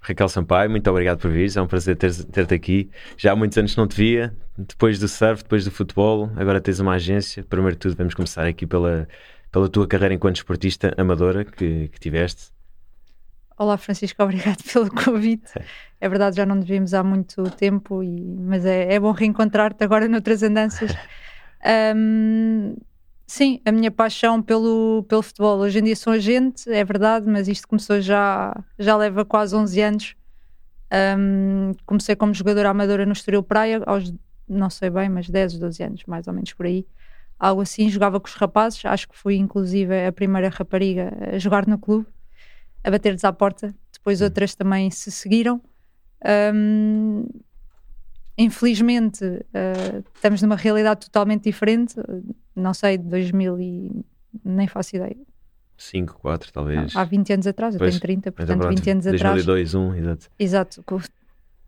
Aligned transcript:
Raquel 0.00 0.28
Sampaio, 0.28 0.70
muito 0.70 0.88
obrigado 0.90 1.18
por 1.20 1.30
vir, 1.30 1.50
é 1.54 1.60
um 1.60 1.66
prazer 1.66 1.96
ter-te 1.96 2.24
ter 2.24 2.54
aqui. 2.54 2.90
Já 3.18 3.32
há 3.32 3.36
muitos 3.36 3.56
anos 3.58 3.76
não 3.76 3.86
te 3.86 3.96
via, 3.96 4.34
depois 4.56 4.98
do 4.98 5.06
surf, 5.08 5.42
depois 5.42 5.64
do 5.64 5.70
futebol, 5.70 6.30
agora 6.36 6.60
tens 6.60 6.80
uma 6.80 6.94
agência. 6.94 7.44
Primeiro 7.44 7.76
de 7.76 7.80
tudo, 7.80 7.96
vamos 7.96 8.14
começar 8.14 8.46
aqui 8.46 8.66
pela, 8.66 9.06
pela 9.52 9.68
tua 9.68 9.86
carreira 9.86 10.14
enquanto 10.14 10.36
esportista 10.36 10.94
amadora 10.96 11.44
que, 11.44 11.88
que 11.88 12.00
tiveste. 12.00 12.50
Olá 13.56 13.76
Francisco, 13.76 14.20
obrigado 14.24 14.64
pelo 14.72 14.90
convite. 14.90 15.52
É 16.00 16.08
verdade, 16.08 16.36
já 16.36 16.46
não 16.46 16.56
nos 16.56 16.66
vimos 16.66 16.94
há 16.94 17.04
muito 17.04 17.44
tempo, 17.50 18.02
e, 18.02 18.20
mas 18.40 18.64
é, 18.64 18.94
é 18.94 18.98
bom 18.98 19.12
reencontrar-te 19.12 19.84
agora 19.84 20.08
noutras 20.08 20.42
andanças. 20.42 20.90
Um, 21.64 22.74
sim, 23.24 23.60
a 23.64 23.70
minha 23.70 23.88
paixão 23.88 24.42
pelo, 24.42 25.04
pelo 25.08 25.22
futebol. 25.22 25.60
Hoje 25.60 25.78
em 25.78 25.84
dia 25.84 25.94
sou 25.94 26.12
agente, 26.12 26.68
é 26.68 26.84
verdade, 26.84 27.30
mas 27.30 27.46
isto 27.46 27.68
começou 27.68 28.00
já, 28.00 28.52
já 28.76 28.96
leva 28.96 29.24
quase 29.24 29.54
11 29.54 29.80
anos. 29.80 30.16
Um, 31.16 31.72
comecei 31.86 32.16
como 32.16 32.34
jogadora 32.34 32.70
amadora 32.70 33.06
no 33.06 33.12
Estoril 33.12 33.44
Praia, 33.44 33.80
aos 33.86 34.12
não 34.48 34.68
sei 34.68 34.90
bem, 34.90 35.08
mas 35.08 35.30
10, 35.30 35.58
12 35.60 35.82
anos, 35.84 36.02
mais 36.04 36.26
ou 36.26 36.34
menos 36.34 36.52
por 36.52 36.66
aí. 36.66 36.84
Algo 37.42 37.62
assim, 37.62 37.88
jogava 37.88 38.20
com 38.20 38.28
os 38.28 38.34
rapazes, 38.34 38.84
acho 38.84 39.08
que 39.08 39.16
fui 39.16 39.36
inclusive 39.36 40.06
a 40.06 40.12
primeira 40.12 40.48
rapariga 40.48 41.12
a 41.32 41.38
jogar 41.38 41.66
no 41.66 41.76
clube, 41.76 42.06
a 42.84 42.90
bater-lhes 42.90 43.24
à 43.24 43.32
porta. 43.32 43.74
Depois 43.92 44.22
outras 44.22 44.54
também 44.54 44.90
se 44.90 45.10
seguiram. 45.10 45.60
Um, 46.54 47.26
infelizmente, 48.38 49.24
uh, 49.24 50.04
estamos 50.14 50.40
numa 50.40 50.56
realidade 50.56 51.06
totalmente 51.06 51.44
diferente 51.44 51.96
não 52.54 52.74
sei, 52.74 52.98
de 52.98 53.04
2000 53.04 53.60
e 53.60 54.04
nem 54.44 54.66
faço 54.66 54.96
ideia. 54.96 55.16
5, 55.76 56.18
4 56.18 56.52
talvez. 56.52 56.94
Não, 56.94 57.00
há 57.00 57.04
20 57.04 57.32
anos 57.32 57.46
atrás, 57.46 57.76
pois, 57.76 57.94
eu 57.94 58.00
tenho 58.00 58.20
30, 58.20 58.32
portanto 58.32 58.68
20 58.68 58.90
anos 58.90 59.04
2002, 59.04 59.20
atrás. 59.20 59.46
2002, 59.46 59.74
1, 59.74 59.94
exato. 59.96 60.30
Exato, 60.38 60.84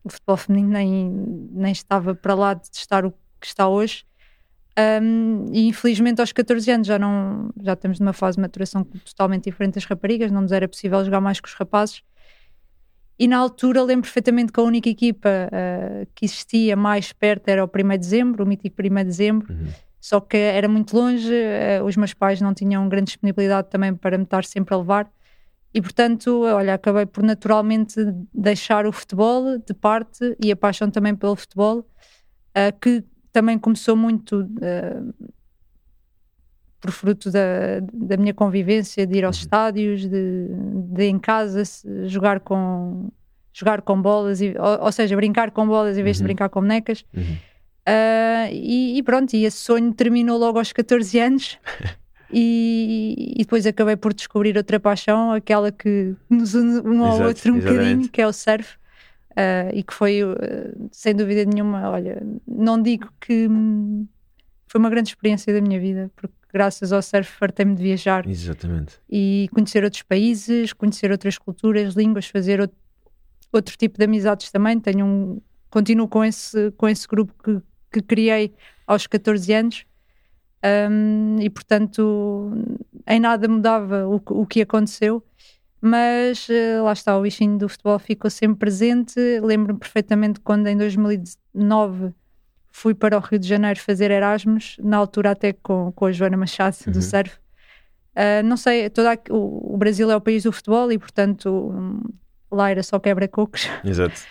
o, 0.05 0.11
futebol 0.11 0.37
feminino 0.37 0.71
nem, 0.71 1.11
nem 1.51 1.73
estava 1.73 2.15
para 2.15 2.35
lá 2.35 2.55
de 2.55 2.69
estar 2.73 3.05
o 3.05 3.11
que 3.41 3.47
está 3.47 3.67
hoje. 3.67 4.05
Um, 4.77 5.47
e 5.53 5.69
infelizmente 5.69 6.21
aos 6.21 6.33
14 6.33 6.69
anos 6.69 6.87
já 6.87 6.99
não 6.99 7.51
já 7.63 7.75
estamos 7.75 8.01
numa 8.01 8.13
fase 8.13 8.37
de 8.37 8.43
maturação 8.43 8.83
totalmente 8.83 9.45
diferente 9.45 9.75
das 9.75 9.85
raparigas, 9.85 10.33
não 10.33 10.41
nos 10.41 10.51
era 10.51 10.67
possível 10.67 11.05
jogar 11.05 11.21
mais 11.21 11.41
com 11.41 11.47
os 11.47 11.55
rapazes. 11.55 12.03
E 13.17 13.29
na 13.29 13.39
altura 13.39 13.83
lembro 13.83 14.03
perfeitamente 14.03 14.53
que 14.53 14.59
a 14.59 14.63
única 14.65 14.89
equipa 14.89 15.29
uh, 15.29 16.07
que 16.15 16.25
existia 16.25 16.75
mais 16.75 17.13
perto 17.13 17.49
era 17.49 17.65
o 17.65 17.69
1 17.69 17.89
de 17.91 17.99
dezembro, 17.99 18.45
o 18.45 18.47
mítico 18.47 18.75
1 18.83 18.95
de 18.95 19.05
dezembro. 19.05 19.53
Uhum 19.53 19.69
só 20.05 20.21
que 20.21 20.37
era 20.37 20.69
muito 20.69 20.95
longe, 20.95 21.33
uh, 21.33 21.83
os 21.83 21.97
meus 21.97 22.13
pais 22.13 22.39
não 22.39 22.53
tinham 22.53 22.87
grande 22.91 23.07
disponibilidade 23.07 23.71
também 23.71 23.95
para 23.95 24.19
me 24.19 24.25
estar 24.25 24.45
sempre 24.45 24.75
a 24.75 24.77
levar. 24.77 25.11
E 25.73 25.81
portanto, 25.81 26.43
olha, 26.43 26.75
acabei 26.75 27.07
por 27.07 27.25
naturalmente 27.25 27.95
deixar 28.35 28.87
o 28.87 28.93
futebol 28.93 29.57
de 29.57 29.73
parte 29.73 30.37
e 30.45 30.53
a 30.53 30.57
paixão 30.57 30.91
também 30.91 31.17
pelo 31.17 31.35
futebol, 31.35 31.79
uh, 31.79 32.79
que 32.83 33.03
também 33.35 33.59
começou 33.59 33.97
muito 33.97 34.43
uh, 34.43 35.15
por 36.81 36.93
fruto 36.93 37.33
da, 37.33 37.81
da 37.93 38.17
minha 38.17 38.33
convivência, 38.33 39.05
de 39.05 39.19
ir 39.19 39.25
aos 39.25 39.39
uhum. 39.39 39.43
estádios, 39.43 40.09
de, 40.09 40.47
de 40.93 41.05
em 41.05 41.19
casa 41.19 41.65
jogar 42.07 42.39
com 42.41 43.11
jogar 43.53 43.83
com 43.83 44.01
bolas, 44.01 44.41
e, 44.41 44.55
ou, 44.59 44.85
ou, 44.85 44.93
seja, 44.93 45.15
brincar 45.17 45.51
com 45.51 45.67
bolas 45.67 45.99
em 45.99 46.03
vez 46.03 46.17
uhum. 46.17 46.23
de 46.23 46.25
brincar 46.25 46.49
com 46.49 46.61
bonecas. 46.61 47.05
Uhum. 47.17 47.23
Uh, 47.23 48.51
e, 48.53 48.99
e, 48.99 49.03
pronto, 49.03 49.35
e 49.35 49.45
esse 49.45 49.59
sonho 49.59 49.93
terminou 49.93 50.39
logo 50.39 50.59
aos 50.59 50.73
14 50.73 51.19
anos. 51.19 51.59
e, 52.33 53.35
e, 53.37 53.39
depois 53.39 53.67
acabei 53.67 53.97
por 53.97 54.13
descobrir 54.13 54.57
outra 54.57 54.79
paixão, 54.79 55.33
aquela 55.33 55.71
que 55.73 56.15
nos 56.29 56.55
une 56.55 56.81
um 56.81 57.05
ao 57.05 57.23
outro 57.23 57.53
um 57.53 57.57
exatamente. 57.57 57.63
bocadinho, 57.63 58.09
que 58.09 58.21
é 58.21 58.27
o 58.27 58.33
surf. 58.33 58.77
Uh, 59.35 59.75
e 59.75 59.83
que 59.83 59.93
foi, 59.93 60.23
uh, 60.23 60.37
sem 60.93 61.15
dúvida 61.15 61.45
nenhuma, 61.45 61.91
olha, 61.91 62.23
não 62.47 62.81
digo 62.81 63.09
que 63.21 63.49
hum, 63.49 64.07
foi 64.69 64.79
uma 64.79 64.89
grande 64.89 65.09
experiência 65.09 65.53
da 65.53 65.61
minha 65.61 65.81
vida, 65.81 66.09
porque 66.15 66.35
graças 66.53 66.93
ao 66.93 67.03
surf 67.03 67.31
fartei-me 67.33 67.75
de 67.75 67.83
viajar. 67.83 68.29
Exatamente. 68.29 69.01
E 69.11 69.49
conhecer 69.53 69.83
outros 69.83 70.03
países, 70.03 70.73
conhecer 70.73 71.11
outras 71.11 71.37
culturas, 71.37 71.95
línguas, 71.95 72.29
fazer 72.29 72.61
outro, 72.61 72.77
outro 73.53 73.77
tipo 73.77 73.99
de 73.99 74.05
amizades 74.05 74.53
também. 74.53 74.79
Tenho 74.79 75.05
um, 75.05 75.41
continuo 75.69 76.07
com 76.07 76.25
esse, 76.25 76.71
com 76.77 76.89
esse 76.89 77.09
grupo 77.09 77.35
que, 77.43 77.61
que 77.93 78.03
criei 78.03 78.55
aos 78.87 79.09
14 79.09 79.53
anos 79.53 79.85
um, 80.91 81.41
e 81.41 81.51
portanto 81.51 82.53
em 83.07 83.19
nada 83.19 83.49
mudava 83.49 84.07
o, 84.07 84.21
o 84.31 84.47
que 84.47 84.63
aconteceu 84.63 85.23
mas 85.87 86.49
uh, 86.49 86.83
lá 86.83 86.95
está, 86.95 87.15
o 87.19 87.21
bichinho 87.21 87.59
do 87.59 87.69
futebol 87.69 87.99
ficou 87.99 88.31
sempre 88.31 88.61
presente. 88.61 89.21
Lembro-me 89.43 89.79
perfeitamente 89.79 90.41
quando 90.41 90.67
em 90.67 90.79
2009 90.79 92.15
fui 92.71 92.95
para 92.95 93.19
o 93.19 93.21
Rio 93.21 93.39
de 93.39 93.47
Janeiro 93.47 93.79
fazer 93.79 94.11
Erasmus, 94.11 94.77
na 94.83 94.97
altura 94.97 95.33
até 95.33 95.53
com, 95.53 95.93
com 95.93 96.07
a 96.07 96.13
Joana 96.13 96.39
Machado 96.39 96.75
uhum. 96.87 96.93
do 96.95 97.03
surf. 97.03 97.37
Uh, 98.17 98.43
não 98.43 98.57
sei, 98.57 98.89
toda 98.89 99.13
a, 99.13 99.19
o, 99.29 99.75
o, 99.75 99.77
Brasil 99.77 100.11
é 100.11 100.17
o 100.17 100.21
país 100.23 100.45
do 100.45 100.53
futebol 100.53 100.91
e 100.91 100.99
portanto 100.99 101.51
um, 101.51 102.01
lá 102.51 102.71
era 102.71 102.83
só 102.83 102.99
quebra-cocos. 102.99 103.69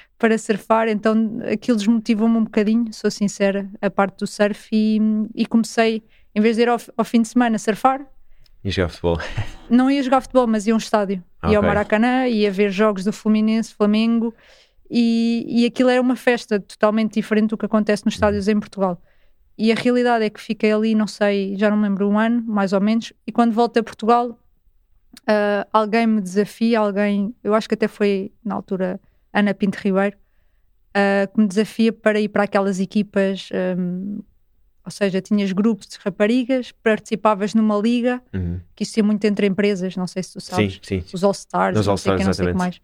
Para 0.17 0.35
surfar, 0.39 0.87
então 0.87 1.39
aquilo 1.51 1.77
desmotivou-me 1.77 2.37
um 2.37 2.45
bocadinho, 2.45 2.91
sou 2.91 3.11
sincera, 3.11 3.69
a 3.79 3.91
parte 3.91 4.19
do 4.19 4.25
surf 4.25 4.69
e, 4.71 4.99
e 5.35 5.45
comecei, 5.45 6.01
em 6.33 6.41
vez 6.41 6.55
de 6.55 6.63
ir 6.63 6.69
ao, 6.69 6.79
ao, 6.97 7.05
fim 7.05 7.21
de 7.21 7.27
semana 7.27 7.59
surfar. 7.59 8.01
E 8.63 8.71
jogar 8.71 8.89
futebol? 8.89 9.17
Não 9.69 9.91
ia 9.91 10.01
jogar 10.01 10.21
futebol, 10.21 10.47
mas 10.47 10.65
ia 10.65 10.73
a 10.73 10.75
um 10.75 10.77
estádio. 10.77 11.23
Ia 11.47 11.57
ao 11.57 11.63
Maracanã, 11.63 12.27
ia 12.27 12.49
ver 12.51 12.71
jogos 12.71 13.03
do 13.03 13.11
Fluminense, 13.11 13.73
Flamengo, 13.73 14.33
e, 14.89 15.45
e 15.47 15.65
aquilo 15.65 15.89
era 15.89 16.01
uma 16.01 16.15
festa 16.15 16.59
totalmente 16.59 17.15
diferente 17.15 17.49
do 17.49 17.57
que 17.57 17.65
acontece 17.65 18.05
nos 18.05 18.13
estádios 18.13 18.47
em 18.47 18.59
Portugal. 18.59 19.01
E 19.57 19.71
a 19.71 19.75
realidade 19.75 20.23
é 20.23 20.29
que 20.29 20.39
fiquei 20.39 20.71
ali, 20.71 20.95
não 20.95 21.07
sei, 21.07 21.55
já 21.57 21.69
não 21.69 21.77
me 21.77 21.83
lembro, 21.83 22.09
um 22.09 22.17
ano, 22.17 22.41
mais 22.41 22.73
ou 22.73 22.81
menos, 22.81 23.13
e 23.27 23.31
quando 23.31 23.51
volto 23.51 23.77
a 23.77 23.83
Portugal, 23.83 24.39
uh, 25.21 25.67
alguém 25.71 26.07
me 26.07 26.21
desafia, 26.21 26.79
alguém, 26.79 27.35
eu 27.43 27.53
acho 27.53 27.67
que 27.67 27.75
até 27.75 27.87
foi 27.87 28.31
na 28.43 28.55
altura 28.55 28.99
Ana 29.31 29.53
Pinto 29.53 29.77
Ribeiro, 29.77 30.17
uh, 30.95 31.31
que 31.33 31.39
me 31.39 31.47
desafia 31.47 31.93
para 31.93 32.19
ir 32.19 32.29
para 32.29 32.43
aquelas 32.43 32.79
equipas, 32.79 33.49
um, 33.77 34.19
ou 34.85 34.91
seja, 34.91 35.21
tinhas 35.21 35.51
grupos 35.51 35.87
de 35.87 35.97
raparigas, 36.03 36.71
participavas 36.71 37.53
numa 37.53 37.77
liga, 37.77 38.21
uhum. 38.33 38.59
que 38.75 38.83
isso 38.83 38.99
é 38.99 39.03
muito 39.03 39.23
entre 39.25 39.47
empresas, 39.47 39.95
não 39.95 40.07
sei 40.07 40.23
se 40.23 40.33
tu 40.33 40.41
sabes, 40.41 40.79
sim, 40.81 41.01
sim. 41.01 41.05
os 41.13 41.23
All-Stars, 41.23 41.85
não, 41.85 41.97
sei 41.97 42.17
que, 42.17 42.23
não 42.23 42.33
sei 42.33 42.45
o 42.47 42.51
que 42.51 42.57
mais. 42.57 42.81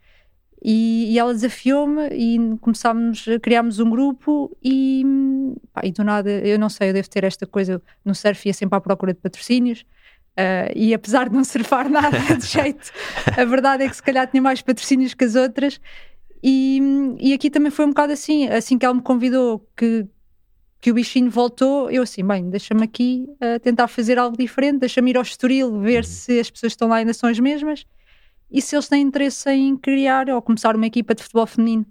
E, 0.63 1.13
e 1.13 1.19
ela 1.19 1.33
desafiou-me 1.33 2.07
e 2.11 2.57
começámos, 2.59 3.25
criámos 3.41 3.79
um 3.79 3.89
grupo 3.89 4.55
e, 4.63 5.03
pá, 5.73 5.81
e 5.83 5.91
do 5.91 6.03
nada, 6.03 6.29
eu 6.29 6.59
não 6.59 6.69
sei, 6.69 6.89
eu 6.89 6.93
devo 6.93 7.09
ter 7.09 7.23
esta 7.23 7.45
coisa, 7.45 7.81
no 8.03 8.13
surf 8.13 8.47
ia 8.47 8.53
sempre 8.53 8.77
à 8.77 8.81
procura 8.81 9.13
de 9.13 9.19
patrocínios, 9.19 9.85
Uh, 10.39 10.71
e 10.73 10.93
apesar 10.93 11.27
de 11.27 11.35
não 11.35 11.43
surfar 11.43 11.89
nada 11.89 12.17
de 12.17 12.45
jeito, 12.45 12.91
a 13.37 13.43
verdade 13.43 13.83
é 13.83 13.89
que 13.89 13.95
se 13.95 14.01
calhar 14.01 14.25
tinha 14.25 14.41
mais 14.41 14.61
patrocínios 14.61 15.13
que 15.13 15.25
as 15.25 15.35
outras. 15.35 15.81
E, 16.41 16.81
e 17.19 17.33
aqui 17.33 17.49
também 17.49 17.69
foi 17.69 17.83
um 17.83 17.89
bocado 17.89 18.13
assim, 18.13 18.47
assim 18.47 18.77
que 18.77 18.85
ela 18.85 18.95
me 18.95 19.01
convidou 19.01 19.67
que, 19.75 20.07
que 20.81 20.91
o 20.91 20.93
bichinho 20.93 21.29
voltou, 21.29 21.91
eu 21.91 22.03
assim, 22.03 22.25
bem, 22.25 22.49
deixa-me 22.49 22.83
aqui 22.83 23.27
uh, 23.33 23.59
tentar 23.59 23.87
fazer 23.87 24.17
algo 24.17 24.37
diferente, 24.37 24.79
deixa-me 24.79 25.11
ir 25.11 25.17
ao 25.17 25.23
Estoril, 25.23 25.79
ver 25.79 25.97
uhum. 25.97 26.03
se 26.03 26.39
as 26.39 26.49
pessoas 26.49 26.71
que 26.71 26.75
estão 26.75 26.87
lá 26.87 26.97
ainda 26.97 27.13
são 27.13 27.29
as 27.29 27.39
mesmas 27.39 27.85
e 28.51 28.61
se 28.61 28.75
eles 28.75 28.87
têm 28.87 29.01
interesse 29.01 29.49
em 29.51 29.75
criar 29.77 30.29
ou 30.29 30.41
começar 30.41 30.75
uma 30.75 30.87
equipa 30.87 31.13
de 31.13 31.21
futebol 31.21 31.45
feminino. 31.45 31.85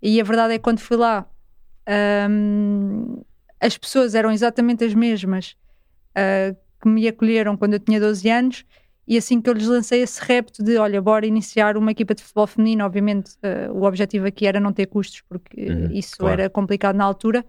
E 0.00 0.20
a 0.20 0.24
verdade 0.24 0.54
é 0.54 0.58
que 0.58 0.62
quando 0.62 0.78
fui 0.78 0.96
lá, 0.96 1.26
um, 2.30 3.22
as 3.60 3.76
pessoas 3.76 4.14
eram 4.14 4.30
exatamente 4.30 4.84
as 4.84 4.94
mesmas 4.94 5.56
uh, 6.10 6.54
que 6.80 6.88
me 6.88 7.08
acolheram 7.08 7.56
quando 7.56 7.74
eu 7.74 7.80
tinha 7.80 7.98
12 7.98 8.28
anos 8.28 8.64
e 9.06 9.18
assim 9.18 9.40
que 9.40 9.50
eu 9.50 9.54
lhes 9.54 9.66
lancei 9.66 10.02
esse 10.02 10.20
repto 10.22 10.62
de 10.62 10.76
olha, 10.76 11.00
bora 11.00 11.26
iniciar 11.26 11.76
uma 11.76 11.90
equipa 11.90 12.14
de 12.14 12.22
futebol 12.22 12.46
feminino, 12.46 12.84
obviamente 12.84 13.32
uh, 13.36 13.72
o 13.72 13.84
objetivo 13.84 14.26
aqui 14.26 14.46
era 14.46 14.60
não 14.60 14.72
ter 14.72 14.86
custos, 14.86 15.22
porque 15.22 15.66
uhum, 15.70 15.90
isso 15.92 16.16
claro. 16.18 16.40
era 16.40 16.50
complicado 16.50 16.96
na 16.96 17.04
altura. 17.04 17.44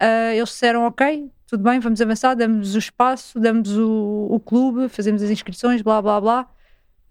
Uh, 0.00 0.32
eles 0.34 0.48
disseram 0.50 0.86
ok, 0.86 1.30
tudo 1.46 1.64
bem, 1.64 1.80
vamos 1.80 2.00
avançar, 2.00 2.34
damos 2.34 2.74
o 2.74 2.78
espaço, 2.78 3.40
damos 3.40 3.76
o, 3.76 4.28
o 4.30 4.38
clube, 4.38 4.88
fazemos 4.88 5.22
as 5.22 5.30
inscrições, 5.30 5.82
blá 5.82 6.00
blá 6.00 6.20
blá. 6.20 6.46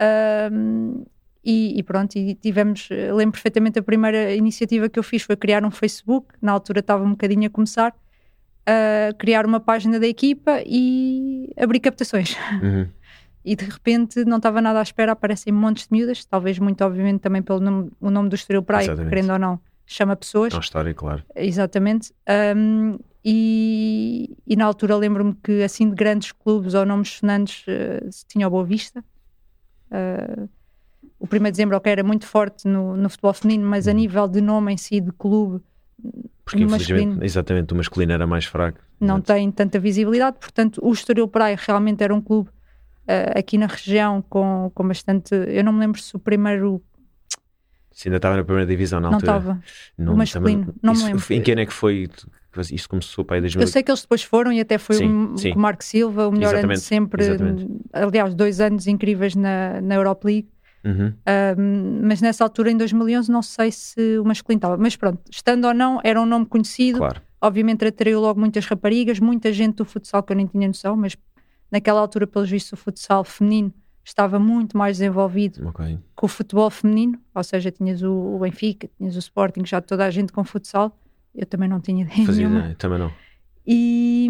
Uh, 0.02 1.06
e, 1.44 1.80
e, 1.80 1.84
pronto, 1.84 2.16
e 2.18 2.36
tivemos, 2.36 2.90
lembro 2.90 3.32
perfeitamente 3.32 3.80
a 3.80 3.84
primeira 3.84 4.36
iniciativa 4.36 4.90
que 4.90 5.00
eu 5.00 5.04
fiz 5.04 5.24
foi 5.24 5.36
criar 5.36 5.64
um 5.64 5.72
Facebook, 5.72 6.28
na 6.42 6.52
altura 6.52 6.82
estava 6.82 7.04
um 7.04 7.12
bocadinho 7.12 7.48
a 7.48 7.50
começar, 7.50 7.92
uh, 7.92 9.16
criar 9.18 9.46
uma 9.46 9.60
página 9.60 10.00
da 10.00 10.08
equipa 10.08 10.62
e 10.66 11.50
abrir 11.58 11.80
captações. 11.80 12.36
Uhum. 12.62 12.88
e 13.48 13.56
de 13.56 13.64
repente 13.64 14.26
não 14.26 14.38
estava 14.38 14.62
nada 14.62 14.80
à 14.80 14.82
espera, 14.82 15.14
aparecem 15.14 15.54
montes 15.54 15.88
de 15.88 15.94
miúdas, 15.94 16.26
talvez 16.26 16.60
muito 16.60 16.84
obviamente 16.84 17.22
também 17.22 17.42
pelo 17.42 17.62
nome, 17.62 17.92
o 18.02 18.12
nome 18.12 18.28
do 18.28 18.36
Estoril 18.36 18.62
Praia, 18.62 18.84
Exatamente. 18.84 19.10
querendo 19.10 19.32
ou 19.32 19.40
não, 19.40 19.60
chama 19.88 20.16
pessoas. 20.16 20.54
É 20.54 20.56
uma 20.58 20.62
história, 20.62 20.94
claro. 20.94 21.24
Exatamente. 21.36 22.14
Um, 22.56 23.00
e, 23.24 24.38
e 24.46 24.56
na 24.56 24.66
altura 24.66 24.96
lembro-me 24.96 25.34
que 25.44 25.64
assim 25.64 25.90
de 25.90 25.96
grandes 25.96 26.32
clubes 26.32 26.74
ou 26.74 26.86
nomes 26.86 27.10
sonantes 27.18 27.66
uh, 27.68 28.10
tinha 28.28 28.48
o 28.48 28.52
Boa 28.52 28.64
Vista. 28.64 29.04
Uh, 29.92 30.48
o 31.20 31.26
1 31.26 31.30
de 31.46 31.52
dezembro 31.52 31.76
ok, 31.78 31.92
era 31.92 32.04
muito 32.04 32.26
forte 32.28 32.68
no, 32.68 32.96
no 32.96 33.10
futebol 33.10 33.34
feminino, 33.34 33.68
mas 33.68 33.88
a 33.88 33.92
Uhum. 33.92 33.98
nível 33.98 34.28
de 34.28 34.40
nome 34.42 34.74
em 34.74 34.78
si, 34.78 35.00
de 35.02 35.12
clube, 35.12 35.64
Porque 36.46 36.60
no 36.64 36.68
infelizmente, 36.68 37.06
masculino 37.08 37.24
exatamente, 37.26 37.74
o 37.74 37.76
masculino 37.78 38.12
era 38.14 38.28
mais 38.28 38.46
fraco. 38.46 38.80
não 39.00 39.20
tem 39.20 39.52
tanta 39.52 39.80
visibilidade. 39.80 40.38
Portanto, 40.40 40.80
o 40.84 40.92
Estoril 40.94 41.28
Praia 41.28 41.58
realmente 41.60 42.04
era 42.04 42.14
um 42.14 42.22
clube 42.22 42.50
uh, 42.50 43.38
aqui 43.40 43.58
na 43.58 43.66
região 43.66 44.22
com, 44.30 44.72
com 44.76 44.88
bastante. 44.88 45.34
Eu 45.48 45.64
não 45.64 45.74
me 45.74 45.80
lembro 45.80 46.00
se 46.00 46.16
o 46.16 46.20
primeiro 46.20 46.82
Se 47.98 48.08
ainda 48.10 48.18
estava 48.18 48.36
na 48.38 48.44
primeira 48.44 48.70
divisão 48.70 49.00
na 49.00 49.08
não 49.10 49.16
altura. 49.16 49.38
estava. 49.38 49.60
Não, 49.98 50.14
o 50.14 50.18
masculino, 50.18 50.66
também- 50.66 50.76
não 50.84 50.94
me 50.94 51.00
isso- 51.00 51.08
lembro. 51.08 51.26
Em 51.34 51.42
que 51.42 51.52
ano 51.52 51.62
é 51.62 51.66
que 51.66 51.74
foi? 51.74 52.08
Isso 52.72 52.88
começou 52.88 53.26
para 53.26 53.38
aí 53.38 53.42
2000? 53.42 53.64
Eu 53.64 53.68
sei 53.68 53.82
que 53.82 53.90
eles 53.90 54.02
depois 54.04 54.22
foram 54.22 54.54
e 54.54 54.60
até 54.60 54.78
foi 54.78 54.98
Sim, 54.98 55.10
um, 55.10 55.36
sim. 55.38 55.52
com 55.52 55.58
o 55.58 55.62
Marco 55.64 55.84
Silva, 55.84 56.28
o 56.28 56.32
melhor 56.32 56.50
ano 56.54 56.68
de 56.68 56.74
Exatamente, 56.74 56.82
sempre. 56.82 57.24
exatamente. 57.24 57.68
Aliás, 57.92 58.36
dois 58.36 58.60
anos 58.62 58.86
incríveis 58.86 59.34
na, 59.36 59.82
na 59.82 59.96
Europa 59.96 60.28
League. 60.28 60.48
Uhum. 60.86 61.12
Um, 61.58 62.02
mas 62.08 62.22
nessa 62.22 62.44
altura, 62.44 62.70
em 62.70 62.78
2011, 62.78 63.32
não 63.32 63.42
sei 63.42 63.72
se 63.72 64.20
o 64.20 64.24
masculino 64.24 64.60
estava. 64.60 64.78
Mas 64.78 64.96
pronto, 64.96 65.20
estando 65.32 65.66
ou 65.66 65.74
não, 65.74 66.00
era 66.04 66.22
um 66.22 66.26
nome 66.28 66.46
conhecido. 66.46 67.00
Claro. 67.00 67.20
Obviamente 67.42 67.84
atraiu 67.84 68.22
logo 68.22 68.40
muitas 68.40 68.66
raparigas, 68.68 69.20
muita 69.20 69.52
gente 69.52 69.78
do 69.78 69.86
futsal 69.86 70.22
que 70.22 70.32
eu 70.34 70.38
nem 70.38 70.46
tinha 70.46 70.68
noção, 70.68 70.96
mas 70.96 71.18
naquela 71.72 72.00
altura, 72.00 72.28
pelos 72.28 72.48
vistos, 72.48 72.74
o 72.74 72.78
futsal 72.78 73.24
feminino 73.24 73.74
estava 74.08 74.40
muito 74.40 74.78
mais 74.78 74.98
desenvolvido 74.98 75.68
Ok. 75.68 76.00
com 76.16 76.26
o 76.26 76.30
futebol 76.30 76.70
feminino, 76.70 77.20
ou 77.36 77.44
seja, 77.44 77.70
tinhas 77.72 78.02
o, 78.02 78.12
o 78.12 78.40
Benfica, 78.40 78.90
tinhas 78.98 79.16
o 79.16 79.20
Sporting, 79.20 79.66
já 79.66 79.82
toda 79.82 80.06
a 80.06 80.10
gente 80.10 80.32
com 80.32 80.44
futsal. 80.44 80.98
Eu 81.36 81.46
também 81.46 81.68
não 81.70 81.80
tinha 81.80 82.04
ideia 82.06 82.26
Fazia 82.26 82.48
nenhuma. 82.48 82.60
ideia, 82.62 82.76
também 82.76 83.00
não. 83.00 83.12
E, 83.66 84.30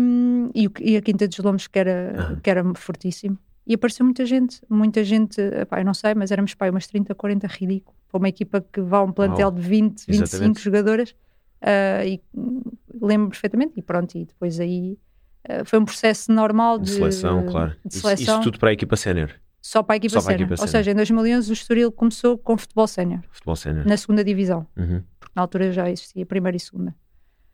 e, 0.56 0.70
e 0.82 0.98
a 0.98 1.02
Quinta 1.02 1.28
dos 1.28 1.38
Lombos, 1.38 1.68
que 1.68 1.78
era, 1.80 2.14
Aham. 2.18 2.36
que 2.42 2.50
era 2.50 2.64
fortíssimo. 2.76 3.38
E 3.66 3.76
apareceu 3.76 4.04
muita 4.06 4.26
gente, 4.26 4.60
muita 4.70 5.04
gente, 5.04 5.40
epá, 5.42 5.80
eu 5.82 5.86
não 5.86 5.94
sei, 5.94 6.16
mas 6.16 6.32
éramos 6.32 6.54
pá, 6.56 6.70
umas 6.70 6.88
30, 6.88 7.14
40, 7.14 7.48
ridículo. 7.48 7.96
Para 8.10 8.18
uma 8.18 8.30
equipa 8.30 8.62
que 8.62 8.82
vá 8.82 8.98
a 9.00 9.04
um 9.04 9.12
plantel 9.12 9.48
Uau. 9.50 9.52
de 9.56 9.62
20, 9.62 10.06
25 10.08 10.24
Exatamente. 10.24 10.62
jogadoras. 10.62 11.16
ah, 11.62 12.06
e 12.06 12.22
hum, 12.34 12.62
lembro 13.02 13.30
perfeitamente. 13.30 13.74
E 13.76 13.82
pronto, 13.82 14.18
e 14.18 14.26
depois 14.26 14.60
aí 14.60 14.98
ah, 15.48 15.64
foi 15.66 15.80
um 15.80 15.86
processo 15.86 16.32
normal 16.32 16.80
de, 16.80 16.86
De 16.86 16.92
seleção, 16.92 17.46
claro. 17.46 17.76
de 17.86 17.94
Isso- 17.94 18.02
seleção, 18.08 18.36
Isso, 18.36 18.44
tudo 18.44 18.58
para 18.60 18.70
a 18.70 18.74
equipa 18.74 18.96
sénior, 18.96 19.32
só 19.62 19.82
para 19.84 19.96
a 19.96 19.98
equipa 19.98 20.20
sénior. 20.22 20.50
Ou 20.60 20.68
seja, 20.68 20.92
em 20.92 20.96
2011 20.96 21.50
o 21.52 21.54
Estoril 21.54 21.92
começou 21.92 22.38
com 22.38 22.58
futebol 22.58 22.88
sénior, 22.88 23.22
futebol 23.32 23.56
sénior. 23.56 23.86
na 23.86 23.98
segunda 23.98 24.24
divisão, 24.24 24.66
Uhum. 24.78 25.04
porque 25.20 25.34
na 25.36 25.42
altura 25.42 25.72
já 25.72 25.90
existia 25.90 26.26
primeira 26.26 26.56
e 26.56 26.60
segunda. 26.60 26.96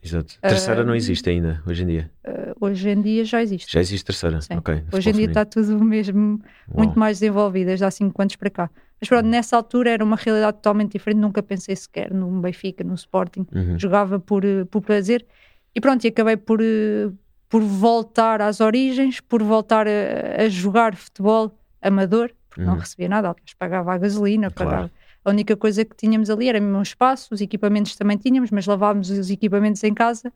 Exato. 0.05 0.37
Terceira 0.41 0.81
Ah, 0.81 0.83
não 0.83 0.93
existe 0.93 1.29
ainda, 1.29 1.63
hoje 1.65 1.83
em 1.83 1.87
dia. 1.87 2.11
Ah, 2.25 2.53
hoje 2.59 2.89
em 2.89 3.01
dia 3.01 3.23
já 3.23 3.41
existe. 3.41 3.71
Já 3.71 3.79
existe 3.79 4.03
terceira. 4.05 4.41
Sim. 4.41 4.55
Ok. 4.57 4.83
Hoje 4.91 5.09
em 5.09 5.13
dia 5.13 5.25
está 5.27 5.45
tudo 5.45 5.81
mesmo 5.81 6.41
muito 6.67 6.89
Uau. 6.89 6.99
mais 6.99 7.19
desenvolvido, 7.19 7.67
desde 7.67 7.85
há 7.85 7.89
5 7.91 8.21
anos 8.21 8.35
para 8.35 8.49
cá. 8.49 8.69
Mas 8.99 9.07
pronto, 9.07 9.25
nessa 9.27 9.55
altura 9.55 9.91
era 9.91 10.03
uma 10.03 10.17
realidade 10.17 10.57
totalmente 10.57 10.91
diferente, 10.91 11.19
nunca 11.19 11.41
pensei 11.41 11.73
sequer 11.75 12.13
no 12.13 12.29
Benfica, 12.41 12.83
no 12.83 12.95
Sporting, 12.95 13.45
Uhum. 13.55 13.79
jogava 13.79 14.19
por, 14.19 14.43
eh, 14.43 14.65
por 14.65 14.81
prazer 14.81 15.25
e 15.73 15.79
pronto, 15.79 16.03
e 16.03 16.09
acabei 16.09 16.35
por, 16.35 16.59
eh, 16.61 17.09
por 17.47 17.61
voltar 17.61 18.41
às 18.41 18.59
origens, 18.59 19.21
por 19.21 19.41
voltar 19.41 19.87
a, 19.87 20.43
a 20.43 20.49
jogar 20.49 20.95
futebol 20.97 21.57
amador, 21.83 22.31
porque 22.49 22.61
não 22.63 22.73
Uhum. 22.73 22.79
recebia 22.79 23.09
nada, 23.09 23.29
aliás, 23.29 23.53
pagava 23.57 23.93
a 23.93 23.97
gasolina, 23.97 24.49
Claro. 24.51 24.71
pagava. 24.71 24.91
A 25.25 25.29
única 25.29 25.55
coisa 25.55 25.85
que 25.85 25.95
tínhamos 25.95 26.29
ali 26.29 26.49
era 26.49 26.59
mesmo 26.59 26.77
um 26.77 26.81
espaço, 26.81 27.33
os 27.33 27.41
equipamentos 27.41 27.95
também 27.95 28.17
tínhamos, 28.17 28.51
mas 28.51 28.65
lavávamos 28.65 29.09
os 29.09 29.29
equipamentos 29.29 29.83
em 29.83 29.93
casa. 29.93 30.31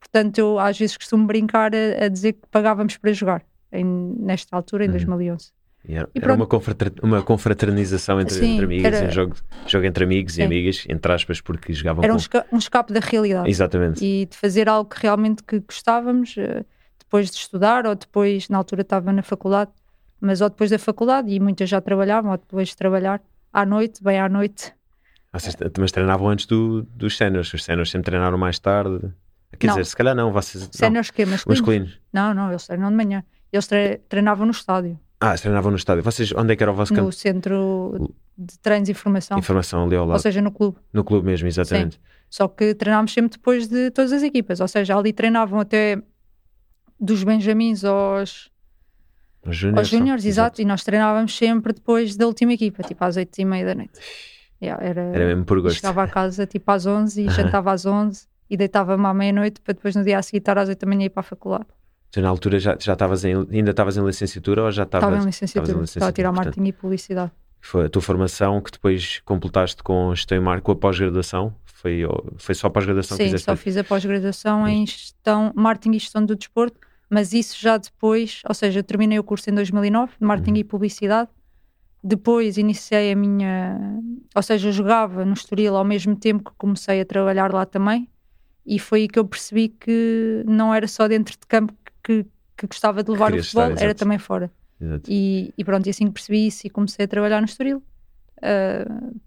Portanto, 0.00 0.38
eu 0.38 0.58
às 0.58 0.78
vezes 0.78 0.96
costumo 0.96 1.26
brincar 1.26 1.72
a, 1.74 2.04
a 2.06 2.08
dizer 2.08 2.32
que 2.34 2.40
pagávamos 2.50 2.96
para 2.96 3.12
jogar, 3.12 3.42
em- 3.70 3.84
nesta 4.18 4.56
altura, 4.56 4.84
em 4.84 4.88
Uhum. 4.88 4.92
2011. 4.92 5.52
E 5.86 5.94
era 5.94 6.08
E 6.14 6.18
era 6.20 6.34
uma, 6.34 6.46
confrater- 6.46 6.92
uma 7.02 7.22
confraternização 7.22 8.20
entre, 8.20 8.34
Sim, 8.36 8.52
entre 8.52 8.64
amigas, 8.64 8.94
era- 8.94 9.06
um 9.08 9.10
jogo, 9.10 9.36
jogo 9.66 9.84
entre 9.86 10.04
amigos 10.04 10.34
Sim. 10.34 10.42
e 10.42 10.44
amigas, 10.44 10.84
entre 10.88 11.12
aspas, 11.12 11.40
porque 11.40 11.72
jogavam 11.72 12.02
Era 12.04 12.12
um, 12.12 12.16
com. 12.16 12.20
esca- 12.20 12.46
um 12.52 12.56
escape 12.58 12.92
da 12.92 13.00
realidade. 13.00 13.50
Exatamente. 13.50 14.04
e 14.04 14.26
de 14.26 14.36
fazer 14.36 14.68
algo 14.68 14.88
que 14.88 15.00
realmente 15.02 15.42
que 15.42 15.58
gostávamos 15.60 16.34
eh, 16.38 16.64
depois 16.98 17.30
de 17.30 17.36
estudar 17.36 17.84
ou 17.86 17.94
depois, 17.94 18.48
na 18.48 18.58
altura 18.58 18.82
estava 18.82 19.12
na 19.12 19.22
faculdade, 19.22 19.70
mas 20.22 20.40
ou 20.40 20.48
depois 20.48 20.70
da 20.70 20.78
faculdade 20.78 21.30
e 21.30 21.40
muitas 21.40 21.68
já 21.68 21.80
trabalhavam 21.80 22.30
ou 22.30 22.38
depois 22.38 22.68
de 22.68 22.76
trabalhar 22.76 23.20
à 23.52 23.66
noite, 23.66 24.02
bem 24.02 24.18
à 24.20 24.28
noite. 24.28 24.72
Vocês, 25.32 25.56
mas 25.78 25.90
treinavam 25.92 26.28
antes 26.28 26.46
do, 26.46 26.82
dos 26.84 27.16
séniores. 27.16 27.52
Os 27.52 27.64
séniores 27.64 27.90
sempre 27.90 28.06
treinaram 28.10 28.38
mais 28.38 28.58
tarde. 28.58 29.00
Quer 29.58 29.66
Não. 29.66 29.74
dizer, 29.74 29.86
se 29.86 29.96
calhar 29.96 30.14
não, 30.14 30.32
vocês. 30.32 30.68
Séniores 30.72 31.10
que 31.10 31.24
masculinos? 31.26 31.60
Masculinos. 31.60 32.00
Não, 32.12 32.32
não, 32.34 32.50
eles 32.50 32.66
treinam 32.66 32.90
de 32.90 32.96
manhã. 32.96 33.24
Eles 33.52 33.66
tre- 33.66 33.98
treinavam 34.08 34.46
no 34.46 34.52
estádio, 34.52 34.98
Ah, 35.20 35.36
se 35.36 35.42
treinavam 35.42 35.70
no 35.70 35.76
estádio. 35.76 36.02
Vocês, 36.02 36.32
onde 36.32 36.52
é 36.52 36.56
que 36.56 36.62
era 36.62 36.72
o 36.72 36.74
vosso 36.74 36.92
campo? 36.94 37.06
no 37.06 37.12
centro 37.12 38.14
de 38.36 38.58
treinos 38.60 38.88
e 38.88 38.94
formação, 38.94 39.38
Informação 39.38 39.84
ali 39.84 39.94
ao 39.96 40.04
ou 40.04 40.08
lado. 40.10 40.20
seja, 40.22 40.40
no 40.40 40.50
clube. 40.50 40.78
No 40.92 41.04
clube 41.04 41.26
mesmo, 41.26 41.46
exatamente. 41.48 42.00
Só 42.30 42.48
que 42.48 42.74
treinámos 42.74 43.12
sempre 43.12 43.32
depois 43.32 43.68
de 43.68 43.90
todas 43.90 44.10
as 44.12 44.22
equipas, 44.22 44.60
ou 44.60 44.68
seja, 44.68 44.96
ali 44.96 45.12
treinavam 45.12 45.60
até 45.60 46.02
dos 46.98 47.22
benjamins 47.24 47.84
aos, 47.84 48.50
Os 49.44 49.56
júniores. 49.56 50.22
só. 50.22 50.28
exato, 50.28 50.62
e 50.62 50.64
nós 50.64 50.84
treinávamos 50.84 51.36
sempre 51.36 51.72
depois 51.72 52.16
da 52.16 52.26
última 52.26 52.52
equipa, 52.52 52.82
tipo 52.82 53.04
às 53.04 53.16
oito 53.16 53.38
e 53.38 53.44
meia 53.44 53.66
da 53.66 53.74
noite. 53.74 53.98
Yeah, 54.62 54.84
era, 54.84 55.00
Era 55.00 55.26
mesmo 55.26 55.44
por 55.44 55.60
gosto. 55.60 55.76
Chegava 55.76 56.04
a 56.04 56.08
casa 56.08 56.46
tipo 56.46 56.70
às 56.70 56.86
11 56.86 57.20
e 57.20 57.30
jantava 57.30 57.72
às 57.72 57.84
11 57.84 58.26
e 58.48 58.56
deitava-me 58.56 59.04
à 59.06 59.12
meia-noite 59.12 59.60
para 59.60 59.74
depois 59.74 59.96
no 59.96 60.04
dia 60.04 60.18
a 60.18 60.22
seguir 60.22 60.38
estar 60.38 60.56
às 60.56 60.68
8 60.68 60.78
da 60.78 60.86
manhã 60.86 61.02
e 61.02 61.06
ir 61.06 61.10
para 61.10 61.20
a 61.20 61.24
faculdade. 61.24 61.66
Tu, 62.12 62.20
na 62.20 62.28
altura 62.28 62.58
já, 62.60 62.76
já 62.78 62.92
estavas 62.92 63.24
em, 63.24 63.34
ainda 63.50 63.70
estavas 63.70 63.96
em 63.96 64.04
licenciatura 64.04 64.64
ou 64.64 64.70
já 64.70 64.82
estavas? 64.82 65.08
Estava 65.08 65.26
em 65.26 65.30
estavas 65.30 65.34
licenciatura, 65.34 65.84
estava 65.84 66.08
a 66.08 66.12
tirar 66.12 66.28
portanto, 66.28 66.44
marketing 66.46 66.68
e 66.68 66.72
publicidade. 66.72 67.32
Foi 67.60 67.86
a 67.86 67.88
tua 67.88 68.02
formação 68.02 68.60
que 68.60 68.70
depois 68.70 69.20
completaste 69.24 69.82
com 69.82 70.14
gestão 70.14 70.36
e 70.36 70.40
marketing, 70.40 70.64
com 70.64 70.72
a 70.72 70.76
pós-graduação? 70.76 71.54
Foi, 71.64 72.02
foi 72.36 72.54
só 72.54 72.66
a 72.66 72.70
pós-graduação 72.70 73.16
que 73.16 73.24
Sim, 73.24 73.30
fizeste? 73.30 73.46
só 73.46 73.56
fiz 73.56 73.76
a 73.76 73.82
pós-graduação 73.82 74.68
em 74.68 74.86
gestão, 74.86 75.52
marketing 75.56 75.96
e 75.96 75.98
gestão 75.98 76.24
do 76.24 76.36
desporto, 76.36 76.78
mas 77.12 77.34
isso 77.34 77.60
já 77.60 77.76
depois, 77.76 78.40
ou 78.48 78.54
seja, 78.54 78.78
eu 78.80 78.84
terminei 78.84 79.18
o 79.18 79.24
curso 79.24 79.50
em 79.50 79.54
2009, 79.54 80.12
de 80.18 80.24
marketing 80.26 80.52
Uhum. 80.52 80.56
e 80.56 80.64
publicidade. 80.64 81.30
Depois 82.02 82.56
iniciei 82.56 83.12
a 83.12 83.16
minha, 83.16 84.00
ou 84.34 84.42
seja, 84.42 84.68
eu 84.68 84.72
jogava 84.72 85.24
no 85.24 85.34
Estoril 85.34 85.76
ao 85.76 85.84
mesmo 85.84 86.16
tempo 86.16 86.50
que 86.50 86.56
comecei 86.56 87.00
a 87.00 87.04
trabalhar 87.04 87.52
lá 87.52 87.66
também, 87.66 88.08
e 88.64 88.78
foi 88.78 89.02
aí 89.02 89.08
que 89.08 89.18
eu 89.18 89.24
percebi 89.26 89.68
que 89.68 90.42
não 90.46 90.72
era 90.74 90.88
só 90.88 91.06
dentro 91.06 91.32
de 91.38 91.46
campo 91.46 91.74
que, 92.02 92.24
que 92.56 92.66
gostava 92.66 93.02
de 93.02 93.10
levar 93.10 93.34
o 93.34 93.42
futebol, 93.42 93.68
estar, 93.70 93.84
era 93.84 93.94
também 93.94 94.18
fora. 94.18 94.50
E, 95.08 95.52
e 95.56 95.64
pronto, 95.64 95.86
e 95.86 95.90
assim 95.90 96.06
que 96.06 96.12
percebi 96.12 96.46
isso 96.46 96.66
e 96.66 96.70
comecei 96.70 97.04
a 97.04 97.08
trabalhar 97.08 97.40
no 97.40 97.46
Estoril. 97.46 97.82
Uh, 98.38 99.20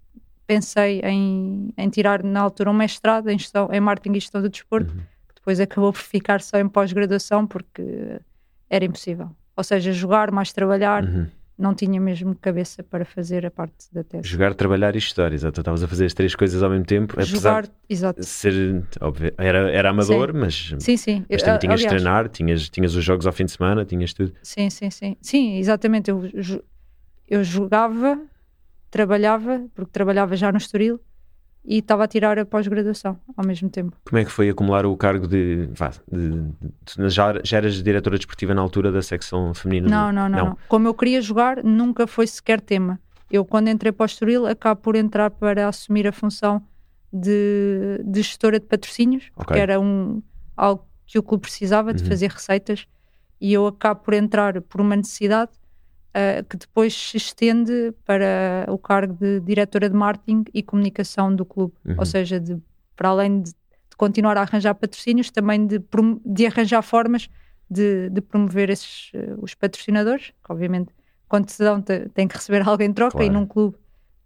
pensei 0.47 0.99
em, 1.01 1.71
em 1.77 1.89
tirar 1.89 2.23
na 2.23 2.41
altura 2.41 2.71
um 2.71 2.73
mestrado 2.73 3.29
em, 3.29 3.37
gestão, 3.39 3.69
em 3.71 3.79
marketing 3.79 4.17
e 4.17 4.19
gestão 4.19 4.41
do 4.41 4.49
desporto, 4.49 4.93
Uhum. 4.93 5.01
Depois 5.45 5.59
acabou 5.59 5.93
por 5.93 6.01
ficar 6.01 6.41
só 6.41 6.57
em 6.57 6.67
pós-graduação 6.67 7.45
porque 7.45 8.19
era 8.67 8.83
impossível. 8.83 9.29
Ou 9.55 9.63
seja, 9.63 9.93
jogar 9.93 10.31
mais 10.31 10.51
trabalhar, 10.51 11.03
Uhum. 11.03 11.27
não 11.55 11.75
tinha 11.75 12.01
mesmo 12.01 12.35
cabeça 12.35 12.81
para 12.83 13.05
fazer 13.05 13.45
a 13.45 13.51
parte 13.51 13.85
da 13.93 14.03
tese. 14.03 14.27
Jogar, 14.27 14.55
trabalhar 14.55 14.95
e 14.95 14.97
estudar, 14.97 15.31
exato. 15.31 15.61
Estavas 15.61 15.83
a 15.83 15.87
fazer 15.87 16.05
as 16.05 16.15
três 16.15 16.33
coisas 16.35 16.63
ao 16.63 16.69
mesmo 16.71 16.85
tempo, 16.85 17.13
apesar 17.13 17.27
Jogar, 17.27 17.65
exato. 17.87 18.19
de 18.21 18.25
ser, 18.25 18.83
óbvio, 18.99 19.31
era, 19.37 19.69
era 19.71 19.91
amador, 19.91 20.33
mas, 20.33 20.73
Sim, 20.79 20.97
sim. 20.97 21.23
mas 21.29 21.43
também 21.43 21.59
tinhas 21.59 21.79
de 21.81 21.87
treinar, 21.89 22.27
tinhas, 22.29 22.67
tinhas 22.67 22.95
os 22.95 23.03
jogos 23.03 23.27
ao 23.27 23.31
fim 23.31 23.45
de 23.45 23.51
semana, 23.51 23.85
tinhas 23.85 24.13
tudo. 24.13 24.33
Sim, 24.41 24.71
sim, 24.71 24.89
sim. 24.89 25.15
Sim, 25.21 25.57
exatamente. 25.57 26.09
Eu, 26.09 26.23
eu 27.29 27.43
jogava, 27.43 28.19
trabalhava, 28.89 29.63
porque 29.75 29.91
trabalhava 29.91 30.35
já 30.35 30.51
no 30.51 30.57
Estoril, 30.57 30.99
e 31.67 31.79
estava 31.79 32.03
a 32.03 32.07
tirar 32.07 32.37
a 32.37 32.45
pós-graduação 32.45 33.19
ao 33.35 33.45
mesmo 33.45 33.69
tempo. 33.69 33.97
Como 34.05 34.19
é 34.19 34.25
que 34.25 34.31
foi 34.31 34.49
acumular 34.49 34.85
o 34.85 34.95
cargo 34.95 35.27
de. 35.27 35.67
Vá, 35.73 35.91
já, 37.07 37.33
já 37.43 37.57
eras 37.57 37.81
diretora 37.81 38.17
desportiva 38.17 38.53
na 38.53 38.61
altura 38.61 38.91
da 38.91 39.01
secção 39.01 39.53
feminina? 39.53 39.89
Não, 39.89 40.11
não, 40.11 40.29
não, 40.29 40.45
não. 40.49 40.57
Como 40.67 40.87
eu 40.87 40.93
queria 40.93 41.21
jogar, 41.21 41.63
nunca 41.63 42.05
foi 42.07 42.27
sequer 42.27 42.61
tema. 42.61 42.99
Eu, 43.29 43.43
quando 43.43 43.69
entrei 43.69 43.91
para 43.91 44.03
o 44.03 44.05
Estoril, 44.05 44.45
acabo 44.45 44.81
por 44.81 44.95
entrar 44.95 45.31
para 45.31 45.67
assumir 45.67 46.07
a 46.07 46.11
função 46.11 46.61
de, 47.11 47.99
de 48.03 48.21
gestora 48.21 48.59
de 48.59 48.65
patrocínios, 48.65 49.29
porque 49.35 49.53
Ok. 49.53 49.61
era 49.61 49.79
um, 49.79 50.21
algo 50.55 50.85
que 51.05 51.17
o 51.17 51.23
clube 51.23 51.41
precisava 51.41 51.93
de 51.93 52.03
Uhum. 52.03 52.09
fazer 52.09 52.29
receitas, 52.29 52.85
e 53.39 53.53
eu 53.53 53.65
acabo 53.67 54.01
por 54.01 54.13
entrar 54.13 54.61
por 54.61 54.79
uma 54.81 54.95
necessidade 54.95 55.51
ah, 56.15 56.41
que 56.49 56.55
depois 56.55 56.93
se 56.93 57.17
estende 57.17 57.93
para 58.05 58.65
o 58.69 58.77
cargo 58.77 59.13
de 59.15 59.41
diretora 59.41 59.89
de 59.89 59.95
marketing 59.95 60.45
e 60.53 60.63
comunicação 60.63 61.35
do 61.35 61.43
clube. 61.43 61.73
Uhum. 61.83 61.95
Ou 61.97 62.05
seja, 62.05 62.39
de, 62.39 62.57
para 62.95 63.09
além 63.09 63.41
de, 63.41 63.49
de 63.49 63.97
continuar 63.97 64.37
a 64.37 64.41
arranjar 64.43 64.75
patrocínios, 64.75 65.29
também 65.29 65.67
de, 65.67 65.83
de 66.25 66.45
arranjar 66.45 66.81
formas 66.83 67.29
de, 67.69 68.09
de 68.09 68.21
promover 68.21 68.69
esses, 68.69 69.11
eh, 69.13 69.35
os 69.39 69.53
patrocinadores, 69.55 70.27
que 70.27 70.51
obviamente 70.53 70.93
quando 71.27 71.49
se 71.49 71.61
dão, 71.61 71.81
tem 71.81 72.29
que 72.29 72.35
receber 72.35 72.61
alguém 72.65 72.87
em 72.87 72.93
troca 72.93 73.17
claro. 73.17 73.25
e 73.25 73.29
num 73.29 73.45
clube 73.45 73.75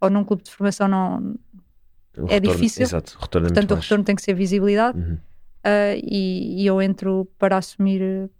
ou 0.00 0.08
num 0.08 0.22
clube 0.22 0.44
de 0.44 0.50
formação 0.52 0.86
não 0.86 1.34
o 2.16 2.26
é 2.28 2.34
retorno, 2.34 2.52
difícil. 2.52 2.82
Exato, 2.84 3.16
o 3.18 3.22
retorno 3.22 3.48
é 3.48 3.50
Portanto, 3.50 3.72
o 3.72 3.80
retorno 3.80 4.04
tem 4.04 4.14
que 4.14 4.22
ser 4.22 4.34
visibilidade 4.34 4.96
uhum. 4.96 5.14
uh, 5.14 6.00
e, 6.04 6.62
e, 6.62 6.66
eu 6.66 6.80
entro 6.80 7.26
para 7.36 7.56
assumir 7.56 8.30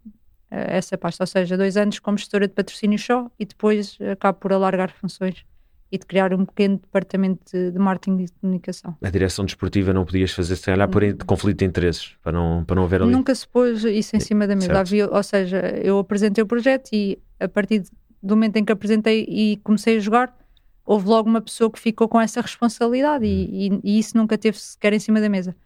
essa 0.50 0.98
pasta, 0.98 1.22
ou 1.22 1.26
seja, 1.26 1.56
dois 1.56 1.76
anos 1.76 1.98
como 1.98 2.18
gestora 2.18 2.48
de 2.48 2.54
patrocínio 2.54 2.98
só 2.98 3.30
e 3.38 3.44
depois 3.44 3.96
acabo 4.12 4.38
por 4.38 4.52
alargar 4.52 4.92
funções 4.92 5.44
e 5.92 5.98
de 5.98 6.06
criar 6.06 6.32
um 6.32 6.44
pequeno 6.44 6.76
departamento 6.76 7.40
de, 7.52 7.72
de 7.72 7.78
marketing 7.78 8.22
e 8.22 8.24
de 8.26 8.32
comunicação. 8.40 8.96
A 9.02 9.10
direção 9.10 9.44
desportiva 9.44 9.92
não 9.92 10.04
podias 10.04 10.30
fazer 10.30 10.54
sem 10.56 10.72
olhar 10.72 10.88
por 10.88 11.02
conflito 11.24 11.58
de 11.58 11.64
interesses, 11.64 12.14
para 12.22 12.32
não, 12.32 12.64
para 12.64 12.76
não 12.76 12.84
haver 12.84 13.02
ali. 13.02 13.10
Nunca 13.10 13.34
se 13.34 13.46
pôs 13.46 13.82
isso 13.84 14.16
em 14.16 14.20
cima 14.20 14.46
da 14.46 14.54
mesa. 14.54 14.78
Havia, 14.78 15.08
ou 15.08 15.22
seja, 15.22 15.58
eu 15.82 15.98
apresentei 15.98 16.42
o 16.42 16.46
projeto 16.46 16.90
e 16.92 17.18
a 17.40 17.48
partir 17.48 17.82
do 18.22 18.36
momento 18.36 18.56
em 18.56 18.64
que 18.64 18.70
apresentei 18.70 19.26
e 19.28 19.56
comecei 19.64 19.96
a 19.96 20.00
jogar, 20.00 20.36
houve 20.84 21.08
logo 21.08 21.28
uma 21.28 21.40
pessoa 21.40 21.70
que 21.70 21.80
ficou 21.80 22.08
com 22.08 22.20
essa 22.20 22.40
responsabilidade 22.40 23.24
e, 23.24 23.68
e, 23.68 23.80
e 23.82 23.98
isso 23.98 24.16
nunca 24.16 24.38
teve 24.38 24.58
sequer 24.58 24.92
em 24.92 24.98
cima 24.98 25.20
da 25.20 25.28
mesa. 25.28 25.56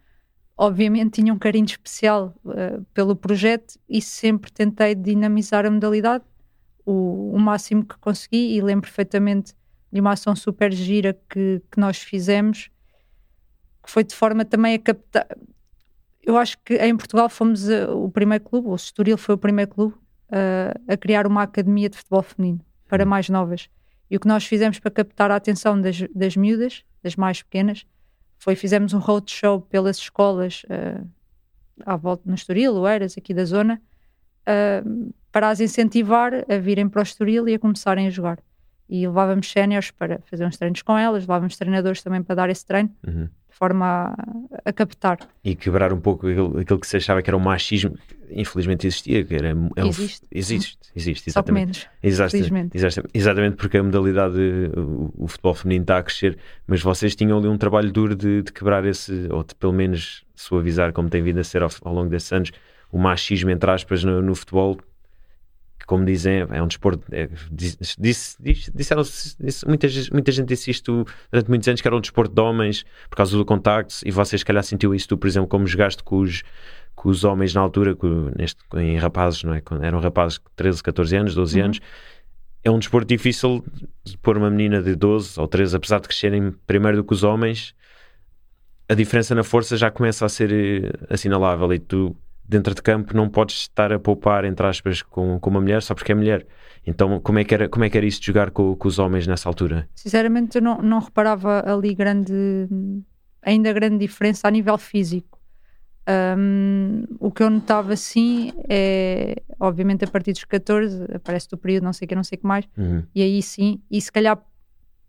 Obviamente 0.56 1.20
tinha 1.20 1.32
um 1.32 1.38
carinho 1.38 1.64
especial 1.64 2.34
uh, 2.44 2.84
pelo 2.94 3.16
projeto 3.16 3.78
e 3.88 4.00
sempre 4.00 4.52
tentei 4.52 4.94
dinamizar 4.94 5.66
a 5.66 5.70
modalidade 5.70 6.24
o, 6.86 7.32
o, 7.34 7.38
máximo 7.38 7.84
que 7.84 7.96
consegui 7.98 8.56
e 8.56 8.60
lembro 8.60 8.88
perfeitamente 8.88 9.54
de 9.90 10.00
uma 10.00 10.12
ação 10.12 10.36
super 10.36 10.70
gira 10.72 11.18
que, 11.28 11.62
que 11.70 11.80
nós 11.80 11.98
fizemos 11.98 12.70
que 13.82 13.90
foi 13.90 14.04
de 14.04 14.14
forma 14.14 14.44
também 14.44 14.74
a 14.74 14.78
captar 14.78 15.26
eu 16.26 16.36
acho 16.36 16.56
que 16.64 16.74
em 16.76 16.96
Portugal 16.96 17.28
fomos 17.28 17.68
uh, 17.68 17.90
o 17.90 18.10
primeiro 18.10 18.42
clube, 18.44 18.68
o 18.68 18.74
Estoril 18.74 19.18
foi 19.18 19.34
o 19.34 19.38
primeiro 19.38 19.70
clube 19.70 19.94
uh, 19.94 20.80
a 20.92 20.96
criar 20.96 21.26
uma 21.26 21.42
academia 21.42 21.88
de 21.88 21.96
futebol 21.96 22.22
feminino 22.22 22.60
para 22.88 23.04
mais 23.04 23.28
novas. 23.28 23.68
E 24.10 24.16
o 24.16 24.20
que 24.20 24.28
nós 24.28 24.44
fizemos 24.44 24.78
para 24.78 24.90
captar 24.90 25.30
a 25.30 25.36
atenção 25.36 25.80
das, 25.80 26.02
das 26.14 26.36
miúdas, 26.36 26.84
das 27.02 27.16
mais 27.16 27.42
pequenas, 27.42 27.86
foi 28.44 28.54
fizemos 28.54 28.92
um 28.92 28.98
roadshow 28.98 29.62
pelas 29.62 29.96
escolas 29.96 30.64
uh, 30.64 31.08
à 31.86 31.96
volta 31.96 32.24
no 32.26 32.34
Estoril, 32.34 32.74
Oeiras, 32.74 33.16
aqui 33.16 33.32
da 33.32 33.46
zona, 33.46 33.80
uh, 34.42 35.14
para 35.32 35.48
as 35.48 35.60
incentivar 35.60 36.44
a 36.46 36.58
virem 36.58 36.86
para 36.86 37.00
o 37.00 37.02
Estoril 37.02 37.48
e 37.48 37.54
a 37.54 37.58
começarem 37.58 38.06
a 38.06 38.10
jogar. 38.10 38.38
E 38.86 39.06
levávamos 39.06 39.50
séniores 39.50 39.90
para 39.90 40.20
fazer 40.26 40.44
uns 40.44 40.58
treinos 40.58 40.82
com 40.82 40.96
elas, 40.96 41.22
levávamos 41.22 41.56
treinadores 41.56 42.02
também 42.02 42.22
para 42.22 42.34
dar 42.34 42.50
esse 42.50 42.66
treino. 42.66 42.94
Uhum 43.06 43.30
forma 43.54 44.14
a, 44.14 44.70
a, 44.70 44.72
captar. 44.72 45.18
E 45.44 45.54
quebrar 45.54 45.92
um 45.92 46.00
pouco 46.00 46.26
aquilo, 46.26 46.58
aquilo, 46.58 46.78
que 46.78 46.86
se 46.86 46.96
achava 46.96 47.22
que 47.22 47.30
era 47.30 47.36
o 47.36 47.40
machismo, 47.40 47.96
infelizmente 48.30 48.86
existia, 48.86 49.24
que 49.24 49.34
era, 49.34 49.48
é 49.48 49.86
existe. 49.86 50.24
Um, 50.24 50.28
existe, 50.38 50.78
existe, 50.94 51.30
exatamente. 51.30 51.80
Só 51.80 51.86
menos, 51.86 52.02
exatamente, 52.02 52.76
exatamente, 52.76 53.10
exatamente, 53.14 53.56
porque 53.56 53.78
a 53.78 53.82
modalidade, 53.82 54.38
o, 54.76 55.12
o, 55.16 55.28
futebol 55.28 55.54
feminino 55.54 55.84
está 55.84 55.98
a 55.98 56.02
crescer, 56.02 56.36
mas 56.66 56.82
vocês 56.82 57.14
tinham 57.14 57.38
ali 57.38 57.48
um 57.48 57.56
trabalho 57.56 57.92
duro 57.92 58.16
de, 58.16 58.42
de 58.42 58.52
quebrar 58.52 58.84
esse, 58.84 59.28
ou 59.30 59.44
de 59.44 59.54
pelo 59.54 59.72
menos 59.72 60.24
suavizar, 60.34 60.92
como 60.92 61.08
tem 61.08 61.22
vindo 61.22 61.38
a 61.38 61.44
ser 61.44 61.62
ao, 61.62 61.70
ao 61.84 61.94
longo 61.94 62.10
desses 62.10 62.32
anos, 62.32 62.50
o 62.90 62.98
machismo, 62.98 63.50
entre 63.50 63.70
aspas, 63.70 64.02
no, 64.02 64.20
no 64.20 64.34
futebol, 64.34 64.78
como 65.86 66.04
dizem, 66.04 66.46
é 66.50 66.62
um 66.62 66.66
desporto. 66.66 67.04
É, 67.12 67.28
disse, 67.50 67.96
disse, 68.00 68.36
disseram, 68.74 69.02
disse, 69.02 69.66
muita, 69.66 69.86
muita 70.12 70.32
gente 70.32 70.46
disse 70.46 70.70
isto 70.70 71.06
durante 71.30 71.48
muitos 71.48 71.68
anos 71.68 71.80
que 71.80 71.88
era 71.88 71.96
um 71.96 72.00
desporto 72.00 72.34
de 72.34 72.40
homens 72.40 72.84
por 73.08 73.16
causa 73.16 73.36
do 73.36 73.44
contacto, 73.44 73.94
e 74.04 74.10
vocês, 74.10 74.40
se 74.40 74.44
calhar, 74.44 74.62
sentiu 74.62 74.94
isso, 74.94 75.08
tu, 75.08 75.18
por 75.18 75.26
exemplo, 75.26 75.48
como 75.48 75.66
jogaste 75.66 76.02
com 76.02 76.18
os, 76.18 76.42
com 76.94 77.08
os 77.08 77.24
homens 77.24 77.54
na 77.54 77.60
altura, 77.60 77.94
com, 77.94 78.30
neste, 78.36 78.60
em 78.76 78.96
rapazes, 78.96 79.42
não 79.44 79.54
é? 79.54 79.62
eram 79.82 80.00
rapazes 80.00 80.38
de 80.38 80.44
13, 80.56 80.82
14 80.82 81.16
anos, 81.16 81.34
12 81.34 81.58
uhum. 81.58 81.64
anos. 81.66 81.80
É 82.62 82.70
um 82.70 82.78
desporto 82.78 83.06
difícil 83.06 83.62
de 84.04 84.16
pôr 84.18 84.38
uma 84.38 84.50
menina 84.50 84.82
de 84.82 84.94
12 84.94 85.38
ou 85.38 85.46
13, 85.46 85.76
apesar 85.76 86.00
de 86.00 86.08
crescerem 86.08 86.52
primeiro 86.66 86.98
do 86.98 87.04
que 87.04 87.12
os 87.12 87.22
homens, 87.22 87.74
a 88.88 88.94
diferença 88.94 89.34
na 89.34 89.42
força 89.42 89.76
já 89.76 89.90
começa 89.90 90.24
a 90.26 90.28
ser 90.28 90.52
eh, 90.52 90.92
assinalável 91.08 91.72
e 91.72 91.78
tu 91.78 92.16
dentro 92.46 92.74
de 92.74 92.82
campo 92.82 93.16
não 93.16 93.28
podes 93.28 93.56
estar 93.56 93.92
a 93.92 93.98
poupar, 93.98 94.44
entre 94.44 94.66
aspas, 94.66 95.02
com, 95.02 95.38
com 95.40 95.50
uma 95.50 95.60
mulher 95.60 95.82
só 95.82 95.94
porque 95.94 96.12
é 96.12 96.14
mulher. 96.14 96.46
Então, 96.86 97.18
como 97.20 97.38
é 97.38 97.44
que 97.44 97.54
era, 97.54 97.68
como 97.68 97.84
é 97.84 97.90
que 97.90 97.96
era 97.96 98.06
isso 98.06 98.20
de 98.20 98.26
jogar 98.26 98.50
com, 98.50 98.76
com 98.76 98.88
os 98.88 98.98
homens 98.98 99.26
nessa 99.26 99.48
altura? 99.48 99.88
Sinceramente, 99.94 100.58
eu 100.58 100.62
não, 100.62 100.78
não 100.82 100.98
reparava 100.98 101.64
ali 101.66 101.94
grande, 101.94 102.34
ainda 103.42 103.72
grande 103.72 103.98
diferença 103.98 104.46
a 104.46 104.50
nível 104.50 104.76
físico. 104.76 105.40
Um, 106.06 107.04
o 107.18 107.30
que 107.30 107.42
eu 107.42 107.48
notava 107.48 107.96
sim 107.96 108.52
é, 108.68 109.42
obviamente, 109.58 110.04
a 110.04 110.06
partir 110.06 110.32
dos 110.32 110.44
14, 110.44 111.04
aparece 111.14 111.48
do 111.48 111.56
período, 111.56 111.84
não 111.84 111.94
sei 111.94 112.04
o 112.04 112.08
que, 112.10 112.14
não 112.14 112.24
sei 112.24 112.36
o 112.36 112.40
que 112.40 112.46
mais, 112.46 112.68
uhum. 112.76 113.02
e 113.14 113.22
aí 113.22 113.40
sim, 113.40 113.80
e 113.90 113.98
se 113.98 114.12
calhar 114.12 114.38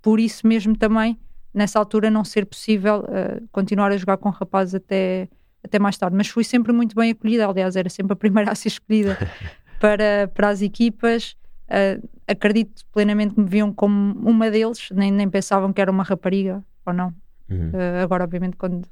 por 0.02 0.22
isso 0.22 0.48
mesmo 0.48 0.78
também, 0.78 1.20
nessa 1.54 1.80
altura, 1.80 2.10
não 2.10 2.24
ser 2.24 2.46
possível 2.46 3.00
uh, 3.00 3.46
continuar 3.52 3.92
a 3.92 3.98
jogar 3.98 4.16
com 4.18 4.30
rapazes 4.30 4.76
até 4.76 5.28
até 5.66 5.80
mais 5.80 5.98
tarde, 5.98 6.16
mas 6.16 6.28
fui 6.28 6.44
sempre 6.44 6.72
muito 6.72 6.96
bem 6.96 7.12
acolhida, 7.12 7.48
aliás, 7.48 7.76
era 7.76 7.90
sempre 7.90 8.14
a 8.14 8.16
primeira 8.16 8.52
a 8.52 8.56
ser 8.56 8.70
escolhida 8.70 9.18
para, 9.80 10.30
para 10.34 10.50
as 10.50 10.62
equipas. 10.62 11.36
Uh, 11.68 12.08
acredito 12.28 12.84
plenamente 12.92 13.34
que 13.34 13.42
me 13.42 13.50
viam 13.50 13.74
como 13.74 14.14
uma 14.20 14.50
deles, 14.52 14.90
nem, 14.92 15.12
nem 15.12 15.30
pensavam 15.30 15.74
que 15.74 15.82
era 15.82 15.92
uma 15.92 16.04
rapariga 16.04 16.64
ou 16.86 16.94
não. 16.94 17.14
Uhum. 17.50 17.70
Uh, 17.70 18.04
agora, 18.04 18.24
obviamente, 18.24 18.56
quando, 18.56 18.88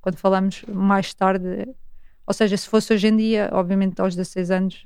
quando 0.00 0.16
falamos 0.16 0.64
mais 0.68 1.12
tarde, 1.12 1.68
ou 2.26 2.32
seja, 2.32 2.56
se 2.56 2.68
fosse 2.68 2.94
hoje 2.94 3.08
em 3.08 3.16
dia, 3.16 3.50
obviamente 3.52 4.00
aos 4.00 4.14
16 4.14 4.50
anos 4.50 4.84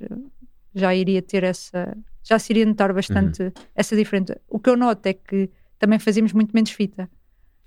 já 0.73 0.93
iria 0.93 1.21
ter 1.21 1.43
essa, 1.43 1.95
já 2.23 2.37
se 2.37 2.53
iria 2.53 2.65
notar 2.65 2.93
bastante 2.93 3.43
uhum. 3.43 3.51
essa 3.75 3.95
diferença. 3.95 4.39
O 4.47 4.59
que 4.59 4.69
eu 4.69 4.77
noto 4.77 5.05
é 5.05 5.13
que 5.13 5.49
também 5.79 5.99
fazíamos 5.99 6.33
muito 6.33 6.51
menos 6.53 6.71
fita. 6.71 7.09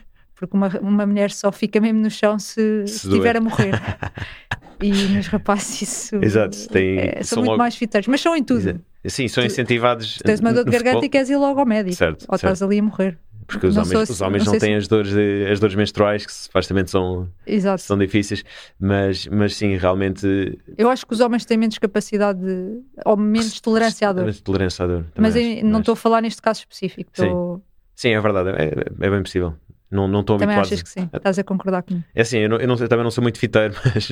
porque 0.41 0.57
uma, 0.57 0.69
uma 0.81 1.05
mulher 1.05 1.29
só 1.29 1.51
fica 1.51 1.79
mesmo 1.79 2.01
no 2.01 2.09
chão 2.09 2.39
se, 2.39 2.87
se 2.87 3.07
estiver 3.07 3.37
a 3.37 3.41
morrer. 3.41 3.79
e 4.81 4.89
nos 4.89 5.27
rapazes 5.27 5.83
isso 5.83 6.15
Exato, 6.15 6.67
tem, 6.69 6.97
é, 6.97 7.21
são, 7.21 7.37
muito 7.37 7.49
logo... 7.49 7.59
mais 7.59 7.75
fiteiros, 7.75 8.07
mas 8.07 8.19
são 8.19 8.35
em 8.35 8.43
tudo. 8.43 8.61
Exato. 8.61 8.81
Sim, 9.05 9.27
são 9.27 9.43
incentivados. 9.43 10.17
Tu 10.17 10.23
tens 10.23 10.39
uma 10.39 10.51
dor 10.51 10.65
de 10.65 10.71
garganta 10.71 10.95
futebol. 10.95 11.05
e 11.05 11.09
queres 11.09 11.29
ir 11.29 11.37
logo 11.37 11.59
ao 11.59 11.65
médico, 11.65 11.95
certo, 11.95 12.25
ou 12.27 12.35
estás 12.35 12.63
ali 12.63 12.79
a 12.79 12.83
morrer. 12.83 13.19
Porque 13.45 13.67
os 13.67 13.75
não 13.75 13.83
homens, 13.83 14.09
os 14.09 14.21
homens 14.21 14.45
não, 14.45 14.53
não 14.53 14.59
têm 14.59 14.71
se... 14.71 14.77
as, 14.77 14.87
dores 14.87 15.13
de, 15.13 15.47
as 15.51 15.59
dores 15.59 15.75
menstruais 15.75 16.25
que 16.25 16.33
supostamente 16.33 16.89
são, 16.89 17.29
Exato. 17.45 17.83
são 17.83 17.97
difíceis, 17.97 18.43
mas, 18.79 19.27
mas 19.27 19.55
sim, 19.55 19.75
realmente. 19.75 20.57
Eu 20.75 20.89
acho 20.89 21.05
que 21.05 21.13
os 21.13 21.19
homens 21.19 21.45
têm 21.45 21.57
menos 21.57 21.77
capacidade 21.77 22.39
de, 22.39 22.81
ou 23.05 23.15
menos 23.15 23.59
tolerância 23.61 24.09
à 24.09 24.13
dor. 24.13 24.21
Menos 24.21 24.41
tolerância 24.41 24.85
à 24.85 24.87
dor. 24.87 25.05
Mas 25.15 25.35
acho, 25.35 25.65
não 25.65 25.81
estou 25.81 25.93
a 25.93 25.97
falar 25.97 26.21
neste 26.21 26.41
caso 26.41 26.61
específico. 26.61 27.11
Sim. 27.13 27.61
sim, 27.95 28.09
é 28.09 28.19
verdade, 28.21 28.49
é, 28.49 29.05
é 29.05 29.09
bem 29.09 29.21
possível. 29.21 29.53
Não, 29.91 30.07
não 30.07 30.21
estou 30.21 30.37
também 30.37 30.55
habituado. 30.55 30.73
achas 30.73 30.81
que 30.81 30.89
sim? 30.89 31.09
Estás 31.13 31.37
a 31.37 31.43
concordar 31.43 31.83
comigo? 31.83 32.05
É 32.15 32.21
assim, 32.21 32.37
eu, 32.39 32.49
não, 32.49 32.57
eu, 32.57 32.67
não, 32.67 32.75
eu 32.75 32.87
também 32.87 33.03
não 33.03 33.11
sou 33.11 33.21
muito 33.21 33.37
fiteiro, 33.37 33.75
mas, 33.93 34.11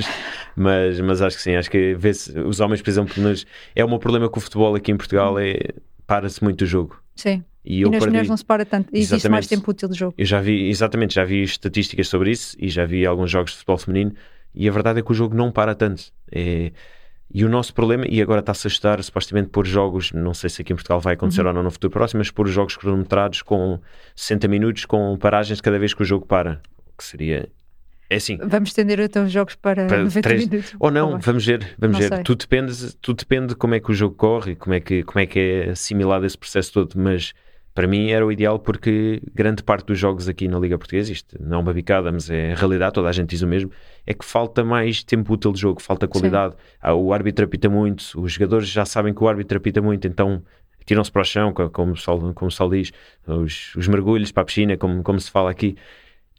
mas, 0.55 0.99
mas 0.99 1.21
acho 1.21 1.37
que 1.37 1.41
sim. 1.41 1.55
Acho 1.55 1.71
que 1.71 1.95
vê 1.95 2.11
os 2.45 2.59
homens, 2.59 2.81
por 2.81 2.89
exemplo, 2.89 3.23
nos, 3.23 3.47
é 3.73 3.85
meu 3.85 3.97
problema 3.97 4.27
com 4.27 4.39
o 4.39 4.41
futebol 4.41 4.75
aqui 4.75 4.91
em 4.91 4.97
Portugal, 4.97 5.39
é 5.39 5.57
para-se 6.05 6.43
muito 6.43 6.63
o 6.63 6.67
jogo. 6.67 7.01
Sim. 7.15 7.43
E, 7.63 7.81
e 7.81 7.83
nas 7.83 7.91
perdi... 7.91 8.07
mulheres 8.07 8.29
não 8.29 8.37
se 8.37 8.43
para 8.43 8.65
tanto, 8.65 8.89
existe 8.91 9.15
exatamente. 9.15 9.31
mais 9.31 9.47
tempo 9.47 9.71
útil 9.71 9.87
de 9.87 9.97
jogo. 9.97 10.13
Eu 10.17 10.25
já 10.25 10.41
vi, 10.41 10.67
exatamente, 10.69 11.15
já 11.15 11.23
vi 11.23 11.43
estatísticas 11.43 12.07
sobre 12.09 12.31
isso 12.31 12.57
e 12.59 12.67
já 12.67 12.85
vi 12.85 13.05
alguns 13.05 13.31
jogos 13.31 13.51
de 13.51 13.57
futebol 13.57 13.77
feminino 13.77 14.13
e 14.53 14.67
a 14.67 14.71
verdade 14.71 14.99
é 14.99 15.01
que 15.01 15.11
o 15.11 15.13
jogo 15.13 15.35
não 15.35 15.51
para 15.51 15.75
tanto. 15.75 16.11
É, 16.31 16.71
e 17.31 17.45
o 17.45 17.49
nosso 17.49 17.73
problema, 17.73 18.05
e 18.09 18.21
agora 18.21 18.39
está-se 18.39 18.67
a 18.67 18.69
estudar 18.69 19.03
supostamente 19.03 19.49
por 19.49 19.65
jogos, 19.65 20.11
não 20.11 20.33
sei 20.33 20.49
se 20.49 20.61
aqui 20.61 20.73
em 20.73 20.75
Portugal 20.75 20.99
vai 20.99 21.13
acontecer 21.13 21.41
uhum. 21.41 21.47
ou 21.47 21.53
não 21.53 21.63
no 21.63 21.71
futuro 21.71 21.91
próximo, 21.91 22.19
mas 22.19 22.31
por 22.31 22.47
jogos 22.47 22.75
cronometrados 22.75 23.43
com 23.43 23.79
60 24.15 24.47
minutos, 24.47 24.85
com 24.85 25.15
paragens 25.17 25.61
cada 25.61 25.77
vez 25.77 25.93
que 25.93 26.01
o 26.01 26.05
jogo 26.05 26.25
para. 26.25 26.59
Que 26.97 27.03
seria. 27.03 27.49
É 28.09 28.15
assim. 28.15 28.37
Vamos 28.37 28.69
estender 28.69 28.99
então 28.99 29.25
os 29.25 29.31
jogos 29.31 29.53
para, 29.55 29.85
para 29.85 30.03
90 30.03 30.21
três... 30.21 30.47
minutos. 30.47 30.75
Ou 30.79 30.89
não, 30.89 31.13
oh, 31.13 31.19
vamos 31.19 31.45
ver, 31.45 31.75
vamos 31.77 31.99
ver. 31.99 32.23
Tudo 32.23 32.39
depende, 32.39 32.95
tudo 32.95 33.17
depende 33.19 33.47
de 33.49 33.55
como 33.55 33.75
é 33.75 33.79
que 33.79 33.91
o 33.91 33.93
jogo 33.93 34.15
corre, 34.15 34.55
como 34.55 34.73
é 34.73 34.79
que, 34.79 35.03
como 35.03 35.19
é, 35.19 35.27
que 35.27 35.39
é 35.39 35.69
assimilado 35.69 36.25
esse 36.25 36.37
processo 36.37 36.73
todo, 36.73 36.99
mas 36.99 37.33
para 37.79 37.87
mim 37.87 38.09
era 38.09 38.25
o 38.25 38.29
ideal 38.29 38.59
porque 38.59 39.21
grande 39.33 39.63
parte 39.63 39.85
dos 39.85 39.97
jogos 39.97 40.27
aqui 40.27 40.49
na 40.49 40.59
Liga 40.59 40.77
Portuguesa, 40.77 41.13
isto 41.13 41.37
não 41.41 41.59
é 41.59 41.61
uma 41.61 41.73
bicada, 41.73 42.11
mas 42.11 42.29
é 42.29 42.51
a 42.51 42.55
realidade, 42.55 42.93
toda 42.93 43.07
a 43.07 43.11
gente 43.13 43.29
diz 43.29 43.41
o 43.41 43.47
mesmo, 43.47 43.71
é 44.05 44.13
que 44.13 44.25
falta 44.25 44.65
mais 44.65 45.01
tempo 45.01 45.31
útil 45.31 45.53
de 45.53 45.61
jogo, 45.61 45.81
falta 45.81 46.05
qualidade. 46.05 46.55
Ah, 46.81 46.93
o 46.93 47.13
árbitro 47.13 47.45
apita 47.45 47.69
muito, 47.69 48.03
os 48.21 48.33
jogadores 48.33 48.67
já 48.67 48.83
sabem 48.83 49.13
que 49.13 49.23
o 49.23 49.29
árbitro 49.29 49.57
apita 49.57 49.81
muito, 49.81 50.05
então 50.09 50.43
tiram-se 50.85 51.09
para 51.09 51.21
o 51.21 51.23
chão, 51.23 51.53
como 51.53 51.93
o 51.93 51.95
Sol, 51.95 52.33
como 52.33 52.49
o 52.49 52.51
Sol 52.51 52.69
diz, 52.69 52.91
os, 53.25 53.73
os 53.77 53.87
mergulhos 53.87 54.29
para 54.29 54.43
a 54.43 54.45
piscina, 54.45 54.75
como, 54.75 55.01
como 55.01 55.17
se 55.17 55.31
fala 55.31 55.49
aqui. 55.49 55.77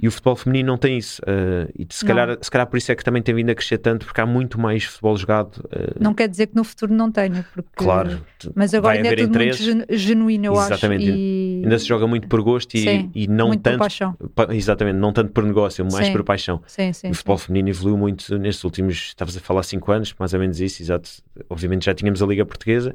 E 0.02 0.08
o 0.08 0.10
futebol 0.10 0.34
feminino 0.34 0.68
não 0.68 0.78
tem 0.78 0.96
isso. 0.96 1.20
Uh, 1.22 1.70
e 1.78 1.86
se 1.90 2.04
calhar, 2.04 2.38
se 2.40 2.50
calhar 2.50 2.66
por 2.66 2.78
isso 2.78 2.90
é 2.90 2.94
que 2.94 3.04
também 3.04 3.22
tem 3.22 3.34
vindo 3.34 3.50
a 3.50 3.54
crescer 3.54 3.76
tanto, 3.76 4.06
porque 4.06 4.18
há 4.20 4.24
muito 4.24 4.58
mais 4.58 4.84
futebol 4.84 5.14
jogado. 5.16 5.58
Uh, 5.66 5.94
não 6.00 6.14
quer 6.14 6.26
dizer 6.26 6.46
que 6.46 6.56
no 6.56 6.64
futuro 6.64 6.94
não 6.94 7.12
tenha, 7.12 7.44
porque... 7.52 7.68
Claro. 7.76 8.24
Mas 8.54 8.72
agora 8.72 8.96
ainda 8.96 9.08
é 9.08 9.16
tudo 9.16 9.28
interesse. 9.28 9.74
muito 9.74 9.94
genuíno, 9.94 10.46
eu 10.46 10.52
exatamente. 10.54 11.04
acho. 11.04 11.18
E... 11.18 11.60
Ainda 11.64 11.78
se 11.78 11.86
joga 11.86 12.06
muito 12.06 12.28
por 12.28 12.40
gosto 12.40 12.74
e, 12.74 12.80
sim, 12.80 13.10
e 13.14 13.26
não 13.26 13.50
tanto... 13.50 13.72
Por 13.72 13.78
paixão. 13.78 14.16
Exatamente, 14.50 14.96
não 14.96 15.12
tanto 15.12 15.32
por 15.32 15.44
negócio, 15.44 15.84
mais 15.92 16.06
sim. 16.06 16.12
por 16.12 16.24
paixão. 16.24 16.62
Sim, 16.66 16.92
sim, 16.94 17.10
o 17.10 17.14
futebol 17.14 17.36
feminino 17.36 17.68
evoluiu 17.68 17.98
muito 17.98 18.38
nestes 18.38 18.64
últimos, 18.64 18.96
estavas 18.96 19.36
a 19.36 19.40
falar, 19.40 19.62
5 19.64 19.92
anos, 19.92 20.14
mais 20.18 20.32
ou 20.32 20.40
menos 20.40 20.60
isso, 20.60 20.82
exato. 20.82 21.10
Obviamente 21.50 21.84
já 21.84 21.94
tínhamos 21.94 22.22
a 22.22 22.26
Liga 22.26 22.46
Portuguesa, 22.46 22.94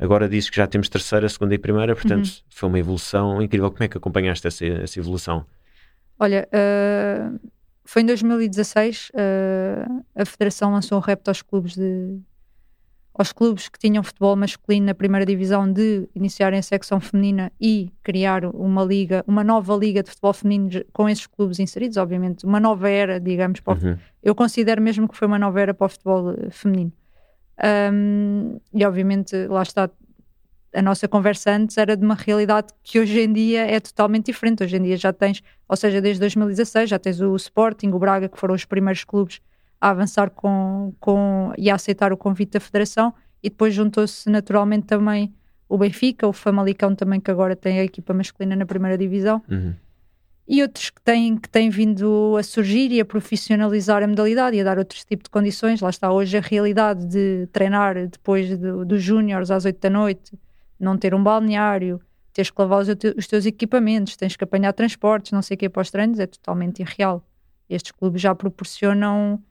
Agora 0.00 0.26
disse 0.26 0.50
que 0.50 0.56
já 0.56 0.66
temos 0.66 0.88
terceira, 0.88 1.28
segunda 1.28 1.54
e 1.54 1.58
primeira, 1.58 1.94
portanto 1.94 2.24
uhum. 2.24 2.42
foi 2.48 2.68
uma 2.70 2.78
evolução 2.78 3.42
incrível. 3.42 3.70
Como 3.70 3.84
é 3.84 3.88
que 3.88 3.98
acompanhaste 3.98 4.46
essa, 4.46 4.64
essa 4.64 4.98
evolução? 4.98 5.44
Olha, 6.20 6.46
uh, 6.52 7.50
foi 7.82 8.02
em 8.02 8.06
2016 8.06 9.10
uh, 9.10 10.04
a 10.14 10.24
Federação 10.26 10.70
lançou 10.70 10.98
um 10.98 11.00
repto 11.00 11.30
aos 11.30 11.40
clubes 11.40 11.74
de 11.74 12.20
aos 13.14 13.32
clubes 13.32 13.68
que 13.68 13.78
tinham 13.78 14.02
futebol 14.02 14.36
masculino 14.36 14.86
na 14.86 14.94
primeira 14.94 15.26
divisão 15.26 15.70
de 15.70 16.08
iniciarem 16.14 16.58
a 16.58 16.62
secção 16.62 17.00
feminina 17.00 17.50
e 17.60 17.92
criar 18.02 18.44
uma 18.46 18.84
liga, 18.84 19.24
uma 19.26 19.42
nova 19.42 19.74
liga 19.76 20.02
de 20.02 20.10
futebol 20.10 20.32
feminino 20.32 20.70
com 20.92 21.08
esses 21.08 21.26
clubes 21.26 21.58
inseridos, 21.58 21.96
obviamente, 21.96 22.46
uma 22.46 22.60
nova 22.60 22.88
era, 22.88 23.18
digamos, 23.18 23.60
uhum. 23.66 23.98
eu 24.22 24.34
considero 24.34 24.80
mesmo 24.80 25.08
que 25.08 25.16
foi 25.16 25.26
uma 25.26 25.38
nova 25.38 25.60
era 25.60 25.74
para 25.74 25.86
o 25.86 25.88
futebol 25.88 26.30
eh, 26.30 26.50
feminino. 26.50 26.92
Um, 27.92 28.58
e 28.72 28.86
obviamente, 28.86 29.36
lá 29.48 29.62
está, 29.62 29.90
a 30.72 30.82
nossa 30.82 31.08
conversa 31.08 31.52
antes 31.52 31.76
era 31.76 31.96
de 31.96 32.04
uma 32.04 32.14
realidade 32.14 32.68
que 32.82 33.00
hoje 33.00 33.20
em 33.20 33.32
dia 33.32 33.62
é 33.62 33.80
totalmente 33.80 34.26
diferente. 34.26 34.62
Hoje 34.62 34.76
em 34.76 34.82
dia 34.82 34.96
já 34.96 35.12
tens, 35.12 35.42
ou 35.68 35.76
seja, 35.76 36.00
desde 36.00 36.20
2016 36.20 36.88
já 36.90 36.98
tens 36.98 37.20
o 37.20 37.34
Sporting, 37.36 37.88
o 37.88 37.98
Braga, 37.98 38.28
que 38.28 38.38
foram 38.38 38.54
os 38.54 38.64
primeiros 38.64 39.04
clubes 39.04 39.40
a 39.80 39.90
avançar 39.90 40.30
com, 40.30 40.92
com 41.00 41.52
e 41.56 41.70
a 41.70 41.74
aceitar 41.74 42.12
o 42.12 42.16
convite 42.16 42.52
da 42.52 42.60
Federação, 42.60 43.12
e 43.42 43.48
depois 43.48 43.74
juntou-se 43.74 44.28
naturalmente 44.28 44.86
também 44.86 45.32
o 45.68 45.78
Benfica, 45.78 46.26
o 46.26 46.32
Famalicão 46.32 46.94
também, 46.94 47.20
que 47.20 47.30
agora 47.30 47.56
tem 47.56 47.78
a 47.80 47.84
equipa 47.84 48.12
masculina 48.12 48.54
na 48.54 48.66
primeira 48.66 48.98
divisão. 48.98 49.42
Uhum 49.48 49.74
e 50.50 50.62
outros 50.62 50.90
que 50.90 51.00
têm, 51.02 51.36
que 51.36 51.48
têm 51.48 51.70
vindo 51.70 52.34
a 52.36 52.42
surgir 52.42 52.90
e 52.90 53.00
a 53.00 53.04
profissionalizar 53.04 54.02
a 54.02 54.08
modalidade 54.08 54.56
e 54.56 54.60
a 54.60 54.64
dar 54.64 54.78
outros 54.78 55.04
tipos 55.04 55.22
de 55.22 55.30
condições. 55.30 55.80
Lá 55.80 55.90
está 55.90 56.10
hoje 56.10 56.36
a 56.36 56.40
realidade 56.40 57.06
de 57.06 57.46
treinar 57.52 57.94
depois 58.08 58.58
dos 58.58 58.84
do 58.84 58.98
júniores 58.98 59.48
às 59.52 59.64
8 59.64 59.80
da 59.80 59.88
noite, 59.88 60.36
não 60.80 60.96
ter 60.96 61.14
um 61.14 61.22
balneário, 61.22 62.00
teres 62.32 62.50
que 62.50 62.60
lavar 62.60 62.80
os, 62.80 62.88
os, 63.16 63.26
teus 63.26 63.46
equipamentos, 63.46 64.16
tens 64.16 64.36
que 64.36 64.44
apanhar 64.44 64.72
transportes, 64.72 65.32
não 65.32 65.42
sei 65.42 65.54
o 65.54 65.58
que 65.58 65.68
para 65.68 65.82
os 65.82 65.90
treinos, 65.90 66.18
é 66.18 66.26
totalmente 66.26 66.80
irreal. 66.80 67.24
Estes 67.68 67.92
clubes 67.92 68.20
já 68.20 68.34
proporcionam 68.34 69.42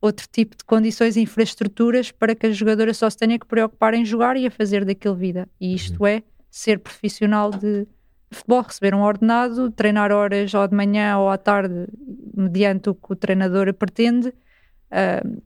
outro 0.00 0.26
tipo 0.32 0.56
de 0.56 0.64
condições 0.64 1.16
e 1.16 1.20
infraestruturas 1.20 2.10
para 2.10 2.34
que 2.34 2.46
a 2.46 2.50
jogadora 2.50 2.94
só 2.94 3.08
se 3.10 3.18
tenha 3.18 3.38
que 3.38 3.46
preocupar 3.46 3.94
em 3.94 4.04
jogar 4.04 4.36
e 4.36 4.46
a 4.46 4.50
fazer 4.50 4.84
daquilo 4.84 5.14
vida. 5.14 5.48
E 5.60 5.74
isto 5.74 6.00
uhum. 6.00 6.06
é 6.06 6.22
ser 6.50 6.78
profissional 6.78 7.50
de 7.50 7.86
futebol, 8.30 8.62
receber 8.62 8.94
um 8.94 9.02
ordenado, 9.02 9.70
treinar 9.70 10.10
horas 10.12 10.54
ou 10.54 10.66
de 10.66 10.74
manhã 10.74 11.18
ou 11.18 11.28
à 11.28 11.36
tarde, 11.36 11.86
mediante 12.34 12.88
o 12.88 12.94
que 12.94 13.12
o 13.12 13.16
treinador 13.16 13.72
pretende, 13.74 14.28
uh, 14.28 15.42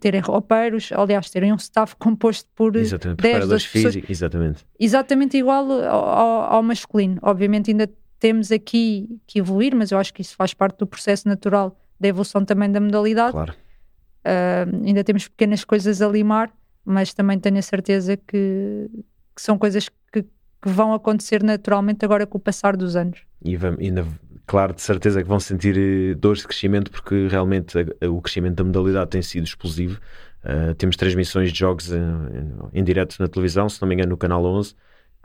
terem 0.00 0.20
roupeiros, 0.20 0.90
aliás, 0.92 1.30
terem 1.30 1.52
um 1.52 1.56
staff 1.56 1.94
composto 1.96 2.48
por 2.54 2.76
exatamente, 2.76 3.22
10, 3.22 3.48
12 3.48 3.66
físicos, 3.66 4.10
exatamente. 4.10 4.66
Exatamente 4.78 5.36
igual 5.36 5.70
ao, 5.70 6.54
ao, 6.54 6.62
masculino. 6.62 7.18
Obviamente 7.22 7.70
ainda 7.70 7.88
temos 8.18 8.50
aqui 8.50 9.20
que 9.26 9.38
evoluir, 9.38 9.74
mas 9.74 9.90
eu 9.90 9.98
acho 9.98 10.12
que 10.12 10.22
isso 10.22 10.34
faz 10.36 10.54
parte 10.54 10.78
do 10.78 10.86
processo 10.86 11.28
natural 11.28 11.78
da 11.98 12.08
evolução 12.08 12.44
também 12.44 12.70
da 12.70 12.80
modalidade. 12.80 13.32
Claro. 13.32 13.52
Uh, 13.52 14.86
ainda 14.86 15.04
temos 15.04 15.28
pequenas 15.28 15.64
coisas 15.64 16.02
a 16.02 16.08
limar, 16.08 16.52
mas 16.84 17.14
também 17.14 17.38
tenho 17.38 17.58
a 17.58 17.62
certeza 17.62 18.16
que, 18.16 18.90
que 19.34 19.42
são 19.42 19.56
coisas 19.56 19.88
que 19.88 20.24
que 20.66 20.72
vão 20.72 20.92
acontecer 20.92 21.44
naturalmente 21.44 22.04
agora 22.04 22.26
com 22.26 22.38
o 22.38 22.40
passar 22.40 22.76
dos 22.76 22.96
anos. 22.96 23.20
E, 23.44 23.56
vamos, 23.56 23.78
na, 23.92 24.04
claro, 24.46 24.74
de 24.74 24.82
certeza 24.82 25.22
que 25.22 25.28
vão 25.28 25.40
sentir 25.40 25.76
eh, 25.76 26.14
dores 26.14 26.40
de 26.40 26.48
crescimento, 26.48 26.90
porque 26.90 27.28
realmente 27.28 27.78
a, 27.78 28.06
a, 28.06 28.10
o 28.10 28.20
crescimento 28.20 28.56
da 28.56 28.64
modalidade 28.64 29.10
tem 29.10 29.22
sido 29.22 29.44
explosivo. 29.44 30.00
Uh, 30.44 30.74
temos 30.74 30.96
transmissões 30.96 31.52
de 31.52 31.58
jogos 31.58 31.90
em, 31.90 31.96
em, 31.98 32.80
em, 32.80 32.84
direto 32.84 33.16
na 33.18 33.26
televisão, 33.26 33.68
se 33.68 33.82
não 33.82 33.88
me 33.88 33.94
engano, 33.94 34.10
no 34.10 34.16
Canal 34.16 34.44
11. 34.44 34.74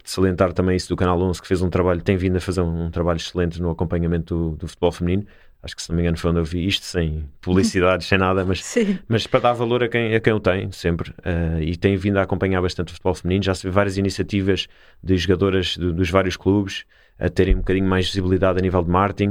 De 0.04 0.10
salientar 0.10 0.52
também 0.52 0.76
isso 0.76 0.90
do 0.90 0.96
Canal 0.96 1.22
11, 1.22 1.40
que 1.40 1.48
fez 1.48 1.62
um 1.62 1.70
trabalho, 1.70 2.02
tem 2.02 2.18
vindo 2.18 2.38
a 2.38 2.40
fazer 2.40 2.62
um, 2.62 2.86
um 2.86 2.90
trabalho 2.90 3.18
excelente 3.18 3.62
no 3.62 3.70
acompanhamento 3.70 4.36
do, 4.36 4.56
do 4.58 4.68
futebol 4.68 4.92
feminino 4.92 5.28
acho 5.64 5.76
que 5.76 5.82
se 5.82 5.90
não 5.90 5.96
me 5.96 6.02
engano 6.02 6.18
foi 6.18 6.32
onde 6.32 6.40
eu 6.40 6.46
vi 6.46 6.66
isto, 6.66 6.86
sem 6.86 7.30
publicidade, 7.42 8.04
sem 8.04 8.18
nada, 8.18 8.44
mas, 8.44 8.76
mas 9.08 9.28
para 9.28 9.42
dar 9.42 9.54
valor 9.54 9.84
a 9.84 9.88
quem, 9.88 10.16
a 10.16 10.20
quem 10.20 10.34
o 10.34 10.40
tem, 10.40 10.72
sempre. 10.72 11.12
Uh, 11.12 11.62
e 11.62 11.76
tem 11.76 11.96
vindo 11.96 12.18
a 12.18 12.24
acompanhar 12.24 12.62
bastante 12.62 12.90
o 12.90 12.92
futebol 12.94 13.14
feminino. 13.14 13.44
Já 13.44 13.54
se 13.54 13.64
vê 13.64 13.70
várias 13.70 13.98
iniciativas 13.98 14.68
de 15.04 15.18
jogadoras 15.18 15.78
de, 15.78 15.94
dos 15.94 16.10
vários 16.10 16.36
clubes 16.36 16.86
a 17.22 17.30
terem 17.30 17.56
um 17.56 17.60
bocadinho 17.60 17.88
mais 17.88 18.08
visibilidade 18.08 18.58
a 18.58 18.62
nível 18.62 18.84
de 18.84 18.90
marketing. 18.90 19.30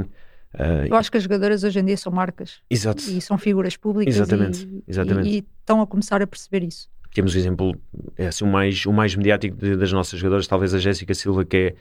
Uh, 0.53 0.87
eu 0.89 0.95
acho 0.95 1.11
que 1.11 1.17
as 1.17 1.23
jogadoras 1.23 1.63
hoje 1.63 1.79
em 1.79 1.85
dia 1.85 1.97
são 1.97 2.11
marcas 2.11 2.59
exato. 2.69 3.03
e 3.03 3.21
são 3.21 3.37
figuras 3.37 3.77
públicas 3.77 4.15
exatamente, 4.15 4.65
e, 4.65 4.83
exatamente. 4.87 5.29
E, 5.29 5.35
e, 5.35 5.47
estão 5.59 5.81
a 5.81 5.87
começar 5.87 6.21
a 6.21 6.27
perceber 6.27 6.65
isso. 6.65 6.89
Temos 7.13 7.35
o 7.35 7.37
exemplo, 7.37 7.75
é 8.17 8.27
assim, 8.27 8.45
o, 8.45 8.47
mais, 8.47 8.85
o 8.85 8.93
mais 8.93 9.15
mediático 9.15 9.57
de, 9.57 9.75
das 9.75 9.91
nossas 9.91 10.19
jogadoras, 10.19 10.47
talvez 10.47 10.73
a 10.73 10.79
Jéssica 10.79 11.13
Silva, 11.13 11.43
que 11.43 11.57
é, 11.57 11.75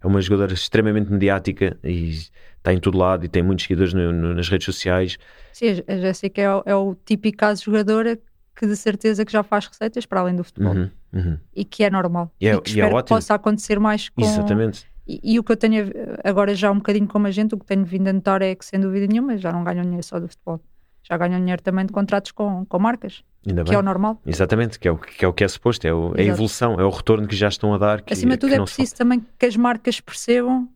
é 0.00 0.06
uma 0.06 0.20
jogadora 0.20 0.54
extremamente 0.54 1.10
mediática 1.10 1.76
e 1.82 2.10
está 2.56 2.72
em 2.72 2.78
todo 2.78 2.96
lado 2.96 3.24
e 3.24 3.28
tem 3.28 3.42
muitos 3.42 3.64
seguidores 3.64 3.92
no, 3.92 4.12
no, 4.12 4.34
nas 4.34 4.48
redes 4.48 4.64
sociais. 4.64 5.18
Sim, 5.52 5.82
a 5.86 5.96
Jéssica 5.96 6.40
é, 6.40 6.70
é, 6.70 6.74
o 6.74 6.96
típico 7.04 7.38
caso 7.38 7.60
de 7.60 7.66
jogadora 7.66 8.18
que 8.54 8.66
de 8.66 8.76
certeza 8.76 9.24
que 9.24 9.32
já 9.32 9.42
faz 9.42 9.66
receitas 9.66 10.06
para 10.06 10.20
além 10.20 10.34
do 10.34 10.42
futebol 10.42 10.74
uhum, 10.74 10.90
uhum. 11.12 11.38
e 11.54 11.64
que 11.64 11.84
é 11.84 11.90
normal 11.90 12.32
e, 12.40 12.48
é, 12.48 12.54
e 12.54 12.60
que 12.60 12.70
e 12.70 12.80
é 12.80 12.84
espero 12.84 12.98
é 12.98 13.02
que 13.02 13.08
possa 13.08 13.34
acontecer 13.34 13.78
mais 13.78 14.08
com... 14.08 14.22
Exatamente. 14.22 14.86
E, 15.06 15.34
e, 15.34 15.38
o 15.38 15.44
que 15.44 15.52
eu 15.52 15.56
tenho 15.56 15.90
agora 16.24 16.54
já 16.54 16.70
um 16.70 16.76
bocadinho 16.76 17.06
como 17.06 17.26
a 17.26 17.30
gente, 17.30 17.54
o 17.54 17.58
que 17.58 17.64
tenho 17.64 17.84
vindo 17.84 18.08
a 18.08 18.12
notar 18.12 18.42
é 18.42 18.54
que 18.54 18.64
sem 18.64 18.80
dúvida 18.80 19.06
nenhuma 19.06 19.36
já 19.36 19.52
não 19.52 19.62
ganham 19.62 19.82
dinheiro 19.82 20.02
só 20.02 20.18
do 20.18 20.28
futebol 20.28 20.60
já 21.08 21.16
ganham 21.16 21.38
dinheiro 21.38 21.62
também 21.62 21.86
de 21.86 21.92
contratos 21.92 22.32
com, 22.32 22.66
com 22.66 22.78
marcas, 22.78 23.22
Ainda 23.46 23.62
que 23.62 23.70
bem. 23.70 23.76
é 23.76 23.78
o 23.78 23.82
normal. 23.82 24.20
Exatamente, 24.26 24.78
que 24.78 24.88
é 24.88 24.90
o 24.90 24.98
que 24.98 25.24
é, 25.24 25.28
o 25.28 25.32
que 25.32 25.44
é 25.44 25.48
suposto, 25.48 25.86
é, 25.86 25.94
o, 25.94 26.12
é 26.16 26.22
a 26.22 26.24
evolução, 26.24 26.80
é 26.80 26.84
o 26.84 26.90
retorno 26.90 27.28
que 27.28 27.36
já 27.36 27.48
estão 27.48 27.72
a 27.72 27.78
dar. 27.78 28.02
Que, 28.02 28.12
Acima 28.12 28.32
de 28.32 28.38
tudo 28.38 28.54
é 28.54 28.60
preciso 28.60 28.96
também 28.96 29.24
que 29.38 29.46
as 29.46 29.56
marcas 29.56 30.00
percebam 30.00 30.68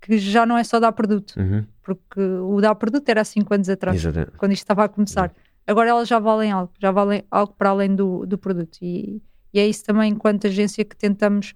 que 0.00 0.18
já 0.18 0.46
não 0.46 0.56
é 0.56 0.62
só 0.62 0.78
dar 0.78 0.92
produto, 0.92 1.34
uhum. 1.36 1.64
porque 1.82 2.20
o 2.20 2.60
dar 2.60 2.76
produto 2.76 3.08
era 3.08 3.22
há 3.22 3.24
5 3.24 3.52
anos 3.52 3.68
atrás, 3.68 3.96
Exatamente. 3.96 4.36
quando 4.36 4.52
isto 4.52 4.62
estava 4.62 4.84
a 4.84 4.88
começar. 4.88 5.30
Uhum. 5.30 5.34
Agora 5.66 5.90
elas 5.90 6.06
já 6.06 6.20
valem 6.20 6.52
algo, 6.52 6.72
já 6.78 6.92
valem 6.92 7.24
algo 7.28 7.52
para 7.58 7.70
além 7.70 7.96
do, 7.96 8.24
do 8.24 8.38
produto. 8.38 8.78
E, 8.80 9.20
e 9.52 9.58
é 9.58 9.66
isso 9.66 9.82
também, 9.84 10.12
enquanto 10.12 10.46
agência, 10.46 10.84
que 10.84 10.94
tentamos 10.94 11.54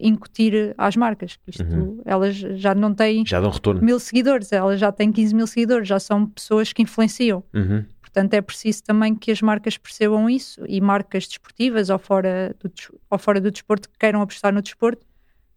incutir 0.00 0.74
às 0.76 0.96
marcas. 0.96 1.38
Isto, 1.46 1.64
uhum. 1.64 2.00
elas 2.04 2.36
já 2.36 2.74
não 2.74 2.94
têm 2.94 3.24
já 3.26 3.40
dão 3.40 3.50
retorno. 3.50 3.82
mil 3.82 3.98
seguidores, 3.98 4.52
elas 4.52 4.80
já 4.80 4.90
têm 4.92 5.12
15 5.12 5.34
mil 5.34 5.46
seguidores, 5.46 5.88
já 5.88 5.98
são 5.98 6.26
pessoas 6.26 6.72
que 6.72 6.82
influenciam. 6.82 7.42
Uhum. 7.54 7.84
Portanto, 8.00 8.34
é 8.34 8.42
preciso 8.42 8.84
também 8.84 9.14
que 9.14 9.30
as 9.30 9.40
marcas 9.40 9.78
percebam 9.78 10.28
isso 10.28 10.62
e 10.68 10.80
marcas 10.80 11.26
desportivas 11.26 11.88
ou 11.88 11.98
fora 11.98 12.54
do, 12.60 12.70
ou 13.10 13.18
fora 13.18 13.40
do 13.40 13.50
desporto 13.50 13.88
que 13.88 13.98
queiram 13.98 14.20
apostar 14.20 14.52
no 14.52 14.60
desporto 14.60 15.06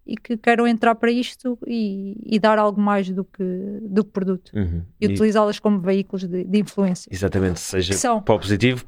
e 0.06 0.16
que 0.16 0.38
queiram 0.38 0.68
entrar 0.68 0.94
para 0.96 1.12
isto 1.12 1.58
e, 1.66 2.16
e 2.24 2.40
dar 2.40 2.60
algo 2.60 2.80
mais 2.80 3.10
do 3.10 3.24
que, 3.24 3.44
do 3.82 4.06
produto 4.06 4.52
uhum. 4.54 4.84
e, 5.02 5.06
e 5.06 5.08
utilizá-las 5.08 5.58
como 5.58 5.80
veículos 5.80 6.28
de, 6.28 6.44
de, 6.44 6.60
influência. 6.60 7.10
Exatamente, 7.12 7.60
seja 7.60 8.22
para 8.22 8.36
o 8.36 8.40
positivo, 8.40 8.86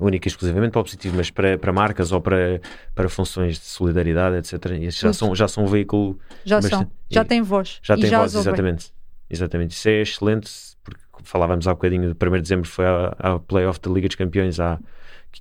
única 0.00 0.28
e 0.28 0.30
exclusivamente 0.30 0.72
para 0.72 0.80
o 0.80 0.84
positivo, 0.84 1.16
mas 1.16 1.30
para, 1.30 1.58
para 1.58 1.72
marcas 1.72 2.12
ou 2.12 2.20
para, 2.20 2.60
para 2.94 3.08
funções 3.08 3.58
de 3.58 3.64
solidariedade, 3.64 4.36
etc. 4.36 4.60
Já 4.90 5.12
são, 5.12 5.34
já 5.34 5.48
são 5.48 5.64
um 5.64 5.66
veículo. 5.66 6.18
Já 6.44 6.56
bastante, 6.56 6.82
são, 6.82 6.90
já 7.10 7.24
têm 7.24 7.42
voz. 7.42 7.80
Já 7.82 7.96
têm 7.96 8.10
voz, 8.10 8.34
exatamente. 8.34 8.92
Exatamente, 9.30 9.72
isso 9.72 9.88
é 9.88 10.00
excelente, 10.00 10.50
porque 10.82 11.00
falávamos 11.22 11.66
há 11.68 11.74
bocadinho, 11.74 12.14
do 12.14 12.26
1 12.26 12.30
de 12.36 12.40
dezembro 12.42 12.68
foi 12.68 12.86
a, 12.86 13.14
a 13.18 13.38
playoff 13.38 13.78
da 13.80 13.90
Liga 13.90 14.08
dos 14.08 14.16
Campeões 14.16 14.58
há 14.58 14.78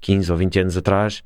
15 0.01 0.31
ou 0.31 0.37
20 0.37 0.59
anos 0.59 0.77
atrás 0.77 1.23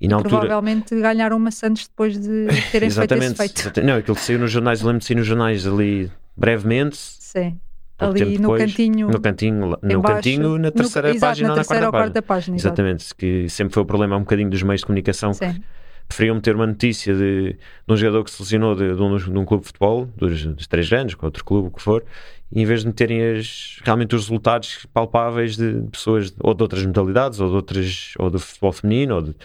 e, 0.00 0.08
na 0.08 0.16
altura... 0.16 0.38
provavelmente 0.38 0.98
ganharam 0.98 1.38
maçãs 1.38 1.86
depois 1.86 2.18
de 2.18 2.46
terem 2.72 2.90
feito 2.90 3.14
esse 3.14 3.34
feito. 3.34 3.60
Exatamente. 3.60 3.90
Não, 3.92 3.98
aquilo 3.98 4.16
que 4.16 4.22
saiu 4.22 4.38
nos 4.38 4.50
jornais, 4.50 4.80
lembro 4.80 5.00
de 5.00 5.04
sair 5.04 5.16
nos 5.16 5.26
jornais 5.26 5.66
ali 5.66 6.10
brevemente. 6.36 6.96
Sim. 6.96 7.58
Ali 7.98 8.38
no 8.38 8.48
depois, 8.48 8.62
cantinho. 8.62 9.08
No 9.10 9.20
cantinho, 9.20 9.76
no 9.82 10.02
cantinho, 10.02 10.58
na 10.58 10.70
terceira 10.70 11.12
no, 11.12 11.20
página 11.20 11.48
na 11.48 11.54
ou 11.54 11.58
na 11.58 11.64
quarta, 11.64 11.90
página. 11.90 12.22
página 12.22 12.56
exatamente. 12.56 13.14
Que 13.14 13.46
sempre 13.50 13.74
foi 13.74 13.82
o 13.82 13.86
problema 13.86 14.16
um 14.16 14.20
bocadinho 14.20 14.48
dos 14.48 14.62
meios 14.62 14.80
de 14.80 14.86
comunicação. 14.86 15.34
Sim. 15.34 15.62
preferiam 16.08 16.34
meter 16.34 16.56
uma 16.56 16.66
notícia 16.66 17.14
de, 17.14 17.52
de 17.52 17.92
um 17.92 17.96
jogador 17.96 18.24
que 18.24 18.30
se 18.30 18.42
lesionou 18.42 18.74
de, 18.74 18.94
de, 18.94 19.02
um, 19.02 19.16
de 19.18 19.38
um 19.38 19.44
clube 19.44 19.60
de 19.60 19.66
futebol, 19.66 20.08
dos, 20.16 20.46
dos 20.46 20.66
três 20.66 20.90
anos, 20.92 21.14
com 21.14 21.26
outro 21.26 21.44
clube, 21.44 21.68
o 21.68 21.70
que 21.70 21.82
for, 21.82 22.02
e 22.50 22.62
em 22.62 22.64
vez 22.64 22.80
de 22.80 22.86
meterem 22.86 23.36
as, 23.36 23.78
realmente 23.84 24.16
os 24.16 24.22
resultados 24.22 24.86
palpáveis 24.94 25.56
de 25.56 25.82
pessoas 25.92 26.34
ou 26.40 26.54
de 26.54 26.62
outras 26.62 26.84
modalidades, 26.86 27.38
ou 27.38 27.50
de 27.50 27.54
outras, 27.54 28.14
ou 28.18 28.30
do 28.30 28.38
futebol 28.40 28.72
feminino, 28.72 29.16
ou 29.16 29.22
de, 29.22 29.36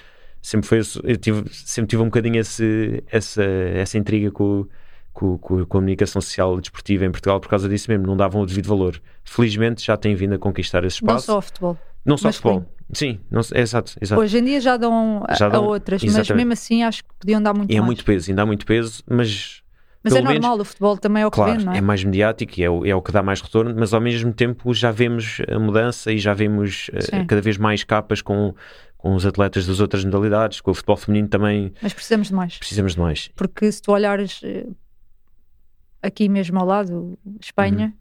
sempre 0.45 0.67
foi 0.67 0.81
eu 1.03 1.17
tive, 1.17 1.43
sempre 1.51 1.89
tive 1.89 2.03
um 2.03 2.05
bocadinho 2.05 2.39
esse, 2.39 3.03
essa, 3.12 3.43
essa 3.43 3.97
intriga 3.97 4.29
com, 4.29 4.67
com, 5.12 5.39
com, 5.39 5.60
a 5.60 5.65
comunicação 5.65 6.21
social 6.21 6.62
desportiva 6.62 7.03
em 7.03 7.12
Portugal 7.12 7.39
por 7.39 7.49
causa 7.49 7.67
disso 7.67 7.89
mesmo, 7.89 8.05
não 8.05 8.15
davam 8.15 8.41
o 8.41 8.45
devido 8.45 8.67
valor. 8.67 9.01
Felizmente 9.23 9.84
já 9.84 9.97
têm 9.97 10.13
vindo 10.13 10.36
a 10.36 10.38
conquistar 10.38 10.84
esse 10.84 10.97
espaço. 10.97 11.31
Não 11.31 11.36
só 11.36 11.41
futebol. 11.41 11.77
Não 12.05 12.17
só 12.17 12.31
futebol. 12.31 12.63
Sim, 12.93 13.19
não, 13.31 13.41
é, 13.53 13.62
exato, 13.62 13.93
exato. 13.99 14.21
Hoje 14.21 14.38
em 14.38 14.43
dia 14.43 14.62
já 14.62 14.77
dão, 14.77 15.25
já 15.36 15.49
dão 15.49 15.63
a 15.63 15.67
outras, 15.67 16.03
exatamente. 16.03 16.29
mas 16.29 16.38
mesmo 16.38 16.53
assim 16.53 16.84
acho 16.84 17.03
que 17.03 17.10
podiam 17.19 17.41
dar 17.41 17.51
muito 17.51 17.71
e 17.71 17.75
é 17.75 17.79
mais. 17.79 17.88
Muito 17.88 18.05
peso, 18.05 18.29
ainda 18.29 18.43
há 18.43 18.45
muito 18.45 18.65
peso, 18.67 19.03
mas 19.10 19.63
mas 20.05 20.13
é 20.13 20.21
normal, 20.21 20.51
menos, 20.51 20.60
o 20.60 20.65
futebol 20.65 20.97
também 20.99 21.23
é 21.23 21.25
o 21.25 21.31
que 21.31 21.36
claro, 21.36 21.58
vê, 21.58 21.65
não 21.65 21.73
é? 21.73 21.79
é 21.79 21.81
mais 21.81 22.03
mediático 22.03 22.53
e 22.60 22.63
é 22.63 22.69
o, 22.69 22.86
é 22.86 22.93
o 22.93 23.01
que 23.01 23.12
dá 23.12 23.23
mais 23.23 23.41
retorno, 23.41 23.73
mas 23.75 23.91
ao 23.91 23.99
mesmo 23.99 24.31
tempo 24.31 24.71
já 24.71 24.91
vemos 24.91 25.41
a 25.49 25.58
mudança 25.58 26.12
e 26.12 26.19
já 26.19 26.31
vemos 26.31 26.89
uh, 26.89 27.25
cada 27.25 27.41
vez 27.41 27.58
mais 27.58 27.84
capas 27.84 28.21
com, 28.21 28.53
com 28.97 29.15
os 29.15 29.25
atletas 29.25 29.65
das 29.65 29.79
outras 29.79 30.03
modalidades, 30.03 30.62
com 30.62 30.71
o 30.71 30.73
futebol 30.73 30.97
feminino 30.97 31.27
também. 31.27 31.73
Mas 31.81 31.93
precisamos 31.93 32.27
de 32.27 32.34
mais. 32.34 32.58
Precisamos 32.58 32.93
de 32.93 32.99
mais. 32.99 33.27
Porque 33.36 33.71
se 33.71 33.81
tu 33.81 33.91
olhares 33.91 34.41
eh, 34.43 34.67
aqui 36.01 36.29
mesmo 36.29 36.60
ao 36.60 36.65
lado, 36.65 37.17
Espanha, 37.39 37.88
uhum. 37.88 37.93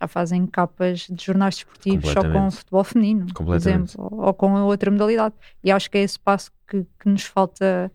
já 0.00 0.08
fazem 0.08 0.46
capas 0.46 1.06
de 1.10 1.24
jornais 1.24 1.56
desportivos 1.56 2.10
só 2.10 2.22
com 2.22 2.50
futebol 2.50 2.84
feminino, 2.84 3.26
por 3.34 3.54
exemplo, 3.54 3.92
ou, 3.96 4.26
ou, 4.26 4.34
com 4.34 4.52
outra 4.62 4.90
modalidade. 4.90 5.34
E 5.64 5.70
acho 5.70 5.90
que 5.90 5.98
é 5.98 6.02
esse 6.02 6.18
passo 6.18 6.50
que, 6.68 6.86
que 6.98 7.08
nos 7.08 7.24
falta 7.24 7.90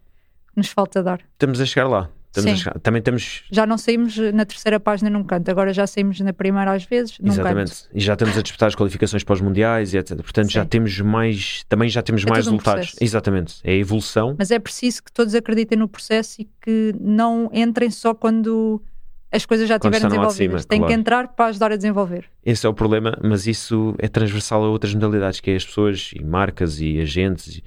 que 0.48 0.58
nos 0.58 0.70
falta 0.70 1.04
dar. 1.04 1.22
Estamos 1.34 1.62
a 1.62 1.66
chegar 1.66 1.88
lá. 1.88 2.10
Chegar. 2.42 2.80
Também 2.80 3.02
temos. 3.02 3.44
Já 3.52 3.66
não 3.66 3.78
saímos 3.78 4.18
na 4.18 4.46
terceira 4.46 4.80
página 4.80 5.10
num 5.10 5.24
canto, 5.24 5.50
agora 5.50 5.74
já 5.74 5.88
saímos 5.88 6.20
na 6.20 6.34
primeira 6.34 6.72
às 6.72 6.84
vezes. 6.84 7.18
Num 7.20 7.32
Exatamente. 7.32 7.72
Canto. 7.72 7.90
E 7.94 8.00
já 8.00 8.14
estamos 8.14 8.38
a 8.38 8.42
disputar 8.42 8.68
as 8.68 8.76
qualificações 8.76 9.24
para 9.24 9.34
os 9.34 9.42
mundiais 9.42 9.94
e 9.94 9.98
etc. 9.98 10.18
Portanto, 10.18 10.48
Sim. 10.48 10.54
já 10.54 10.66
temos 10.66 11.00
mais. 11.00 11.64
Também 11.68 11.90
já 11.90 12.02
temos 12.02 12.24
é 12.26 12.30
mais 12.30 12.46
resultados. 12.46 12.96
Um 13.02 13.06
Exatamente. 13.06 13.56
É 13.64 13.72
a 13.72 13.76
evolução. 13.76 14.36
Mas 14.38 14.52
é 14.52 14.60
preciso 14.60 15.04
que 15.04 15.12
todos 15.12 15.34
acreditem 15.36 15.78
no 15.78 15.88
processo 15.88 16.42
e 16.42 16.50
que 16.62 16.96
não 17.00 17.50
entrem 17.54 17.90
só 17.90 18.14
quando 18.14 18.82
as 19.32 19.46
coisas 19.46 19.68
já 19.68 19.76
estiverem 19.76 20.08
desenvolvidas. 20.08 20.66
Tem 20.66 20.80
claro. 20.80 20.94
que 20.94 21.00
entrar 21.00 21.28
para 21.30 21.48
ajudar 21.48 21.72
a 21.72 21.76
desenvolver. 21.76 22.26
Esse 22.46 22.66
é 22.66 22.70
o 22.70 22.74
problema, 22.74 23.18
mas 23.22 23.46
isso 23.46 23.94
é 24.00 24.08
transversal 24.08 24.64
a 24.64 24.70
outras 24.70 24.94
modalidades, 24.94 25.40
que 25.40 25.52
é 25.52 25.56
as 25.56 25.66
pessoas 25.66 26.12
e 26.16 26.24
marcas 26.24 26.80
e 26.80 27.00
agentes, 27.00 27.58
e 27.58 27.64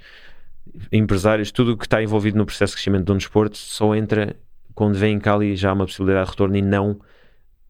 empresários, 0.92 1.50
tudo 1.50 1.72
o 1.72 1.76
que 1.76 1.86
está 1.86 2.02
envolvido 2.02 2.38
no 2.38 2.46
processo 2.46 2.72
de 2.72 2.76
crescimento 2.76 3.06
de 3.06 3.12
um 3.12 3.16
desporto 3.16 3.58
só 3.58 3.94
entra 3.94 4.36
quando 4.80 4.94
vem 4.94 5.18
cá 5.18 5.34
ali 5.34 5.54
já 5.56 5.74
uma 5.74 5.84
possibilidade 5.84 6.24
de 6.24 6.30
retorno 6.30 6.56
e 6.56 6.62
não 6.62 6.98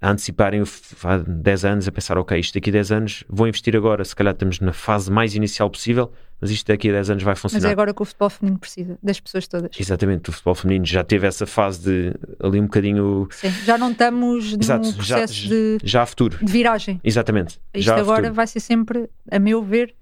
anteciparem 0.00 0.62
há 0.62 1.16
10 1.16 1.64
anos 1.64 1.88
a 1.88 1.90
pensar, 1.90 2.16
ok, 2.16 2.38
isto 2.38 2.54
daqui 2.54 2.70
a 2.70 2.74
10 2.74 2.92
anos 2.92 3.24
vou 3.28 3.48
investir 3.48 3.74
agora, 3.76 4.04
se 4.04 4.14
calhar 4.14 4.32
estamos 4.32 4.60
na 4.60 4.72
fase 4.72 5.10
mais 5.10 5.34
inicial 5.34 5.68
possível, 5.68 6.12
mas 6.40 6.52
isto 6.52 6.68
daqui 6.68 6.88
a 6.88 6.92
10 6.92 7.10
anos 7.10 7.22
vai 7.24 7.34
funcionar. 7.34 7.62
Mas 7.64 7.68
é 7.68 7.72
agora 7.72 7.92
que 7.92 8.00
o 8.00 8.04
futebol 8.04 8.30
feminino 8.30 8.60
precisa, 8.60 8.96
das 9.02 9.18
pessoas 9.18 9.48
todas. 9.48 9.70
Exatamente, 9.76 10.30
o 10.30 10.32
futebol 10.32 10.54
feminino 10.54 10.86
já 10.86 11.02
teve 11.02 11.26
essa 11.26 11.44
fase 11.46 11.82
de 11.82 12.14
ali 12.38 12.60
um 12.60 12.66
bocadinho. 12.66 13.26
Sim, 13.32 13.50
já 13.64 13.76
não 13.76 13.90
estamos 13.90 14.52
Exato, 14.52 14.86
num 14.86 14.92
processo 14.92 15.34
já, 15.34 15.48
de, 15.48 15.78
já 15.82 16.06
futuro. 16.06 16.38
de 16.38 16.52
viragem. 16.52 17.00
Exatamente. 17.02 17.60
Isto 17.74 17.90
agora 17.90 18.30
vai 18.30 18.46
ser 18.46 18.60
sempre, 18.60 19.10
a 19.28 19.40
meu 19.40 19.64
ver, 19.64 19.96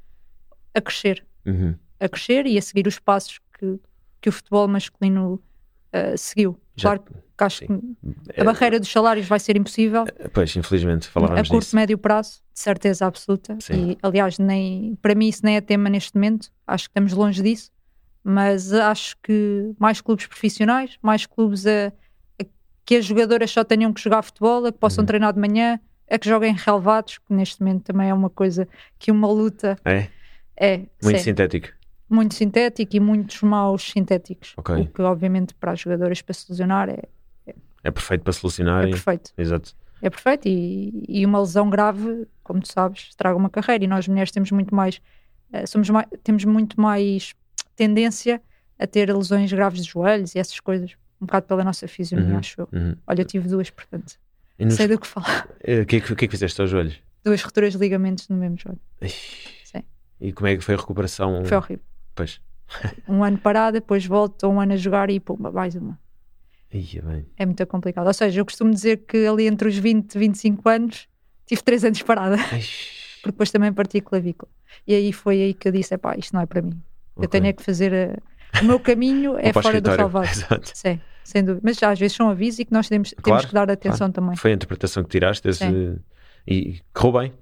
a 0.74 0.80
crescer. 0.82 1.24
Uhum. 1.46 1.74
A 1.98 2.06
crescer 2.06 2.44
e 2.46 2.58
a 2.58 2.60
seguir 2.60 2.86
os 2.86 2.98
passos 2.98 3.40
que, 3.58 3.80
que 4.20 4.28
o 4.28 4.32
futebol 4.32 4.68
masculino 4.68 5.40
uh, 5.94 6.16
seguiu. 6.16 6.58
Já, 6.76 6.96
claro 6.96 7.02
que 7.38 7.44
acho 7.44 7.60
que 7.60 8.40
a 8.40 8.44
barreira 8.44 8.80
dos 8.80 8.90
salários 8.90 9.26
vai 9.26 9.38
ser 9.38 9.56
impossível. 9.56 10.04
Eh, 10.18 10.28
pois, 10.28 10.54
infelizmente, 10.56 11.06
falávamos 11.06 11.48
A 11.48 11.52
curto, 11.52 11.72
e 11.72 11.76
médio 11.76 11.96
prazo, 11.96 12.40
de 12.52 12.60
certeza 12.60 13.06
absoluta. 13.06 13.56
Sim. 13.60 13.92
E, 13.92 13.98
aliás, 14.02 14.38
nem, 14.38 14.98
para 15.00 15.14
mim 15.14 15.28
isso 15.28 15.40
nem 15.44 15.56
é 15.56 15.60
tema 15.60 15.88
neste 15.88 16.14
momento. 16.16 16.50
Acho 16.66 16.84
que 16.84 16.90
estamos 16.90 17.12
longe 17.12 17.42
disso. 17.42 17.70
Mas 18.24 18.72
acho 18.72 19.16
que 19.22 19.72
mais 19.78 20.00
clubes 20.00 20.26
profissionais, 20.26 20.98
mais 21.00 21.26
clubes 21.26 21.64
a, 21.66 21.92
a 22.40 22.44
que 22.84 22.96
as 22.96 23.04
jogadoras 23.04 23.50
só 23.50 23.62
tenham 23.62 23.92
que 23.92 24.00
jogar 24.00 24.22
futebol, 24.22 24.66
a 24.66 24.72
que 24.72 24.78
possam 24.78 25.02
uhum. 25.02 25.06
treinar 25.06 25.32
de 25.32 25.40
manhã, 25.40 25.78
a 26.10 26.18
que 26.18 26.28
joguem 26.28 26.54
relevados, 26.54 27.18
que 27.18 27.32
neste 27.32 27.60
momento 27.60 27.84
também 27.84 28.10
é 28.10 28.14
uma 28.14 28.28
coisa 28.28 28.66
que 28.98 29.12
uma 29.12 29.28
luta. 29.28 29.78
É? 29.84 30.08
É. 30.56 30.78
Muito 31.02 31.18
sim. 31.18 31.24
sintético 31.24 31.77
muito 32.08 32.34
sintético 32.34 32.96
e 32.96 33.00
muitos 33.00 33.42
maus 33.42 33.90
sintéticos. 33.90 34.54
Okay. 34.56 34.82
O 34.82 34.86
que, 34.86 35.02
obviamente, 35.02 35.54
para 35.54 35.72
as 35.72 35.80
jogadoras 35.80 36.22
para 36.22 36.34
solucionar 36.34 36.88
é. 36.88 37.02
É, 37.46 37.54
é 37.84 37.90
perfeito 37.90 38.22
para 38.22 38.32
solucionar. 38.32 38.84
É 38.84 38.90
perfeito. 38.90 39.32
Exato. 39.36 39.74
É 40.00 40.08
perfeito. 40.08 40.48
E, 40.48 41.04
e, 41.08 41.26
uma 41.26 41.40
lesão 41.40 41.68
grave, 41.68 42.26
como 42.42 42.60
tu 42.60 42.72
sabes, 42.72 43.08
estraga 43.10 43.36
uma 43.36 43.50
carreira. 43.50 43.84
E 43.84 43.86
nós 43.86 44.08
mulheres 44.08 44.30
temos 44.30 44.50
muito 44.50 44.74
mais. 44.74 45.00
Uh, 45.52 45.66
somos 45.66 45.90
mais, 45.90 46.06
temos 46.22 46.44
muito 46.44 46.80
mais 46.80 47.34
tendência 47.76 48.40
a 48.78 48.86
ter 48.86 49.14
lesões 49.14 49.52
graves 49.52 49.82
de 49.82 49.90
joelhos 49.90 50.34
e 50.34 50.38
essas 50.38 50.60
coisas. 50.60 50.92
Um 51.20 51.26
bocado 51.26 51.46
pela 51.46 51.64
nossa 51.64 51.88
fisionomia, 51.88 52.34
uhum, 52.34 52.38
acho 52.38 52.60
eu. 52.60 52.68
Uhum. 52.72 52.96
Olha, 53.06 53.22
eu 53.22 53.24
tive 53.24 53.48
duas, 53.48 53.70
portanto. 53.70 54.14
Nos... 54.58 54.74
Sei 54.74 54.86
do 54.86 54.98
que 54.98 55.06
falar. 55.06 55.48
Eh, 55.62 55.80
o 55.80 55.86
que, 55.86 55.96
é 55.96 56.00
que, 56.00 56.14
que, 56.14 56.24
é 56.24 56.28
que 56.28 56.32
fizeste 56.32 56.60
aos 56.60 56.70
joelhos? 56.70 57.00
Duas 57.24 57.42
rupturas 57.42 57.72
de 57.72 57.78
ligamentos 57.78 58.28
no 58.28 58.36
mesmo 58.36 58.56
joelho. 58.56 58.80
Sim. 59.64 59.82
E 60.20 60.32
como 60.32 60.46
é 60.46 60.56
que 60.56 60.62
foi 60.62 60.74
a 60.74 60.78
recuperação? 60.78 61.44
Foi 61.44 61.56
horrível. 61.56 61.84
Pois. 62.18 62.40
um 63.08 63.22
ano 63.22 63.38
parado, 63.38 63.74
depois 63.74 64.04
volto 64.04 64.48
um 64.48 64.60
ano 64.60 64.72
a 64.72 64.76
jogar 64.76 65.08
e 65.08 65.20
pumba, 65.20 65.52
mais 65.52 65.76
uma. 65.76 65.96
Ia 66.72 67.00
bem. 67.00 67.26
É 67.36 67.46
muito 67.46 67.64
complicado. 67.68 68.08
Ou 68.08 68.12
seja, 68.12 68.40
eu 68.40 68.44
costumo 68.44 68.72
dizer 68.72 69.04
que 69.06 69.24
ali 69.24 69.46
entre 69.46 69.68
os 69.68 69.78
20 69.78 70.12
e 70.12 70.18
25 70.18 70.68
anos 70.68 71.08
tive 71.46 71.62
3 71.62 71.84
anos 71.84 72.02
parada. 72.02 72.36
Porque 73.22 73.32
depois 73.32 73.50
também 73.52 73.72
parti 73.72 73.98
a 73.98 74.02
clavícula. 74.02 74.50
E 74.86 74.94
aí 74.94 75.12
foi 75.12 75.40
aí 75.40 75.54
que 75.54 75.68
eu 75.68 75.72
disse: 75.72 75.96
pá, 75.96 76.16
isto 76.16 76.34
não 76.34 76.40
é 76.40 76.46
para 76.46 76.60
mim. 76.60 76.82
Okay. 77.14 77.24
Eu 77.24 77.28
tenho 77.28 77.46
é 77.46 77.52
que 77.52 77.62
fazer. 77.62 77.94
A... 77.94 78.60
O 78.60 78.64
meu 78.64 78.80
caminho 78.80 79.38
é 79.40 79.52
fora 79.52 79.80
do 79.80 79.94
salvado. 79.94 80.28
Sim, 80.74 81.00
sem 81.22 81.44
dúvida. 81.44 81.62
Mas 81.64 81.78
já 81.78 81.90
às 81.90 81.98
vezes 81.98 82.16
são 82.16 82.28
avisos 82.28 82.58
e 82.58 82.64
que 82.64 82.72
nós 82.72 82.88
temos, 82.88 83.10
claro, 83.10 83.22
temos 83.22 83.46
que 83.46 83.54
dar 83.54 83.70
atenção 83.70 83.98
claro. 83.98 84.12
também. 84.12 84.36
Foi 84.36 84.50
a 84.50 84.54
interpretação 84.54 85.04
que 85.04 85.10
tiraste 85.10 85.46
desse... 85.46 85.64
e 86.46 86.80
correu 86.92 87.20
bem. 87.20 87.32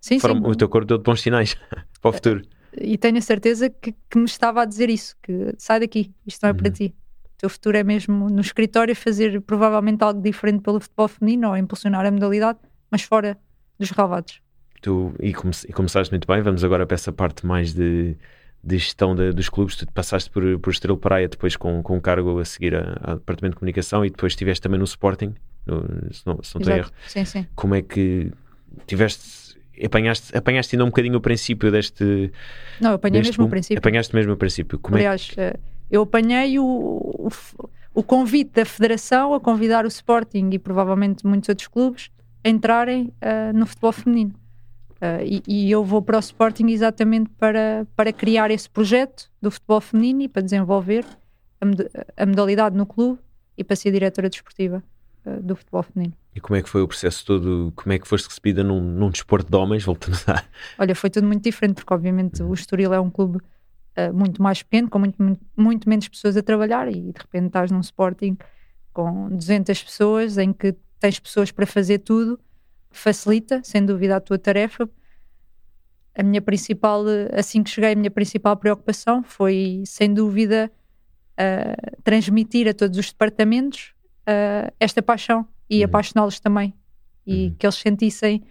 Sim, 0.00 0.18
Foram, 0.18 0.36
sim. 0.36 0.46
O 0.46 0.54
teu 0.54 0.68
corpo 0.68 0.86
deu 0.86 0.98
de 0.98 1.04
bons 1.04 1.20
sinais 1.20 1.56
para 2.00 2.08
o 2.08 2.12
futuro 2.12 2.42
e 2.80 2.96
tenho 2.98 3.18
a 3.18 3.20
certeza 3.20 3.70
que, 3.70 3.94
que, 4.08 4.18
me 4.18 4.24
estava 4.24 4.62
a 4.62 4.64
dizer 4.64 4.90
isso: 4.90 5.16
que 5.22 5.54
sai 5.58 5.80
daqui, 5.80 6.12
isto 6.26 6.42
não 6.42 6.50
é 6.50 6.52
uhum. 6.52 6.58
para 6.58 6.70
ti. 6.70 6.94
O 7.24 7.38
teu 7.38 7.50
futuro 7.50 7.76
é 7.76 7.82
mesmo 7.82 8.30
no 8.30 8.40
escritório 8.40 8.94
fazer 8.96 9.40
provavelmente 9.42 10.02
algo 10.02 10.20
diferente 10.22 10.62
pelo 10.62 10.80
futebol 10.80 11.08
feminino 11.08 11.48
ou 11.48 11.56
impulsionar 11.56 12.06
a 12.06 12.10
modalidade, 12.10 12.58
mas 12.90 13.02
fora 13.02 13.38
dos 13.78 13.90
ravados. 13.90 14.40
Tu, 14.80 15.14
e, 15.20 15.34
come, 15.34 15.52
e 15.68 15.72
começaste 15.72 16.12
muito 16.12 16.26
bem, 16.26 16.40
vamos 16.40 16.64
agora 16.64 16.86
para 16.86 16.94
essa 16.94 17.12
parte 17.12 17.44
mais 17.44 17.74
de, 17.74 18.16
de 18.62 18.78
gestão 18.78 19.14
de, 19.14 19.32
dos 19.32 19.48
clubes. 19.48 19.76
Tu 19.76 19.86
passaste 19.92 20.30
por, 20.30 20.58
por 20.60 20.70
Estrela 20.70 20.98
Praia 20.98 21.28
depois 21.28 21.56
com, 21.56 21.82
com 21.82 21.96
um 21.96 22.00
cargo 22.00 22.38
a 22.38 22.44
seguir 22.44 22.74
ao 22.74 23.16
Departamento 23.16 23.54
de 23.54 23.58
Comunicação 23.58 24.04
e 24.04 24.10
depois 24.10 24.32
estiveste 24.32 24.62
também 24.62 24.78
no 24.78 24.84
Sporting, 24.84 25.34
no, 25.66 25.82
se 26.12 26.26
não, 26.26 26.42
se 26.42 26.58
não 26.58 26.74
erro. 26.74 26.90
Sim, 27.06 27.24
sim. 27.24 27.46
Como 27.54 27.74
é 27.74 27.82
que 27.82 28.32
tiveste 28.86 29.45
apanhaste, 29.84 30.36
apanhaste 30.36 30.74
ainda 30.74 30.84
um 30.84 30.88
bocadinho 30.88 31.16
o 31.16 31.20
princípio 31.20 31.70
deste. 31.70 32.32
Não, 32.80 32.90
eu 32.90 32.96
apanhei 32.96 33.22
mesmo 33.22 33.36
boom. 33.38 33.46
o 33.46 33.50
princípio. 33.50 33.78
Apanhaste 33.78 34.14
mesmo 34.14 34.32
o 34.32 34.36
princípio. 34.36 34.78
Como 34.78 34.96
Aliás, 34.96 35.28
é 35.32 35.34
que... 35.34 35.40
Eh, 35.40 35.54
eu 35.90 36.02
apanhei 36.02 36.58
o, 36.58 36.64
o, 36.64 37.28
o, 37.94 38.02
convite 38.02 38.52
da 38.52 38.64
Federação 38.64 39.34
a 39.34 39.40
convidar 39.40 39.84
o 39.84 39.88
Sporting 39.88 40.50
e 40.52 40.58
provavelmente 40.58 41.26
muitos 41.26 41.48
outros 41.48 41.68
clubes 41.68 42.10
a 42.44 42.48
entrarem 42.48 43.12
uh, 43.22 43.56
no 43.56 43.66
futebol 43.66 43.92
feminino. 43.92 44.34
Uh, 44.96 45.22
e, 45.22 45.42
e, 45.46 45.70
eu 45.70 45.84
vou 45.84 46.00
para 46.00 46.16
o 46.16 46.20
Sporting 46.20 46.68
exatamente 46.68 47.30
para, 47.38 47.86
para 47.94 48.12
criar 48.12 48.50
esse 48.50 48.68
projeto 48.68 49.30
do 49.40 49.50
futebol 49.50 49.80
feminino 49.80 50.22
e 50.22 50.28
para 50.28 50.42
desenvolver 50.42 51.04
a, 51.60 52.22
a 52.22 52.26
modalidade 52.26 52.76
no 52.76 52.86
clube 52.86 53.20
e 53.56 53.62
para 53.62 53.76
ser 53.76 53.92
diretora 53.92 54.28
desportiva 54.28 54.82
do 55.42 55.56
futebol 55.56 55.82
feminino. 55.82 56.14
E 56.34 56.40
como 56.40 56.56
é 56.56 56.62
que 56.62 56.68
foi 56.68 56.82
o 56.82 56.88
processo 56.88 57.24
todo? 57.24 57.72
Como 57.74 57.92
é 57.92 57.98
que 57.98 58.06
foste 58.06 58.26
recebida 58.26 58.62
num, 58.62 58.80
num 58.80 59.10
desporto 59.10 59.50
de 59.50 59.56
homens? 59.56 59.84
Voltamos 59.84 60.28
a. 60.28 60.44
Olha, 60.78 60.94
foi 60.94 61.08
tudo 61.10 61.26
muito 61.26 61.42
diferente, 61.42 61.76
porque 61.76 61.94
obviamente 61.94 62.42
o 62.42 62.52
Estoril 62.52 62.92
é 62.92 63.00
um 63.00 63.10
clube 63.10 63.38
uh, 63.38 64.12
muito 64.12 64.42
mais 64.42 64.62
pequeno, 64.62 64.88
com 64.90 64.98
muito, 64.98 65.22
muito, 65.22 65.40
muito, 65.56 65.88
menos 65.88 66.06
pessoas 66.08 66.36
a 66.36 66.42
trabalhar, 66.42 66.88
e 66.88 67.12
de 67.12 67.18
repente 67.18 67.46
estás 67.46 67.70
num 67.70 67.80
Sporting 67.80 68.36
com 68.92 69.28
200 69.30 69.82
pessoas, 69.82 70.38
em 70.38 70.52
que 70.52 70.74
tens 71.00 71.18
pessoas 71.18 71.50
para 71.50 71.66
fazer 71.66 71.98
tudo, 72.00 72.38
facilita, 72.90 73.60
sem 73.64 73.84
dúvida, 73.84 74.16
a 74.16 74.20
tua 74.20 74.38
tarefa. 74.38 74.88
A 76.14 76.22
minha 76.22 76.40
principal, 76.40 77.04
assim 77.32 77.62
que 77.62 77.70
cheguei, 77.70 77.92
a 77.92 77.96
minha 77.96 78.10
principal 78.10 78.56
preocupação 78.56 79.22
foi, 79.22 79.82
sem 79.84 80.12
dúvida, 80.12 80.70
uh, 81.32 82.02
transmitir 82.02 82.68
a 82.68 82.74
todos 82.74 82.98
os 82.98 83.10
departamentos 83.10 83.95
uh, 84.28 84.72
esta 84.78 85.02
paixão 85.02 85.46
e 85.68 85.78
uhum. 85.78 85.84
apaixoná-los 85.86 86.40
também 86.40 86.74
e 87.26 87.46
uhum. 87.46 87.54
que 87.58 87.66
eles 87.66 87.76
sentissem 87.76 88.42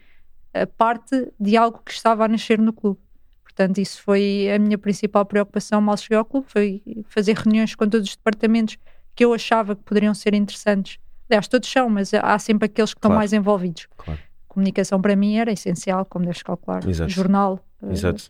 parte 0.78 1.34
de 1.38 1.58
algo 1.58 1.82
que 1.86 1.92
estava 1.92 2.24
a 2.24 2.28
nascer 2.30 2.60
no 2.60 2.72
clube. 2.72 2.98
Portanto, 3.44 3.78
isso 3.78 4.02
foi 4.02 4.50
a 4.54 4.60
minha 4.60 4.78
principal 4.78 5.26
preocupação 5.26 5.80
mal 5.80 5.96
cheguei 5.96 6.18
ao 6.18 6.26
clube, 6.26 6.46
foi 6.50 6.82
fazer 7.08 7.38
reuniões 7.38 7.74
com 7.74 7.88
todos 7.88 8.10
os 8.10 8.16
departamentos 8.16 8.78
que 9.16 9.24
eu 9.24 9.34
achava 9.34 9.76
que 9.78 9.84
poderiam 9.84 10.14
ser 10.14 10.34
interessantes. 10.34 11.00
Aliás, 11.30 11.48
todos 11.48 11.72
são, 11.72 11.90
mas 11.90 12.14
há 12.14 12.38
sempre 12.38 12.66
aqueles 12.66 12.94
que 12.94 13.00
claro. 13.00 13.14
estão 13.14 13.18
mais 13.18 13.34
envolvidos. 13.34 13.88
Claro. 13.98 14.20
Comunicação 14.48 15.02
para 15.02 15.16
mim 15.16 15.38
era 15.38 15.54
essencial, 15.54 16.06
como 16.06 16.26
deves 16.26 16.44
calcular. 16.44 16.88
Exato. 16.88 17.10
Jornal. 17.10 17.66
Eh, 17.82 17.94
Exato. 17.94 18.30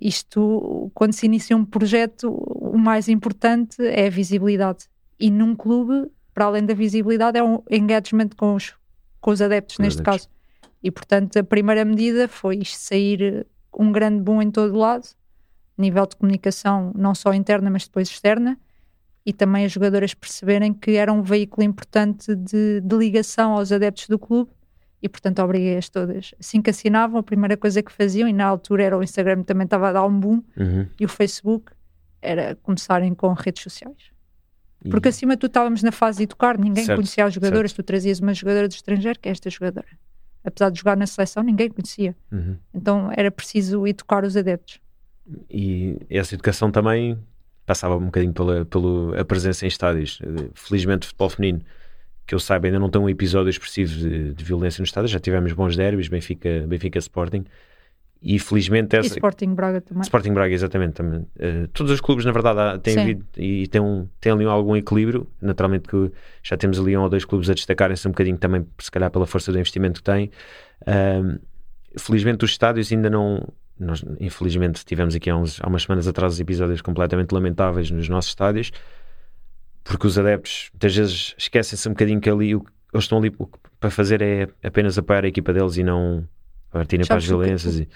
Isto, 0.00 0.90
quando 0.94 1.12
se 1.12 1.26
inicia 1.26 1.56
um 1.56 1.64
projeto, 1.64 2.30
o 2.30 2.78
mais 2.78 3.08
importante 3.08 3.82
é 3.82 4.06
a 4.06 4.10
visibilidade. 4.10 4.86
E 5.20 5.30
num 5.30 5.54
clube 5.54 6.10
para 6.38 6.44
além 6.44 6.64
da 6.64 6.72
visibilidade, 6.72 7.36
é 7.36 7.42
um 7.42 7.60
engagement 7.68 8.28
com 8.36 8.54
os, 8.54 8.72
com 9.20 9.32
os 9.32 9.42
adeptos, 9.42 9.76
neste 9.78 10.00
adeptos. 10.00 10.26
caso. 10.26 10.30
E, 10.80 10.88
portanto, 10.88 11.36
a 11.36 11.42
primeira 11.42 11.84
medida 11.84 12.28
foi 12.28 12.60
sair 12.64 13.44
um 13.76 13.90
grande 13.90 14.22
boom 14.22 14.40
em 14.40 14.48
todo 14.48 14.76
lado, 14.76 15.04
nível 15.76 16.06
de 16.06 16.14
comunicação, 16.14 16.92
não 16.96 17.12
só 17.12 17.34
interna, 17.34 17.68
mas 17.70 17.86
depois 17.88 18.08
externa, 18.08 18.56
e 19.26 19.32
também 19.32 19.64
as 19.64 19.72
jogadoras 19.72 20.14
perceberem 20.14 20.72
que 20.72 20.92
era 20.92 21.12
um 21.12 21.22
veículo 21.22 21.64
importante 21.66 22.36
de, 22.36 22.80
de 22.82 22.96
ligação 22.96 23.54
aos 23.54 23.72
adeptos 23.72 24.06
do 24.06 24.16
clube 24.16 24.48
e 25.02 25.08
portanto 25.08 25.40
obriguei-as 25.42 25.88
todas. 25.88 26.36
Assim 26.38 26.62
que 26.62 26.70
assinavam, 26.70 27.18
a 27.18 27.22
primeira 27.24 27.56
coisa 27.56 27.82
que 27.82 27.90
faziam, 27.90 28.28
e 28.28 28.32
na 28.32 28.44
altura 28.46 28.84
era 28.84 28.96
o 28.96 29.02
Instagram 29.02 29.42
também 29.42 29.64
estava 29.64 29.88
a 29.88 29.92
dar 29.92 30.06
um 30.06 30.20
boom, 30.20 30.40
Uhum. 30.56 30.86
e 31.00 31.04
o 31.04 31.08
Facebook, 31.08 31.72
era 32.22 32.54
começarem 32.62 33.12
com 33.12 33.32
redes 33.32 33.60
sociais. 33.64 34.16
E- 34.84 34.88
Porque 34.90 35.08
acima 35.08 35.34
de 35.34 35.40
tudo 35.40 35.50
estávamos 35.50 35.82
na 35.82 35.92
fase 35.92 36.18
de 36.18 36.24
educar, 36.24 36.58
ninguém 36.58 36.84
Certo, 36.84 36.98
conhecia 36.98 37.24
as 37.24 37.34
jogadoras, 37.34 37.72
tu 37.72 37.82
trazias 37.82 38.20
uma 38.20 38.32
jogadora 38.34 38.68
do 38.68 38.72
estrangeiro, 38.72 39.18
que 39.18 39.28
é 39.28 39.32
esta 39.32 39.50
jogadora. 39.50 39.86
Apesar 40.44 40.70
de 40.70 40.78
jogar 40.78 40.96
na 40.96 41.06
seleção, 41.06 41.42
ninguém 41.42 41.68
conhecia. 41.68 42.14
Uhum. 42.30 42.56
Então 42.72 43.10
era 43.16 43.30
preciso 43.30 43.86
educar 43.86 44.24
os 44.24 44.36
adeptos. 44.36 44.80
E 45.50 45.96
essa 46.08 46.34
educação 46.34 46.70
também 46.70 47.18
passava 47.66 47.96
um 47.96 48.06
bocadinho 48.06 48.32
pela, 48.32 48.64
pela 48.64 49.20
a 49.20 49.24
presença 49.24 49.66
em 49.66 49.68
estádios. 49.68 50.20
Felizmente, 50.54 51.06
futebol 51.06 51.28
feminino, 51.28 51.60
que 52.26 52.34
eu 52.34 52.38
saiba, 52.38 52.66
ainda 52.66 52.78
não 52.78 52.88
tem 52.88 53.00
um 53.00 53.08
episódio 53.10 53.50
expressivo 53.50 53.94
de, 53.94 54.32
de 54.32 54.44
violência 54.44 54.80
no 54.80 54.84
estádio. 54.86 55.08
Já 55.08 55.18
tivemos 55.20 55.52
bons 55.52 55.76
derbys, 55.76 56.08
Benfica, 56.08 56.64
Benfica 56.66 56.98
Sporting. 56.98 57.44
E 58.20 58.38
felizmente 58.38 58.96
E 58.96 58.98
essa. 58.98 59.14
Sporting 59.14 59.54
Braga 59.54 59.80
também. 59.80 60.02
Sporting 60.02 60.32
Braga, 60.32 60.52
exatamente. 60.52 60.94
Também. 60.94 61.26
Eh, 61.38 61.68
todos 61.72 61.92
os 61.92 62.00
clubes, 62.00 62.24
na 62.24 62.32
verdade, 62.32 62.80
têm 62.80 63.22
e 63.36 63.66
têm, 63.68 63.80
um, 63.80 64.08
têm 64.20 64.32
ali 64.32 64.44
algum 64.44 64.76
equilíbrio. 64.76 65.26
Naturalmente 65.40 65.88
que 65.88 66.10
já 66.42 66.56
temos 66.56 66.80
ali 66.80 66.96
um 66.96 67.02
ou 67.02 67.08
dois 67.08 67.24
clubes 67.24 67.48
a 67.48 67.54
destacarem-se 67.54 68.06
um 68.08 68.10
bocadinho 68.10 68.36
também, 68.36 68.66
se 68.78 68.90
calhar, 68.90 69.10
pela 69.10 69.26
força 69.26 69.52
do 69.52 69.58
investimento 69.58 70.00
que 70.00 70.04
têm. 70.04 70.30
Ahm, 70.86 71.38
felizmente, 71.96 72.44
os 72.44 72.50
estádios 72.50 72.90
ainda 72.90 73.08
não. 73.08 73.46
Nós, 73.78 74.04
infelizmente, 74.18 74.84
tivemos 74.84 75.14
aqui 75.14 75.30
há, 75.30 75.36
uns, 75.36 75.60
há 75.62 75.68
umas 75.68 75.82
semanas 75.82 76.08
atrás 76.08 76.40
episódios 76.40 76.82
completamente 76.82 77.30
lamentáveis 77.30 77.88
nos 77.92 78.08
nossos 78.08 78.32
estádios, 78.32 78.72
porque 79.84 80.04
os 80.04 80.18
adeptos 80.18 80.70
muitas 80.72 80.96
vezes 80.96 81.34
esquecem-se 81.38 81.88
um 81.88 81.92
bocadinho 81.92 82.20
que 82.20 82.28
ali 82.28 82.56
o 82.56 82.64
eles 82.92 83.04
estão 83.04 83.18
ali 83.18 83.32
para 83.78 83.90
fazer 83.90 84.22
é 84.22 84.48
apenas 84.62 84.96
apoiar 84.98 85.24
a 85.24 85.28
equipa 85.28 85.52
deles 85.52 85.76
e 85.76 85.84
não 85.84 86.26
partirem 86.70 87.06
para 87.06 87.16
as 87.16 87.24
Sabes 87.24 87.34
o 87.36 87.38
que- 87.38 87.44
violências. 87.44 87.78
E, 87.80 87.88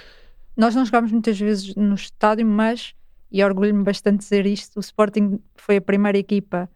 Nós 0.56 0.74
não 0.74 0.84
jogámos 0.84 1.10
muitas 1.12 1.38
vezes 1.38 1.74
no 1.74 1.94
estádio, 1.94 2.46
mas, 2.46 2.94
e 3.30 3.42
orgulho-me 3.42 3.82
bastante 3.82 4.18
de 4.18 4.22
dizer 4.24 4.46
isto, 4.46 4.76
o 4.76 4.80
Sporting 4.80 5.38
foi 5.56 5.76
a 5.76 5.80
primeira 5.80 6.18
equipa 6.18 6.68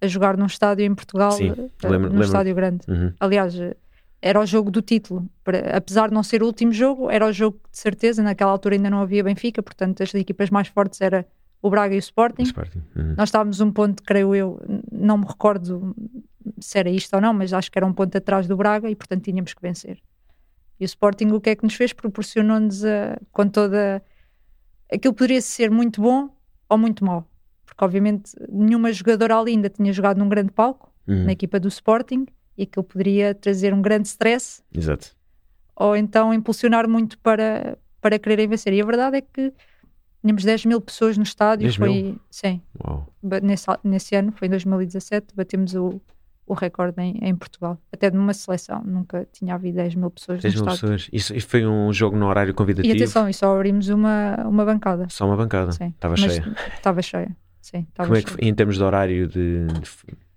a 0.00 0.06
jogar 0.06 0.36
num 0.36 0.46
estádio 0.46 0.84
em 0.84 0.94
Portugal, 0.94 1.32
Sim, 1.32 1.50
eh, 1.50 1.54
lembro- 1.88 2.08
num 2.08 2.12
lembro. 2.14 2.22
estádio 2.24 2.54
grande. 2.54 2.80
Uhum. 2.88 3.12
Aliás, 3.18 3.58
eh, 3.58 3.74
era 4.22 4.40
o 4.40 4.46
jogo 4.46 4.70
do 4.70 4.80
título. 4.82 5.28
Apesar 5.74 6.08
de 6.08 6.14
não 6.14 6.22
ser 6.22 6.42
o 6.42 6.46
último 6.46 6.72
jogo, 6.72 7.10
era 7.10 7.26
o 7.26 7.32
jogo 7.32 7.58
de 7.70 7.78
certeza. 7.78 8.22
Naquela 8.22 8.50
altura 8.50 8.74
ainda 8.76 8.90
não 8.90 9.00
havia 9.00 9.22
Benfica, 9.24 9.62
portanto 9.62 10.02
as 10.02 10.14
equipas 10.14 10.50
mais 10.50 10.68
fortes 10.68 11.00
era 11.00 11.26
o 11.62 11.70
Braga 11.70 11.94
e 11.94 11.98
o 11.98 12.00
Sporting. 12.00 12.42
Sporting. 12.42 12.82
Uhum. 12.94 13.14
Nós 13.16 13.28
estávamos 13.28 13.60
um 13.60 13.70
ponto, 13.72 14.02
creio 14.02 14.34
eu, 14.34 14.60
não 14.92 15.18
me 15.18 15.26
recordo 15.26 15.94
se 16.60 16.78
era 16.78 16.88
isto 16.90 17.14
ou 17.14 17.20
não, 17.20 17.32
mas 17.34 17.52
acho 17.52 17.70
que 17.72 17.78
era 17.78 17.86
um 17.86 17.92
ponto 17.92 18.16
atrás 18.16 18.46
do 18.46 18.56
Braga 18.56 18.88
e 18.90 18.94
portanto 18.94 19.24
tínhamos 19.24 19.52
que 19.54 19.62
vencer. 19.62 19.98
E 20.78 20.84
o 20.84 20.86
Sporting 20.86 21.26
o 21.28 21.40
que 21.40 21.50
é 21.50 21.56
que 21.56 21.64
nos 21.64 21.74
fez? 21.74 21.92
Proporcionou-nos 21.92 22.84
a- 22.84 23.18
com 23.32 23.48
toda. 23.48 24.02
Aquilo 24.92 25.14
poderia 25.14 25.40
ser 25.40 25.70
muito 25.70 26.00
bom 26.00 26.28
ou 26.68 26.78
muito 26.78 27.04
mau. 27.04 27.26
Porque 27.64 27.84
obviamente 27.84 28.32
nenhuma 28.48 28.92
jogadora 28.92 29.38
ali 29.38 29.52
ainda 29.52 29.68
tinha 29.68 29.92
jogado 29.92 30.18
num 30.18 30.28
grande 30.28 30.52
palco, 30.52 30.92
Uhum. 31.08 31.24
na 31.24 31.32
equipa 31.32 31.58
do 31.60 31.68
Sporting, 31.68 32.26
e 32.58 32.62
aquilo 32.64 32.84
poderia 32.84 33.34
trazer 33.34 33.72
um 33.74 33.80
grande 33.82 34.08
stress 34.08 34.62
Exato. 34.74 35.14
ou 35.76 35.94
então 35.96 36.32
impulsionar 36.34 36.88
muito 36.88 37.18
para, 37.18 37.78
para 38.00 38.18
quererem 38.18 38.48
vencer. 38.48 38.72
E 38.72 38.80
a 38.80 38.84
verdade 38.84 39.16
é 39.18 39.20
que 39.20 39.52
tínhamos 40.22 40.42
10 40.44 40.64
mil 40.66 40.80
pessoas 40.80 41.16
no 41.16 41.22
estádio. 41.22 41.64
10 41.64 41.76
foi, 41.76 41.88
mil? 41.88 42.20
Sim, 42.30 42.60
nesse, 43.42 43.66
nesse 43.84 44.14
ano, 44.16 44.32
foi 44.32 44.46
em 44.48 44.50
2017, 44.50 45.34
batemos 45.34 45.74
o, 45.74 46.00
o 46.46 46.54
recorde 46.54 47.00
em, 47.02 47.18
em 47.22 47.34
Portugal. 47.34 47.78
Até 47.92 48.10
numa 48.10 48.32
seleção, 48.32 48.82
nunca 48.84 49.26
tinha 49.32 49.54
havido 49.54 49.76
10 49.76 49.94
mil 49.96 50.10
pessoas 50.10 50.40
10 50.42 50.54
no 50.54 50.62
mil 50.62 50.70
pessoas. 50.72 51.08
Isso, 51.12 51.34
isso 51.34 51.48
foi 51.48 51.66
um 51.66 51.92
jogo 51.92 52.16
no 52.16 52.26
horário 52.26 52.50
E 52.50 52.54
convidativo. 52.54 52.94
atenção, 52.94 53.28
e 53.28 53.34
só 53.34 53.54
abrimos 53.54 53.88
uma, 53.88 54.36
uma 54.46 54.64
bancada. 54.64 55.06
Só 55.10 55.26
uma 55.26 55.36
bancada. 55.36 55.72
Sim. 55.72 55.88
Estava 55.88 56.14
Mas 56.18 56.32
cheia. 56.32 56.44
Estava 56.76 57.02
cheia. 57.02 57.36
Sim, 57.60 57.86
estava 57.88 58.06
Como 58.08 58.16
é 58.18 58.22
que 58.22 58.30
cheia. 58.30 58.48
em 58.48 58.54
termos 58.54 58.76
de 58.76 58.82
horário 58.84 59.26
de, 59.26 59.66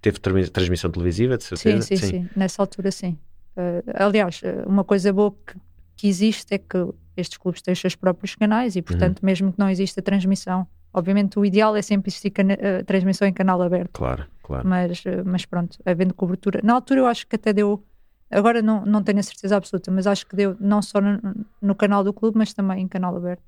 teve 0.02 0.20
trans- 0.20 0.50
transmissão 0.50 0.90
televisiva, 0.90 1.38
de 1.38 1.44
Sim, 1.44 1.56
certeza? 1.58 1.82
sim, 1.88 1.96
sim, 1.98 2.30
Nessa 2.36 2.62
altura, 2.62 2.92
sim. 2.92 3.18
Eh, 3.56 3.84
aliás, 3.94 4.42
eh, 4.44 4.64
uma 4.66 4.84
coisa 4.84 5.14
boa 5.14 5.32
que, 5.32 5.54
que 5.96 6.08
existe 6.08 6.54
é 6.56 6.58
que 6.58 6.78
estes 7.16 7.38
clubes 7.38 7.62
têm 7.62 7.74
os 7.74 7.80
seus 7.80 7.96
próprios 7.96 8.34
canais 8.34 8.76
e, 8.76 8.80
Uhum. 8.80 8.84
portanto, 8.84 9.24
mesmo 9.24 9.52
que 9.54 9.60
não 9.60 9.70
exista 9.70 10.02
transmissão, 10.02 10.66
obviamente 10.94 11.38
o 11.40 11.46
ideal 11.46 11.76
é 11.76 11.82
sempre 11.82 12.10
existir 12.10 12.34
eh, 12.38 12.84
transmissão 12.84 13.28
em 13.28 13.34
canal 13.34 13.62
aberto, 13.62 13.92
Claro, 13.94 14.26
claro. 14.44 14.68
mas, 14.68 15.04
eh, 15.06 15.24
mas 15.24 15.46
pronto, 15.46 15.78
havendo 15.86 16.14
cobertura. 16.14 16.60
Na 16.64 16.74
altura, 16.74 17.02
eu 17.02 17.06
acho 17.08 17.26
que 17.28 17.36
até 17.36 17.54
deu. 17.54 17.84
Agora 18.32 18.62
não, 18.62 18.86
não 18.86 19.02
tenho 19.02 19.20
a 19.20 19.24
certeza 19.24 19.58
absoluta, 19.58 19.90
mas 19.92 20.06
acho 20.06 20.26
que 20.28 20.36
deu 20.36 20.56
não 20.60 20.82
só 20.82 21.02
no, 21.02 21.20
no 21.62 21.74
canal 21.76 22.04
do 22.04 22.14
clube, 22.14 22.38
mas 22.38 22.54
também 22.54 22.82
em 22.84 22.88
canal 22.88 23.16
aberto. 23.16 23.44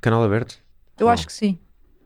Canal 0.00 0.22
aberto? 0.24 0.58
Eu 0.98 1.08
acho 1.08 1.26
que 1.26 1.32
sim. 1.32 1.58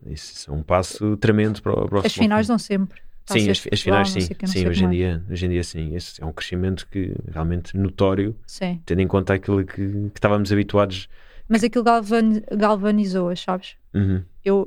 Isso, 0.06 0.50
é 0.50 0.54
um 0.54 0.62
passo 0.62 1.16
tremendo 1.18 1.60
para, 1.62 1.72
o- 1.72 1.88
para 1.88 1.98
o 1.98 2.06
As 2.06 2.12
finais 2.12 2.48
dão 2.48 2.58
sempre. 2.58 3.00
Sim, 3.26 3.46
Taças 3.46 3.66
as, 3.66 3.72
as 3.72 3.80
finais 3.80 4.08
sim. 4.10 4.20
não 4.42 4.48
sim, 4.48 4.66
hoje 4.66 4.80
que 4.80 4.86
em, 4.86 4.90
dia, 4.90 5.24
hoje 5.30 5.46
em 5.46 5.48
dia 5.50 5.62
sim. 5.62 5.94
Esse 5.94 6.20
é 6.20 6.26
um 6.26 6.32
crescimento 6.32 6.88
que 6.88 7.14
realmente 7.30 7.76
notório, 7.76 8.34
Sim. 8.46 8.82
tendo 8.84 9.00
em 9.02 9.06
conta 9.06 9.34
aquilo 9.34 9.64
que, 9.64 9.76
que 9.76 10.10
estávamos 10.16 10.50
habituados. 10.50 11.08
Mas 11.50 11.64
aquilo 11.64 11.82
galvan, 11.84 12.40
galvanizou-as, 12.56 13.40
sabes? 13.40 13.76
Uhum. 13.92 14.22
eu 14.44 14.64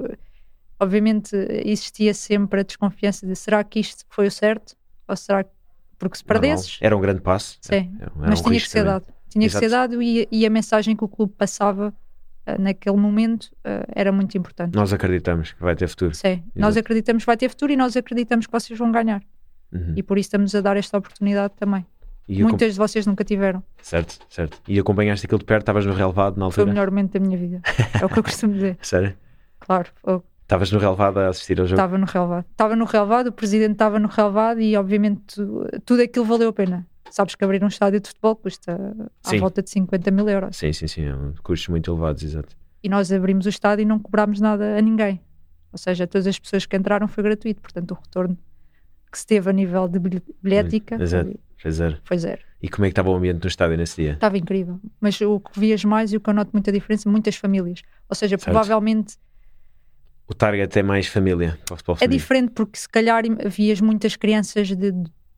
obviamente 0.79 1.33
existia 1.65 2.13
sempre 2.13 2.59
a 2.59 2.63
desconfiança 2.63 3.25
de 3.25 3.35
será 3.35 3.63
que 3.63 3.79
isto 3.79 4.03
foi 4.09 4.27
o 4.27 4.31
certo 4.31 4.75
ou 5.07 5.15
será 5.15 5.43
que 5.43 5.49
porque 5.97 6.17
se 6.17 6.23
perdesses 6.25 6.77
Era 6.81 6.97
um 6.97 6.99
grande 6.99 7.21
passo. 7.21 7.57
sim, 7.61 7.95
Era- 7.99 8.11
era 8.11 8.29
mas 8.29 8.39
um 8.41 8.43
tinha 8.43 8.59
que 8.59 8.67
ser 8.69 8.83
dado 8.83 9.05
tinha 9.29 9.47
que 9.47 9.53
ser 9.53 9.65
Exato. 9.65 9.91
dado 9.93 10.03
e, 10.03 10.27
e 10.31 10.45
a 10.45 10.49
mensagem 10.49 10.95
que 10.95 11.03
o 11.03 11.07
clube 11.07 11.33
passava 11.37 11.93
eh, 12.45 12.57
naquele 12.57 12.97
momento 12.97 13.49
eh, 13.63 13.85
era 13.95 14.11
muito 14.11 14.37
importante 14.37 14.75
Nós 14.75 14.91
acreditamos 14.91 15.53
que 15.53 15.61
vai 15.61 15.75
ter 15.75 15.87
futuro. 15.87 16.13
sim, 16.13 16.43
nós 16.53 16.71
Exato. 16.75 16.79
acreditamos 16.79 17.23
que 17.23 17.27
vai 17.27 17.37
ter 17.37 17.47
futuro 17.49 17.71
e 17.71 17.77
nós 17.77 17.95
acreditamos 17.95 18.45
que 18.45 18.51
vocês 18.51 18.77
vão 18.77 18.91
ganhar 18.91 19.23
Uhum. 19.71 19.93
e 19.95 20.03
por 20.03 20.17
isso 20.19 20.27
estamos 20.27 20.53
a 20.53 20.61
dar 20.61 20.75
esta 20.77 20.97
oportunidade 20.97 21.53
também 21.55 21.83
E 22.27 22.41
muitas 22.41 22.73
de 22.73 22.77
vocês 22.79 23.05
nunca 23.05 23.23
tiveram 23.23 23.61
Certo, 23.81 24.17
certo. 24.29 24.61
E 24.67 24.79
acompanhaste 24.79 25.25
aquilo 25.25 25.39
de 25.39 25.45
perto, 25.45 25.63
estavas 25.63 25.85
no 25.85 25.93
relevado 25.93 26.37
na 26.37 26.49
foi 26.51 26.63
o 26.63 26.65
altura? 26.65 26.65
melhor 26.67 26.89
momento 26.91 27.11
da 27.13 27.19
minha 27.19 27.37
vida 27.37 27.61
é 28.01 28.05
o 28.05 28.09
que 28.09 28.19
eu 28.19 28.23
costumo 28.23 28.53
dizer 28.53 28.77
Sério? 28.81 29.15
claro 29.59 29.89
Estavas 30.43 30.71
no 30.71 30.79
relevado 30.79 31.17
a 31.19 31.27
assistir 31.29 31.59
ao 31.59 31.65
jogo? 31.65 31.75
Estava 31.79 31.97
no 31.97 32.05
relevado. 32.05 32.45
Estava 32.51 32.75
no 32.75 32.85
relevado, 32.85 33.27
o 33.27 33.31
presidente 33.31 33.71
estava 33.73 33.97
no 33.97 34.07
relevado 34.09 34.59
e, 34.59 34.75
obviamente, 34.75 35.21
tu- 35.35 35.65
tudo 35.85 36.01
aquilo 36.03 36.25
valeu 36.25 36.49
a 36.49 36.53
pena. 36.53 36.85
Sabes 37.09 37.33
que 37.33 37.43
abrir 37.45 37.63
um 37.63 37.67
estádio 37.67 37.99
de 38.01 38.09
futebol 38.09 38.35
custa 38.35 38.73
à 39.23 39.29
Sim. 39.29 39.39
volta 39.39 39.63
de 39.63 39.69
50 39.69 40.11
mil 40.11 40.27
euros. 40.29 40.57
Sim, 40.57 40.71
sim, 40.73 40.85
sim. 40.85 41.05
É 41.05 41.15
um 41.15 41.33
custos 41.41 41.69
muito 41.69 41.89
elevados, 41.91 42.23
exato. 42.23 42.55
E 42.83 42.89
nós 42.89 43.11
abrimos 43.11 43.45
o 43.45 43.49
estádio 43.49 43.83
e 43.83 43.85
não 43.85 43.97
cobrámos 43.97 44.39
nada 44.41 44.77
a 44.77 44.81
ninguém. 44.81 45.21
Ou 45.71 45.77
seja, 45.77 46.05
todas 46.05 46.27
as 46.27 46.37
pessoas 46.37 46.65
que 46.65 46.75
entraram 46.75 47.07
foi 47.07 47.23
gratuito. 47.23 47.61
Portanto, 47.61 47.91
o 47.91 47.95
retorno 47.95 48.37
que 49.11 49.17
se 49.17 49.25
teve 49.25 49.49
a 49.49 49.53
nível 49.53 49.87
de 49.87 49.99
bilhética 50.43 51.01
Exato. 51.01 51.25
foi, 51.25 51.39
Foi 51.63 51.71
zero. 51.71 51.97
foi 52.03 52.17
zero. 52.17 52.41
E 52.61 52.67
como 52.67 52.85
é 52.85 52.89
que 52.89 52.91
estava 52.91 53.09
o 53.09 53.15
ambiente 53.15 53.41
no 53.41 53.47
estádio 53.47 53.77
nesse 53.77 54.01
dia? 54.01 54.11
Estava 54.13 54.37
incrível. 54.37 54.81
Mas 54.99 55.19
o 55.21 55.39
que 55.39 55.57
vias 55.57 55.85
mais 55.85 56.11
e 56.11 56.17
o 56.17 56.19
que 56.19 56.29
eu 56.29 56.33
noto 56.33 56.49
muita 56.51 56.73
diferença, 56.73 57.09
muitas 57.09 57.37
famílias. 57.37 57.81
Ou 58.09 58.15
seja, 58.15 58.37
Certo. 58.37 58.43
provavelmente 58.51 59.15
O 60.27 60.33
target 60.33 60.77
é 60.77 60.83
mais 60.83 61.07
família 61.07 61.57
futebol 61.69 61.97
É 62.01 62.07
diferente 62.07 62.51
porque 62.51 62.77
se 62.77 62.89
calhar 62.89 63.23
vias 63.47 63.79
muitas 63.79 64.17
crianças 64.17 64.67
de 64.67 64.93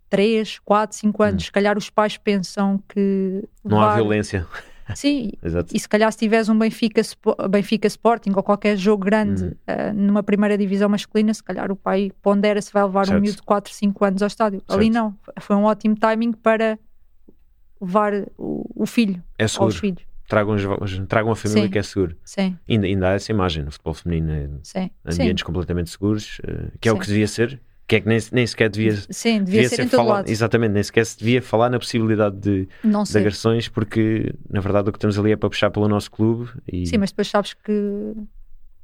3, 0.09 0.57
4, 0.59 0.97
5 0.97 1.23
anos, 1.23 1.45
se 1.45 1.51
calhar 1.51 1.77
os 1.77 1.91
pais 1.91 2.17
pensam 2.17 2.81
que 2.89 3.43
Hum. 3.63 3.69
Não 3.69 3.81
há 3.81 3.93
violência. 3.95 4.47
Sim, 4.95 5.31
e 5.73 5.79
se 5.79 5.89
calhar 5.89 6.11
se 6.11 6.17
tiveres 6.19 6.47
um 6.49 6.57
Benfica, 6.57 7.01
Benfica 7.49 7.87
Sporting 7.87 8.31
ou 8.35 8.43
qualquer 8.43 8.77
jogo 8.77 9.03
grande 9.03 9.43
Uhum. 9.45 9.51
ah, 9.67 9.93
numa 9.93 10.21
primeira 10.21 10.57
divisão 10.57 10.87
masculina, 10.89 11.33
se 11.33 11.43
calhar 11.43 11.71
o 11.71 11.75
pai 11.75 12.11
pondera 12.21 12.61
se 12.61 12.71
vai 12.71 12.83
levar 12.83 13.05
Certo. 13.07 13.17
um 13.17 13.21
miúdo 13.21 13.37
de 13.37 13.43
4, 13.43 13.73
5 13.73 14.05
anos 14.05 14.21
ao 14.21 14.27
estádio. 14.27 14.61
Ali 14.67 14.85
Certo. 14.85 14.93
não, 14.93 15.17
foi 15.39 15.55
um 15.55 15.63
ótimo 15.63 15.95
timing 15.95 16.33
para 16.33 16.77
levar 17.81 18.13
o, 18.37 18.69
o 18.75 18.85
filho 18.85 19.21
É 19.37 19.47
seguro. 19.47 19.65
aos 19.65 19.77
filhos. 19.77 20.03
Tragam, 20.27 20.55
tragam 21.07 21.31
a 21.31 21.35
família 21.35 21.63
Sim. 21.65 21.69
que 21.69 21.77
é 21.77 21.83
seguro. 21.83 22.17
Sim, 22.23 22.57
Ainda, 22.67 22.87
ainda 22.87 23.09
há 23.09 23.13
essa 23.13 23.31
imagem 23.31 23.63
no 23.63 23.71
futebol 23.71 23.93
feminino. 23.93 24.59
sim, 24.63 24.89
Ambientes 25.05 25.43
completamente 25.43 25.89
seguros, 25.91 26.39
eh, 26.47 26.69
que 26.81 26.89
é 26.89 26.91
o 26.91 26.97
que 26.97 27.05
devia 27.05 27.27
ser. 27.27 27.61
Que 27.87 27.97
é 27.97 28.01
que 28.01 28.07
nem, 28.07 28.17
nem 28.31 28.47
sequer 28.47 28.69
devia, 28.69 28.95
sim. 28.95 29.05
Sim, 29.11 29.43
devia, 29.43 29.69
ser, 29.69 29.81
em 29.83 29.87
todo 29.87 29.97
falar. 29.97 30.13
lado. 30.15 30.29
Exatamente, 30.29 30.71
nem 30.71 30.81
sequer 30.81 31.05
se 31.05 31.19
devia 31.19 31.41
falar 31.41 31.69
na 31.69 31.77
possibilidade 31.77 32.35
de, 32.37 32.67
Não 32.83 33.03
de 33.03 33.15
agressões, 33.17 33.67
porque 33.67 34.33
na 34.49 34.59
verdade 34.59 34.89
o 34.89 34.91
que 34.91 34.97
estamos 34.97 35.19
ali 35.19 35.31
é 35.31 35.35
para 35.35 35.49
puxar 35.49 35.69
pelo 35.69 35.87
nosso 35.87 36.09
clube. 36.09 36.49
E, 36.71 36.87
Sim, 36.87 36.97
mas 36.97 37.11
depois 37.11 37.27
sabes 37.27 37.53
que 37.53 38.13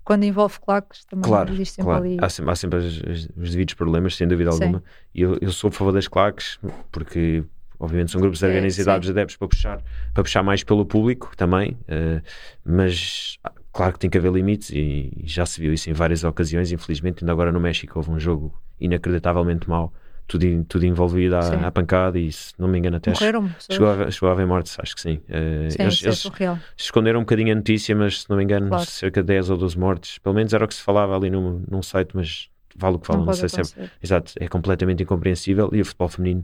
quando 0.04 0.24
envolve 0.24 0.60
claques 0.60 1.04
também 1.06 1.24
Claro, 1.30 1.52
existe 1.52 1.76
sempre 1.76 1.92
claro. 1.92 2.04
ali. 2.06 2.18
Há 2.22 2.30
sempre, 2.30 2.52
há 2.52 2.56
sempre 2.56 2.80
as- 2.80 2.86
as- 2.86 3.30
os 3.36 3.52
devidos 3.52 3.74
problemas, 3.74 4.16
sem 4.16 4.28
dúvida 4.28 4.52
Sim. 4.52 4.64
alguma. 4.66 4.84
E 5.16 5.22
eu, 5.22 5.38
eu 5.42 5.52
sou 5.52 5.70
a 5.70 5.72
favor 5.72 5.92
das 5.94 6.08
claques, 6.08 6.60
porque 6.92 7.44
obviamente 7.80 8.12
são 8.12 8.22
grupos 8.22 8.44
É, 8.44 8.48
organizados 8.48 9.08
sim. 9.08 9.14
de 9.14 9.20
adeptos 9.20 9.38
para 9.38 9.48
puxar, 9.48 9.84
para 10.14 10.24
puxar 10.24 10.44
mais 10.44 10.64
pelo 10.64 10.86
público 10.86 11.32
também, 11.36 11.76
eh, 11.88 12.22
mas 12.64 13.38
ah, 13.44 13.52
claro 13.74 13.94
que 13.94 14.00
tem 14.00 14.10
que 14.10 14.18
haver 14.20 14.32
limites 14.32 14.70
e, 14.70 15.12
e 15.18 15.24
já 15.26 15.46
se 15.46 15.60
viu 15.60 15.74
isso 15.74 15.90
em 15.90 15.94
várias 15.94 16.24
ocasiões, 16.24 16.72
infelizmente. 16.72 17.24
Ainda 17.24 17.32
agora 17.32 17.52
no 17.52 17.60
México 17.60 17.98
houve 17.98 18.12
um 18.12 18.20
jogo 18.20 18.54
inacreditavelmente 18.82 19.70
mau. 19.70 19.94
tudo, 20.28 20.66
tudo 20.66 20.86
envolvido 20.86 21.36
à, 21.36 21.68
à, 21.68 21.72
pancada 21.72 22.18
e 22.18 22.32
se 22.32 22.54
não 22.58 22.68
me 22.68 22.78
engano 22.78 22.98
até 22.98 23.12
Morreram 23.12 23.50
chegou 23.70 23.90
a, 23.90 24.12
chegou 24.12 24.30
a 24.30 24.32
haver 24.32 24.48
mortes, 24.48 24.78
acho 24.80 24.96
que 24.96 25.02
sim. 25.02 25.16
Uh, 25.30 25.70
sim 25.70 25.82
eles, 25.82 26.04
é 26.04 26.08
eles 26.08 26.30
esconderam 26.78 27.20
um 27.20 27.24
bocadinho 27.24 27.52
a 27.52 27.56
notícia, 27.56 27.96
mas 27.96 28.22
se 28.22 28.30
não 28.30 28.38
me 28.38 28.44
engano, 28.44 28.70
claro. 28.70 28.86
cerca 28.86 29.22
de 29.22 29.28
10 29.28 29.50
ou 29.50 29.58
12 29.58 29.78
mortes. 29.78 30.18
Pelo 30.20 30.36
menos 30.36 30.54
era 30.54 30.64
o 30.64 30.68
que 30.68 30.74
se 30.74 30.82
falava 30.82 31.16
ali 31.16 31.30
num, 31.30 31.64
num 31.70 31.82
site, 31.82 32.12
mas 32.14 32.50
vale 32.76 32.96
o 32.96 33.00
que 33.00 33.08
fala, 33.08 33.20
não, 33.20 33.26
não 33.26 33.34
sei 33.34 33.50
se 33.50 33.60
é. 33.60 33.90
Exato, 34.02 34.34
é 34.40 34.48
completamente 34.48 35.04
incompreensível 35.04 35.70
e 35.74 35.82
o 35.82 35.86
futebol 35.86 36.08
feminino, 36.08 36.44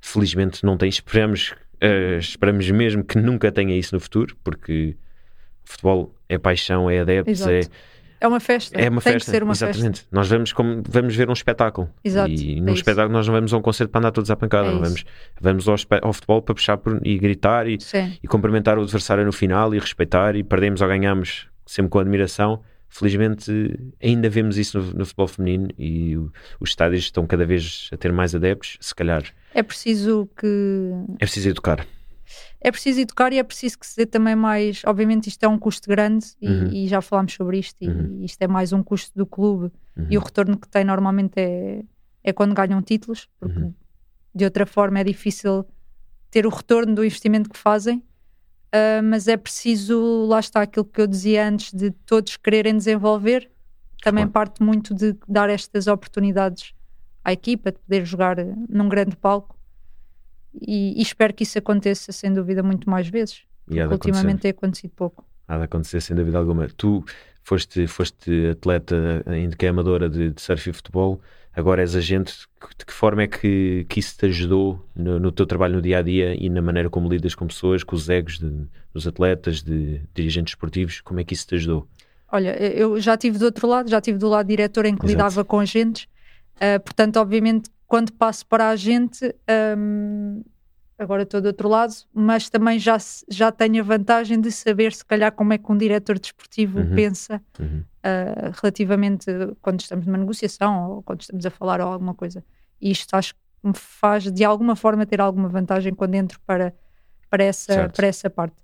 felizmente, 0.00 0.64
não 0.64 0.76
tem. 0.76 0.88
Esperamos, 0.88 1.54
uh, 1.82 2.18
esperamos 2.18 2.70
mesmo 2.70 3.04
que 3.04 3.18
nunca 3.18 3.52
tenha 3.52 3.76
isso 3.76 3.94
no 3.94 4.00
futuro, 4.00 4.36
porque 4.42 4.96
o 5.64 5.70
futebol 5.70 6.14
é 6.28 6.38
paixão, 6.38 6.88
é 6.88 7.00
adeptos, 7.00 7.46
é 7.46 7.58
Exato. 7.58 7.72
é 7.74 7.95
é 8.20 8.26
uma 8.26 8.40
festa. 8.40 8.78
É 8.78 8.88
uma 8.88 9.00
Tem 9.00 9.12
festa. 9.12 9.30
que 9.30 9.36
ser 9.36 9.42
uma 9.42 9.52
Exatamente. 9.52 10.00
festa. 10.00 10.06
Nós 10.10 10.28
vamos, 10.28 10.52
como, 10.52 10.82
vamos 10.88 11.14
ver 11.14 11.28
um 11.28 11.32
espetáculo. 11.32 11.88
Exato. 12.02 12.30
E 12.30 12.58
é 12.58 12.60
num 12.60 12.72
espetáculo 12.72 13.12
nós 13.12 13.26
não 13.26 13.34
vamos 13.34 13.52
a 13.52 13.56
um 13.56 13.62
concerto 13.62 13.90
para 13.90 14.00
andar 14.00 14.10
todos 14.12 14.30
à 14.30 14.36
pancada. 14.36 14.68
É 14.68 14.72
vamos, 14.72 15.04
vamos 15.40 15.68
ao, 15.68 15.76
ao, 16.02 16.12
futebol 16.12 16.42
para 16.42 16.54
puxar 16.54 16.76
por, 16.76 17.00
e 17.04 17.18
gritar 17.18 17.68
e, 17.68 17.78
e, 18.22 18.26
cumprimentar 18.26 18.78
o 18.78 18.82
adversário 18.82 19.24
no 19.24 19.32
final 19.32 19.74
e 19.74 19.78
respeitar 19.78 20.34
e 20.34 20.42
perdemos 20.42 20.80
ou 20.80 20.88
ganhamos 20.88 21.46
sempre 21.64 21.90
com 21.90 21.98
admiração. 21.98 22.60
Felizmente 22.88 23.50
ainda 24.02 24.28
vemos 24.30 24.56
isso 24.56 24.78
no, 24.78 24.84
no 24.92 25.04
futebol 25.04 25.28
feminino 25.28 25.68
e 25.76 26.16
o, 26.16 26.32
os 26.60 26.70
estádios 26.70 27.04
estão 27.04 27.26
cada 27.26 27.44
vez 27.44 27.90
a 27.92 27.96
ter 27.96 28.12
mais 28.12 28.34
adeptos. 28.34 28.78
Se 28.80 28.94
calhar 28.94 29.24
é 29.52 29.62
preciso 29.62 30.28
que 30.38 30.92
é 31.18 31.24
preciso 31.24 31.50
educar 31.50 31.86
é 32.60 32.70
preciso 32.70 33.00
educar 33.00 33.32
e 33.32 33.38
é 33.38 33.42
preciso 33.42 33.78
que 33.78 33.86
se 33.86 33.96
dê 33.96 34.06
também 34.06 34.34
mais. 34.34 34.82
Obviamente, 34.84 35.28
isto 35.28 35.42
é 35.44 35.48
um 35.48 35.58
custo 35.58 35.88
grande 35.88 36.26
e, 36.40 36.48
uhum. 36.48 36.66
e 36.72 36.88
já 36.88 37.00
falámos 37.00 37.34
sobre 37.34 37.58
isto, 37.58 37.76
e 37.80 37.88
uhum. 37.88 38.24
isto 38.24 38.40
é 38.42 38.48
mais 38.48 38.72
um 38.72 38.82
custo 38.82 39.16
do 39.16 39.26
clube. 39.26 39.70
Uhum. 39.96 40.06
E 40.10 40.18
o 40.18 40.20
retorno 40.20 40.56
que 40.56 40.68
tem 40.68 40.84
normalmente 40.84 41.34
é, 41.36 41.82
é 42.24 42.32
quando 42.32 42.54
ganham 42.54 42.80
títulos, 42.82 43.28
porque 43.38 43.58
uhum. 43.58 43.74
de 44.34 44.44
outra 44.44 44.66
forma 44.66 44.98
é 44.98 45.04
difícil 45.04 45.64
ter 46.30 46.46
o 46.46 46.50
retorno 46.50 46.94
do 46.94 47.04
investimento 47.04 47.50
que 47.50 47.58
fazem. 47.58 48.02
Uh, 48.66 49.02
mas 49.02 49.28
é 49.28 49.36
preciso, 49.36 50.26
lá 50.26 50.40
está 50.40 50.62
aquilo 50.62 50.84
que 50.84 51.00
eu 51.00 51.06
dizia 51.06 51.48
antes, 51.48 51.72
de 51.72 51.90
todos 51.90 52.36
quererem 52.36 52.76
desenvolver. 52.76 53.50
Também 54.02 54.24
claro. 54.24 54.32
parte 54.32 54.62
muito 54.62 54.94
de 54.94 55.16
dar 55.26 55.48
estas 55.48 55.86
oportunidades 55.86 56.74
à 57.24 57.32
equipa, 57.32 57.72
de 57.72 57.78
poder 57.78 58.04
jogar 58.04 58.36
num 58.68 58.88
grande 58.88 59.16
palco 59.16 59.55
e, 60.60 60.98
e, 60.98 61.02
espero 61.02 61.34
que 61.34 61.42
isso 61.42 61.58
aconteça 61.58 62.12
sem 62.12 62.32
dúvida 62.32 62.62
muito 62.62 62.88
mais 62.88 63.08
vezes. 63.08 63.42
ultimamente 63.90 64.40
tem 64.40 64.50
acontecido 64.50 64.92
pouco. 64.94 65.24
Há 65.48 65.58
de 65.58 65.64
acontecer 65.64 66.00
sem 66.00 66.16
dúvida 66.16 66.38
alguma. 66.38 66.68
Tu 66.68 67.04
foste, 67.42 67.86
foste 67.86 68.48
atleta, 68.50 69.22
ainda 69.26 69.56
que 69.56 69.66
é 69.66 69.68
amadora 69.68 70.08
de, 70.08 70.30
de 70.30 70.40
surf 70.40 70.68
e 70.68 70.72
futebol, 70.72 71.20
agora 71.54 71.82
és 71.82 71.94
agente. 71.94 72.34
De 72.76 72.84
que 72.84 72.92
forma 72.92 73.22
é 73.22 73.26
que, 73.28 73.86
que 73.88 74.00
isso 74.00 74.16
te 74.18 74.26
ajudou 74.26 74.84
no, 74.94 75.20
no, 75.20 75.30
teu 75.30 75.46
trabalho 75.46 75.76
no 75.76 75.82
dia 75.82 75.98
a 75.98 76.02
dia 76.02 76.34
e 76.34 76.48
na 76.48 76.60
maneira 76.60 76.90
como 76.90 77.08
lidas 77.08 77.34
com 77.34 77.46
pessoas, 77.46 77.84
com 77.84 77.94
os 77.94 78.08
egos 78.08 78.38
de, 78.38 78.66
dos 78.92 79.06
atletas, 79.06 79.62
de, 79.62 79.98
de 79.98 80.08
dirigentes 80.14 80.52
esportivos? 80.52 81.00
Como 81.00 81.20
é 81.20 81.24
que 81.24 81.34
isso 81.34 81.46
te 81.46 81.54
ajudou? 81.54 81.86
Olha, 82.30 82.56
eu 82.60 83.00
já 83.00 83.14
estive 83.14 83.38
do 83.38 83.44
outro 83.44 83.68
lado, 83.68 83.88
já 83.88 83.98
estive 83.98 84.18
do 84.18 84.28
lado 84.28 84.48
diretor 84.48 84.84
em 84.84 84.96
que 84.96 85.06
Exato. 85.06 85.12
lidava 85.12 85.44
com 85.44 85.60
agentes, 85.60 86.08
uh, 86.56 86.80
portanto, 86.80 87.18
obviamente, 87.18 87.70
quando 87.86 88.12
passo 88.12 88.44
para 88.46 88.68
a 88.68 88.76
gente, 88.76 89.34
um, 89.78 90.42
agora 90.98 91.22
estou 91.22 91.40
do 91.40 91.46
outro 91.46 91.68
lado, 91.68 91.94
mas 92.12 92.50
também 92.50 92.78
já, 92.78 92.96
já 93.28 93.52
tenho 93.52 93.80
a 93.80 93.84
vantagem 93.84 94.40
de 94.40 94.50
saber, 94.50 94.92
se 94.92 95.04
calhar, 95.04 95.32
como 95.32 95.52
é 95.52 95.58
que 95.58 95.70
um 95.70 95.76
diretor 95.76 96.18
desportivo 96.18 96.80
uhum. 96.80 96.94
pensa 96.94 97.42
uhum. 97.58 97.84
Uh, 98.06 98.54
relativamente 98.62 99.26
quando 99.60 99.80
estamos 99.80 100.06
numa 100.06 100.18
negociação 100.18 100.90
ou 100.90 101.02
quando 101.02 101.22
estamos 101.22 101.44
a 101.44 101.50
falar 101.50 101.80
ou 101.80 101.88
alguma 101.88 102.14
coisa. 102.14 102.44
E 102.80 102.90
isto 102.90 103.14
acho 103.14 103.34
que 103.34 103.40
me 103.64 103.74
faz, 103.74 104.30
de 104.30 104.44
alguma 104.44 104.76
forma, 104.76 105.04
ter 105.04 105.20
alguma 105.20 105.48
vantagem 105.48 105.92
quando 105.92 106.14
entro 106.14 106.40
para, 106.46 106.72
para, 107.28 107.42
essa, 107.42 107.88
para 107.88 108.06
essa 108.06 108.30
parte. 108.30 108.56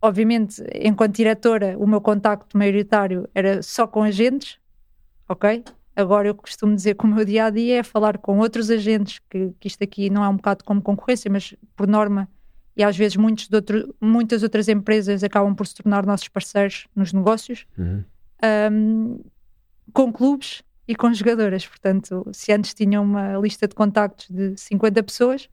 Obviamente, 0.00 0.62
enquanto 0.74 1.16
diretora, 1.16 1.76
o 1.78 1.86
meu 1.86 2.00
contacto 2.00 2.56
maioritário 2.56 3.28
era 3.34 3.62
só 3.62 3.86
com 3.86 4.02
agentes, 4.02 4.58
ok? 5.28 5.62
Agora 5.96 6.28
eu 6.28 6.34
costumo 6.34 6.76
dizer 6.76 6.94
que 6.94 7.06
o 7.06 7.08
meu 7.08 7.24
dia 7.24 7.46
a 7.46 7.50
dia 7.50 7.78
é 7.78 7.82
falar 7.82 8.18
com 8.18 8.38
outros 8.38 8.70
agentes, 8.70 9.18
que, 9.30 9.50
que 9.58 9.66
isto 9.66 9.82
aqui 9.82 10.10
não 10.10 10.22
é 10.22 10.28
um 10.28 10.36
bocado 10.36 10.62
como 10.62 10.82
concorrência, 10.82 11.30
mas 11.30 11.54
por 11.74 11.86
norma, 11.86 12.28
e 12.76 12.84
às 12.84 12.94
vezes 12.94 13.16
muitos 13.16 13.50
outro, 13.50 13.94
muitas 13.98 14.42
outras 14.42 14.68
empresas 14.68 15.24
acabam 15.24 15.54
por 15.54 15.66
se 15.66 15.74
tornar 15.76 16.04
nossos 16.04 16.28
parceiros 16.28 16.86
nos 16.94 17.14
negócios, 17.14 17.66
uhum. 17.78 18.04
um, 18.70 19.24
com 19.90 20.12
clubes 20.12 20.62
e 20.86 20.94
com 20.94 21.12
jogadoras. 21.14 21.66
Portanto, 21.66 22.28
se 22.30 22.52
antes 22.52 22.74
tinha 22.74 23.00
uma 23.00 23.38
lista 23.38 23.66
de 23.66 23.74
contactos 23.74 24.28
de 24.28 24.54
50 24.60 25.02
pessoas, 25.02 25.48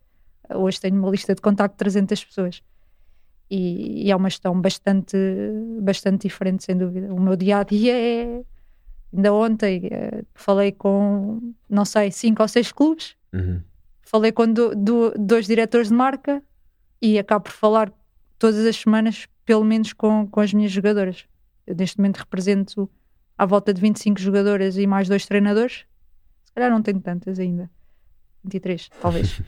hoje 0.53 0.81
tenho 0.81 0.99
uma 0.99 1.09
lista 1.09 1.33
de 1.33 1.41
contacto 1.41 1.75
de 1.75 1.77
300 1.77 2.25
pessoas. 2.25 2.61
E, 3.49 4.07
e 4.07 4.11
é 4.11 4.15
uma 4.15 4.29
gestão 4.29 4.59
bastante, 4.59 5.17
bastante 5.81 6.27
diferente, 6.27 6.65
sem 6.65 6.75
dúvida. 6.75 7.13
O 7.13 7.21
meu 7.21 7.37
dia 7.37 7.59
a 7.59 7.63
dia 7.63 7.93
é 7.95 8.43
Ainda 9.13 9.33
ontem 9.33 9.87
uh, 9.87 10.25
falei 10.33 10.71
com, 10.71 11.53
não 11.69 11.85
sei, 11.85 12.11
cinco 12.11 12.41
ou 12.41 12.47
seis 12.47 12.71
clubes, 12.71 13.15
uhum. 13.31 13.61
falei 14.01 14.31
com 14.31 14.51
do, 14.51 14.75
do, 14.75 15.13
dois 15.17 15.45
diretores 15.45 15.89
de 15.89 15.93
marca 15.93 16.41
e 16.99 17.19
acabo 17.19 17.43
por 17.43 17.51
falar 17.51 17.91
todas 18.39 18.65
as 18.65 18.75
semanas, 18.75 19.27
pelo 19.45 19.63
menos 19.63 19.93
com, 19.93 20.27
com 20.27 20.39
as 20.39 20.51
minhas 20.51 20.71
jogadoras. 20.71 21.25
Eu 21.67 21.75
neste 21.75 21.97
momento 21.97 22.17
represento 22.17 22.89
à 23.37 23.45
volta 23.45 23.73
de 23.73 23.79
25 23.79 24.19
jogadoras 24.19 24.77
e 24.77 24.87
mais 24.87 25.07
dois 25.07 25.25
treinadores. 25.25 25.85
Se 26.43 26.53
calhar 26.53 26.71
não 26.71 26.81
tenho 26.81 26.99
tantas 26.99 27.39
ainda. 27.39 27.69
23, 28.43 28.89
talvez. 29.01 29.39
uh, 29.39 29.43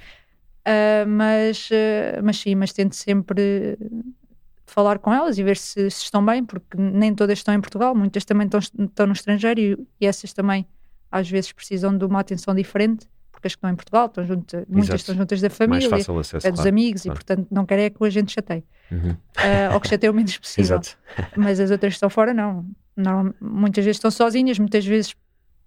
mas, 1.09 1.69
uh, 1.71 2.23
mas 2.23 2.37
sim, 2.37 2.55
mas 2.55 2.71
tento 2.71 2.95
sempre 2.95 3.77
falar 4.65 4.99
com 4.99 5.13
elas 5.13 5.37
e 5.37 5.43
ver 5.43 5.57
se, 5.57 5.89
se, 5.89 6.03
estão 6.03 6.25
bem, 6.25 6.43
porque 6.43 6.77
nem 6.77 7.13
todas 7.13 7.39
estão 7.39 7.53
em 7.53 7.61
Portugal, 7.61 7.95
muitas 7.95 8.25
também 8.25 8.45
estão, 8.45 8.59
estão 8.59 9.07
no 9.07 9.13
estrangeiro 9.13 9.59
e, 9.59 9.87
e, 10.01 10.05
essas 10.05 10.33
também 10.33 10.65
às 11.11 11.29
vezes 11.29 11.51
precisam 11.51 11.97
de 11.97 12.03
uma 12.03 12.19
atenção 12.19 12.53
diferente, 12.53 13.07
porque 13.31 13.47
as 13.47 13.53
que 13.53 13.57
estão 13.57 13.69
em 13.69 13.75
Portugal 13.75 14.07
estão 14.07 14.25
juntas, 14.25 14.65
muitas 14.67 15.01
estão 15.01 15.15
juntas 15.15 15.39
da 15.39 15.49
família, 15.49 15.87
acesso, 15.87 16.37
é 16.37 16.51
dos 16.51 16.59
claro, 16.59 16.69
amigos 16.69 17.03
claro. 17.03 17.15
e 17.15 17.17
portanto 17.17 17.47
não 17.51 17.65
querem 17.65 17.85
é 17.85 17.89
que 17.89 18.03
a 18.03 18.09
gente 18.09 18.31
chateie. 18.31 18.63
Uhum. 18.91 19.11
Uh, 19.11 19.73
ou 19.73 19.79
que 19.79 19.87
chateie 19.87 20.09
o 20.09 20.13
menos 20.13 20.37
possível. 20.37 20.79
Mas 21.35 21.59
as 21.59 21.71
outras 21.71 21.93
que 21.93 21.97
estão 21.97 22.09
fora 22.09 22.33
não. 22.33 22.65
não. 22.95 23.33
Muitas 23.39 23.83
vezes 23.83 23.97
estão 23.97 24.11
sozinhas, 24.11 24.59
muitas 24.59 24.85
vezes 24.85 25.15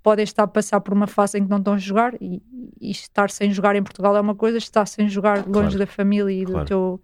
podem 0.03 0.23
estar 0.23 0.45
a 0.45 0.49
passar 0.49 0.81
por 0.81 0.95
uma 0.95 1.07
fase 1.07 1.39
em 1.39 1.45
que 1.45 1.51
não 1.51 1.59
estão 1.59 1.75
a 1.75 1.79
jogar 1.79 2.15
e, 2.21 2.43
e 2.81 2.91
estar 2.91 3.31
sem 3.31 3.51
jogar 3.53 3.75
em 3.77 3.83
Portugal 3.83 4.17
é 4.17 4.21
uma 4.21 4.35
coisa, 4.35 4.59
estar 4.59 4.87
sem 4.87 5.09
jogar 5.09 5.39
longe 5.39 5.53
claro. 5.53 5.79
da 5.79 5.87
família 5.87 6.33
e 6.33 6.45
do 6.45 6.65
teu 6.65 7.01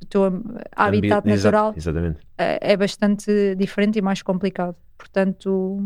do 0.00 0.06
teu 0.06 0.24
habitat 0.72 1.20
Ambi 1.20 1.36
natural 1.36 1.74
exatamente. 1.76 2.20
É, 2.36 2.72
é 2.72 2.76
bastante 2.76 3.54
diferente 3.56 3.98
e 3.98 4.02
mais 4.02 4.22
complicado. 4.22 4.76
Portanto, 4.98 5.78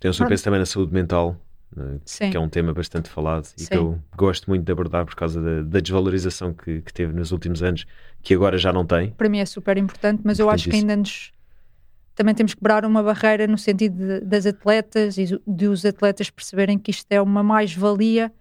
tem 0.00 0.10
um 0.10 0.14
surpreso 0.14 0.44
também 0.44 0.60
na 0.60 0.66
saúde 0.66 0.92
mental, 0.92 1.36
né, 1.74 1.98
que 2.30 2.36
é 2.36 2.40
um 2.40 2.48
tema 2.48 2.72
bastante 2.72 3.08
falado 3.08 3.46
e 3.56 3.62
Sim. 3.62 3.68
que 3.68 3.76
eu 3.76 3.98
gosto 4.16 4.48
muito 4.48 4.64
de 4.64 4.72
abordar 4.72 5.04
por 5.04 5.14
causa 5.14 5.40
da, 5.40 5.62
da 5.62 5.80
desvalorização 5.80 6.54
que, 6.54 6.80
que, 6.82 6.92
teve 6.92 7.12
nos 7.12 7.32
últimos 7.32 7.62
anos, 7.62 7.84
que 8.22 8.34
agora 8.34 8.56
já 8.56 8.72
não 8.72 8.86
tem. 8.86 9.10
Para 9.10 9.28
mim 9.28 9.38
é 9.38 9.46
super 9.46 9.76
importante, 9.76 10.22
mas 10.24 10.38
eu 10.38 10.48
acho 10.48 10.68
que 10.68 10.76
ainda 10.76 10.96
nos 10.96 11.32
também 12.14 12.34
temos 12.34 12.52
que 12.52 12.58
quebrar 12.58 12.84
uma 12.84 13.00
barreira 13.00 13.46
no 13.46 13.56
sentido 13.56 13.96
de, 13.96 14.20
das 14.22 14.44
atletas 14.44 15.16
e 15.18 15.40
de 15.46 15.68
os 15.68 15.84
atletas 15.84 16.28
perceberem 16.28 16.76
que 16.76 16.90
isto 16.90 17.06
é 17.10 17.22
uma 17.22 17.44
mais-valia 17.44 18.32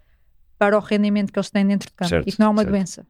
para 0.58 0.76
o 0.76 0.80
rendimento 0.80 1.32
que 1.32 1.38
eles 1.38 1.52
têm 1.52 1.64
dentro 1.64 1.88
de 1.88 1.94
campo 1.94 2.10
certo, 2.10 2.28
e 2.28 2.32
que 2.32 2.40
não 2.40 2.48
é 2.48 2.50
uma 2.50 2.64
certo. 2.64 2.72
doença. 2.72 3.08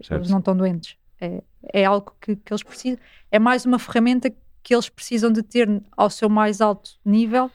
Certo. 0.00 0.20
Eles 0.20 0.30
não 0.30 0.38
estão 0.38 0.56
doentes. 0.56 0.96
É, 1.20 1.42
é 1.72 1.84
algo 1.84 2.14
que, 2.20 2.36
que 2.36 2.52
eles 2.52 2.62
precisam. 2.62 2.98
É 3.30 3.38
mais 3.38 3.64
uma 3.64 3.78
ferramenta 3.78 4.32
que 4.62 4.74
eles 4.74 4.88
precisam 4.88 5.30
de 5.30 5.42
ter 5.42 5.82
ao 5.96 6.08
seu 6.10 6.28
mais 6.28 6.60
alto 6.60 6.90
nível 7.04 7.50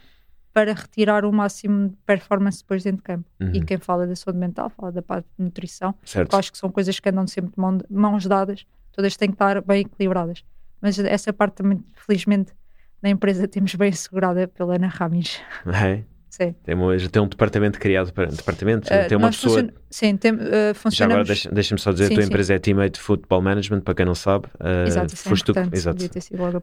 para 0.53 0.73
retirar 0.73 1.25
o 1.25 1.31
máximo 1.31 1.89
de 1.89 1.95
performance 2.05 2.61
depois 2.61 2.83
dentro 2.83 2.97
de 2.97 3.03
campo. 3.03 3.25
Uhum. 3.39 3.51
E 3.53 3.63
quem 3.63 3.77
fala 3.77 4.05
da 4.07 4.15
saúde 4.15 4.39
mental 4.39 4.69
fala 4.69 4.91
da 4.91 5.01
parte 5.01 5.27
de 5.37 5.43
nutrição. 5.43 5.93
Certo. 6.03 6.35
Acho 6.35 6.51
que 6.51 6.57
são 6.57 6.71
coisas 6.71 6.99
que 6.99 7.09
andam 7.09 7.25
sempre 7.27 7.51
de 7.51 7.59
mão, 7.59 7.77
mãos 7.89 8.25
dadas, 8.25 8.65
todas 8.91 9.15
têm 9.15 9.29
que 9.29 9.35
estar 9.35 9.61
bem 9.61 9.81
equilibradas. 9.81 10.43
Mas 10.81 10.97
essa 10.99 11.31
parte 11.33 11.55
também, 11.55 11.83
felizmente, 11.95 12.53
na 13.01 13.09
empresa 13.09 13.47
temos 13.47 13.73
bem 13.75 13.89
assegurada 13.89 14.47
pela 14.47 14.75
Ana 14.75 14.87
Ramis. 14.87 15.39
É. 15.67 16.03
Sim. 16.29 16.53
Tem, 16.63 16.75
uma, 16.75 16.97
já 16.97 17.09
tem 17.09 17.21
um 17.21 17.27
departamento 17.27 17.79
criado 17.79 18.13
para 18.13 18.27
departamento, 18.27 18.87
uh, 18.87 19.07
tem 19.07 19.17
uma 19.17 19.29
pessoa. 19.29 19.61
Funcion... 19.61 19.73
Sim, 19.89 20.15
tem, 20.15 20.31
uh, 20.31 20.37
funcionamos... 20.75 20.93
Já 20.93 21.05
agora 21.05 21.23
deixa-me 21.23 21.55
deixa 21.55 21.77
só 21.77 21.91
dizer, 21.91 22.07
sim, 22.07 22.13
a 22.13 22.15
tua 22.15 22.23
sim. 22.23 22.29
empresa 22.29 22.53
é 22.53 22.59
Teammate 22.59 22.99
Football 22.99 23.41
Management, 23.41 23.81
para 23.81 23.95
quem 23.95 24.05
não 24.05 24.15
sabe. 24.15 24.45
Uh, 24.59 24.87
Exato, 24.87 25.13
isso 25.13 25.27
é 25.27 25.29
foste 25.29 25.45
tu, 25.45 25.53
exato. 25.73 26.05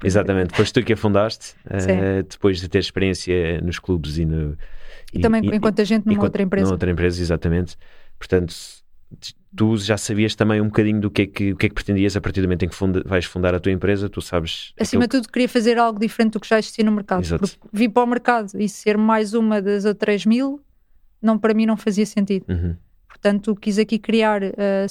Exatamente, 0.04 0.56
foste 0.56 0.72
tu 0.72 0.84
que 0.84 0.92
a 0.92 0.96
fundaste, 0.96 1.54
uh, 1.66 2.22
depois 2.22 2.60
de 2.60 2.68
ter 2.68 2.78
experiência 2.78 3.60
nos 3.60 3.78
clubes 3.78 4.18
e 4.18 4.24
no. 4.24 4.56
E, 5.12 5.18
e 5.18 5.20
também 5.20 5.44
e, 5.44 5.56
enquanto 5.56 5.80
a 5.80 5.84
gente 5.84 6.06
numa 6.06 6.22
outra 6.22 6.42
empresa. 6.42 6.64
Numa 6.64 6.74
outra 6.74 6.90
empresa, 6.90 7.20
exatamente. 7.20 7.76
Portanto, 8.18 8.54
tu 9.56 9.76
já 9.78 9.96
sabias 9.96 10.34
também 10.34 10.60
um 10.60 10.66
bocadinho 10.66 11.00
do 11.00 11.10
que 11.10 11.22
é 11.22 11.26
que, 11.26 11.52
o 11.52 11.56
que, 11.56 11.66
é 11.66 11.68
que 11.68 11.74
pretendias 11.74 12.16
a 12.16 12.20
partir 12.20 12.40
do 12.40 12.44
momento 12.44 12.64
em 12.64 12.68
que 12.68 12.74
funda, 12.74 13.02
vais 13.06 13.24
fundar 13.24 13.54
a 13.54 13.60
tua 13.60 13.72
empresa, 13.72 14.08
tu 14.08 14.20
sabes. 14.20 14.72
Acima 14.78 15.02
de 15.02 15.08
tudo, 15.08 15.28
queria 15.28 15.48
fazer 15.48 15.78
algo 15.78 15.98
diferente 15.98 16.32
do 16.32 16.40
que 16.40 16.48
já 16.48 16.58
existia 16.58 16.84
no 16.84 16.92
mercado. 16.92 17.22
Exato. 17.22 17.58
Vir 17.72 17.88
para 17.88 18.02
o 18.02 18.06
mercado 18.06 18.50
e 18.54 18.68
ser 18.68 18.98
mais 18.98 19.34
uma 19.34 19.60
das 19.62 19.84
outras 19.84 20.26
mil 20.26 20.60
não, 21.20 21.38
para 21.38 21.54
mim 21.54 21.66
não 21.66 21.76
fazia 21.76 22.06
sentido. 22.06 22.44
Uhum. 22.48 22.76
Portanto, 23.08 23.56
quis 23.56 23.78
aqui 23.78 23.98
criar. 23.98 24.42
Uh, 24.42 24.86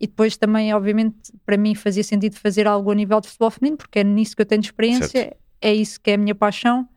e 0.00 0.06
depois 0.06 0.36
também, 0.36 0.74
obviamente, 0.74 1.32
para 1.46 1.56
mim 1.56 1.74
fazia 1.74 2.02
sentido 2.02 2.36
fazer 2.36 2.66
algo 2.66 2.90
a 2.90 2.94
nível 2.94 3.20
de 3.20 3.28
futebol 3.28 3.50
feminino, 3.50 3.76
porque 3.76 4.00
é 4.00 4.04
nisso 4.04 4.34
que 4.34 4.42
eu 4.42 4.46
tenho 4.46 4.60
experiência, 4.60 5.08
certo. 5.08 5.36
é 5.60 5.72
isso 5.72 6.00
que 6.00 6.10
é 6.10 6.14
a 6.14 6.18
minha 6.18 6.34
paixão 6.34 6.88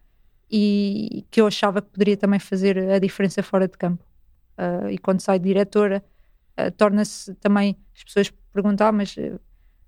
e 0.50 1.24
que 1.30 1.40
eu 1.40 1.48
achava 1.48 1.82
que 1.82 1.90
poderia 1.90 2.18
também 2.18 2.40
fazer 2.40 2.78
a 2.90 3.00
diferença 3.00 3.44
fora 3.44 3.68
de 3.68 3.78
campo. 3.78 4.04
Uh, 4.58 4.90
e 4.90 4.98
quando 4.98 5.22
sai 5.22 5.40
de 5.40 5.46
diretora, 5.46 6.04
uh, 6.60 6.72
torna-se 6.72 7.34
também. 7.36 7.78
As 7.96 8.04
pessoas 8.04 8.34
perguntam, 8.52 8.88
ah, 8.88 8.92
mas 8.92 9.16
uh, 9.18 9.40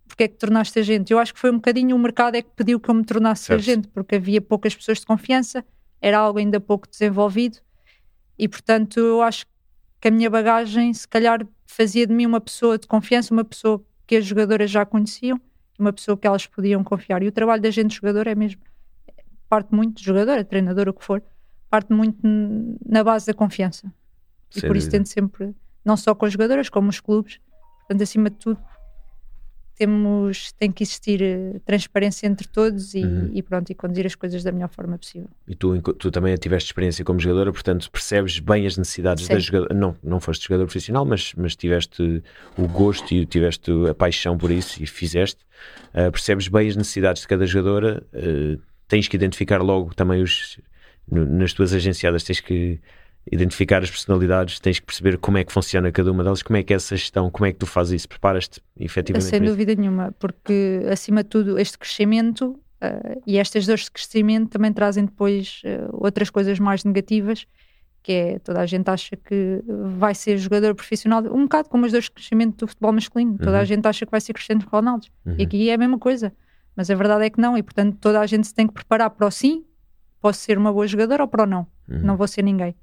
porque 0.07 0.24
é 0.24 0.28
que 0.28 0.36
tornaste 0.36 0.78
agente? 0.80 1.13
Eu 1.13 1.20
acho 1.20 1.34
que 1.34 1.39
foi 1.39 1.51
um 1.51 1.55
bocadinho 1.55 1.95
o 1.95 1.99
mercado 1.99 2.36
é 2.36 2.41
que 2.41 2.49
pediu 2.55 2.80
que 2.80 2.89
eu 2.89 2.95
me 2.95 3.03
tornasse 3.03 3.43
certo. 3.43 3.59
agente, 3.59 3.88
porque 3.88 4.15
havia 4.15 4.41
poucas 4.41 4.76
pessoas 4.76 4.99
de 4.99 5.05
confiança, 5.05 5.63
era 6.01 6.17
algo 6.17 6.39
ainda 6.39 6.59
pouco 6.59 6.88
desenvolvido 6.88 7.59
e, 8.39 8.47
portanto, 8.47 8.97
eu 8.97 9.22
acho 9.22 9.45
que 9.99 10.07
a 10.07 10.11
minha 10.11 10.30
bagagem, 10.30 10.93
se 10.93 11.05
calhar, 11.05 11.45
fazia 11.67 12.07
de 12.07 12.13
mim 12.13 12.26
uma 12.26 12.39
pessoa 12.39 12.78
de 12.78 12.88
confiança, 12.88 13.34
uma 13.34 13.43
pessoa 13.43 13.84
que 14.07 14.15
as 14.15 14.26
jogadoras 14.26 14.72
já 14.72 14.86
conheciam, 14.86 15.39
uma 15.78 15.91
pessoa 15.91 16.17
que 16.17 16.26
elas 16.26 16.47
podiam 16.47 16.82
confiar. 16.82 17.22
E 17.22 17.28
o 17.28 17.32
trabalho 17.34 17.61
da 17.61 17.70
gente 17.70 17.95
jogador 17.95 18.28
é 18.28 18.34
mesmo 18.34 18.61
parte 19.49 19.76
muito 19.76 19.97
de 19.97 20.05
jogadora, 20.05 20.43
treinador, 20.45 20.88
o 20.88 20.93
que 20.93 21.03
for, 21.03 21.22
parte 21.70 21.91
muito 21.91 22.20
na 22.86 23.03
base 23.03 23.26
da 23.26 23.34
confiança. 23.34 23.91
E 24.56 24.62
por 24.62 24.76
isso 24.76 24.89
tento 24.89 25.08
sempre, 25.08 25.54
não 25.84 25.95
só 25.95 26.16
com 26.16 26.26
as 26.26 26.34
jogadoras, 26.34 26.70
como 26.70 26.89
os 26.89 27.00
clubes, 27.00 27.39
portanto, 27.82 28.02
acima 28.02 28.30
de 28.30 28.38
tudo, 28.38 28.60
temos, 29.80 30.52
tem 30.60 30.70
que 30.70 30.84
existir 30.84 31.22
uh, 31.22 31.60
transparência 31.62 32.28
entre 32.28 32.45
todos 32.50 32.93
e, 32.93 33.02
uhum. 33.02 33.32
e, 33.34 33.41
pronto, 33.41 33.70
e 33.70 33.74
conduzir 33.74 34.06
as 34.06 34.14
coisas 34.14 34.43
da 34.43 34.52
melhor 34.52 34.68
forma 34.68 34.97
possível. 34.97 35.30
E 35.47 35.56
tu, 35.56 35.82
tu 35.82 36.12
também 36.12 36.36
tiveste 36.36 36.68
experiência 36.68 37.06
como 37.06 37.18
jogadora, 37.18 37.50
portanto 37.54 37.89
percebes 37.89 38.39
bem 38.39 38.68
as 38.68 38.78
necessidades 38.78 39.26
Sim. 39.26 39.34
da 39.34 39.39
jogadora. 39.39 39.74
Não, 39.74 39.95
não 40.04 40.20
foste 40.20 40.45
jogador 40.45 40.66
profissional, 40.66 41.06
mas, 41.06 41.34
mas 41.38 41.56
tiveste 41.56 42.22
o 42.58 42.68
gosto 42.68 43.14
e 43.14 43.26
tiveste 43.26 43.72
a 43.89 43.93
paixão 43.93 44.38
por 44.38 44.52
isso 44.52 44.84
e 44.84 44.86
fizeste. 44.86 45.45
Uh, 45.93 46.12
percebes 46.12 46.50
bem 46.50 46.68
as 46.68 46.76
necessidades 46.76 47.22
de 47.22 47.28
cada 47.30 47.45
jogadora, 47.45 48.04
uh, 48.14 48.62
tens 48.86 49.08
que 49.08 49.16
identificar 49.16 49.62
logo 49.62 49.95
também 49.95 50.22
os. 50.22 50.60
No, 51.10 51.26
nas 51.26 51.54
tuas 51.54 51.74
agenciadas, 51.74 52.24
tens 52.24 52.41
que 52.41 52.80
identificar 53.32 53.84
as 53.84 53.89
personalidades, 53.89 54.59
tens 54.59 54.80
que 54.80 54.86
perceber 54.86 55.17
como 55.17 55.38
é 55.38 55.43
que 55.43 55.51
funciona 55.51 55.91
cada 55.91 56.11
uma 56.11 56.24
delas, 56.24 56.41
como 56.41 56.57
é 56.57 56.63
que 56.63 56.74
é 56.74 56.76
essa 56.76 56.95
gestão, 56.95 57.30
como 57.30 57.45
é 57.45 57.53
que 57.53 57.59
tu 57.59 57.65
fazes 57.65 58.01
isso, 58.01 58.09
preparas-te 58.09 58.61
efetivamente? 58.80 59.30
Sem 59.30 59.41
dúvida 59.41 59.76
nenhuma, 59.76 60.13
porque 60.17 60.82
acima 60.91 61.24
de 61.24 61.30
tudo 61.30 61.59
este 61.59 61.78
crescimento 61.78 62.59
uh, 62.82 63.22
e 63.28 63.38
estas 63.38 63.65
dores 63.65 63.86
de 63.86 63.91
crescimento 63.91 64.49
também 64.49 64.74
trazem 64.74 65.05
depois 65.05 65.61
uh, 65.65 65.89
outras 66.03 66.30
coisas 66.30 66.59
mais 66.59 66.84
negativas, 66.84 67.45
que 68.01 68.11
é 68.11 68.39
toda 68.39 68.61
a 68.61 68.65
gente 68.65 68.89
acha 68.89 69.15
que 69.15 69.61
vai 69.67 70.15
ser 70.15 70.38
jogador 70.38 70.74
profissional, 70.74 71.22
um 71.32 71.43
bocado 71.43 71.70
como 71.70 71.86
as 71.86 71.91
dores 71.91 72.05
de 72.05 72.11
crescimento 72.11 72.65
do 72.65 72.67
futebol 72.67 72.93
masculino, 72.93 73.38
toda 73.38 73.51
uhum. 73.51 73.57
a 73.57 73.65
gente 73.65 73.86
acha 73.86 74.05
que 74.05 74.11
vai 74.11 74.22
ser 74.22 74.34
Cristiano 74.34 74.63
Ronaldo, 74.72 75.07
uhum. 75.26 75.36
e 75.38 75.43
aqui 75.43 75.70
é 75.70 75.74
a 75.74 75.78
mesma 75.78 75.99
coisa, 75.99 76.34
mas 76.76 76.89
a 76.89 76.95
verdade 76.95 77.26
é 77.26 77.30
que 77.30 77.39
não, 77.39 77.57
e 77.57 77.61
portanto 77.61 77.97
toda 77.99 78.20
a 78.20 78.26
gente 78.26 78.47
se 78.47 78.53
tem 78.53 78.65
que 78.65 78.74
preparar 78.74 79.09
para 79.09 79.28
o 79.28 79.32
sim, 79.32 79.65
posso 80.22 80.39
ser 80.39 80.57
uma 80.57 80.72
boa 80.72 80.88
jogadora 80.88 81.24
ou 81.24 81.28
para 81.28 81.43
o 81.43 81.45
não, 81.45 81.67
uhum. 81.88 81.99
não 81.99 82.17
vou 82.17 82.28
ser 82.28 82.41
ninguém. 82.41 82.74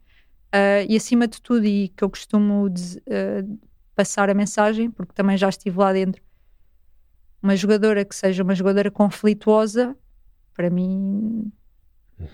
Uh, 0.57 0.87
e 0.89 0.97
acima 0.97 1.29
de 1.29 1.41
tudo, 1.43 1.67
e 1.67 1.89
que 1.89 2.03
eu 2.03 2.09
costumo 2.09 2.67
uh, 2.67 3.59
passar 3.95 4.31
a 4.31 4.35
mensagem, 4.35 4.91
porque 4.91 5.13
também 5.13 5.37
já 5.37 5.51
estive 5.51 5.79
lá 5.79 5.93
dentro, 5.93 6.23
uma 7.43 7.55
jogadora 7.55 8.05
que 8.05 8.17
seja 8.17 8.43
uma 8.43 8.55
jogadora 8.55 8.91
conflituosa, 8.91 9.95
para 10.55 10.71
mim, 10.71 11.53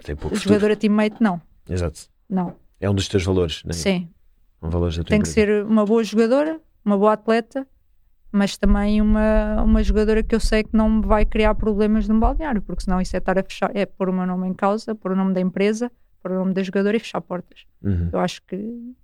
Tem 0.04 0.14
pouco 0.14 0.36
jogadora 0.36 0.76
teammate, 0.76 1.16
não. 1.20 1.42
Exato. 1.68 2.08
Não. 2.28 2.54
É 2.80 2.88
um 2.88 2.94
dos 2.94 3.08
teus 3.08 3.24
valores, 3.24 3.62
não 3.64 3.70
é? 3.70 3.74
Sim. 3.74 4.08
Um 4.62 4.70
valor 4.70 4.92
Tem 5.04 5.20
que 5.20 5.28
ser 5.28 5.64
uma 5.64 5.84
boa 5.84 6.04
jogadora, 6.04 6.60
uma 6.84 6.96
boa 6.96 7.14
atleta, 7.14 7.66
mas 8.30 8.56
também 8.56 9.02
uma, 9.02 9.60
uma 9.64 9.82
jogadora 9.82 10.22
que 10.22 10.34
eu 10.34 10.40
sei 10.40 10.62
que 10.62 10.76
não 10.76 10.88
me 10.88 11.04
vai 11.04 11.26
criar 11.26 11.56
problemas 11.56 12.06
no 12.06 12.20
balneário, 12.20 12.62
porque 12.62 12.84
senão 12.84 13.00
isso 13.00 13.16
é 13.16 13.18
estar 13.18 13.36
a 13.36 13.42
fechar, 13.42 13.70
é 13.74 13.84
pôr 13.84 14.08
o 14.08 14.12
meu 14.12 14.26
nome 14.26 14.46
em 14.46 14.54
causa, 14.54 14.94
pôr 14.94 15.12
o 15.12 15.16
nome 15.16 15.34
da 15.34 15.40
empresa 15.40 15.90
para 16.22 16.32
o 16.32 16.38
nome 16.38 16.54
da 16.54 16.62
jogadora 16.62 16.96
e 16.96 17.00
fechar 17.00 17.20
portas. 17.20 17.66
Uhum. 17.82 18.10
Eu 18.12 18.18
acho 18.20 18.42
que 18.42 18.56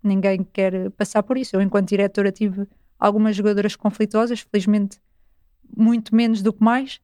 ninguém 0.03 0.45
quer 0.45 0.91
passar 0.93 1.23
por 1.23 1.37
isso. 1.37 1.57
Eu, 1.57 1.61
enquanto 1.61 1.89
diretora, 1.89 2.31
tive 2.31 2.67
algumas 2.99 3.35
jogadoras 3.37 3.77
conflituosas, 3.77 4.41
felizmente 4.41 4.99
muito 5.77 6.15
menos 6.15 6.43
do 6.43 6.53
que 6.53 6.63
mais, 6.63 7.01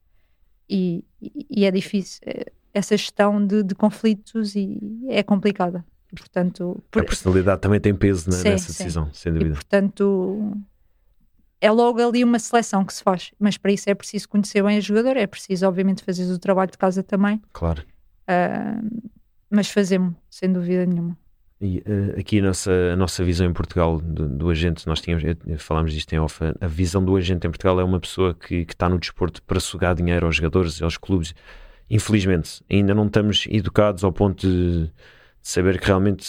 e, 0.69 1.05
e 1.51 1.65
é 1.65 1.71
difícil. 1.71 2.21
É, 2.27 2.53
essa 2.73 2.97
gestão 2.97 3.45
de, 3.47 3.63
de, 3.63 3.75
conflitos 3.75 4.57
e 4.57 4.81
é 5.09 5.23
complicada. 5.23 5.85
Portanto, 6.17 6.83
por... 6.91 7.03
A 7.03 7.05
personalidade 7.05 7.61
também 7.61 7.81
tem 7.81 7.95
peso 7.95 8.31
sim, 8.31 8.49
nessa 8.49 8.73
sim. 8.73 8.85
decisão, 8.85 9.13
sem 9.13 9.33
dúvida. 9.33 9.51
E, 9.51 9.55
portanto, 9.55 10.57
é 11.61 11.71
logo 11.71 12.01
ali 12.01 12.23
uma 12.23 12.39
seleção 12.39 12.85
que 12.85 12.93
se 12.93 13.03
faz, 13.03 13.33
mas 13.39 13.57
para 13.57 13.73
isso 13.73 13.89
é 13.89 13.95
preciso 13.95 14.29
conhecer 14.29 14.63
bem 14.63 14.77
a 14.77 14.81
jogadora, 14.81 15.21
é 15.21 15.27
preciso, 15.27 15.67
obviamente, 15.67 16.05
fazer 16.05 16.31
o 16.33 16.39
trabalho 16.39 16.71
de 16.71 16.79
casa 16.79 17.03
também. 17.03 17.41
Claro. 17.53 17.83
Uh, 18.29 19.11
mas 19.55 19.71
fazemos, 19.71 20.15
sem 20.29 20.53
dúvida 20.53 20.85
nenhuma. 20.85 21.17
E 21.61 21.79
uh, 21.79 22.19
aqui 22.19 22.41
a 22.41 22.43
nossa, 22.43 22.73
a 22.93 22.97
nossa 22.97 23.25
visão 23.25 23.47
em 23.47 23.53
Portugal 23.53 24.01
do, 24.01 24.29
do 24.29 24.51
agente, 24.51 24.87
nós 24.87 25.01
tínhamos, 25.01 25.25
falámos 25.59 25.93
disto 25.93 26.13
em 26.13 26.19
off, 26.19 26.39
a 26.61 26.67
visão 26.67 27.03
do 27.03 27.17
agente 27.17 27.47
em 27.47 27.51
Portugal 27.51 27.81
é 27.81 27.85
uma 27.85 28.01
pessoa 28.01 28.35
que, 28.35 28.65
que 28.67 28.75
está 28.75 28.89
no 28.89 28.99
desporto 28.99 29.43
para 29.43 29.61
sugar 29.61 29.95
dinheiro 29.95 30.27
aos 30.27 30.37
jogadores, 30.37 30.83
aos 30.83 30.99
clubes. 30.99 31.35
Infelizmente, 31.89 32.63
ainda 32.71 32.93
não 32.93 33.07
estamos 33.07 33.47
educados 33.49 34.05
ao 34.05 34.13
ponto 34.13 34.47
de, 34.47 34.85
de 34.85 34.93
saber 35.43 35.79
que 35.79 35.87
realmente 35.87 36.27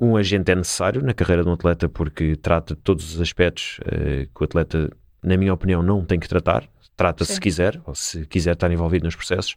um 0.00 0.16
agente 0.16 0.50
é 0.50 0.54
necessário 0.54 1.02
na 1.02 1.14
carreira 1.14 1.42
de 1.42 1.48
um 1.48 1.52
atleta 1.52 1.88
porque 1.88 2.36
trata 2.36 2.74
de 2.74 2.80
todos 2.80 3.14
os 3.14 3.20
aspectos 3.20 3.78
uh, 3.80 4.26
que 4.34 4.42
o 4.42 4.44
atleta, 4.44 4.90
na 5.22 5.36
minha 5.36 5.52
opinião, 5.52 5.82
não 5.82 6.04
tem 6.04 6.18
que 6.18 6.28
tratar. 6.28 6.68
Trata 6.96 7.24
Sim. 7.24 7.34
se 7.34 7.40
quiser, 7.40 7.80
ou 7.84 7.94
se 7.94 8.24
quiser 8.26 8.54
estar 8.54 8.72
envolvido 8.72 9.04
nos 9.04 9.14
processos 9.14 9.56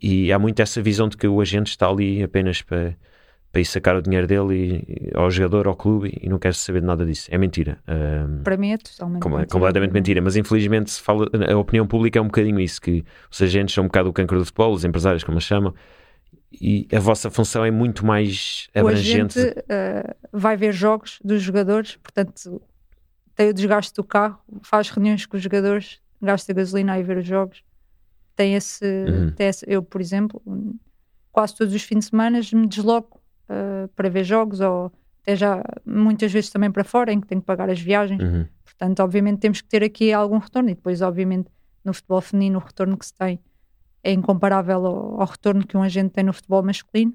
e 0.00 0.32
há 0.32 0.38
muito 0.38 0.60
essa 0.60 0.80
visão 0.80 1.08
de 1.08 1.16
que 1.16 1.26
o 1.26 1.40
agente 1.40 1.70
está 1.70 1.88
ali 1.88 2.22
apenas 2.22 2.62
para, 2.62 2.96
para 3.50 3.60
ir 3.60 3.64
sacar 3.64 3.96
o 3.96 4.02
dinheiro 4.02 4.26
dele 4.26 4.84
e, 4.86 5.10
ao 5.14 5.30
jogador, 5.30 5.66
ao 5.66 5.76
clube 5.76 6.16
e 6.20 6.28
não 6.28 6.38
quer 6.38 6.54
saber 6.54 6.80
de 6.80 6.86
nada 6.86 7.04
disso. 7.04 7.28
É 7.30 7.38
mentira. 7.38 7.78
Um, 7.88 8.42
para 8.42 8.56
mim 8.56 8.72
é 8.72 8.78
totalmente 8.78 9.22
como, 9.22 9.36
mentira. 9.36 9.52
completamente 9.52 9.92
mentira. 9.92 10.22
Mas 10.22 10.36
infelizmente 10.36 10.90
se 10.90 11.00
fala, 11.00 11.28
a 11.50 11.56
opinião 11.56 11.86
pública 11.86 12.18
é 12.18 12.22
um 12.22 12.26
bocadinho 12.26 12.60
isso: 12.60 12.80
que 12.80 13.04
os 13.30 13.42
agentes 13.42 13.74
são 13.74 13.84
um 13.84 13.86
bocado 13.88 14.08
o 14.08 14.12
cancro 14.12 14.38
do 14.38 14.44
futebol, 14.44 14.72
os 14.72 14.84
empresários, 14.84 15.24
como 15.24 15.36
eles 15.36 15.44
chamam. 15.44 15.74
E 16.50 16.88
a 16.92 16.98
vossa 16.98 17.30
função 17.30 17.64
é 17.64 17.70
muito 17.70 18.06
mais 18.06 18.68
abrangente. 18.74 19.38
O 19.38 19.42
agente 19.42 19.58
uh, 19.60 20.14
vai 20.32 20.56
ver 20.56 20.72
jogos 20.72 21.18
dos 21.22 21.42
jogadores, 21.42 21.96
portanto, 21.96 22.62
tem 23.34 23.50
o 23.50 23.54
desgaste 23.54 23.94
do 23.94 24.02
carro, 24.02 24.38
faz 24.62 24.88
reuniões 24.88 25.26
com 25.26 25.36
os 25.36 25.42
jogadores, 25.42 26.00
gasta 26.22 26.52
gasolina 26.54 26.94
a 26.94 26.98
ir 26.98 27.02
ver 27.02 27.18
os 27.18 27.26
jogos 27.26 27.62
tem 28.38 28.54
esse, 28.54 28.84
uhum. 28.84 29.32
tem 29.32 29.48
esse, 29.48 29.64
eu 29.68 29.82
por 29.82 30.00
exemplo 30.00 30.40
quase 31.32 31.56
todos 31.56 31.74
os 31.74 31.82
fins 31.82 32.04
de 32.04 32.10
semana 32.10 32.40
me 32.52 32.68
desloco 32.68 33.20
uh, 33.50 33.88
para 33.96 34.08
ver 34.08 34.22
jogos 34.22 34.60
ou 34.60 34.92
até 35.22 35.34
já 35.34 35.60
muitas 35.84 36.32
vezes 36.32 36.48
também 36.48 36.70
para 36.70 36.84
fora 36.84 37.12
em 37.12 37.20
que 37.20 37.26
tenho 37.26 37.40
que 37.40 37.46
pagar 37.48 37.68
as 37.68 37.80
viagens 37.80 38.22
uhum. 38.22 38.46
portanto 38.64 39.00
obviamente 39.00 39.40
temos 39.40 39.60
que 39.60 39.68
ter 39.68 39.82
aqui 39.82 40.12
algum 40.12 40.38
retorno 40.38 40.70
e 40.70 40.74
depois 40.76 41.02
obviamente 41.02 41.50
no 41.84 41.92
futebol 41.92 42.20
feminino 42.20 42.60
o 42.60 42.62
retorno 42.62 42.96
que 42.96 43.06
se 43.06 43.12
tem 43.12 43.40
é 44.04 44.12
incomparável 44.12 44.86
ao, 44.86 45.20
ao 45.20 45.26
retorno 45.26 45.66
que 45.66 45.76
um 45.76 45.82
agente 45.82 46.10
tem 46.10 46.22
no 46.22 46.32
futebol 46.32 46.62
masculino 46.62 47.12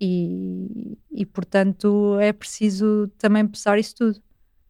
e, 0.00 0.96
e 1.12 1.26
portanto 1.26 2.16
é 2.18 2.32
preciso 2.32 3.08
também 3.18 3.46
pensar 3.46 3.78
isso 3.78 3.94
tudo 3.94 4.22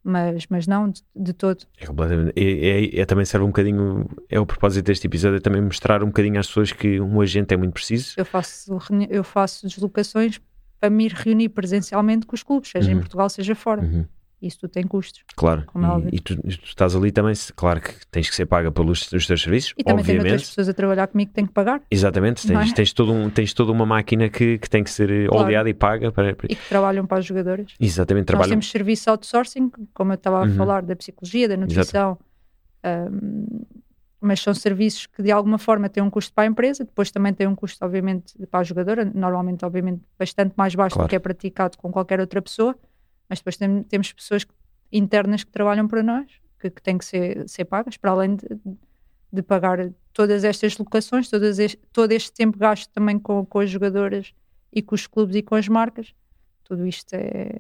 mas, 0.07 0.47
mas 0.49 0.67
não 0.67 0.89
de, 0.89 1.03
de 1.15 1.33
todo. 1.33 1.67
É 1.79 1.87
completamente. 1.87 2.33
É, 2.37 2.43
é, 2.43 3.01
é, 3.01 3.05
também 3.05 3.25
serve 3.25 3.45
um 3.45 3.49
bocadinho, 3.49 4.09
é 4.31 4.39
o 4.39 4.47
propósito 4.47 4.85
deste 4.85 5.07
episódio, 5.07 5.39
é 5.39 5.41
também 5.41 5.61
mostrar 5.61 6.03
um 6.03 6.07
bocadinho 6.07 6.39
às 6.39 6.47
pessoas 6.47 6.73
que 6.73 7.01
um 7.01 7.21
agente 7.21 7.53
é 7.53 7.57
muito 7.57 7.73
preciso. 7.73 8.15
Eu 8.17 8.25
faço, 8.25 8.79
eu 9.11 9.25
faço 9.25 9.67
deslocações 9.67 10.41
para 10.79 10.91
me 10.91 11.09
reunir 11.09 11.49
presencialmente 11.49 12.27
com 12.27 12.35
os 12.35 12.43
clubes, 12.43 12.71
seja 12.71 12.91
uhum. 12.91 12.97
em 12.97 13.01
Portugal, 13.01 13.29
seja 13.29 13.55
fora. 13.55 13.83
Uhum 13.83 14.07
isso 14.41 14.61
tudo 14.61 14.71
tem 14.71 14.87
custos. 14.87 15.23
Claro, 15.35 15.65
é 15.75 16.11
e, 16.13 16.17
e, 16.17 16.21
tu, 16.21 16.37
tu, 16.37 16.49
estás 16.65 16.95
ali 16.95 17.11
também, 17.11 17.35
claro 17.55 17.81
que 17.81 18.07
tens 18.11 18.29
que 18.29 18.37
ser 18.37 18.47
paga 18.47 18.71
pelos 18.71 19.11
os 19.13 19.27
teus 19.27 19.43
serviços, 19.43 19.75
e 19.77 19.85
também 19.85 20.01
obviamente. 20.01 20.23
tem 20.23 20.33
outras 20.33 20.49
pessoas 20.49 20.69
a 20.69 20.75
trabalhar 20.75 21.07
comigo 21.07 21.29
que 21.31 21.35
têm 21.35 21.47
que 21.47 21.53
pagar. 21.53 21.83
Exatamente, 21.91 22.47
tens, 22.47 22.71
é? 22.71 22.75
tens, 22.75 22.93
todo 22.93 23.13
um, 23.13 23.31
tens 23.31 23.53
toda 23.55 23.73
uma 23.73 23.87
máquina 23.87 24.29
que, 24.29 24.59
que 24.59 24.69
tem 24.69 24.85
que 24.85 24.91
ser 24.91 25.29
claro. 25.29 25.45
oleada 25.45 25.69
e 25.69 25.75
paga. 25.75 26.13
Para, 26.13 26.35
para... 26.35 26.47
E 26.51 26.55
que 26.55 26.69
trabalham 26.69 27.07
para 27.07 27.21
os 27.21 27.27
jogadores. 27.27 27.75
Exatamente, 27.81 28.27
trabalham. 28.27 28.49
Nós 28.49 28.51
temos 28.51 28.71
serviço 28.71 29.11
outsourcing, 29.11 29.71
como 29.95 30.13
eu 30.13 30.17
estava 30.17 30.41
a 30.41 30.43
uhum. 30.43 30.55
falar, 30.55 30.83
da 30.83 30.95
psicologia, 30.95 31.49
da 31.49 31.57
nutrição, 31.57 32.19
um, 32.85 33.65
mas 34.21 34.41
são 34.41 34.55
serviços 34.55 35.07
que 35.07 35.23
de 35.23 35.31
alguma 35.31 35.59
forma 35.59 35.89
têm 35.89 36.03
um 36.03 36.11
custo 36.11 36.33
para 36.33 36.45
a 36.45 36.47
empresa, 36.47 36.85
depois 36.85 37.11
também 37.11 37.33
tem 37.33 37.47
um 37.47 37.55
custo, 37.55 37.85
obviamente, 37.85 38.35
para 38.51 38.61
a 38.61 38.65
jogadora, 38.65 39.05
normalmente, 39.05 39.65
obviamente, 39.65 40.03
bastante 40.19 40.55
mais 40.57 40.75
baixo 40.75 40.95
claro. 40.95 41.07
do 41.07 41.11
que 41.11 41.17
é 41.17 41.19
praticado 41.19 41.79
com 41.79 41.91
qualquer 41.93 42.21
outra 42.21 42.43
pessoa, 42.43 42.75
mas 43.29 43.41
depois 43.41 43.57
tem, 43.57 43.83
temos 43.83 44.13
pessoas 44.13 44.47
internas 44.93 45.45
que 45.45 45.51
trabalham 45.51 45.89
para 45.89 46.03
nós, 46.03 46.31
que, 46.59 46.71
que 46.71 46.83
têm 46.83 46.99
que 46.99 47.05
ser, 47.05 47.49
ser 47.49 47.65
pagas, 47.65 47.97
para 47.97 48.11
além 48.11 48.37
de, 48.37 48.47
de 49.33 49.43
pagar 49.43 49.91
todas 50.13 50.45
estas 50.45 50.77
locações, 50.79 51.29
todas 51.29 51.59
este, 51.59 51.79
todo 51.93 52.13
este 52.13 52.33
tempo 52.33 52.59
gasto 52.59 52.91
também 52.93 53.19
com, 53.19 53.45
com 53.45 53.59
as 53.61 53.71
jogadoras 53.71 54.33
e 54.73 54.83
com 54.83 54.95
os 54.95 55.07
clubes 55.07 55.37
e 55.37 55.43
com 55.43 55.55
as 55.55 55.69
marcas, 55.69 56.15
tudo 56.65 56.87
isto 56.87 57.15
é. 57.15 57.59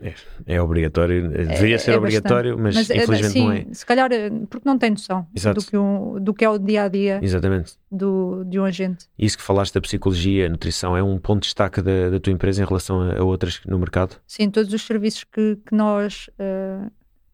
É, 0.00 0.12
é 0.46 0.60
obrigatório, 0.60 1.28
deveria 1.30 1.78
ser 1.78 1.92
é 1.92 1.96
obrigatório, 1.96 2.58
mas, 2.58 2.74
Mas, 2.74 2.90
é, 2.90 2.96
infelizmente 2.96 3.32
sim, 3.32 3.44
não 3.44 3.52
é. 3.52 3.66
Se 3.72 3.86
calhar, 3.86 4.10
eh, 4.12 4.28
porque 4.50 4.68
não 4.68 4.76
tem 4.76 4.90
noção 4.90 5.26
Exato. 5.34 5.60
do 5.60 5.66
que, 5.66 5.76
um, 5.78 6.20
do 6.20 6.34
que 6.34 6.44
é 6.44 6.50
o 6.50 6.58
dia 6.58 6.82
a 6.82 6.88
dia 6.88 7.20
Exatamente. 7.22 7.74
do, 7.90 8.42
de 8.44 8.58
um 8.58 8.64
agente. 8.64 9.06
Isso 9.16 9.38
que 9.38 9.42
falaste 9.44 9.72
da 9.72 9.80
psicologia, 9.80 10.46
a 10.46 10.48
nutrição, 10.48 10.96
é 10.96 11.02
um 11.02 11.16
ponto 11.18 11.42
de 11.42 11.46
destaque 11.46 11.80
da, 11.80 12.10
da 12.10 12.18
tua 12.20 12.32
empresa 12.32 12.60
em 12.60 12.66
relação 12.66 13.00
a, 13.00 13.18
a 13.20 13.24
outras 13.24 13.60
no 13.66 13.78
mercado? 13.78 14.16
Sim, 14.26 14.50
todos 14.50 14.72
os 14.72 14.82
serviços 14.82 15.22
que, 15.24 15.56
que 15.64 15.74
nós, 15.74 16.28
eh, 16.40 16.88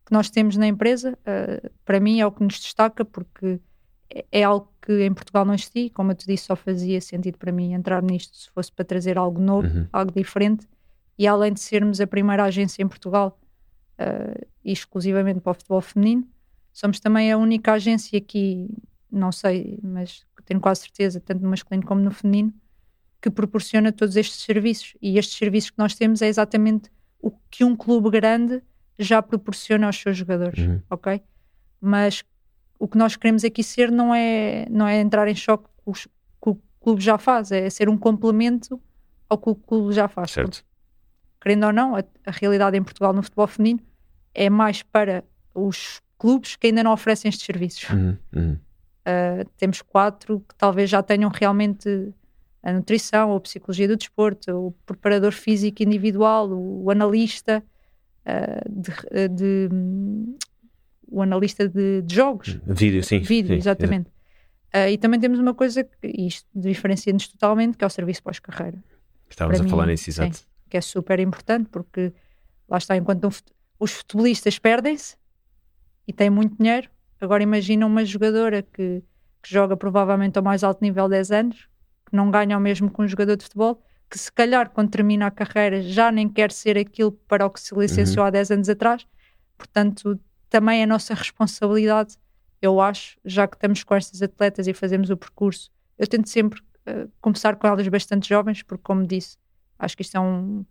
que 0.04 0.12
nós 0.12 0.28
temos 0.28 0.56
na 0.58 0.66
empresa, 0.66 1.18
eh, 1.24 1.70
para 1.84 1.98
mim 1.98 2.20
é 2.20 2.26
o 2.26 2.30
que 2.30 2.44
nos 2.44 2.60
destaca, 2.60 3.06
porque 3.06 3.58
é, 4.14 4.24
é 4.30 4.44
algo 4.44 4.70
que 4.82 5.02
em 5.02 5.14
Portugal 5.14 5.46
não 5.46 5.54
existia. 5.54 5.88
Como 5.90 6.10
eu 6.12 6.14
te 6.14 6.26
disse, 6.26 6.44
só 6.44 6.54
fazia 6.54 7.00
sentido 7.00 7.38
para 7.38 7.50
mim 7.52 7.72
entrar 7.72 8.02
nisto 8.02 8.36
se 8.36 8.50
fosse 8.50 8.70
para 8.70 8.84
trazer 8.84 9.16
algo 9.16 9.40
novo, 9.40 9.66
Uhum. 9.66 9.86
algo 9.90 10.12
diferente. 10.14 10.68
E 11.20 11.26
além 11.26 11.52
de 11.52 11.60
sermos 11.60 12.00
a 12.00 12.06
primeira 12.06 12.44
agência 12.44 12.82
em 12.82 12.88
Portugal, 12.88 13.38
e 14.64 14.72
exclusivamente 14.72 15.38
para 15.40 15.50
o 15.50 15.54
futebol 15.54 15.82
feminino, 15.82 16.26
somos 16.72 16.98
também 16.98 17.30
a 17.30 17.36
única 17.36 17.74
agência 17.74 18.16
aqui, 18.18 18.70
não 19.12 19.30
sei, 19.30 19.78
mas 19.82 20.24
tenho 20.46 20.58
quase 20.60 20.80
certeza, 20.80 21.20
tanto 21.20 21.42
no 21.42 21.50
masculino 21.50 21.86
como 21.86 22.00
no 22.00 22.10
feminino, 22.10 22.54
que 23.20 23.28
proporciona 23.30 23.92
todos 23.92 24.16
estes 24.16 24.40
serviços. 24.40 24.94
E 25.02 25.18
estes 25.18 25.36
serviços 25.36 25.68
que 25.68 25.78
nós 25.78 25.94
temos 25.94 26.22
é 26.22 26.26
exatamente 26.28 26.90
o 27.20 27.30
que 27.50 27.64
um 27.64 27.76
clube 27.76 28.08
grande 28.10 28.62
já 28.98 29.20
proporciona 29.20 29.88
aos 29.88 29.96
seus 30.00 30.16
jogadores, 30.16 30.58
Uhum. 30.58 30.80
ok? 30.88 31.22
Mas 31.78 32.24
o 32.78 32.88
que 32.88 32.96
nós 32.96 33.14
queremos 33.14 33.44
aqui 33.44 33.62
ser 33.62 33.92
não 33.92 34.14
é, 34.14 34.66
não 34.70 34.88
é 34.88 34.98
entrar 35.00 35.28
em 35.28 35.34
choque 35.34 35.68
com 35.84 35.90
os- 35.90 36.08
com 36.40 36.50
o 36.52 36.54
que 36.54 36.60
o 36.62 36.80
clube 36.84 37.02
já 37.02 37.18
faz, 37.18 37.52
é 37.52 37.68
ser 37.68 37.90
um 37.90 37.98
complemento 37.98 38.80
ao 39.28 39.36
que 39.36 39.50
o 39.50 39.54
clube 39.54 39.92
já 39.92 40.08
faz. 40.08 40.30
Certo. 40.30 40.64
Querendo 41.40 41.66
ou 41.66 41.72
não, 41.72 41.96
a, 41.96 42.04
a 42.26 42.30
realidade 42.30 42.76
em 42.76 42.82
Portugal 42.82 43.12
no 43.12 43.22
futebol 43.22 43.46
feminino 43.46 43.80
é 44.34 44.50
mais 44.50 44.82
para 44.82 45.24
os 45.54 46.00
clubes 46.18 46.54
que 46.56 46.66
ainda 46.66 46.82
não 46.82 46.92
oferecem 46.92 47.28
estes 47.28 47.46
serviços. 47.46 47.88
Uhum, 47.90 48.16
uhum. 48.34 48.58
Uh, 49.00 49.48
temos 49.56 49.80
quatro 49.80 50.40
que 50.46 50.54
talvez 50.54 50.90
já 50.90 51.02
tenham 51.02 51.30
realmente 51.30 52.12
a 52.62 52.72
nutrição, 52.72 53.30
ou 53.30 53.38
a 53.38 53.40
psicologia 53.40 53.88
do 53.88 53.96
desporto, 53.96 54.52
o 54.54 54.72
preparador 54.84 55.32
físico 55.32 55.82
individual, 55.82 56.50
o, 56.50 56.84
o 56.84 56.90
analista 56.90 57.64
uh, 58.26 58.70
de, 58.70 59.28
de- 59.30 59.74
hum, 59.74 60.36
o 61.10 61.22
analista 61.22 61.66
de, 61.66 62.02
de 62.02 62.14
jogos, 62.14 62.60
Vídeo, 62.66 63.02
sim. 63.02 63.20
vídeo, 63.20 63.48
sim, 63.48 63.54
exatamente. 63.54 64.10
Uh, 64.74 64.88
e 64.90 64.98
também 64.98 65.18
temos 65.18 65.38
uma 65.38 65.54
coisa 65.54 65.82
que 65.82 66.06
isto 66.06 66.46
diferencia-nos 66.54 67.26
totalmente, 67.28 67.78
que 67.78 67.82
é 67.82 67.86
o 67.86 67.90
serviço 67.90 68.22
pós-carreira 68.22 68.78
Estávamos 69.28 69.58
para 69.58 69.66
a 69.66 69.70
falar 69.70 69.86
mim, 69.86 69.92
nisso, 69.92 70.04
sim. 70.04 70.10
exato. 70.10 70.49
Que 70.70 70.76
é 70.76 70.80
super 70.80 71.18
importante 71.18 71.68
porque 71.68 72.12
lá 72.68 72.78
está, 72.78 72.96
enquanto 72.96 73.26
um 73.26 73.30
os 73.80 73.92
futebolistas 73.92 74.58
perdem-se 74.58 75.16
e 76.06 76.12
têm 76.12 76.28
muito 76.28 76.56
dinheiro, 76.56 76.88
agora 77.20 77.42
imagina 77.42 77.86
uma 77.86 78.04
jogadora 78.04 78.62
que, 78.62 79.02
que 79.42 79.52
joga 79.52 79.76
provavelmente 79.76 80.36
ao 80.36 80.44
mais 80.44 80.62
alto 80.62 80.82
nível 80.82 81.08
10 81.08 81.30
anos, 81.30 81.68
que 82.06 82.14
não 82.14 82.30
ganha 82.30 82.56
o 82.56 82.60
mesmo 82.60 82.90
que 82.90 83.00
um 83.00 83.08
jogador 83.08 83.36
de 83.36 83.44
futebol, 83.44 83.82
que 84.08 84.18
se 84.18 84.30
calhar 84.30 84.70
quando 84.70 84.90
termina 84.90 85.26
a 85.26 85.30
carreira 85.30 85.80
já 85.80 86.12
nem 86.12 86.28
quer 86.28 86.52
ser 86.52 86.76
aquilo 86.76 87.12
para 87.12 87.46
o 87.46 87.50
que 87.50 87.60
se 87.60 87.74
licenciou 87.74 88.24
há 88.24 88.30
10 88.30 88.50
anos 88.50 88.68
atrás, 88.68 89.06
portanto 89.56 90.20
também 90.50 90.80
é 90.80 90.84
a 90.84 90.86
nossa 90.86 91.14
responsabilidade, 91.14 92.16
eu 92.60 92.80
acho, 92.80 93.16
já 93.24 93.46
que 93.48 93.56
estamos 93.56 93.82
com 93.82 93.94
estas 93.94 94.20
atletas 94.20 94.66
e 94.66 94.74
fazemos 94.74 95.08
o 95.08 95.16
percurso, 95.16 95.70
eu 95.96 96.06
tento 96.06 96.28
sempre 96.28 96.60
eh, 96.84 97.06
começar 97.20 97.56
com 97.56 97.66
elas 97.66 97.86
bastante 97.88 98.28
jovens, 98.28 98.62
porque 98.62 98.82
como 98.82 99.06
disse, 99.06 99.38
acho 99.80 99.96
que 99.96 100.02
isto 100.02 100.16
é 100.16 100.20
um, 100.20 100.64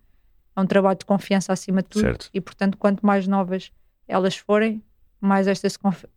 é 0.55 0.61
um 0.61 0.65
trabalho 0.65 0.97
de 0.97 1.05
confiança 1.05 1.51
acima 1.51 1.81
de 1.81 1.89
tudo 1.89 2.01
Certo. 2.01 2.29
e 2.33 2.39
portanto 2.39 2.77
quanto 2.77 3.05
mais 3.05 3.27
novas 3.27 3.71
elas 4.07 4.37
forem, 4.37 4.81
mais 5.19 5.47
esta 5.47 5.67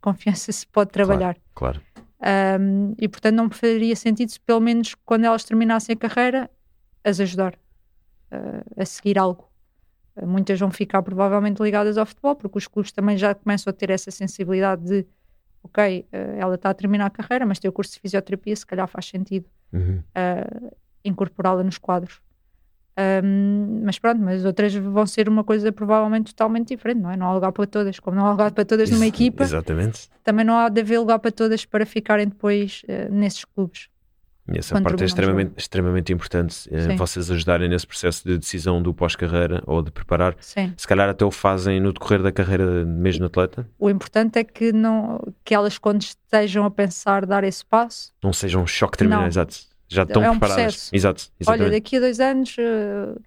confiança 0.01 0.51
se 0.51 0.65
pode 0.67 0.91
trabalhar. 0.91 1.37
Claro. 1.53 1.81
Um, 2.59 2.93
e 2.97 3.07
portanto 3.09 3.35
não 3.35 3.45
me 3.45 3.53
faria 3.53 3.95
sentido 3.95 4.29
se 4.31 4.39
pelo 4.39 4.61
menos 4.61 4.95
quando 5.05 5.25
elas 5.25 5.43
terminassem 5.43 5.93
a 5.93 5.97
carreira 5.97 6.49
as 7.03 7.19
ajudar 7.19 7.53
uh, 8.31 8.81
a 8.81 8.85
seguir 8.85 9.19
algo. 9.19 9.49
Uh, 10.15 10.25
muitas 10.25 10.57
vão 10.59 10.71
ficar 10.71 11.01
provavelmente 11.03 11.61
ligadas 11.61 11.97
ao 11.97 12.05
futebol 12.05 12.35
porque 12.35 12.57
os 12.57 12.67
clubes 12.67 12.91
também 12.91 13.17
já 13.17 13.35
começam 13.35 13.69
a 13.71 13.73
ter 13.73 13.89
essa 13.89 14.09
sensibilidade 14.09 14.83
de 14.83 15.05
ok, 15.61 16.07
uh, 16.13 16.15
ela 16.39 16.55
está 16.55 16.69
a 16.69 16.73
terminar 16.73 17.07
a 17.07 17.09
carreira 17.09 17.45
mas 17.45 17.59
tem 17.59 17.67
o 17.67 17.73
curso 17.73 17.93
de 17.93 17.99
fisioterapia, 17.99 18.55
se 18.55 18.65
calhar 18.65 18.87
faz 18.87 19.05
sentido 19.05 19.49
Uhum. 19.73 20.03
uh, 20.15 20.75
incorporá-la 21.03 21.63
nos 21.63 21.77
quadros. 21.79 22.21
Um, 22.97 23.81
mas 23.83 23.97
pronto, 23.97 24.21
mas 24.21 24.45
outras 24.45 24.73
vão 24.75 25.05
ser 25.07 25.27
uma 25.27 25.43
coisa 25.43 25.71
provavelmente 25.71 26.27
totalmente 26.33 26.67
diferente, 26.69 26.99
não 27.01 27.09
é? 27.11 27.17
Não 27.17 27.27
há 27.27 27.33
lugar 27.33 27.51
para 27.51 27.65
todas, 27.65 27.99
como 27.99 28.15
não 28.17 28.25
há 28.27 28.31
lugar 28.31 28.51
para 28.51 28.63
todas 28.65 28.89
numa 28.91 29.05
Ex- 29.05 29.13
equipa, 29.15 29.43
Exatamente. 29.43 30.09
também 30.23 30.45
não 30.45 30.57
há 30.57 30.69
de 30.69 30.81
haver 30.81 30.99
lugar 30.99 31.17
para 31.19 31.31
todas 31.31 31.65
para 31.65 31.85
ficarem 31.85 32.27
depois 32.27 32.83
uh, 32.87 33.11
nesses 33.13 33.43
clubes. 33.45 33.89
E 34.53 34.57
essa 34.59 34.79
parte 34.81 35.01
é 35.01 35.05
extremamente, 35.05 35.53
extremamente 35.55 36.11
importante. 36.11 36.67
eh, 36.69 36.81
Sim. 36.89 36.95
vocês 36.97 37.31
ajudarem 37.31 37.69
nesse 37.69 37.87
processo 37.87 38.27
de 38.27 38.37
decisão 38.37 38.81
do 38.83 38.93
pós-carreira 38.93 39.63
ou 39.65 39.81
de 39.81 39.89
preparar. 39.89 40.35
Sim. 40.41 40.73
Se 40.75 40.85
calhar 40.85 41.07
até 41.07 41.23
o 41.23 41.31
fazem 41.31 41.79
no 41.79 41.93
decorrer 41.93 42.21
da 42.21 42.29
carreira 42.29 42.83
mesmo 42.83 43.25
atleta. 43.25 43.65
O 43.79 43.89
importante 43.89 44.37
é 44.37 44.43
que, 44.43 44.73
não, 44.73 45.17
que 45.45 45.55
elas, 45.55 45.77
quando 45.77 46.01
estejam 46.01 46.65
a 46.65 46.69
pensar 46.69 47.25
dar 47.25 47.45
esse 47.45 47.65
passo, 47.65 48.11
Não 48.21 48.33
seja 48.33 48.59
um 48.59 48.67
choque 48.67 48.97
terminal. 48.97 49.21
Não. 49.21 49.27
Exato. 49.27 49.55
Já 49.93 50.03
estão 50.03 50.23
É 50.23 50.29
um 50.29 50.39
preparadas. 50.39 50.63
processo. 50.65 50.95
Exato. 50.95 51.23
olha, 51.23 51.35
Exatamente. 51.55 51.71
daqui 51.71 51.97
a 51.97 51.99
dois 51.99 52.19
anos 52.19 52.55
uh, 52.57 53.21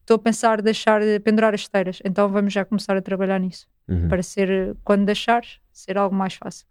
estou 0.00 0.16
a 0.16 0.18
pensar 0.18 0.60
deixar 0.62 1.00
de 1.00 1.20
pendurar 1.20 1.54
as 1.54 1.60
esteiras, 1.62 2.00
então 2.04 2.28
vamos 2.28 2.52
já 2.52 2.64
começar 2.64 2.96
a 2.96 3.02
trabalhar 3.02 3.38
nisso, 3.38 3.66
Uhum. 3.88 4.08
para 4.08 4.22
ser, 4.22 4.76
quando 4.84 5.04
deixares, 5.06 5.58
ser 5.72 5.96
algo 5.96 6.14
mais 6.14 6.34
fácil 6.34 6.66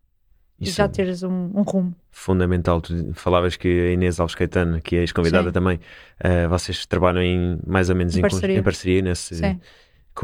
e 0.59 0.65
Isso 0.65 0.75
já 0.77 0.85
é 0.85 0.87
teres 0.87 1.23
um, 1.23 1.51
um 1.53 1.61
rumo. 1.61 1.95
fundamental. 2.11 2.81
Tu 2.81 3.13
falavas 3.13 3.55
que 3.55 3.67
a 3.67 3.91
Inês 3.93 4.19
Alves 4.19 4.35
Caetano, 4.35 4.81
que 4.81 4.95
é 4.95 4.99
ex-convidada 5.01 5.51
também, 5.51 5.79
eh, 6.19 6.47
vocês 6.47 6.85
trabalham 6.85 7.21
em 7.21 7.59
mais 7.65 7.89
ou 7.91 7.95
menos 7.95 8.15
Em 8.15 8.19
em, 8.19 8.21
parceria. 8.21 8.57
em 8.59 8.63
parceria 8.63 9.01
nesse. 9.03 9.35
Sim. 9.35 9.45
É 9.45 9.59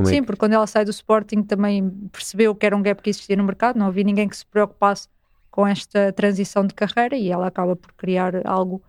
Sim, 0.05 0.21
que- 0.21 0.25
porque 0.25 0.39
quando 0.39 0.53
ela 0.53 0.65
sai 0.65 0.83
do 0.85 0.89
Sporting 0.91 1.43
também 1.43 1.87
percebeu 2.11 2.55
que 2.55 2.65
era 2.65 2.75
um 2.75 2.81
gap 2.81 2.99
que 3.01 3.11
existia 3.11 3.35
no 3.35 3.43
mercado, 3.43 3.77
não 3.77 3.85
havia 3.87 4.03
ninguém 4.03 4.27
que 4.27 4.35
se 4.35 4.43
preocupasse 4.45 5.07
com 5.51 5.67
esta 5.67 6.11
transição 6.13 6.65
de 6.65 6.73
carreira 6.73 7.15
e 7.15 7.29
ela 7.31 7.45
acaba 7.45 7.75
por 7.75 7.93
criar 7.93 8.33
algo 8.43 8.81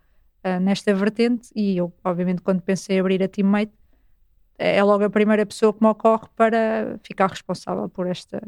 ah, 0.44 0.60
nesta 0.60 0.94
vertente 0.94 1.48
e 1.56 1.76
eu, 1.76 1.92
obviamente, 2.04 2.40
quando 2.42 2.60
pensei 2.62 2.96
em 2.96 3.00
abrir 3.00 3.22
a 3.22 3.28
Teammate, 3.28 3.72
é 4.56 4.80
logo 4.84 5.02
a 5.02 5.10
primeira 5.10 5.44
pessoa 5.44 5.72
que 5.72 5.82
me 5.82 5.88
ocorre 5.88 6.28
para 6.36 6.96
ficar 7.02 7.28
responsável 7.28 7.88
por 7.88 8.06
esta, 8.06 8.40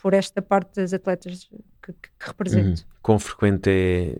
por 0.00 0.14
esta 0.14 0.40
parte 0.40 0.76
das 0.80 0.94
atletas 0.94 1.44
que, 1.82 1.92
que- 1.92 2.08
que 2.18 2.26
represento. 2.26 2.80
Uhum. 2.82 2.88
Quão 3.02 3.18
frequente 3.18 3.68
é. 3.68 4.16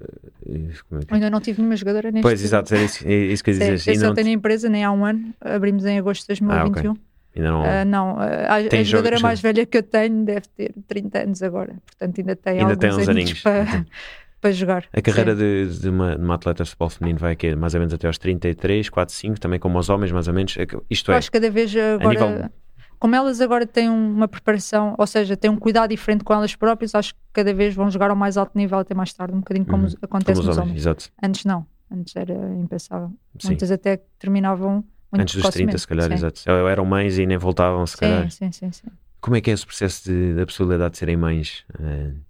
eh, 0.00 0.70
como 0.88 1.00
é 1.00 1.04
Eu 1.08 1.14
ainda 1.14 1.30
não 1.30 1.40
tive 1.40 1.60
nenhuma 1.60 1.76
jogadora 1.76 2.10
neste 2.10 2.22
Pois, 2.22 2.42
exato, 2.42 2.74
era 2.74 2.82
isso, 2.84 3.06
é 3.06 3.12
isso 3.12 3.44
que 3.44 3.50
eu 3.50 3.54
dizer. 3.54 3.72
eu 3.92 3.94
só 4.00 4.06
não, 4.08 4.14
tenho 4.14 4.28
empresa 4.30 4.68
nem 4.68 4.82
há 4.84 4.90
um 4.90 5.04
ano, 5.04 5.32
abrimos 5.40 5.84
em 5.84 5.96
agosto 5.98 6.22
de 6.22 6.26
2021. 6.40 6.90
ainda 7.36 7.50
não- 7.50 7.64
Ah, 7.64 7.84
não, 7.84 8.18
ah, 8.18 8.54
a, 8.54 8.56
a 8.56 8.82
jogadora 8.82 9.20
mais 9.20 9.40
velha 9.40 9.64
que 9.66 9.78
eu 9.78 9.82
tenho 9.84 10.24
deve 10.24 10.48
ter 10.56 10.74
30 10.88 11.20
anos 11.22 11.40
agora, 11.42 11.76
portanto 11.86 12.18
ainda 12.18 12.34
tem 12.36 12.52
Ainda 12.58 12.64
alguns 12.72 12.78
tem 12.78 12.90
uns 12.90 13.08
aninhos 13.08 13.08
aninhos. 13.08 13.42
para, 13.42 13.86
para 14.44 14.52
jogar. 14.52 14.84
A 14.92 15.00
carreira 15.00 15.32
Sim. 15.32 15.38
de, 15.38 15.78
de 15.80 15.88
uma, 15.88 16.16
de 16.16 16.22
uma 16.22 16.34
atleta 16.34 16.62
de 16.64 16.68
futebol 16.68 16.90
feminino 16.90 17.18
vai 17.18 17.32
aqui, 17.32 17.56
mais 17.56 17.72
ou 17.72 17.80
menos 17.80 17.94
até 17.94 18.06
aos 18.06 18.18
33, 18.18 18.90
4, 18.90 19.14
5, 19.14 19.40
também 19.40 19.58
como 19.58 19.78
aos 19.78 19.88
homens, 19.88 20.12
mais 20.12 20.28
ou 20.28 20.34
menos. 20.34 20.54
É 20.58 20.66
Isto 20.90 21.10
Eu 21.10 21.14
é, 21.14 21.18
acho 21.18 21.30
que 21.30 21.38
cada 21.40 21.50
vez 21.50 21.74
agora, 21.74 22.08
nível- 22.36 22.50
como 22.98 23.14
elas 23.16 23.40
agora 23.40 23.66
têm 23.66 23.88
uma 23.88 24.28
preparação, 24.28 24.94
ou 24.98 25.06
seja, 25.06 25.34
têm 25.34 25.50
um 25.50 25.56
cuidado 25.56 25.88
diferente 25.90 26.22
com 26.24 26.34
elas 26.34 26.54
próprias, 26.54 26.94
acho 26.94 27.14
que 27.14 27.20
cada 27.32 27.54
vez 27.54 27.74
vão 27.74 27.90
jogar 27.90 28.10
ao 28.10 28.16
mais 28.16 28.36
alto 28.36 28.56
nível 28.56 28.78
até 28.78 28.94
mais 28.94 29.12
tarde, 29.14 29.32
um 29.34 29.38
bocadinho 29.38 29.64
como 29.64 29.78
Uhum. 29.84 29.86
os- 29.88 29.94
como 29.94 30.04
acontece 30.04 30.40
os 30.40 30.46
nos 30.46 30.58
homens. 30.58 30.86
Antes 31.22 31.44
não, 31.46 31.66
antes 31.90 32.14
era 32.14 32.34
impensável. 32.56 33.08
Sim. 33.38 33.48
Muitas 33.48 33.70
até 33.70 33.96
terminavam 34.18 34.84
muito 35.10 35.22
Antes 35.22 35.36
dos 35.36 35.48
30, 35.50 35.78
se 35.78 35.86
calhar, 35.88 36.08
sim. 36.08 36.14
exato. 36.14 36.42
Ou 36.48 36.68
Eram 36.68 36.84
mães 36.84 37.16
e 37.18 37.24
nem 37.24 37.38
voltavam, 37.38 37.86
se 37.86 37.96
calhar. 37.96 38.30
Sim, 38.30 38.50
sim, 38.50 38.52
sim, 38.52 38.72
sim. 38.72 38.88
Como 39.20 39.36
é 39.36 39.40
que 39.40 39.50
é 39.50 39.54
esse 39.54 39.64
processo 39.64 40.04
de, 40.04 40.34
da 40.34 40.44
possibilidade 40.44 40.92
de 40.92 40.98
serem 40.98 41.16
mães? 41.16 41.64
eh, 41.80 41.82
n- 41.82 42.20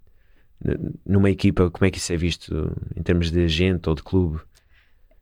numa 1.05 1.29
equipa, 1.29 1.69
como 1.69 1.85
é 1.85 1.91
que 1.91 1.97
isso 1.97 2.11
é 2.13 2.17
visto 2.17 2.71
em 2.95 3.03
termos 3.03 3.31
de 3.31 3.43
agente 3.43 3.87
ou 3.89 3.95
de 3.95 4.03
clube? 4.03 4.39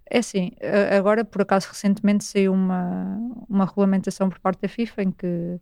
É 0.09 0.19
assim, 0.19 0.51
agora 0.95 1.25
por 1.25 1.41
acaso 1.41 1.67
recentemente 1.69 2.23
saiu 2.23 2.53
uma, 2.53 3.17
uma 3.49 3.65
regulamentação 3.65 4.29
por 4.29 4.39
parte 4.39 4.61
da 4.61 4.67
FIFA 4.67 5.03
em 5.03 5.11
que 5.11 5.59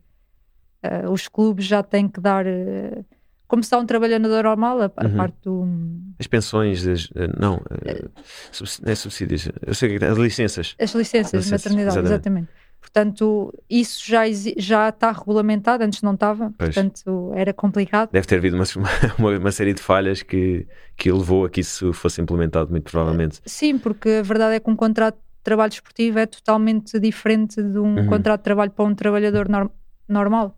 eh, 0.83 1.07
os 1.09 1.27
clubes 1.27 1.65
já 1.65 1.81
têm 1.81 2.07
que 2.09 2.19
dar, 2.19 2.45
eh, 2.45 3.03
como 3.47 3.63
se 3.63 3.73
um 3.75 3.85
trabalhador 3.85 4.43
normal, 4.43 4.81
a, 4.81 4.85
a 4.97 5.05
Uhum. 5.07 5.15
parte 5.15 5.37
do. 5.43 5.65
As 6.19 6.27
pensões, 6.27 6.85
as- 6.85 7.09
eh, 7.15 7.27
não, 7.39 7.61
subs- 8.51 8.79
não 8.81 8.91
é 8.91 8.95
subsídios, 8.95 9.47
eu 9.65 9.73
sei 9.73 9.97
que 9.97 10.03
as 10.05 10.17
licenças. 10.17 10.75
As 10.79 10.91
licenças 10.93 11.31
de 11.31 11.37
Licenças, 11.37 11.71
maternidade, 11.71 11.99
exatamente. 12.07 12.49
exatamente. 12.49 12.51
Portanto, 12.93 13.53
isso 13.69 14.03
já, 14.05 14.23
já 14.57 14.89
está 14.89 15.13
regulamentado, 15.13 15.81
antes 15.83 16.01
não 16.01 16.13
estava, 16.13 16.53
Pois. 16.57 16.75
portanto 16.75 17.31
era 17.35 17.53
complicado. 17.53 18.09
Deve 18.11 18.27
ter 18.27 18.35
havido 18.35 18.57
uma, 18.57 18.65
uma, 19.17 19.37
uma 19.37 19.51
série 19.51 19.73
de 19.73 19.81
falhas 19.81 20.21
que, 20.21 20.67
que 20.97 21.09
levou 21.09 21.45
a 21.45 21.49
que 21.49 21.61
isso 21.61 21.93
fosse 21.93 22.19
implementado, 22.21 22.69
muito 22.69 22.91
provavelmente. 22.91 23.39
Sim, 23.45 23.77
porque 23.77 24.09
a 24.19 24.21
verdade 24.21 24.55
é 24.55 24.59
que 24.59 24.69
um 24.69 24.75
contrato 24.75 25.17
trabalho 25.41 25.71
esportivo 25.71 26.19
é 26.19 26.25
totalmente 26.25 26.99
diferente 26.99 27.63
de 27.63 27.79
um 27.79 27.95
Uhum. 27.97 28.07
contrato 28.07 28.41
de 28.41 28.43
trabalho 28.43 28.71
para 28.71 28.83
um 28.85 28.93
trabalhador 28.93 29.47
nor- 29.47 29.71
normal. 30.07 30.57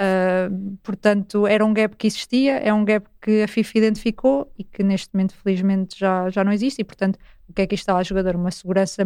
Uh, 0.00 0.76
portanto, 0.82 1.46
era 1.46 1.64
um 1.66 1.74
gap 1.74 1.96
que 1.96 2.06
existia, 2.06 2.56
é 2.58 2.72
um 2.72 2.84
gap 2.84 3.06
que 3.20 3.42
a 3.42 3.48
FIFA 3.48 3.78
identificou 3.78 4.50
e 4.56 4.64
que 4.64 4.82
neste 4.82 5.12
momento, 5.12 5.34
felizmente, 5.34 5.98
já, 5.98 6.30
já 6.30 6.42
não 6.42 6.52
existe. 6.52 6.80
E, 6.80 6.84
portanto, 6.84 7.18
o 7.48 7.52
que 7.52 7.60
é 7.62 7.66
que 7.66 7.74
isto 7.74 7.82
está 7.82 7.96
a 7.96 8.02
jogador? 8.02 8.36
Uma 8.36 8.50
segurança 8.50 9.04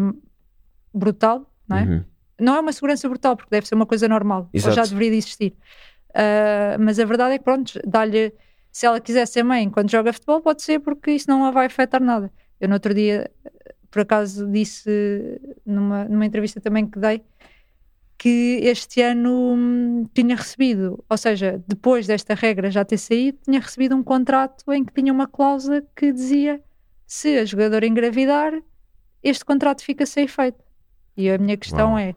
brutal, 0.94 1.50
não 1.68 1.76
é? 1.78 1.82
Uhum. 1.84 2.04
Não 2.43 2.57
é 2.57 2.61
uma 2.61 2.72
segurança 2.72 3.09
brutal, 3.09 3.36
porque 3.36 3.51
deve 3.51 3.66
ser 3.66 3.74
uma 3.74 3.86
coisa 3.86 4.09
normal, 4.09 4.43
ou 4.43 4.51
Exato. 4.53 4.74
já 4.74 4.82
deveria 4.82 5.11
de 5.12 5.16
existir. 5.18 5.55
Uh, 6.11 6.76
mas 6.80 6.99
a 6.99 7.05
verdade 7.05 7.34
é 7.34 7.38
que, 7.38 7.45
pronto, 7.45 7.78
dá-lhe. 7.86 8.32
Se 8.70 8.86
ela 8.86 9.01
quiser 9.01 9.26
ser 9.26 9.43
mãe 9.43 9.64
enquanto 9.64 9.90
joga 9.90 10.12
futebol, 10.12 10.40
pode 10.40 10.62
ser, 10.62 10.80
porque 10.80 11.11
isso 11.11 11.28
não 11.28 11.45
a 11.45 11.51
vai 11.51 11.66
afetar 11.66 12.03
nada. 12.03 12.32
Eu, 12.59 12.68
no 12.68 12.74
outro 12.74 12.95
dia, 12.95 13.30
por 13.90 14.01
acaso, 14.01 14.51
disse 14.51 15.40
numa, 15.64 16.05
numa 16.05 16.24
entrevista 16.24 16.59
também 16.61 16.86
que 16.86 16.99
dei 16.99 17.22
que 18.22 18.61
este 18.62 19.03
ano 19.03 19.55
hum, 19.57 20.09
tinha 20.14 20.36
recebido, 20.36 21.05
ou 21.09 21.16
seja, 21.16 21.61
depois 21.66 22.07
desta 22.07 22.34
regra 22.34 22.70
já 22.70 22.84
ter 22.84 22.97
saído, 22.97 23.36
tinha 23.43 23.59
recebido 23.59 23.97
um 23.97 24.03
contrato 24.03 24.72
em 24.72 24.84
que 24.84 24.93
tinha 24.95 25.12
uma 25.12 25.26
cláusula 25.26 25.82
que 25.97 26.12
dizia 26.12 26.62
se 27.05 27.36
a 27.36 27.45
jogadora 27.45 27.84
engravidar, 27.84 28.53
este 29.24 29.45
contrato 29.45 29.82
fica 29.82 30.07
sem 30.07 30.22
efeito. 30.24 30.62
E 31.16 31.28
a 31.28 31.36
minha 31.36 31.57
questão 31.57 31.90
Uau. 31.90 31.99
é: 31.99 32.14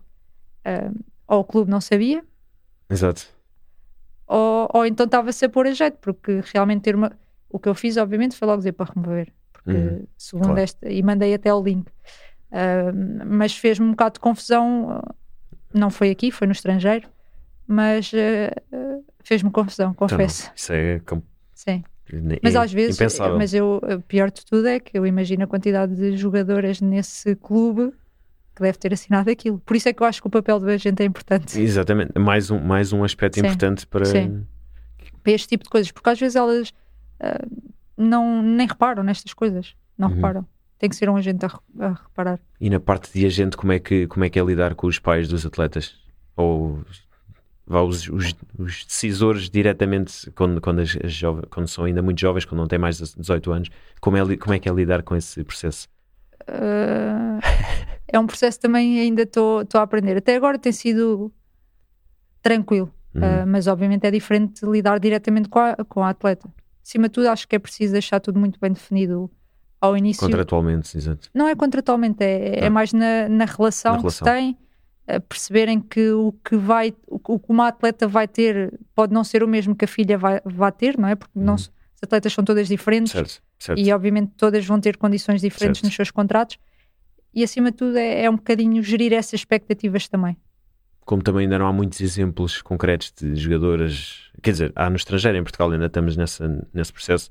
ah, 0.66 0.92
ou 1.28 1.40
o 1.40 1.44
clube 1.44 1.70
não 1.72 1.80
sabia, 1.82 2.24
Exato. 2.90 3.28
ou, 4.28 4.70
ou 4.74 4.86
então 4.86 5.06
estava-se 5.06 5.46
a 5.46 5.50
pôr 5.50 5.68
a 5.68 5.72
jeito, 5.74 5.98
porque 6.00 6.42
realmente 6.54 6.82
ter 6.82 6.96
uma. 6.96 7.12
O 7.50 7.60
que 7.60 7.70
eu 7.70 7.76
fiz, 7.76 7.96
obviamente, 7.98 8.36
foi 8.36 8.48
logo 8.48 8.58
dizer 8.58 8.74
para 8.74 8.92
remover, 8.94 9.32
porque 9.54 9.72
Uhum, 9.78 10.08
segundo 10.18 10.46
claro. 10.48 10.60
esta, 10.62 10.90
e 10.92 11.02
mandei 11.04 11.34
até 11.34 11.54
o 11.54 11.62
link, 11.64 11.88
Ah, 12.52 12.92
mas 13.26 13.56
fez-me 13.58 13.86
um 13.86 13.92
bocado 13.92 14.14
de 14.16 14.20
confusão. 14.20 15.02
Não 15.74 15.90
foi 15.90 16.10
aqui, 16.10 16.32
foi 16.32 16.48
no 16.48 16.54
estrangeiro, 16.54 17.10
mas 17.68 18.12
ah, 18.14 19.00
fez-me 19.24 19.52
confusão, 19.52 19.92
Então, 19.92 20.08
confesso. 20.08 20.52
isso 20.56 20.74
é 20.74 21.02
Sim. 21.54 21.84
Mas 22.44 22.56
às 22.56 22.72
vezes, 22.72 22.96
impensável. 22.96 23.38
mas 23.38 23.54
eu, 23.54 23.82
pior 24.08 24.30
de 24.30 24.46
tudo 24.46 24.68
é 24.68 24.80
que 24.80 24.98
eu 24.98 25.06
imagino 25.08 25.44
a 25.44 25.48
quantidade 25.48 25.96
de 25.96 26.16
jogadoras 26.16 26.80
nesse 26.80 27.36
clube 27.36 27.92
que 28.56 28.62
deve 28.62 28.78
ter 28.78 28.94
assinado 28.94 29.30
aquilo. 29.30 29.60
Por 29.60 29.76
isso 29.76 29.90
é 29.90 29.94
que 29.94 30.02
eu 30.02 30.08
acho 30.08 30.22
que 30.22 30.28
o 30.28 30.32
papel 30.32 30.60
da 30.60 30.78
gente 30.78 31.02
é 31.02 31.06
importante 31.06 31.60
Exatamente. 31.60 32.18
Mais 32.18 32.50
um, 32.50 32.60
mais 32.60 32.94
um 32.94 33.04
aspecto 33.04 33.36
Sim, 33.36 33.42
importante 33.42 33.86
para. 33.86 34.06
sim. 34.06 34.46
para 35.22 35.32
este 35.34 35.50
tipo 35.50 35.64
de 35.64 35.70
coisas, 35.70 35.92
porque 35.92 36.10
às 36.10 36.20
vezes 36.20 36.36
elas 36.36 36.74
ah, 37.20 37.46
não, 37.98 38.42
nem 38.42 38.68
reparam 38.68 39.04
nestas 39.04 39.34
coisas, 39.34 39.76
não 39.98 40.08
Uhum. 40.10 40.16
reparam. 40.16 40.46
Tem 40.78 40.90
que 40.90 40.96
ser 40.96 41.10
um 41.10 41.16
agente 41.16 41.46
a, 41.46 41.50
a 41.80 41.90
reparar. 41.94 42.40
E 42.60 42.70
na 42.70 42.80
parte 42.80 43.12
de 43.14 43.26
agente, 43.26 43.56
como 43.58 43.72
é, 43.72 43.80
que, 43.80 44.08
como 44.08 44.24
é 44.26 44.30
que 44.30 44.38
é 44.40 44.44
lidar 44.44 44.76
com 44.76 44.88
os 44.88 45.00
pais 45.00 45.28
dos 45.28 45.46
atletas? 45.46 45.96
Ou 46.36 46.84
vá, 47.66 47.82
os, 47.82 48.08
os, 48.10 48.36
os 48.60 48.86
decisores 48.86 49.50
diretamente 49.50 50.30
quando, 50.32 50.60
quando, 50.62 50.80
as, 50.80 50.98
as 51.04 51.14
jove- 51.14 51.44
quando 51.50 51.68
são 51.68 51.86
ainda 51.86 52.02
muito 52.02 52.20
jovens, 52.20 52.44
quando 52.46 52.60
não 52.60 52.68
têm 52.68 52.78
mais 52.78 52.98
de 52.98 53.16
18 53.18 53.52
anos, 53.54 53.70
como 54.02 54.18
é, 54.18 54.38
como 54.38 54.54
é 54.54 54.60
que 54.60 54.68
é 54.70 54.74
lidar 54.74 55.02
com 55.02 55.16
esse 55.16 55.44
processo? 55.46 55.88
Ah, 56.48 57.40
é 58.08 58.20
um 58.20 58.28
processo 58.28 58.60
também 58.60 59.00
ainda 59.00 59.24
estou 59.24 59.64
a 59.74 59.82
aprender. 59.82 60.18
Até 60.18 60.36
agora 60.36 60.58
tem 60.60 60.72
sido 60.72 61.32
tranquilo, 62.42 62.92
Uhum. 63.14 63.22
ah, 63.24 63.46
mas 63.46 63.68
obviamente 63.68 64.06
é 64.06 64.12
diferente 64.12 64.66
lidar 64.66 65.00
diretamente 65.00 65.50
com 65.50 65.60
a, 65.60 65.76
com 65.88 66.04
a 66.04 66.10
atleta. 66.10 66.50
Acima 66.84 67.08
de 67.08 67.14
tudo, 67.14 67.28
acho 67.30 67.48
que 67.48 67.56
é 67.56 67.60
preciso 67.60 67.94
deixar 67.94 68.20
tudo 68.20 68.40
muito 68.40 68.60
bem 68.60 68.72
definido 68.72 69.32
ao 69.82 69.98
início. 69.98 70.22
Contratualmente, 70.22 70.96
exato. 70.98 71.30
Não 71.34 71.48
é 71.48 71.56
contratualmente, 71.56 72.24
é, 72.24 72.60
é 72.60 72.68
Ah. 72.68 72.70
mais 72.70 72.94
na, 72.94 73.28
na 73.30 73.46
relação 73.46 73.94
Na 73.94 74.04
que 74.04 74.12
se 74.12 74.24
relação. 74.24 74.26
tem, 74.44 74.58
a 75.08 75.20
perceberem 75.20 75.80
que 75.80 76.12
o 76.12 76.32
que 76.44 76.56
vai, 76.56 76.94
o 77.08 77.20
que 77.40 77.52
uma 77.52 77.68
atleta 77.68 78.08
vai 78.08 78.28
ter 78.28 78.74
pode 78.96 79.14
não 79.14 79.24
ser 79.24 79.44
o 79.44 79.48
mesmo 79.48 79.76
que 79.76 79.86
a 79.86 79.88
filha 79.88 80.18
vai, 80.18 80.42
vai 80.46 80.72
ter, 80.72 80.98
não 80.98 81.08
é? 81.08 81.16
Porque 81.16 81.38
não, 81.40 81.54
Uhum. 81.54 81.60
Atletas 82.06 82.32
são 82.34 82.44
todas 82.44 82.68
diferentes 82.68 83.12
Certo, 83.12 83.42
certo. 83.60 83.80
e 83.80 83.92
obviamente 83.92 84.32
todas 84.38 84.66
vão 84.66 84.80
ter 84.80 84.96
condições 84.98 85.42
diferentes 85.42 85.80
Certo. 85.82 85.86
nos 85.90 85.96
seus 85.96 86.10
contratos 86.12 86.58
e 87.34 87.44
acima 87.44 87.70
de 87.72 87.78
tudo 87.78 87.98
é, 87.98 88.24
é 88.24 88.30
um 88.30 88.36
bocadinho 88.38 88.82
gerir 88.82 89.12
essas 89.14 89.34
expectativas 89.42 90.08
também. 90.08 90.38
Como 91.02 91.22
também 91.22 91.42
ainda 91.44 91.60
não 91.60 91.68
há 91.68 91.74
muitos 91.74 92.00
exemplos 92.02 92.62
concretos 92.62 93.12
de 93.16 93.36
jogadoras, 93.36 94.32
quer 94.42 94.52
dizer, 94.52 94.72
há 94.76 94.90
no 94.90 94.96
estrangeiro, 94.96 95.38
em 95.38 95.44
Portugal 95.44 95.70
ainda 95.70 95.86
estamos 95.86 96.16
nessa, 96.18 96.66
nesse 96.74 96.92
processo. 96.94 97.30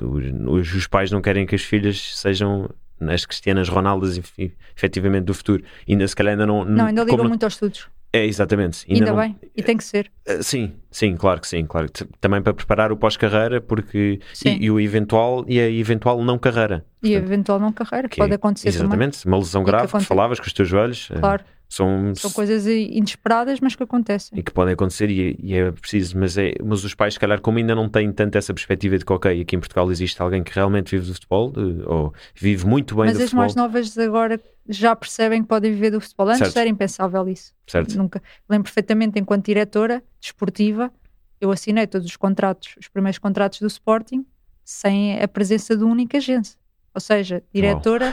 Os, 0.00 0.72
os 0.74 0.86
pais 0.86 1.10
não 1.10 1.20
querem 1.20 1.44
que 1.44 1.54
as 1.54 1.62
filhas 1.62 2.16
sejam 2.18 2.70
as 3.00 3.26
Cristianas 3.26 3.68
Ronaldas 3.68 4.16
efe- 4.16 4.54
efetivamente 4.76 5.24
do 5.24 5.34
futuro. 5.34 5.62
Ainda 5.88 6.06
se 6.08 6.14
calhar 6.16 6.32
ainda 6.32 6.46
não. 6.46 6.64
Não, 6.64 6.86
ainda 6.86 7.02
ligam 7.02 7.18
não- 7.18 7.28
muito 7.28 7.42
aos 7.44 7.52
estudos, 7.54 7.88
É, 8.12 8.26
exatamente. 8.26 8.84
ainda, 8.92 9.06
não- 9.06 9.16
bem, 9.16 9.36
e 9.56 9.62
tem 9.62 9.76
que 9.76 9.84
ser. 9.84 10.10
Uh, 10.28 10.42
Sim, 10.42 10.74
sim, 10.90 11.16
claro 11.16 11.40
que 11.40 11.48
sim, 11.48 11.64
claro. 11.64 11.88
Também 12.20 12.42
para 12.42 12.52
preparar 12.52 12.92
o 12.92 12.96
pós-carreira, 12.96 13.60
porque 13.60 14.20
e, 14.44 14.64
e 14.66 14.70
o 14.70 14.78
eventual 14.78 15.44
e 15.48 15.58
a 15.58 15.68
eventual 15.70 16.22
não 16.22 16.38
carreira. 16.38 16.84
E 17.02 17.08
Portanto, 17.10 17.24
eventual 17.26 17.58
não 17.58 17.72
carreira, 17.72 18.08
que 18.08 18.18
pode 18.18 18.32
é- 18.32 18.34
acontecer 18.36 18.70
também. 18.72 18.84
Exatamente, 18.86 19.26
uma 19.26 19.38
lesão 19.38 19.64
grave 19.64 19.90
que 19.90 20.04
falavas 20.04 20.38
com 20.38 20.46
os 20.46 20.52
teus 20.52 20.68
joelhos. 20.68 21.08
uh, 21.10 21.20
Claro, 21.20 21.42
São, 21.72 22.14
são 22.14 22.30
coisas 22.30 22.66
inesperadas, 22.66 23.58
mas 23.58 23.74
que 23.74 23.82
acontecem. 23.82 24.38
e 24.38 24.42
que 24.42 24.52
podem 24.52 24.74
acontecer 24.74 25.08
e, 25.08 25.38
e 25.42 25.54
é 25.54 25.72
preciso, 25.72 26.18
mas, 26.18 26.36
é, 26.36 26.52
mas 26.62 26.84
os 26.84 26.94
pais, 26.94 27.14
se 27.14 27.20
calhar, 27.20 27.40
como 27.40 27.56
ainda 27.56 27.74
não 27.74 27.88
têm 27.88 28.12
tanto 28.12 28.36
essa 28.36 28.52
perspectiva 28.52 28.98
de 28.98 29.06
que, 29.06 29.10
ok, 29.10 29.40
aqui 29.40 29.56
em 29.56 29.58
Portugal 29.58 29.90
existe 29.90 30.20
alguém 30.20 30.42
que 30.42 30.54
realmente 30.54 30.90
vive 30.90 31.06
do 31.06 31.14
futebol, 31.14 31.50
ou 31.86 32.12
vive 32.34 32.66
muito 32.66 32.94
bem 32.94 33.06
Mas 33.06 33.14
do 33.14 33.22
as 33.22 33.30
futebol, 33.30 33.40
mais 33.40 33.54
novas 33.54 33.96
agora 33.96 34.38
já 34.68 34.94
percebem 34.94 35.40
que 35.40 35.48
podem 35.48 35.72
viver 35.72 35.92
do 35.92 36.00
futebol. 36.02 36.28
Antes 36.28 36.40
Certo. 36.40 36.58
era 36.58 36.68
impensável 36.68 37.26
isso. 37.26 37.54
certo? 37.66 37.96
Nunca. 37.96 38.22
Lembro 38.46 38.64
perfeitamente, 38.64 39.18
enquanto 39.18 39.46
diretora 39.46 40.02
desportiva, 40.20 40.92
eu 41.40 41.50
assinei 41.50 41.86
todos 41.86 42.06
os 42.06 42.16
contratos, 42.18 42.74
os 42.78 42.88
primeiros 42.88 43.18
contratos 43.18 43.60
do 43.60 43.66
Sporting, 43.66 44.26
sem 44.62 45.22
a 45.22 45.26
presença 45.26 45.74
de 45.74 45.82
uma 45.82 45.92
única 45.92 46.18
agência. 46.18 46.58
Ou 46.94 47.00
seja, 47.00 47.42
diretora, 47.50 48.12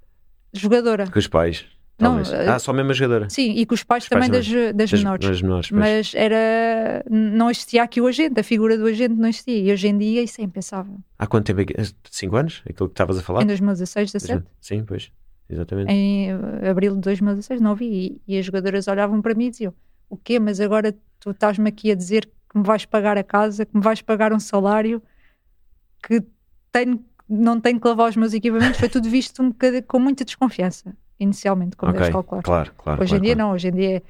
jogadora. 0.54 1.06
Com 1.10 1.18
os 1.18 1.28
pais, 1.28 1.66
talvez. 1.96 2.32
eh, 2.32 2.48
ah, 2.48 2.58
só 2.58 2.72
mesmo 2.72 2.90
a 2.90 2.94
jogadora. 2.94 3.30
Sim, 3.30 3.52
e 3.52 3.64
com 3.66 3.74
os 3.74 3.82
pais 3.82 4.04
Os 4.04 4.08
pais 4.08 4.26
também 4.26 4.40
das, 4.40 4.46
das, 4.74 4.90
Das, 4.90 5.00
menores. 5.02 5.26
das 5.28 5.42
menores. 5.42 5.70
Mas 5.70 6.14
era. 6.14 7.04
Não 7.10 7.50
existia 7.50 7.82
aqui 7.82 8.00
o 8.00 8.06
agente, 8.06 8.38
a 8.40 8.44
figura 8.44 8.76
do 8.76 8.86
agente 8.86 9.14
não 9.14 9.28
existia. 9.28 9.58
E 9.58 9.72
hoje 9.72 9.88
em 9.88 9.96
dia 9.98 10.22
isso 10.22 10.40
é 10.40 10.44
impensável. 10.44 10.96
Há 11.18 11.26
quanto 11.26 11.46
tempo? 11.46 11.60
é 11.60 11.84
Cinco 12.10 12.36
anos? 12.36 12.62
Aquilo 12.68 12.88
que 12.88 12.92
estavas 12.92 13.18
a 13.18 13.22
falar? 13.22 13.42
Em 13.42 13.46
2016, 13.46 14.12
17. 14.12 14.44
Sim, 14.60 14.84
pois. 14.84 15.10
Exatamente. 15.48 15.92
em 15.92 16.30
eh, 16.30 16.70
abril 16.70 16.94
de 16.94 17.00
2016, 17.02 17.60
não 17.60 17.74
vi. 17.74 18.20
E, 18.26 18.34
e 18.34 18.38
as 18.38 18.46
jogadoras 18.46 18.88
olhavam 18.88 19.20
para 19.20 19.34
mim 19.34 19.46
e 19.46 19.50
diziam: 19.50 19.74
O 20.08 20.16
quê? 20.16 20.38
Mas 20.38 20.60
agora 20.60 20.94
tu 21.20 21.30
estás-me 21.30 21.68
aqui 21.68 21.90
a 21.90 21.94
dizer 21.94 22.28
que 22.50 22.58
me 22.58 22.64
vais 22.64 22.84
pagar 22.84 23.18
a 23.18 23.22
casa, 23.22 23.66
que 23.66 23.76
me 23.76 23.82
vais 23.82 24.00
pagar 24.00 24.32
um 24.32 24.40
salário, 24.40 25.02
que 26.02 26.22
tenho, 26.72 27.04
não 27.28 27.60
tenho 27.60 27.80
que 27.80 27.86
lavar 27.86 28.08
os 28.08 28.16
meus 28.16 28.32
equipamentos. 28.32 28.78
Foi 28.80 28.88
tudo 28.88 29.08
visto 29.08 29.42
um 29.42 29.52
com 29.86 29.98
muita 29.98 30.24
desconfiança, 30.24 30.96
inicialmente, 31.18 31.76
como 31.76 31.90
ok, 31.90 32.00
deves 32.00 32.12
calcular. 32.12 32.42
claro, 32.42 32.72
claro. 32.76 33.02
hoje 33.02 33.10
claro, 33.10 33.24
em 33.24 33.26
dia, 33.26 33.36
claro. 33.36 33.48
não. 33.48 33.54
Hoje 33.54 33.68
em 33.68 33.72
dia 33.72 33.96
é 33.96 34.02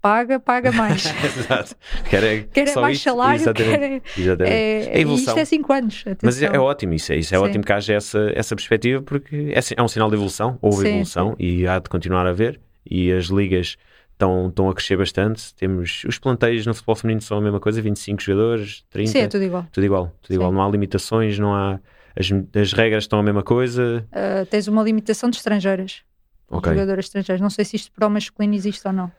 paga, 0.00 0.40
paga 0.40 0.72
mais. 0.72 1.04
Exato. 1.24 1.76
Quer 2.08 2.24
é, 2.24 2.40
quer 2.52 2.62
é 2.62 2.66
só 2.66 2.80
mais 2.80 2.96
isto, 2.96 3.04
salário, 3.04 3.40
exatamente, 3.40 3.70
quer 3.70 3.82
é. 3.82 4.02
exatamente. 4.18 4.52
é 4.52 5.00
evolução. 5.00 5.34
isto 5.34 5.40
é 5.40 5.44
5 5.44 5.72
anos. 5.72 6.04
Mas 6.22 6.42
é, 6.42 6.46
atenção. 6.46 6.62
é 6.62 6.66
ótimo 6.66 6.94
isso, 6.94 7.12
é, 7.12 7.16
isso 7.16 7.34
é 7.34 7.38
Sim. 7.38 7.44
ótimo 7.44 7.64
que 7.64 7.72
haja 7.72 7.94
essa, 7.94 8.32
essa 8.34 8.56
perspectiva 8.56 9.02
porque 9.02 9.52
é, 9.54 9.60
é 9.76 9.82
um 9.82 9.88
sinal 9.88 10.08
de 10.08 10.16
evolução, 10.16 10.58
houve 10.60 10.82
Sim, 10.82 10.88
evolução 10.88 11.36
e 11.38 11.66
há 11.66 11.78
de 11.78 11.88
continuar 11.88 12.26
a 12.26 12.30
haver 12.30 12.60
e 12.84 13.12
as 13.12 13.26
ligas 13.26 13.76
estão, 14.12 14.48
estão 14.48 14.68
a 14.68 14.74
crescer 14.74 14.96
bastante. 14.96 15.54
Temos 15.54 16.02
os 16.06 16.18
planteios 16.18 16.66
no 16.66 16.74
futebol 16.74 16.96
feminino 16.96 17.20
são 17.20 17.38
a 17.38 17.40
mesma 17.40 17.60
coisa, 17.60 17.80
25 17.82 18.22
jogadores, 18.22 18.84
30, 18.90 19.10
Sim, 19.10 19.18
é 19.18 19.28
tudo 19.28 19.44
igual. 19.44 19.66
tudo 19.70 19.84
igual, 19.84 20.12
tudo 20.22 20.34
igual, 20.34 20.50
Sim. 20.50 20.56
não 20.56 20.64
há 20.64 20.70
limitações, 20.70 21.38
não 21.38 21.54
há 21.54 21.78
as, 22.16 22.28
as 22.56 22.72
regras 22.72 23.04
estão 23.04 23.18
a 23.18 23.22
mesma 23.22 23.42
coisa. 23.42 24.06
Uh, 24.10 24.44
tens 24.46 24.66
uma 24.66 24.82
limitação 24.82 25.30
de 25.30 25.36
estrangeiras. 25.36 26.02
Ok. 26.50 26.72
Jogadoras 26.72 27.04
estrangeiras. 27.06 27.40
Não 27.40 27.48
sei 27.50 27.64
se 27.64 27.76
isto 27.76 27.92
para 27.92 28.06
o 28.06 28.10
masculino 28.10 28.54
existe 28.54 28.86
ou 28.86 28.92
não. 28.92 29.10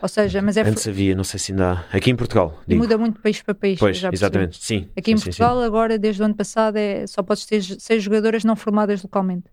Ou 0.00 0.08
seja, 0.08 0.40
mas 0.40 0.56
é 0.56 0.62
Antes 0.62 0.86
havia, 0.86 1.14
não 1.14 1.24
sei 1.24 1.38
se 1.40 1.50
ainda 1.52 1.72
há. 1.72 1.96
Aqui 1.96 2.10
em 2.10 2.16
Portugal, 2.16 2.60
digo. 2.66 2.80
muda 2.80 2.96
muito 2.96 3.16
de 3.16 3.20
país 3.22 3.42
para 3.42 3.52
país. 3.54 3.78
Pois, 3.80 4.02
exatamente, 4.12 4.56
sim. 4.64 4.88
Aqui 4.96 5.10
em 5.10 5.16
sim, 5.16 5.24
sim, 5.24 5.32
sim. 5.32 5.38
Portugal, 5.38 5.60
agora, 5.62 5.98
desde 5.98 6.22
o 6.22 6.24
ano 6.24 6.36
passado, 6.36 6.76
é, 6.76 7.04
só 7.06 7.20
podes 7.22 7.44
ter 7.44 7.60
seis 7.62 8.02
jogadoras 8.02 8.44
não 8.44 8.54
formadas 8.54 9.02
localmente. 9.02 9.46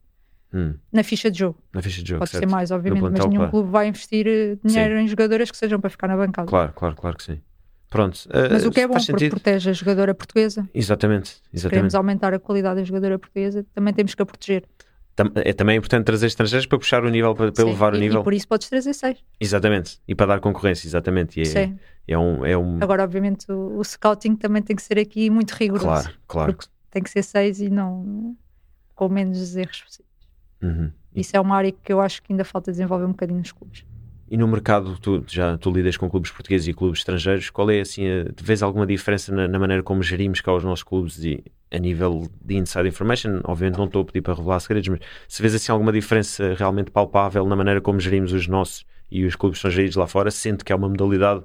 Hum, 0.54 0.76
Na 0.94 1.04
ficha 1.04 1.32
de 1.32 1.40
jogo. 1.40 1.60
na 1.74 1.82
ficha 1.82 2.02
de 2.04 2.10
jogo, 2.10 2.20
Pode 2.20 2.30
certo. 2.32 2.48
ser 2.48 2.50
mais, 2.56 2.70
obviamente, 2.72 3.02
plantel, 3.02 3.18
mas 3.18 3.28
nenhum 3.28 3.40
claro. 3.42 3.52
clube 3.52 3.70
vai 3.72 3.88
investir 3.88 4.28
eh, 4.28 4.58
dinheiro 4.64 5.00
em 5.00 5.08
jogadoras 5.08 5.50
que 5.50 5.58
sejam 5.58 5.82
para 5.82 5.90
ficar 5.90 6.08
na 6.08 6.16
bancada. 6.16 6.48
Claro, 6.48 6.72
claro, 6.74 6.96
claro 6.96 7.18
que 7.18 7.24
sim. 7.24 7.42
Pronto. 7.90 8.20
Mas 8.52 8.64
eh, 8.64 8.68
o 8.68 8.72
que 8.72 8.82
é 8.82 8.88
bom, 8.88 8.94
porque 8.94 9.06
sentido. 9.12 9.32
protege 9.32 9.70
a 9.72 9.74
jogadora 9.74 10.14
portuguesa. 10.14 10.70
Exatamente, 10.74 11.30
Se 11.30 11.42
exatamente. 11.54 11.70
queremos 11.72 11.96
aumentar 11.96 12.34
a 12.36 12.40
qualidade 12.40 12.80
da 12.80 12.84
jogadora 12.84 13.18
portuguesa, 13.18 13.66
também 13.74 13.94
temos 13.96 14.14
que 14.14 14.22
a 14.22 14.26
proteger. 14.26 14.64
Tam- 15.16 15.32
É 15.36 15.54
também 15.54 15.78
importante 15.78 16.04
trazer 16.06 16.28
estrangeiros 16.28 16.66
para 16.66 16.78
puxar 16.78 17.04
o 17.06 17.10
nível, 17.10 17.34
para, 17.34 17.52
para 17.52 17.64
elevar 17.64 17.94
o 17.94 17.96
e- 17.96 18.00
nível. 18.00 18.22
E 18.22 18.24
por 18.24 18.34
isso 18.34 18.48
podes 18.48 18.68
trazer 18.70 18.94
seis. 18.94 19.18
Exatamente. 19.40 20.00
E 20.08 20.14
para 20.14 20.26
dar 20.28 20.40
concorrência, 20.40 20.88
exatamente. 20.88 21.40
E 21.40 21.44
é, 21.58 21.74
é 22.08 22.18
um. 22.18 22.46
É 22.46 22.58
um... 22.58 22.80
Agora, 22.82 23.04
obviamente, 23.04 23.50
o, 23.52 23.78
o 23.80 23.84
scouting 23.84 24.36
também 24.36 24.62
tem 24.62 24.76
que 24.76 24.82
ser 24.82 25.00
aqui 25.00 25.30
muito 25.30 25.52
rigoroso. 25.52 25.86
Claro, 25.86 26.10
claro. 26.28 26.54
Porque 26.54 26.68
tem 26.92 27.02
que 27.02 27.10
ser 27.10 27.24
seis 27.24 27.62
e 27.62 27.70
não 27.70 28.36
com 28.94 29.08
menos 29.10 29.56
erros 29.56 29.82
possíveis. 29.82 30.06
Uhum. 30.62 30.92
Isso 31.16 31.36
é 31.36 31.40
uma 31.40 31.56
área 31.56 31.72
que 31.72 31.94
eu 31.94 32.02
acho 32.02 32.22
que 32.22 32.34
ainda 32.34 32.44
falta 32.44 32.72
desenvolver 32.72 33.06
um 33.06 33.10
bocadinho 33.12 33.40
nos 33.40 33.52
clubes. 33.52 33.86
E 34.30 34.38
no 34.38 34.48
mercado, 34.48 34.98
tu 35.00 35.24
já 35.28 35.58
tu 35.58 35.70
lidas 35.70 35.98
com 35.98 36.10
clubes 36.10 36.32
portugueses 36.32 36.68
e 36.68 36.74
clubes 36.74 37.00
estrangeiros, 37.00 37.50
qual 37.52 37.70
é 37.70 37.82
assim, 37.82 38.08
a, 38.08 38.26
vês 38.42 38.64
alguma 38.64 38.86
diferença 38.86 39.34
na, 39.34 39.48
na, 39.48 39.60
maneira 39.60 39.84
como 39.84 40.02
gerimos 40.02 40.42
cá 40.42 40.54
os 40.54 40.64
nossos 40.64 40.84
clubes 40.84 41.24
e 41.24 41.44
a 41.72 41.78
nível 41.78 42.28
de 42.44 42.56
inside 42.56 42.88
information? 42.88 43.42
Obviamente 43.44 43.78
não 43.78 43.86
estou 43.86 44.02
a 44.02 44.06
pedir 44.06 44.22
para 44.22 44.34
revelar 44.34 44.60
segredos, 44.60 44.90
mas 44.90 45.00
se 45.28 45.42
vês 45.42 45.54
assim 45.54 45.72
alguma 45.72 45.92
diferença 45.92 46.56
realmente 46.56 46.90
palpável 46.90 47.46
na 47.46 47.56
maneira 47.56 47.80
como 47.80 48.00
gerimos 48.00 48.34
os 48.34 48.48
nossos 48.48 48.84
e 49.12 49.26
os 49.26 49.36
clubes 49.36 49.60
estrangeiros 49.60 49.96
lá 49.96 50.08
fora, 50.08 50.32
sendo 50.32 50.66
que 50.66 50.74
é 50.74 50.76
uma 50.76 50.90
modalidade 50.90 51.44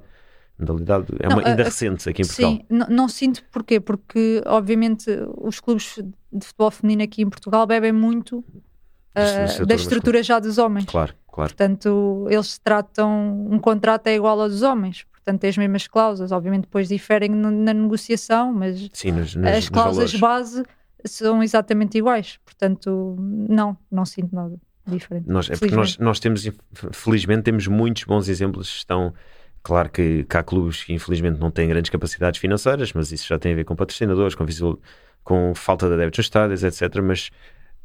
modalidade 0.59 1.07
é 1.19 1.29
uma, 1.29 1.37
não, 1.41 1.47
ainda 1.47 1.63
a, 1.63 1.65
recente 1.65 2.09
aqui 2.09 2.23
em 2.23 2.27
Portugal. 2.27 2.53
Sim, 2.53 2.65
não, 2.69 2.87
não, 2.89 3.09
sinto 3.09 3.43
porquê, 3.51 3.81
porque 3.81 4.43
obviamente 4.47 5.11
os 5.39 5.59
clubes 5.59 5.99
de 6.33 6.47
futebol 6.47 6.71
feminino 6.71 7.03
aqui 7.03 7.23
em 7.23 7.31
Portugal 7.31 7.67
bebem 7.67 7.93
muito 7.93 8.39
uh, 8.39 9.67
da 9.67 9.75
estrutura 9.75 10.23
já 10.23 10.39
dos 10.39 10.59
homens. 10.59 10.85
Claro. 10.85 11.15
Claro. 11.33 11.51
Portanto, 11.51 12.27
eles 12.29 12.59
tratam. 12.59 13.47
Um 13.51 13.59
contrato 13.59 14.07
é 14.09 14.15
igual 14.15 14.41
ao 14.41 14.49
dos 14.49 14.63
homens, 14.63 15.05
portanto, 15.13 15.41
tem 15.41 15.51
as 15.51 15.57
mesmas 15.57 15.87
cláusulas. 15.87 16.33
Obviamente, 16.33 16.63
depois 16.63 16.89
diferem 16.89 17.31
na 17.31 17.73
negociação, 17.73 18.53
mas 18.53 18.89
Sim, 18.93 19.13
nos, 19.13 19.35
nos, 19.35 19.47
as 19.47 19.69
cláusulas 19.69 20.15
base 20.15 20.65
são 21.05 21.43
exatamente 21.43 21.97
iguais. 21.97 22.39
Portanto, 22.45 23.17
não, 23.19 23.77
não 23.91 24.05
sinto 24.05 24.35
nada 24.35 24.57
diferente. 24.87 25.29
Nós, 25.29 25.49
é 25.49 25.57
porque 25.57 25.75
nós, 25.75 25.99
nós 25.99 26.19
temos, 26.19 26.49
felizmente, 26.93 27.43
temos 27.43 27.67
muitos 27.67 28.05
bons 28.05 28.29
exemplos. 28.29 28.69
Estão. 28.69 29.15
Claro 29.63 29.91
que, 29.91 30.25
que 30.25 30.37
há 30.39 30.43
clubes 30.43 30.85
que 30.85 30.95
infelizmente 30.95 31.39
não 31.39 31.51
têm 31.51 31.69
grandes 31.69 31.91
capacidades 31.91 32.41
financeiras, 32.41 32.95
mas 32.95 33.13
isso 33.13 33.27
já 33.29 33.39
tem 33.39 33.53
a 33.53 33.55
ver 33.55 33.65
com 33.65 33.77
patrocinadores, 33.77 34.35
com, 34.35 34.43
visual, 34.47 34.79
com 35.23 35.55
falta 35.55 35.87
de 35.87 35.93
adeptos 35.93 36.19
nos 36.19 36.27
estádios, 36.27 36.65
etc. 36.65 37.03
Mas 37.03 37.31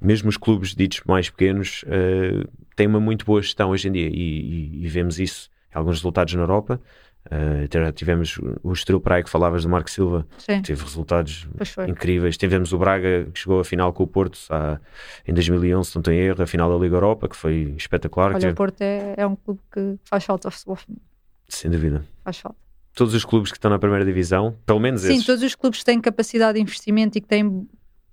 mesmo 0.02 0.30
os 0.30 0.38
clubes 0.38 0.76
ditos 0.76 1.02
mais 1.06 1.30
pequenos 1.30 1.84
uh, 1.84 2.48
têm 2.76 2.88
uma 2.88 3.00
muito 3.00 3.26
boa 3.26 3.42
gestão 3.42 3.70
hoje 3.70 3.88
em 3.88 3.92
dia 3.92 4.08
e, 4.08 4.12
e, 4.14 4.86
e 4.86 4.88
vemos 4.88 5.20
isso 5.20 5.50
em 5.74 5.78
alguns 5.78 5.98
resultados 5.98 6.34
na 6.34 6.42
Europa. 6.42 6.80
Uh, 7.26 7.92
tivemos 7.94 8.40
o 8.62 8.72
Estrela 8.72 9.02
Praia 9.02 9.24
que 9.24 9.30
falavas 9.32 9.64
do 9.64 9.70
Marco 9.70 9.90
Silva, 9.90 10.28
Sim. 10.38 10.62
teve 10.62 10.84
resultados 10.84 11.48
incríveis. 11.88 12.38
Tivemos 12.38 12.72
o 12.72 12.78
Braga 12.78 13.28
que 13.34 13.40
chegou 13.40 13.60
à 13.60 13.64
final 13.64 13.92
com 13.92 14.04
o 14.04 14.08
Porto 14.08 14.40
há, 14.52 14.80
em 15.28 15.34
2011, 15.34 15.90
se 15.90 15.96
não 15.96 16.04
tenho 16.04 16.22
erro, 16.22 16.44
a 16.44 16.46
final 16.46 16.70
da 16.72 16.78
Liga 16.78 16.96
Europa, 16.96 17.28
que 17.28 17.36
foi 17.36 17.74
espetacular. 17.76 18.36
Olha, 18.36 18.52
o 18.52 18.54
Porto 18.54 18.80
é, 18.82 19.16
é, 19.18 19.26
um 19.26 19.36
clube 19.36 19.60
que 19.72 19.98
faz 20.04 20.24
falta 20.24 20.48
ao 20.48 20.52
futebol 20.52 20.78
Sem 21.50 21.72
dúvida. 21.72 22.06
Faz 22.24 22.38
falta. 22.38 22.60
Todos 22.94 23.16
os 23.16 23.26
clubes 23.26 23.52
que 23.52 23.58
estão 23.58 23.72
na 23.72 23.80
primeira 23.80 24.06
divisão, 24.06 24.56
pelo 24.64 24.80
menos 24.80 25.02
Sim, 25.02 25.14
esses. 25.14 25.26
todos 25.26 25.44
os 25.44 25.56
clubes 25.56 25.80
que 25.80 25.86
têm 25.86 26.00
capacidade 26.00 26.56
de 26.56 26.62
investimento 26.62 27.18
e 27.18 27.22
que 27.22 27.28
têm 27.28 27.68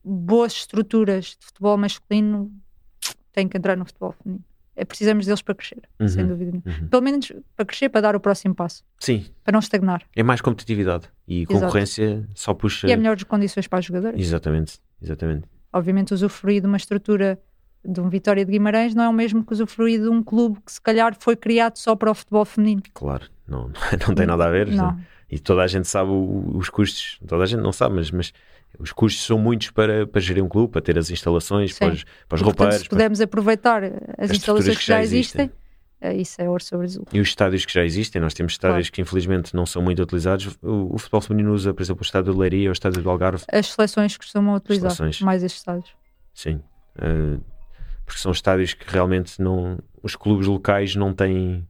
boas 0.05 0.53
estruturas 0.53 1.36
de 1.38 1.46
futebol 1.46 1.76
masculino 1.76 2.53
têm 3.32 3.48
que 3.48 3.57
entrar 3.57 3.76
no 3.76 3.84
futebol 3.84 4.12
feminino. 4.12 4.44
É, 4.74 4.84
precisamos 4.86 5.26
deles 5.26 5.42
para 5.42 5.55
crescer, 5.55 5.82
uhum, 6.00 6.09
sem 6.09 6.26
dúvida 6.26 6.50
nenhuma. 6.50 6.80
Uhum. 6.82 6.88
Pelo 6.88 7.03
menos 7.03 7.32
para 7.55 7.66
crescer, 7.66 7.90
para 7.90 8.00
dar 8.00 8.16
o 8.16 8.20
próximo 8.20 8.55
passo. 8.55 8.82
Sim. 8.98 9.26
Para 9.44 9.53
não 9.53 9.61
estagnar. 9.61 10.03
É 10.16 10.22
mais 10.22 10.40
competitividade 10.40 11.09
e 11.28 11.42
Exato. 11.42 11.61
concorrência 11.61 12.26
só 12.34 12.55
puxa. 12.55 12.88
E 12.88 12.92
é 12.92 12.96
melhores 12.96 13.22
condições 13.24 13.66
para 13.66 13.80
os 13.80 13.84
jogadores. 13.84 14.18
Exatamente, 14.18 14.80
exatamente. 15.00 15.46
Obviamente, 15.72 16.14
usufruir 16.14 16.62
de 16.62 16.66
uma 16.66 16.78
estrutura 16.78 17.38
de 17.84 18.00
um 18.00 18.09
Vitória 18.09 18.44
de 18.44 18.50
Guimarães 18.50 18.94
não 18.94 19.05
é 19.05 19.09
o 19.09 19.12
mesmo 19.12 19.44
que 19.44 19.53
usufruir 19.53 20.00
de 20.00 20.09
um 20.09 20.22
clube 20.22 20.59
que 20.64 20.72
se 20.72 20.80
calhar 20.80 21.14
foi 21.18 21.36
criado 21.36 21.76
só 21.76 21.94
para 21.94 22.11
o 22.11 22.14
futebol 22.14 22.44
feminino. 22.44 22.82
Claro, 22.94 23.26
não, 23.46 23.70
não 24.07 24.14
tem 24.14 24.26
nada 24.26 24.46
a 24.46 24.50
ver. 24.50 24.68
Não. 24.68 24.98
E 25.30 25.38
toda 25.38 25.62
a 25.62 25.66
gente 25.66 25.88
sabe 25.88 26.11
os 26.11 26.68
custos, 26.68 27.18
toda 27.26 27.42
a 27.42 27.46
gente 27.46 27.61
não 27.61 27.72
sabe, 27.72 27.96
mas, 27.96 28.11
mas 28.11 28.32
os 28.78 28.92
custos 28.92 29.24
são 29.24 29.38
muitos 29.38 29.70
para, 29.70 30.06
para 30.06 30.20
gerir 30.20 30.42
um 30.42 30.48
clube, 30.48 30.72
para 30.72 30.80
ter 30.80 30.98
as 30.98 31.10
instalações, 31.10 31.78
para 31.78 31.92
os, 31.92 32.04
para 32.28 32.36
os 32.36 32.42
roupeiros. 32.42 32.76
Se 32.76 32.88
pudermos 32.88 33.18
para... 33.18 33.24
aproveitar 33.24 33.84
as, 33.84 33.92
as 34.18 34.30
instalações 34.30 34.78
que 34.78 34.86
já, 34.86 34.96
já 34.96 35.02
existem, 35.02 35.44
existem 35.44 35.62
é, 36.02 36.16
isso 36.16 36.42
é 36.42 36.48
ouro 36.48 36.62
sobre 36.62 36.86
azul. 36.86 37.06
E 37.12 37.20
os 37.20 37.28
estádios 37.28 37.64
que 37.64 37.72
já 37.72 37.84
existem, 37.84 38.20
nós 38.20 38.34
temos 38.34 38.54
estádios 38.54 38.88
claro. 38.88 38.92
que 38.92 39.00
infelizmente 39.00 39.54
não 39.54 39.64
são 39.64 39.80
muito 39.80 40.02
utilizados. 40.02 40.58
O, 40.60 40.96
o, 40.96 40.98
futebol 40.98 41.20
feminino 41.20 41.54
usa, 41.54 41.72
por 41.72 41.80
exemplo, 41.80 42.02
o 42.02 42.04
estádio 42.04 42.32
de 42.32 42.38
Leiria 42.38 42.68
ou 42.68 42.70
o 42.70 42.72
estádio 42.72 43.00
do 43.00 43.08
Algarve. 43.08 43.44
As 43.50 43.68
seleções 43.68 44.16
costumam 44.16 44.56
utilizar 44.56 44.90
seleções. 44.90 45.22
mais 45.22 45.44
estes 45.44 45.60
estádios. 45.60 45.94
Sim, 46.34 46.60
uh, 46.96 47.40
porque 48.04 48.20
são 48.20 48.32
estádios 48.32 48.74
que 48.74 48.84
realmente 48.90 49.40
não, 49.40 49.78
os 50.02 50.16
clubes 50.16 50.48
locais 50.48 50.96
não 50.96 51.14
têm 51.14 51.64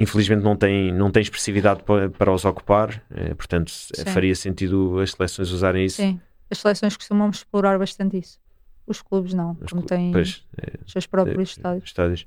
infelizmente 0.00 0.42
não 0.42 0.56
tem, 0.56 0.92
não 0.92 1.10
tem 1.10 1.22
expressividade 1.22 1.82
para, 1.82 2.08
para 2.08 2.32
os 2.32 2.44
ocupar, 2.44 3.02
é, 3.10 3.34
portanto 3.34 3.70
Sim. 3.70 4.04
faria 4.06 4.34
sentido 4.34 4.98
as 4.98 5.12
seleções 5.12 5.50
usarem 5.50 5.84
isso. 5.84 5.96
Sim, 5.96 6.20
as 6.50 6.58
seleções 6.58 6.96
costumam 6.96 7.28
explorar 7.28 7.78
bastante 7.78 8.18
isso. 8.18 8.38
Os 8.86 9.02
clubes 9.02 9.34
não, 9.34 9.56
os 9.60 9.70
como 9.70 9.82
têm 9.82 10.10
pois, 10.10 10.44
os 10.84 10.92
seus 10.92 11.06
próprios 11.06 11.50
é, 11.50 11.52
estádios. 11.52 11.84
estádios. 11.84 12.26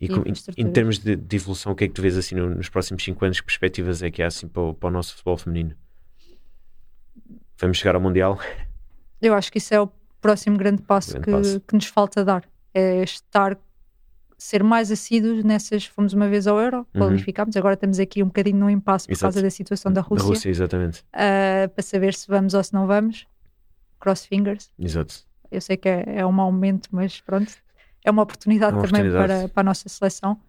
E, 0.00 0.08
com, 0.08 0.20
em, 0.20 0.32
em, 0.56 0.72
termos 0.72 0.98
de, 0.98 1.14
de, 1.14 1.36
evolução, 1.36 1.72
o 1.72 1.74
que 1.74 1.84
é 1.84 1.88
que 1.88 1.92
tu 1.92 2.00
vês 2.00 2.16
assim 2.16 2.34
no, 2.34 2.54
nos 2.54 2.70
próximos 2.70 3.04
5 3.04 3.22
anos? 3.22 3.40
Que 3.40 3.46
perspectivas 3.46 4.02
é 4.02 4.10
que 4.10 4.22
há 4.22 4.28
assim 4.28 4.48
para 4.48 4.62
o, 4.62 4.74
para 4.74 4.88
o 4.88 4.90
nosso 4.90 5.12
futebol 5.12 5.36
feminino? 5.36 5.76
Vamos 7.58 7.76
chegar 7.76 7.94
ao 7.94 8.00
Mundial? 8.00 8.38
Eu 9.20 9.34
acho 9.34 9.52
que 9.52 9.58
isso 9.58 9.74
é 9.74 9.80
o 9.80 9.90
próximo 10.18 10.56
grande 10.56 10.80
passo, 10.80 11.12
grande 11.20 11.24
que, 11.26 11.32
passo. 11.32 11.60
que 11.60 11.74
nos 11.74 11.84
falta 11.86 12.24
dar. 12.24 12.48
É 12.72 13.02
estar 13.02 13.58
ser 14.40 14.64
mais 14.64 14.90
assíduos 14.90 15.44
nessas. 15.44 15.84
Fomos 15.84 16.14
uma 16.14 16.26
vez 16.26 16.46
ao 16.46 16.58
Euro, 16.58 16.86
uhum. 16.94 17.02
qualificámos, 17.02 17.56
agora 17.56 17.74
estamos 17.74 18.00
aqui 18.00 18.22
um 18.22 18.26
bocadinho 18.26 18.58
no 18.58 18.70
impasse 18.70 19.06
por 19.06 19.12
Exato. 19.12 19.34
causa 19.34 19.42
da 19.42 19.50
situação 19.50 19.92
da 19.92 20.00
Rússia. 20.00 20.24
Da 20.24 20.28
Rússia, 20.30 20.48
exatamente. 20.48 21.00
Uh, 21.14 21.68
para 21.68 21.82
saber 21.82 22.14
se 22.14 22.26
vamos 22.26 22.54
ou 22.54 22.64
se 22.64 22.72
não 22.72 22.86
vamos. 22.86 23.26
Cross 24.00 24.24
fingers. 24.24 24.72
Exato. 24.78 25.14
Eu 25.50 25.60
sei 25.60 25.76
que 25.76 25.88
é, 25.88 26.04
é 26.16 26.26
um 26.26 26.32
mau 26.32 26.50
momento, 26.50 26.88
mas 26.90 27.20
pronto, 27.20 27.52
é 28.02 28.10
uma 28.10 28.22
oportunidade, 28.22 28.72
é 28.72 28.78
uma 28.78 28.86
também 28.86 29.02
oportunidade. 29.02 29.42
Para, 29.42 29.48
para 29.48 29.60
a 29.60 29.64
nossa 29.64 29.88
seleção. 29.88 30.40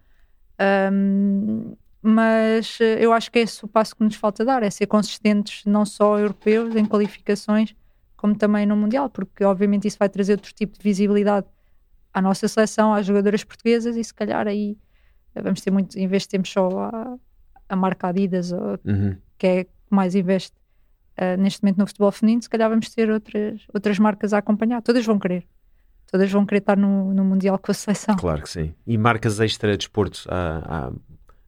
Um, 0.90 1.76
mas 2.00 2.78
eu 2.98 3.12
acho 3.12 3.30
que 3.30 3.38
é 3.38 3.42
esse 3.42 3.64
o 3.64 3.68
passo 3.68 3.94
que 3.94 4.02
nos 4.02 4.16
falta 4.16 4.44
dar, 4.44 4.62
é 4.62 4.70
ser 4.70 4.86
consistentes 4.86 5.64
não 5.64 5.84
só 5.84 6.18
europeus 6.18 6.74
em 6.74 6.84
qualificações, 6.84 7.76
como 8.16 8.34
também 8.34 8.66
no 8.66 8.76
Mundial, 8.76 9.08
porque 9.08 9.44
obviamente 9.44 9.86
isso 9.86 9.98
vai 9.98 10.08
trazer 10.08 10.32
outro 10.32 10.52
tipo 10.52 10.76
de 10.78 10.82
visibilidade 10.82 11.46
à 12.12 12.20
nossa 12.20 12.46
seleção, 12.48 12.92
às 12.92 13.06
jogadoras 13.06 13.44
portuguesas 13.44 13.96
e 13.96 14.04
se 14.04 14.12
calhar 14.12 14.46
aí 14.46 14.76
vamos 15.34 15.60
ter 15.60 15.70
muito, 15.70 15.98
em 15.98 16.06
vez 16.06 16.22
de 16.22 16.30
termos 16.30 16.50
só 16.50 16.68
a, 16.68 17.16
a 17.68 17.76
marca 17.76 18.08
Adidas, 18.08 18.52
ou, 18.52 18.78
uhum. 18.84 19.16
que 19.38 19.46
é 19.46 19.64
que 19.64 19.70
mais 19.88 20.14
investe 20.14 20.54
uh, 21.18 21.40
neste 21.40 21.62
momento 21.62 21.78
no 21.78 21.86
futebol 21.86 22.12
feminino, 22.12 22.42
se 22.42 22.50
calhar 22.50 22.68
vamos 22.68 22.90
ter 22.90 23.10
outras, 23.10 23.62
outras 23.72 23.98
marcas 23.98 24.32
a 24.32 24.38
acompanhar. 24.38 24.82
Todas 24.82 25.06
vão 25.06 25.18
querer. 25.18 25.46
Todas 26.10 26.30
vão 26.30 26.44
querer 26.44 26.58
estar 26.58 26.76
no, 26.76 27.14
no 27.14 27.24
Mundial 27.24 27.58
com 27.58 27.70
a 27.70 27.74
seleção. 27.74 28.16
Claro 28.16 28.42
que 28.42 28.50
sim. 28.50 28.74
E 28.86 28.98
marcas 28.98 29.40
extra 29.40 29.76
de 29.78 29.88
há, 30.28 30.90
há, 30.90 30.92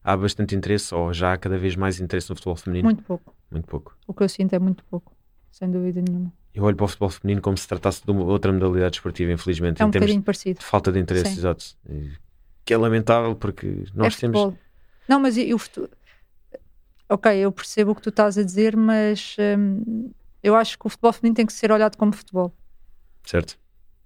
há 0.02 0.16
bastante 0.16 0.54
interesse 0.54 0.94
ou 0.94 1.12
já 1.12 1.34
há 1.34 1.36
cada 1.36 1.58
vez 1.58 1.76
mais 1.76 2.00
interesse 2.00 2.30
no 2.30 2.36
futebol 2.36 2.56
feminino? 2.56 2.86
Muito 2.86 3.02
pouco. 3.02 3.34
Muito 3.50 3.66
pouco. 3.66 3.94
O 4.06 4.14
que 4.14 4.22
eu 4.22 4.28
sinto 4.28 4.54
é 4.54 4.58
muito 4.58 4.82
pouco, 4.86 5.14
sem 5.50 5.70
dúvida 5.70 6.00
nenhuma 6.00 6.32
eu 6.54 6.62
olho 6.62 6.76
para 6.76 6.84
o 6.84 6.88
futebol 6.88 7.10
feminino 7.10 7.42
como 7.42 7.58
se 7.58 7.66
tratasse 7.66 8.04
de 8.04 8.10
uma 8.10 8.24
outra 8.24 8.52
modalidade 8.52 8.96
esportiva, 8.96 9.32
infelizmente. 9.32 9.82
É 9.82 9.84
um 9.84 9.90
bocadinho 9.90 10.22
parecido. 10.22 10.60
De 10.60 10.64
falta 10.64 10.92
de 10.92 11.00
interesse, 11.00 11.32
Sim. 11.32 11.38
exato. 11.38 11.64
Que 12.64 12.72
é 12.72 12.76
lamentável 12.78 13.34
porque 13.34 13.84
nós 13.94 14.16
é 14.16 14.20
temos. 14.20 14.40
Futebol. 14.40 14.58
Não, 15.08 15.20
mas 15.20 15.36
eu, 15.36 15.58
Ok, 17.08 17.36
eu 17.36 17.52
percebo 17.52 17.90
o 17.90 17.94
que 17.94 18.00
tu 18.02 18.08
estás 18.08 18.38
a 18.38 18.42
dizer, 18.42 18.76
mas 18.76 19.36
hum, 19.58 20.10
eu 20.42 20.54
acho 20.56 20.78
que 20.78 20.86
o 20.86 20.90
futebol 20.90 21.12
feminino 21.12 21.36
tem 21.36 21.46
que 21.46 21.52
ser 21.52 21.70
olhado 21.70 21.96
como 21.96 22.12
futebol. 22.12 22.54
Certo. 23.24 23.58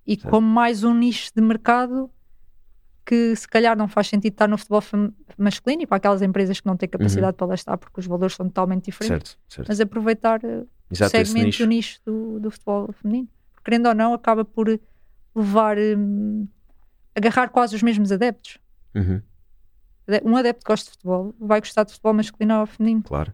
E 0.06 0.14
certo. 0.16 0.28
como 0.28 0.46
mais 0.46 0.82
um 0.82 0.94
nicho 0.94 1.30
de 1.34 1.40
mercado 1.40 2.10
que 3.08 3.34
se 3.34 3.48
calhar 3.48 3.74
não 3.74 3.88
faz 3.88 4.08
sentido 4.08 4.34
estar 4.34 4.46
no 4.46 4.58
futebol 4.58 4.82
masculino 5.38 5.82
e 5.82 5.86
para 5.86 5.96
aquelas 5.96 6.20
empresas 6.20 6.60
que 6.60 6.66
não 6.66 6.76
têm 6.76 6.86
capacidade 6.86 7.32
uhum. 7.32 7.36
para 7.38 7.46
lá 7.46 7.54
estar 7.54 7.78
porque 7.78 7.98
os 8.00 8.06
valores 8.06 8.34
são 8.36 8.46
totalmente 8.46 8.84
diferentes. 8.84 9.32
Certo, 9.32 9.38
certo. 9.48 9.68
Mas 9.68 9.80
aproveitar 9.80 10.44
eh, 10.44 10.66
Exato, 10.90 11.16
o 11.16 11.24
segmento 11.24 11.46
nicho. 11.46 11.62
do 11.62 11.68
nicho 11.68 12.00
do, 12.04 12.38
do 12.38 12.50
futebol 12.50 12.92
feminino. 12.92 13.26
Querendo 13.64 13.86
ou 13.86 13.94
não, 13.94 14.12
acaba 14.12 14.44
por 14.44 14.68
levar, 15.34 15.78
um, 15.78 16.46
agarrar 17.16 17.48
quase 17.48 17.74
os 17.74 17.82
mesmos 17.82 18.12
adeptos. 18.12 18.58
Uhum. 18.94 19.22
Um 20.22 20.36
adepto 20.36 20.66
que 20.66 20.70
gosta 20.70 20.90
de 20.90 20.90
futebol 20.92 21.34
vai 21.40 21.60
gostar 21.60 21.84
de 21.84 21.92
futebol 21.92 22.12
masculino 22.12 22.60
ou 22.60 22.66
feminino. 22.66 23.02
Claro. 23.04 23.32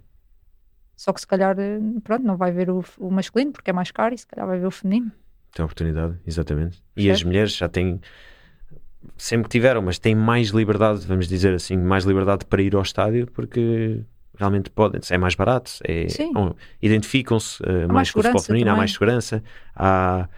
Só 0.95 1.13
que 1.13 1.21
se 1.21 1.27
calhar, 1.27 1.59
eh, 1.59 1.81
pronto, 2.05 2.25
não 2.25 2.37
vai 2.37 2.53
ver 2.53 2.71
o, 2.71 2.85
o 2.99 3.11
masculino 3.11 3.51
porque 3.51 3.71
é 3.71 3.73
mais 3.73 3.91
caro 3.91 4.15
e 4.15 4.19
se 4.19 4.27
calhar 4.27 4.47
vai 4.47 4.61
ver 4.61 4.67
o 4.67 4.71
feminino. 4.71 5.11
Tem 5.53 5.65
oportunidade, 5.65 6.17
exatamente. 6.25 6.81
E 6.97 7.11
as 7.11 7.25
mulheres 7.25 7.57
já 7.57 7.69
têm, 7.69 8.01
sempre 9.17 9.49
tiveram, 9.49 9.83
mas 9.83 9.99
têm 9.99 10.15
mais 10.15 10.49
liberdade, 10.49 11.07
vamos 11.07 11.29
dizer 11.29 11.55
assim, 11.55 11.77
mais 11.77 12.05
liberdade 12.05 12.45
para 12.45 12.63
ir 12.63 12.75
ao 12.75 12.83
estádio 12.83 13.27
porque 13.27 14.01
realmente 14.37 14.71
podem, 14.71 15.01
é 15.11 15.19
mais 15.19 15.35
barato, 15.35 15.73
é, 15.87 16.07
identificam-se 16.83 17.63
uh, 17.63 17.93
mais, 17.93 18.11
com 18.11 18.21
o 18.21 18.23
futebol 18.23 18.43
feminino, 18.43 18.71
há 18.71 18.77
mais 18.77 18.93
segurança, 18.93 19.43
há, 19.77 20.29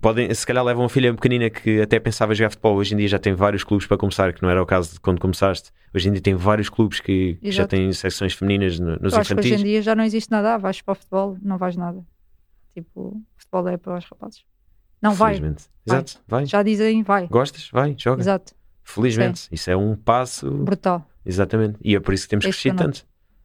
podem, 0.00 0.32
se 0.34 0.46
calhar 0.46 0.64
levam 0.64 0.82
uma 0.82 0.88
filha 0.88 1.14
pequenina 1.14 1.48
que 1.48 1.80
até 1.80 2.00
pensava 2.00 2.34
jogar 2.34 2.50
futebol, 2.50 2.76
hoje 2.76 2.94
em 2.94 2.96
dia 2.96 3.08
já 3.08 3.18
tem 3.18 3.32
vários 3.32 3.62
clubes 3.62 3.86
para 3.86 3.96
começar, 3.96 4.32
que 4.32 4.42
não 4.42 4.50
era 4.50 4.60
o 4.60 4.66
caso 4.66 4.94
de 4.94 5.00
quando 5.00 5.20
começaste, 5.20 5.70
hoje 5.94 6.08
em 6.08 6.12
dia 6.12 6.20
tem 6.20 6.34
vários 6.34 6.68
clubes 6.68 7.00
que, 7.00 7.34
que 7.34 7.52
já 7.52 7.66
têm 7.66 7.92
secções 7.92 8.34
femininas 8.34 8.78
no, 8.78 8.96
nos 8.96 9.14
infantis. 9.14 9.52
hoje 9.52 9.54
em 9.54 9.64
dia 9.64 9.82
já 9.82 9.94
não 9.94 10.04
existe 10.04 10.30
nada, 10.30 10.54
ah, 10.54 10.58
vais 10.58 10.82
para 10.82 10.92
o 10.92 10.94
futebol, 10.96 11.36
não 11.42 11.58
vais 11.58 11.76
nada. 11.76 12.04
Tipo, 12.74 13.22
futebol 13.36 13.68
é 13.68 13.76
para 13.76 13.98
os 13.98 14.04
rapazes. 14.06 14.44
Não, 15.02 15.12
vai. 15.12 15.34
Felizmente. 15.34 15.64
Vai. 15.84 15.96
Exato, 15.98 16.20
vai. 16.28 16.46
Já 16.46 16.62
dizem 16.62 17.02
vai. 17.02 17.26
Gostas? 17.26 17.68
Vai, 17.72 17.94
joga. 17.98 18.22
Exato. 18.22 18.54
Felizmente. 18.84 19.48
Isso 19.50 19.70
é 19.70 19.76
um 19.76 19.96
passo. 19.96 20.50
Brutal. 20.50 21.04
Exatamente. 21.26 21.78
E 21.82 21.94
é 21.96 22.00
por 22.00 22.14
isso 22.14 22.24
que 22.24 22.30
temos 22.30 22.44
crescido 22.44 22.76
tanto. 22.76 23.04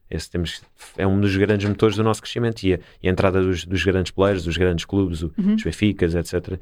Esse 0.09 0.29
temos, 0.31 0.61
é 0.97 1.05
um 1.05 1.19
dos 1.19 1.35
grandes 1.35 1.67
motores 1.67 1.97
do 1.97 2.03
nosso 2.03 2.21
crescimento 2.21 2.63
e 2.63 2.75
a, 2.75 2.79
e 3.03 3.09
a 3.09 3.11
entrada 3.11 3.41
dos, 3.41 3.65
dos 3.65 3.83
grandes 3.83 4.11
players, 4.11 4.43
dos 4.45 4.55
grandes 4.55 4.85
clubes, 4.85 5.21
o- 5.21 5.33
Uhum. 5.37 5.55
os 5.55 5.63
Benficas, 5.63 6.15
etc. 6.15 6.59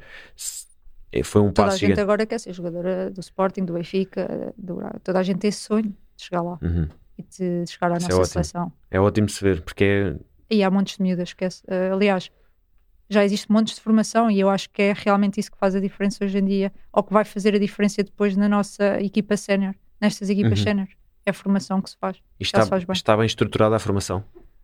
É- 1.12 1.22
Foi 1.22 1.40
um 1.40 1.52
Toda 1.52 1.62
a 1.62 1.64
passo 1.66 1.78
gente 1.78 1.88
gigante. 1.90 2.00
agora 2.00 2.26
quer 2.26 2.38
ser 2.40 2.52
jogadora 2.52 3.10
do 3.10 3.20
Sporting, 3.20 3.64
do 3.64 3.74
Benfica, 3.74 4.52
do. 4.58 4.78
Toda 5.04 5.20
a 5.20 5.22
gente 5.22 5.38
tem 5.38 5.48
esse 5.48 5.60
sonho 5.60 5.84
de 6.16 6.24
chegar 6.24 6.42
lá 6.42 6.58
Uhum. 6.60 6.88
e 7.18 7.22
de, 7.22 7.70
chegar 7.70 7.92
à 7.92 7.96
Isso 7.98 8.06
é 8.06 8.08
nossa 8.08 8.20
ótimo. 8.22 8.28
seleção. 8.32 8.72
É 8.90 9.00
ótimo 9.00 9.26
de 9.28 9.32
se 9.32 9.42
ver, 9.44 9.62
porque 9.62 9.84
é. 9.84 10.16
E 10.50 10.62
há 10.64 10.70
montes 10.70 10.96
de 10.96 11.02
miúdas, 11.02 11.28
esquece. 11.28 11.62
Eh, 11.68 11.90
aliás, 11.92 12.30
já 13.08 13.24
existe 13.24 13.50
montes 13.50 13.74
de 13.76 13.80
formação 13.80 14.30
e 14.30 14.40
eu 14.40 14.48
acho 14.50 14.68
que 14.70 14.82
é 14.82 14.92
realmente 14.96 15.38
isso 15.40 15.50
que 15.50 15.58
faz 15.58 15.74
a 15.74 15.80
diferença 15.80 16.24
hoje 16.24 16.38
em 16.38 16.44
dia, 16.44 16.72
ou 16.92 17.02
que 17.02 17.12
vai 17.12 17.24
fazer 17.24 17.54
a 17.54 17.58
diferença 17.58 18.02
depois 18.02 18.36
na 18.36 18.48
nossa 18.48 19.00
equipa 19.00 19.36
sénior, 19.36 19.74
nestas 20.00 20.28
equipas 20.30 20.58
Uhum. 20.58 20.64
sénior. 20.64 20.88
É 21.24 21.30
a 21.30 21.32
formação 21.32 21.80
que 21.82 21.90
se 21.90 21.96
faz. 21.98 22.16
e 22.38 22.42
está, 22.44 22.64
faz 22.66 22.84
bem. 22.84 22.92
está 22.92 23.16
bem 23.16 23.26
estruturada 23.26 23.74
a 23.76 23.78
formação. 23.78 24.22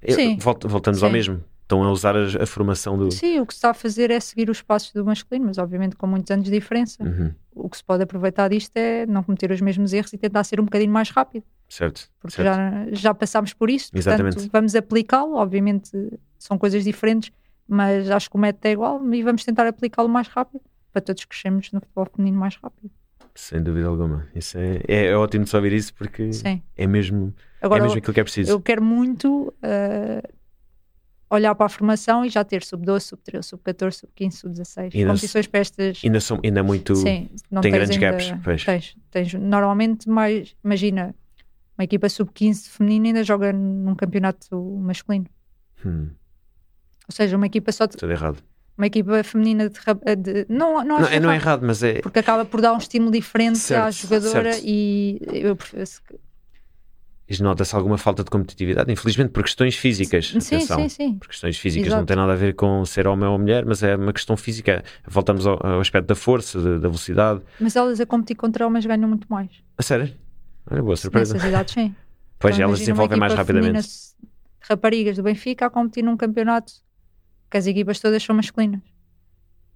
Sim. 0.08 0.36
volta- 0.38 0.66
voltamos 0.68 1.02
ao 1.02 1.08
Sim. 1.08 1.12
mesmo. 1.12 1.44
Estão 1.62 1.82
a 1.84 1.90
usar 1.90 2.14
a, 2.16 2.42
a 2.42 2.46
formação 2.46 2.98
do. 2.98 3.10
Sim, 3.10 3.40
o 3.40 3.46
que 3.46 3.54
se 3.54 3.58
está 3.58 3.70
a 3.70 3.74
fazer 3.74 4.10
é 4.10 4.18
seguir 4.20 4.50
os 4.50 4.60
passos 4.60 4.92
do 4.92 5.04
masculino, 5.04 5.46
mas 5.46 5.58
obviamente 5.58 5.96
com 5.96 6.06
muitos 6.06 6.30
anos 6.30 6.44
de 6.44 6.50
diferença. 6.50 7.02
Uhum. 7.02 7.32
O 7.54 7.68
que 7.68 7.76
se 7.78 7.84
pode 7.84 8.02
aproveitar 8.02 8.48
disto 8.48 8.76
é 8.76 9.06
não 9.06 9.22
cometer 9.22 9.50
os 9.50 9.60
mesmos 9.60 9.92
erros 9.92 10.12
e 10.12 10.18
tentar 10.18 10.44
ser 10.44 10.60
um 10.60 10.64
bocadinho 10.64 10.92
mais 10.92 11.08
rápido. 11.10 11.44
Certo. 11.68 12.10
porque 12.20 12.36
certo. 12.36 12.54
já, 12.54 12.86
já 12.92 13.14
passámos 13.14 13.54
por 13.54 13.70
isso, 13.70 13.90
portanto 13.90 14.20
Exatamente. 14.26 14.50
vamos 14.52 14.74
aplicá-lo, 14.74 15.36
obviamente 15.36 15.90
são 16.38 16.58
coisas 16.58 16.84
diferentes, 16.84 17.30
mas 17.68 18.10
acho 18.10 18.28
que 18.30 18.36
o 18.36 18.38
método 18.38 18.66
é 18.66 18.72
igual 18.72 19.14
e 19.14 19.22
vamos 19.22 19.44
tentar 19.44 19.66
aplicá-lo 19.66 20.08
mais 20.08 20.28
rápido 20.28 20.62
para 20.92 21.00
todos 21.00 21.24
crescermos 21.24 21.70
no 21.72 21.80
futebol 21.80 22.06
feminino 22.14 22.38
mais 22.38 22.56
rápido. 22.56 22.90
Sem 23.34 23.62
dúvida 23.62 23.88
alguma. 23.88 24.28
Isso 24.34 24.58
é, 24.58 24.80
é, 24.86 25.06
é 25.06 25.16
ótimo 25.16 25.44
de 25.44 25.50
só 25.50 25.56
ouvir 25.56 25.72
isso 25.72 25.94
porque 25.94 26.32
Sim. 26.32 26.62
é 26.76 26.86
mesmo, 26.86 27.34
é 27.60 27.66
Agora 27.66 27.82
mesmo 27.82 27.98
aquilo 27.98 28.12
que 28.12 28.20
é 28.20 28.24
preciso. 28.24 28.50
eu 28.52 28.60
quero 28.60 28.82
muito 28.82 29.54
eh, 29.62 30.22
olhar 31.30 31.54
para 31.54 31.64
a 31.64 31.68
formação 31.68 32.26
e 32.26 32.28
já 32.28 32.44
ter 32.44 32.62
sub-12, 32.62 33.00
sub-13, 33.00 33.42
sub-14, 33.42 33.92
sub-15, 33.92 34.32
sub-16 34.32 34.94
Ainda 34.94 35.06
competições 35.06 35.46
para 35.46 35.60
estas. 35.60 36.02
Ainda, 36.04 36.20
são, 36.20 36.38
ainda 36.44 36.60
é 36.60 36.62
muito. 36.62 36.94
Sim, 36.94 37.30
não 37.50 37.62
tem 37.62 37.72
grandes 37.72 37.96
ainda, 37.96 38.10
gaps, 38.10 38.34
pois. 38.44 38.64
Tens, 38.64 38.96
tens 39.10 39.34
normalmente 39.34 40.10
mais, 40.10 40.54
imagina, 40.62 41.14
uma 41.78 41.84
equipa 41.84 42.06
sub-15 42.08 42.68
feminina 42.68 43.08
ainda 43.08 43.24
joga 43.24 43.50
num 43.50 43.94
campeonato 43.94 44.62
masculino. 44.78 45.26
Hum, 45.84 46.10
Ou 47.12 47.16
seja, 47.16 47.36
uma 47.36 47.46
equipa 47.46 47.70
só 47.72 47.84
de 47.86 47.96
tudo 47.96 48.10
errado. 48.10 48.38
uma 48.78 48.86
equipa 48.86 49.22
feminina 49.22 49.68
de, 49.68 50.16
de- 50.16 50.46
não, 50.48 50.82
não, 50.82 51.00
Não, 51.00 51.06
é, 51.06 51.20
não 51.20 51.30
é 51.30 51.34
errado, 51.36 51.62
mas 51.64 51.82
é. 51.82 52.00
porque 52.00 52.18
acaba 52.18 52.44
por 52.44 52.60
dar 52.62 52.72
um 52.72 52.78
estímulo 52.78 53.12
diferente 53.12 53.58
Certo, 53.58 53.84
à 53.86 53.90
jogadora 53.90 54.52
certo. 54.54 54.64
e 54.66 55.20
eu 55.30 55.54
prefiro- 55.54 55.84
Nota-se 57.40 57.74
alguma 57.74 57.96
falta 57.96 58.22
de 58.22 58.30
competitividade, 58.30 58.92
infelizmente, 58.92 59.30
por 59.30 59.42
questões 59.42 59.74
físicas. 59.74 60.26
sim, 60.28 60.56
atenção. 60.56 60.80
sim, 60.80 60.88
sim. 60.90 61.14
Por 61.18 61.28
questões 61.28 61.56
físicas, 61.58 61.86
Exato. 61.86 62.00
não 62.00 62.06
tem 62.06 62.16
nada 62.16 62.32
a 62.32 62.36
ver 62.36 62.54
com 62.54 62.84
ser 62.84 63.06
homem 63.06 63.26
ou 63.26 63.38
mulher, 63.38 63.64
mas 63.64 63.82
é 63.82 63.96
uma 63.96 64.12
questão 64.12 64.36
física. 64.36 64.84
Voltamos 65.06 65.46
ao, 65.46 65.58
ao 65.66 65.80
aspecto 65.80 66.08
da 66.08 66.14
força, 66.14 66.58
de- 66.58 66.74
da 66.78 66.88
velocidade. 66.88 67.40
Mas 67.58 67.74
elas 67.74 68.00
a 68.00 68.06
competir 68.06 68.36
contra 68.36 68.66
homens 68.66 68.84
ganham 68.84 69.08
muito 69.08 69.26
mais. 69.30 69.48
A 69.78 69.82
sério? 69.82 70.12
Olha, 70.70 70.82
boa 70.82 70.96
surpresa. 70.96 71.32
Nessas 71.34 71.48
idades, 71.48 71.72
sim. 71.72 71.94
Pois 72.38 72.54
Então, 72.56 72.66
elas 72.68 72.80
desenvolvem 72.80 73.18
mais 73.18 73.32
rapidamente. 73.32 73.88
raparigas 74.60 75.16
do 75.16 75.22
Benfica 75.22 75.66
a 75.66 75.70
competir 75.70 76.02
num 76.04 76.16
campeonato 76.18 76.72
que 77.52 77.58
as 77.58 77.66
equipas 77.66 78.00
todas 78.00 78.22
são 78.22 78.34
masculinas. 78.34 78.80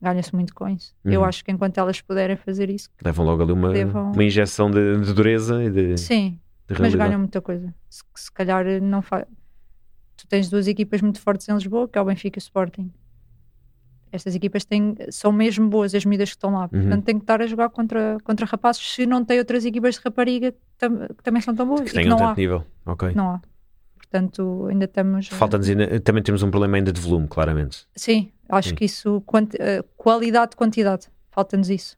Ganha-se 0.01 0.35
muito 0.35 0.55
com 0.55 0.67
isso. 0.69 0.95
Eu 1.05 1.21
Uhum. 1.21 1.27
acho 1.27 1.45
que 1.45 1.53
enquanto 1.53 1.77
elas 1.79 2.01
puderem 2.01 2.37
fazer 2.37 2.69
isso, 2.71 2.89
Levam 3.05 3.25
logo 3.27 3.43
ali 3.43 3.53
uma, 3.53 3.73
Devam- 3.73 4.13
uma 4.13 4.25
injeção 4.25 4.71
de, 4.71 5.01
de 5.01 5.13
dureza 5.13 5.63
e 5.63 5.71
de, 5.71 5.95
de 5.95 6.01
sim, 6.01 6.39
mas 6.69 6.79
realidade. 6.79 7.09
ganham 7.11 7.19
muita 7.21 7.41
coisa. 7.41 7.73
Se, 7.89 8.03
se 8.15 8.33
calhar 8.33 8.65
não 8.83 9.01
faz. 9.03 9.25
Tu 10.17 10.27
tens 10.27 10.49
duas 10.51 10.67
equipas 10.67 11.01
muito 11.03 11.21
fortes 11.21 11.47
em 11.49 11.53
Lisboa, 11.55 11.87
que 11.89 11.99
é 11.99 12.01
o 12.01 12.05
Benfica 12.07 12.39
e 12.39 12.41
o 12.41 12.43
Sporting. 12.43 12.91
Estas 14.13 14.35
equipas 14.35 14.65
têm, 14.65 14.95
são 15.11 15.31
mesmo 15.33 15.69
boas, 15.69 15.95
as 15.95 16.05
medidas 16.05 16.31
que 16.31 16.37
estão 16.37 16.51
lá. 16.53 16.63
Uhum. 16.73 16.81
Portanto, 16.81 17.05
têm 17.05 17.17
que 17.19 17.23
estar 17.25 17.43
a 17.43 17.47
jogar 17.47 17.69
contra, 17.71 18.17
contra 18.25 18.47
rapazes 18.47 18.83
se 18.95 19.05
não 19.05 19.23
tem 19.25 19.39
outras 19.39 19.65
equipas 19.67 19.97
de 19.97 20.01
rapariga 20.03 20.53
que, 20.53 20.59
tam- 20.79 21.09
que 21.09 21.23
também 21.23 21.43
são 21.43 21.55
tão 21.55 21.67
boas. 21.67 21.91
Que 21.91 22.01
e 22.01 22.05
não 22.07 22.17
tanto 22.17 22.29
há. 22.31 22.35
nível. 22.35 22.65
Ok. 22.87 23.13
Não 23.15 23.31
há. 23.33 23.41
Portanto, 24.11 24.67
ainda 24.71 24.85
estamos. 24.85 25.29
Falta-nos 25.29 25.69
ainda- 25.69 26.01
também 26.01 26.23
temos 26.23 26.43
um 26.43 26.51
problema 26.51 26.77
ainda 26.77 26.93
de 26.93 27.01
volume, 27.01 27.27
claramente. 27.29 27.87
Sim, 27.97 28.31
acho 28.49 28.71
Sim. 28.71 28.75
que 28.77 28.85
isso, 28.85 29.21
quanti- 29.27 29.57
eh, 29.61 29.83
qualidade, 29.97 30.55
quantidade. 30.57 31.09
Falta-nos 31.31 31.69
isso. 31.69 31.97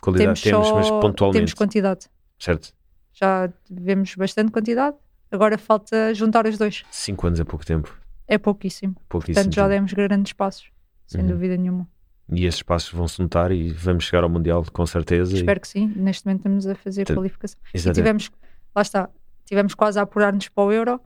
Qualidade 0.00 0.40
temos, 0.42 0.64
temos, 0.64 0.68
só, 0.68 0.74
mas 0.76 0.90
pontualmente. 0.90 1.38
temos 1.38 1.54
quantidade. 1.54 2.06
Certo? 2.38 2.72
Já 3.12 3.48
vemos 3.70 4.14
bastante 4.16 4.50
quantidade. 4.50 4.96
Agora 5.30 5.56
falta 5.58 6.12
juntar 6.14 6.46
os 6.46 6.58
dois. 6.58 6.82
Cinco 6.90 7.26
anos 7.26 7.38
é 7.38 7.44
pouco 7.44 7.64
tempo. 7.64 7.96
É 8.26 8.38
pouquíssimo. 8.38 8.96
Pouquíssimo 9.08 9.34
Portanto, 9.44 9.54
já 9.54 9.68
demos 9.68 9.92
grandes 9.92 10.32
passos, 10.32 10.70
sem 11.06 11.20
Uhum. 11.20 11.28
dúvida 11.28 11.56
nenhuma. 11.56 11.86
E 12.32 12.46
esses 12.46 12.62
passos 12.62 12.92
vão-se 12.92 13.20
notar 13.20 13.52
e 13.52 13.70
vamos 13.70 14.04
chegar 14.04 14.24
ao 14.24 14.30
Mundial 14.30 14.64
com 14.72 14.86
certeza. 14.86 15.32
e- 15.32 15.36
Espero 15.36 15.60
que 15.60 15.68
sim. 15.68 15.92
Neste 15.94 16.24
momento 16.26 16.40
estamos 16.40 16.66
a 16.66 16.74
fazer 16.74 17.04
Te- 17.04 17.14
qualificação. 17.14 17.58
E 17.72 17.76
Exatamente. 17.76 17.94
tivemos, 17.96 18.30
lá 18.74 18.82
está, 18.82 19.10
tivemos 19.44 19.74
quase 19.74 19.98
a 19.98 20.02
apurar-nos 20.02 20.48
para 20.48 20.64
o 20.64 20.72
Euro. 20.72 21.00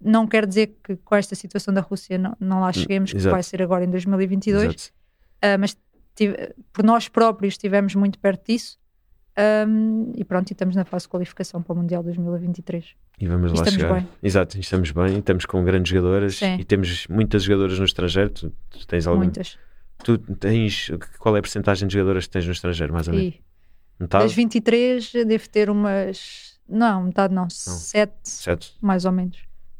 Não 0.00 0.26
quer 0.26 0.46
dizer 0.46 0.76
que 0.84 0.96
com 0.96 1.14
esta 1.16 1.34
situação 1.34 1.72
da 1.74 1.80
Rússia 1.80 2.16
não, 2.18 2.36
não 2.38 2.60
lá 2.60 2.72
cheguemos, 2.72 3.10
que 3.10 3.16
Hum, 3.16 3.20
exato. 3.20 3.34
vai 3.34 3.42
ser 3.42 3.62
agora 3.62 3.84
em 3.84 3.90
2022. 3.90 4.64
Exato. 4.64 4.92
Ah, 5.42 5.58
mas 5.58 5.76
tive- 6.14 6.54
por 6.72 6.84
nós 6.84 7.08
próprios 7.08 7.54
estivemos 7.54 7.94
muito 7.94 8.18
perto 8.18 8.46
disso. 8.46 8.78
Ahm, 9.36 10.12
e 10.16 10.24
pronto, 10.24 10.50
e 10.50 10.52
estamos 10.52 10.74
na 10.74 10.84
fase 10.84 11.04
de 11.04 11.10
qualificação 11.10 11.62
para 11.62 11.72
o 11.72 11.76
Mundial 11.76 12.02
2023. 12.02 12.94
E 13.20 13.26
vamos 13.28 13.52
E 13.52 13.56
lá 13.56 13.64
chegar. 13.66 13.94
bem. 13.94 14.08
Exato, 14.22 14.58
estamos 14.58 14.90
bem, 14.90 15.18
estamos 15.18 15.46
com 15.46 15.62
grandes 15.64 15.90
jogadoras 15.90 16.36
Sim. 16.36 16.56
e 16.58 16.64
temos 16.64 17.06
muitas 17.08 17.44
jogadoras 17.44 17.78
no 17.78 17.84
estrangeiro. 17.84 18.30
Tu, 18.30 18.52
tu 18.70 18.86
tens 18.86 19.06
algum? 19.06 19.22
Muitas. 19.22 19.56
Tu 20.04 20.18
tens 20.18 20.90
qual 21.18 21.36
é 21.36 21.38
a 21.38 21.42
porcentagem 21.42 21.86
de 21.88 21.94
jogadoras 21.94 22.26
que 22.26 22.32
tens 22.32 22.46
no 22.46 22.52
estrangeiro, 22.52 22.92
mais 22.92 23.06
ou 23.08 23.14
menos? 23.14 23.34
E 23.34 23.42
Metade? 24.00 24.24
das 24.24 24.32
23, 24.32 25.12
devo 25.26 25.48
ter 25.48 25.70
umas. 25.70 26.58
Não, 26.68 27.04
metade 27.04 27.32
não, 27.34 27.48
sete, 27.48 28.12
Certo. 28.24 28.72
mais 28.80 29.04
ou 29.04 29.12
menos. 29.12 29.38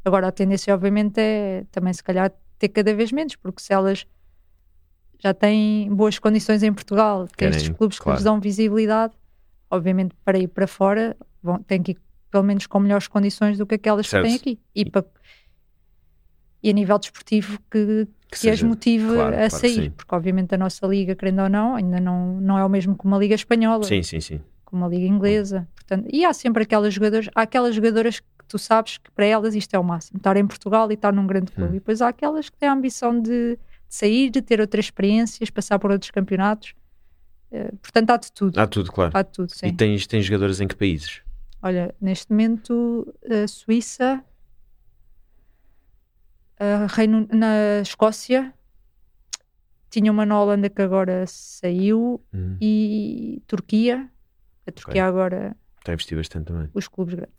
Agora, 0.09 0.27
a 0.27 0.31
tendência, 0.31 0.73
obviamente, 0.73 1.19
é 1.19 1.65
também, 1.71 1.93
se 1.93 2.03
calhar, 2.03 2.31
ter 2.57 2.69
cada 2.69 2.91
vez 2.95 3.11
menos, 3.11 3.35
porque 3.35 3.61
se 3.61 3.71
elas 3.71 4.07
já 5.19 5.35
têm 5.35 5.87
boas 5.93 6.17
condições 6.17 6.63
em 6.63 6.73
Portugal, 6.73 7.27
que 7.27 7.35
Querem, 7.37 7.55
estes 7.55 7.69
clubes 7.77 7.99
que 7.99 8.03
claro. 8.05 8.17
lhes 8.17 8.23
dão 8.23 8.39
visibilidade, 8.39 9.13
obviamente, 9.69 10.15
para 10.25 10.39
ir 10.39 10.47
para 10.47 10.65
fora, 10.65 11.15
vão, 11.43 11.61
têm 11.61 11.83
que 11.83 11.91
ir 11.91 11.97
pelo 12.31 12.43
menos 12.43 12.65
com 12.65 12.79
melhores 12.79 13.07
condições 13.07 13.55
do 13.59 13.67
que 13.67 13.75
aquelas 13.75 14.07
Certo. 14.07 14.23
que 14.23 14.29
têm 14.29 14.35
aqui. 14.37 14.59
E, 14.73 14.89
para- 14.89 15.05
e 16.63 16.71
a 16.71 16.73
nível 16.73 16.97
desportivo, 16.97 17.59
que, 17.69 18.07
Que 18.31 18.39
que 18.41 18.49
as 18.49 18.63
motive 18.63 19.13
claro, 19.13 19.35
a 19.35 19.43
que 19.43 19.49
sair, 19.51 19.91
porque 19.91 20.15
obviamente 20.15 20.55
a 20.55 20.57
nossa 20.57 20.87
liga, 20.87 21.15
querendo 21.15 21.43
ou 21.43 21.49
não, 21.49 21.75
ainda 21.75 21.99
não, 21.99 22.41
não 22.41 22.57
é 22.57 22.65
o 22.65 22.69
mesmo 22.69 22.97
que 22.97 23.05
uma 23.05 23.17
liga 23.19 23.35
espanhola, 23.35 23.83
Sim, 23.83 24.01
sim, 24.01 24.19
sim. 24.19 24.41
como 24.65 24.81
uma 24.83 24.89
liga 24.89 25.05
inglesa. 25.05 25.67
Portanto, 25.75 26.07
e 26.11 26.25
há 26.25 26.33
sempre 26.33 26.63
aquelas 26.63 26.93
jogadoras, 26.95 27.29
há 27.35 27.41
aquelas 27.43 27.75
jogadoras 27.75 28.19
que 28.19 28.27
tu 28.49 28.57
sabes 28.59 28.97
que 28.97 29.09
para 29.11 29.25
elas 29.25 29.55
isto 29.55 29.73
é 29.73 29.79
o 29.79 29.83
máximo, 29.83 30.17
estar 30.17 30.35
em 30.35 30.45
Portugal 30.45 30.89
e 30.91 30.95
estar 30.95 31.13
num 31.13 31.25
grande 31.25 31.51
clube. 31.51 31.71
Hum. 31.71 31.75
E 31.75 31.79
depois 31.79 32.01
há 32.01 32.09
aquelas 32.09 32.49
que 32.49 32.57
têm 32.57 32.67
a 32.67 32.73
ambição 32.73 33.21
de, 33.21 33.55
de 33.55 33.59
sair, 33.87 34.29
de 34.29 34.41
ter 34.41 34.59
outras 34.59 34.85
experiências, 34.85 35.49
passar 35.49 35.79
por 35.79 35.91
outros 35.91 36.11
campeonatos. 36.11 36.73
Eh, 37.51 37.71
portanto, 37.81 38.09
há 38.11 38.17
de 38.17 38.31
tudo. 38.31 38.59
Há 38.59 38.67
tudo, 38.67 38.91
claro. 38.91 39.11
Há 39.15 39.21
de 39.21 39.31
tudo, 39.31 39.51
sim. 39.53 39.67
E 39.67 39.73
tens, 39.73 40.05
tens 40.05 40.25
jogadoras 40.25 40.59
em 40.59 40.67
que 40.67 40.75
países? 40.75 41.21
Olha, 41.61 41.93
neste 42.01 42.31
momento, 42.31 43.13
a 43.29 43.47
Suíça, 43.47 44.23
a 46.59 46.87
Reino, 46.87 47.27
na 47.31 47.79
Escócia, 47.81 48.53
tinha 49.89 50.11
uma 50.11 50.25
na 50.25 50.39
Holanda 50.41 50.69
que 50.69 50.81
agora 50.81 51.25
saiu 51.27 52.21
Hum, 52.33 52.57
e 52.61 53.41
Turquia. 53.47 54.09
A 54.67 54.71
Turquia 54.71 55.05
agora, 55.05 55.55
Está 55.79 55.91
a 55.91 55.93
investir 55.93 56.17
bastante 56.17 56.45
também. 56.47 56.69
os 56.73 56.87
clubes 56.87 57.15
grandes. 57.15 57.38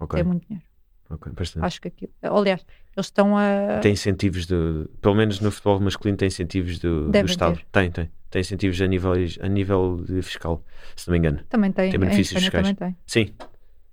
Ok, 0.00 0.20
É 0.20 0.22
muito 0.22 0.46
dinheiro. 0.46 0.64
ok, 1.10 1.32
bastante. 1.32 1.64
Acho 1.64 1.80
que 1.80 1.88
aquilo. 1.88 2.12
Aliás, 2.22 2.64
eles 2.96 3.06
estão 3.06 3.36
a. 3.36 3.78
Tem 3.80 3.92
incentivos 3.92 4.46
do. 4.46 4.90
Pelo 5.00 5.14
menos 5.14 5.40
no 5.40 5.50
futebol 5.50 5.80
masculino 5.80 6.16
tem 6.16 6.28
incentivos 6.28 6.78
do, 6.78 7.10
do 7.10 7.18
Estado. 7.26 7.56
ter. 7.56 7.66
Tem, 7.72 7.90
tem. 7.90 8.10
Tem 8.30 8.40
incentivos 8.40 8.80
a 8.82 8.86
nível, 8.86 9.12
a 9.40 9.48
nível 9.48 10.04
de 10.06 10.20
fiscal, 10.22 10.62
se 10.94 11.08
não 11.08 11.12
me 11.12 11.18
engano. 11.18 11.40
Também 11.48 11.72
tem. 11.72 11.90
Tem 11.90 11.96
em 11.96 12.00
benefícios 12.00 12.40
fiscais. 12.42 12.68
também 12.68 12.74
tem. 12.74 12.96
Sim, 13.06 13.34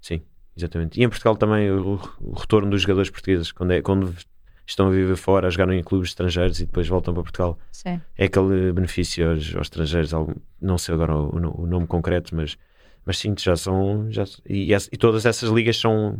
sim, 0.01 0.21
exatamente. 0.57 0.99
E 0.99 1.03
em 1.03 1.09
Portugal 1.09 1.37
também 1.37 1.71
o, 1.71 1.99
o 2.19 2.33
retorno 2.33 2.69
dos 2.69 2.81
jogadores 2.81 3.09
portugueses, 3.09 3.53
quando, 3.53 3.71
é, 3.71 3.81
quando 3.81 4.13
estão 4.67 4.87
a 4.87 4.91
viver 4.91 5.15
fora, 5.15 5.47
a 5.47 5.49
jogar 5.49 5.71
em 5.73 5.81
clubes 5.81 6.09
estrangeiros 6.09 6.59
e 6.59 6.65
depois 6.65 6.85
voltam 6.87 7.13
para 7.13 7.23
Portugal, 7.23 7.57
Sim. 7.71 8.01
é 8.17 8.25
aquele 8.25 8.73
benefício 8.73 9.29
aos, 9.29 9.55
aos 9.55 9.67
estrangeiros, 9.67 10.13
algum- 10.13 10.35
não 10.61 10.77
sei 10.77 10.93
agora 10.95 11.15
o- 11.15 11.61
o 11.61 11.65
nome 11.65 11.87
concreto, 11.87 12.35
mas, 12.35 12.57
mas 13.05 13.17
sim, 13.17 13.33
já 13.37 13.55
são. 13.55 14.09
Já, 14.11 14.23
e, 14.49 14.73
e 14.73 14.97
todas 14.97 15.25
essas 15.25 15.49
ligas 15.49 15.77
são 15.77 16.17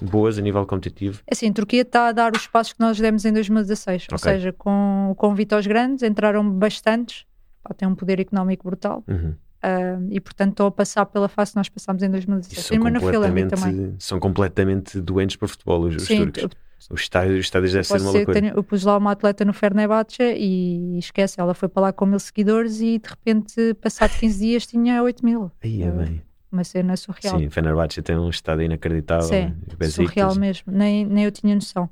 boas 0.00 0.38
a 0.38 0.40
nível 0.40 0.64
competitivo. 0.66 1.22
Assim, 1.30 1.48
a 1.50 1.52
Turquia 1.52 1.82
está 1.82 2.08
a 2.08 2.12
dar 2.12 2.34
os 2.34 2.46
passos 2.46 2.72
que 2.72 2.80
nós 2.80 2.98
demos 2.98 3.24
em 3.24 3.32
2016. 3.32 4.06
Ou 4.10 4.16
Ok. 4.16 4.32
seja, 4.32 4.52
com 4.52 5.08
o 5.10 5.14
convite 5.14 5.54
aos 5.54 5.66
grandes, 5.66 6.02
entraram 6.02 6.48
bastantes. 6.50 7.24
pá, 7.62 7.74
tem 7.74 7.86
um 7.86 7.94
poder 7.94 8.18
económico 8.20 8.64
brutal. 8.64 9.04
Uhum. 9.06 9.34
Uh, 9.64 10.08
e 10.10 10.18
portanto 10.18 10.50
estou 10.52 10.66
a 10.66 10.72
passar 10.72 11.06
pela 11.06 11.28
fase 11.28 11.52
que 11.52 11.56
nós 11.56 11.68
passámos 11.68 12.02
em 12.02 12.06
E 12.06 12.08
2017 12.08 12.66
são 12.66 12.78
mas 12.82 12.92
na 12.92 12.98
Finlândia 12.98 13.46
também. 13.46 13.48
completamente, 13.48 14.04
são 14.04 14.18
completamente 14.18 15.00
doentes 15.00 15.36
para 15.36 15.46
futebol, 15.46 15.82
os, 15.82 15.94
os 15.94 16.02
Sim, 16.02 16.16
turcos. 16.30 16.48
Os 16.90 17.00
estádios, 17.02 17.38
os 17.40 17.44
estádios 17.46 17.72
deve 17.72 17.84
ser 17.86 18.00
uma 18.00 18.10
loucura. 18.10 18.40
tenho- 18.40 18.54
eu 18.56 18.62
pus 18.64 18.82
lá 18.84 18.96
uma 18.96 19.12
atleta 19.12 19.44
no 19.44 19.52
Fenerbahçe 19.52 20.22
e 20.22 20.98
esquece, 20.98 21.40
ela 21.40 21.54
foi 21.54 21.68
para 21.68 21.82
lá 21.82 21.92
com 21.92 22.06
mil 22.06 22.18
seguidores 22.18 22.80
e 22.80 22.98
de 22.98 23.08
repente, 23.08 23.74
passado 23.74 24.16
15 24.16 24.38
dias, 24.44 24.66
tinha 24.66 25.02
8 25.02 25.24
mil. 25.24 25.50
Aí 25.62 25.82
é 25.82 25.90
bem. 25.90 26.22
Uma 26.50 26.64
cena 26.64 26.96
surreal. 26.96 27.38
Sim, 27.38 27.48
Fenerbahçe 27.50 28.02
tem 28.02 28.16
um 28.18 28.28
estádio 28.28 28.64
inacreditável. 28.64 29.26
Sim, 29.28 29.54
Besiktas. 29.78 29.94
surreal 30.06 30.34
mesmo, 30.34 30.70
nem, 30.72 31.04
nem 31.06 31.24
eu 31.24 31.30
tinha 31.32 31.54
noção. 31.54 31.88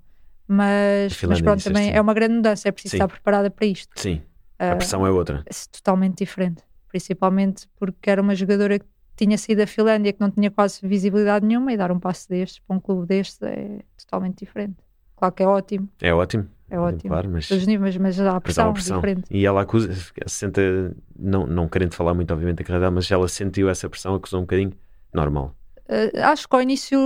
Mas, 0.46 1.22
mas 1.28 1.40
pronto, 1.40 1.62
também 1.62 1.92
é 1.92 2.00
uma 2.00 2.12
grande 2.12 2.34
mudança, 2.34 2.68
é 2.68 2.72
preciso 2.72 2.90
Sim. 2.92 2.96
estar 2.96 3.08
preparada 3.08 3.50
para 3.50 3.66
isto. 3.66 3.88
Sim, 4.00 4.20
a 4.58 4.72
Ah, 4.72 4.76
pressão 4.76 5.06
é 5.06 5.10
outra. 5.10 5.44
é 5.46 5.50
totalmente 5.72 6.18
diferente. 6.18 6.62
Principalmente 6.88 7.68
porque 7.78 8.10
era 8.10 8.20
uma 8.20 8.34
jogadora 8.34 8.78
que 8.80 8.84
tinha 9.26 9.38
saído 9.38 9.60
da 9.60 9.66
Finlândia, 9.66 10.12
que 10.12 10.20
não 10.20 10.30
tinha 10.30 10.50
quase 10.50 10.80
visibilidade 10.86 11.46
nenhuma, 11.46 11.72
e 11.72 11.76
dar 11.76 11.90
um 11.92 11.98
passo 12.00 12.28
destes 12.28 12.58
para 12.60 12.76
um 12.76 12.80
clube 12.80 13.06
destes 13.06 13.40
é 13.42 13.80
totalmente 13.96 14.38
diferente. 14.44 14.76
Claro 15.16 15.34
que 15.34 15.42
é 15.42 15.46
ótimo, 15.46 15.88
É 16.00 16.12
ótimo. 16.14 16.48
é 16.70 16.78
ótimo. 16.78 17.10
Claro, 17.10 17.28
mas, 17.30 17.46
Todos 17.48 17.62
os 17.62 17.66
níveis, 17.66 17.96
mas 17.98 18.18
há 18.18 18.22
a 18.22 18.24
mas 18.26 18.36
há 18.36 18.40
pressão, 18.40 18.72
pressão. 18.72 18.96
diferente. 18.96 19.24
E 19.30 19.44
ela 19.44 19.62
acusa, 19.62 19.90
senta, 20.26 20.62
não, 21.18 21.46
não 21.46 21.68
querendo 21.68 21.94
falar 21.94 22.14
muito, 22.14 22.32
obviamente, 22.32 22.58
da 22.58 22.64
carreira 22.64 22.86
dela, 22.86 22.92
mas 22.94 23.10
ela 23.10 23.28
sentiu 23.28 23.68
essa 23.68 23.88
pressão, 23.88 24.14
acusou 24.14 24.40
um 24.40 24.44
bocadinho. 24.44 24.72
Normal. 25.12 25.54
Ah, 25.88 26.30
acho 26.32 26.48
que 26.48 26.54
ao 26.56 26.62
início 26.62 26.98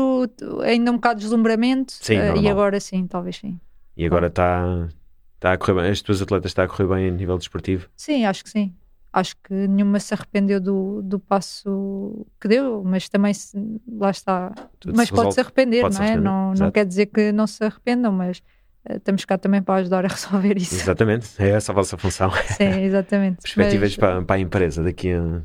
ainda 0.63 0.91
um 0.93 0.95
bocado 0.97 1.19
de 1.19 1.25
deslumbramento, 1.27 1.93
Sim, 1.93 2.19
ah, 2.19 2.37
e 2.37 2.49
agora 2.49 2.79
sim, 2.81 3.07
talvez 3.07 3.37
sim. 3.37 3.59
E 3.97 4.05
agora 4.07 4.27
está 4.29 4.89
está 5.37 5.53
a 5.53 5.59
correr 5.59 5.83
bem. 5.83 5.91
As 5.91 6.01
tuas 6.03 6.21
atletas 6.23 6.51
estão 6.51 6.65
a 6.65 6.69
correr 6.69 6.87
bem 6.87 7.09
a 7.09 7.11
nível 7.11 7.37
desportivo. 7.39 7.89
Sim, 7.97 8.25
acho 8.27 8.45
que 8.45 8.51
sim. 8.51 8.75
Acho 9.17 9.37
que 9.45 9.55
nenhuma 9.55 10.01
se 10.01 10.13
arrependeu 10.13 10.61
do, 10.61 11.01
do 11.01 11.21
passo 11.21 12.27
que 12.41 12.49
deu, 12.49 12.83
mas 12.85 13.09
também 13.09 13.33
se- 13.33 13.57
lá 13.97 14.11
está. 14.11 14.51
Tudo 14.81 14.97
mas 14.97 15.07
se 15.09 15.15
pode 15.15 15.35
se 15.35 15.41
arrepender, 15.41 15.83
pode-se 15.83 16.01
não 16.01 16.05
é? 16.07 16.09
arrepender, 16.11 16.31
Não, 16.31 16.53
não 16.55 16.71
quer 16.73 16.85
dizer 16.85 17.07
que 17.07 17.31
não 17.31 17.47
se 17.47 17.63
arrependam, 17.65 18.11
mas 18.11 18.43
eh, 18.89 18.97
estamos 18.97 19.25
cá 19.25 19.39
também 19.39 19.63
para 19.63 19.77
ajudar 19.77 20.05
a 20.05 20.09
resolver 20.13 20.57
isso. 20.57 20.75
Exatamente, 20.75 21.29
é 21.39 21.51
essa 21.51 21.71
a 21.71 21.75
vossa 21.77 21.97
função. 21.97 22.31
Sim, 22.59 22.81
exatamente. 22.83 23.41
Perspectivas 23.41 23.91
Mas- 23.91 23.97
para, 23.97 24.23
para 24.23 24.35
a 24.37 24.39
empresa 24.41 24.83
daqui 24.83 25.13
a 25.13 25.41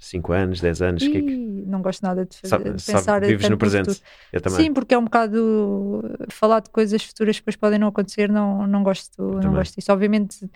5 0.00 0.32
anos, 0.32 0.60
10 0.60 0.82
anos. 0.82 1.06
que 1.06 1.16
é 1.16 1.20
que- 1.22 1.52
não 1.64 1.80
gosto 1.80 2.02
nada 2.02 2.26
de, 2.26 2.36
fazer, 2.36 2.48
sabe- 2.50 2.70
de 2.74 2.82
sabe, 2.82 2.98
pensar 2.98 3.20
vives 3.20 3.42
tanto 3.42 3.50
no 3.52 3.58
presente. 3.58 4.02
Sim, 4.48 4.72
porque 4.72 4.94
é 4.94 4.98
um 4.98 5.04
bocado 5.04 6.02
falar 6.28 6.58
de 6.58 6.70
coisas 6.70 7.00
futuras 7.04 7.36
que 7.36 7.42
depois 7.42 7.54
podem 7.54 7.78
não 7.78 7.86
acontecer, 7.86 8.28
não, 8.28 8.66
não 8.66 8.82
gosto, 8.82 9.22
não 9.22 9.40
também. 9.40 9.56
gosto 9.58 9.76
disso. 9.76 9.92
Obviamente 9.92 10.50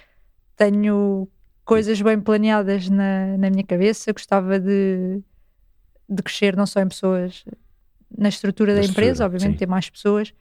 tenho 0.57 1.29
coisas 1.67 2.01
bem 2.01 2.19
planeadas 2.21 2.89
na, 2.89 3.37
na 3.37 3.51
minha 3.51 3.65
cabeça, 3.65 4.13
gostava 4.13 4.59
de, 4.59 5.21
de 6.09 6.23
crescer 6.23 6.57
não 6.57 6.65
só 6.67 6.81
em 6.81 6.89
pessoas, 6.89 7.45
na 8.17 8.29
estrutura 8.29 8.73
Na 8.73 8.77
da 8.77 8.81
estrutura, 8.83 9.07
empresa, 9.07 9.27
obviamente 9.27 9.53
sim. 9.55 9.59
ter 9.59 9.67
mais 9.67 9.91
pessoas 9.91 10.33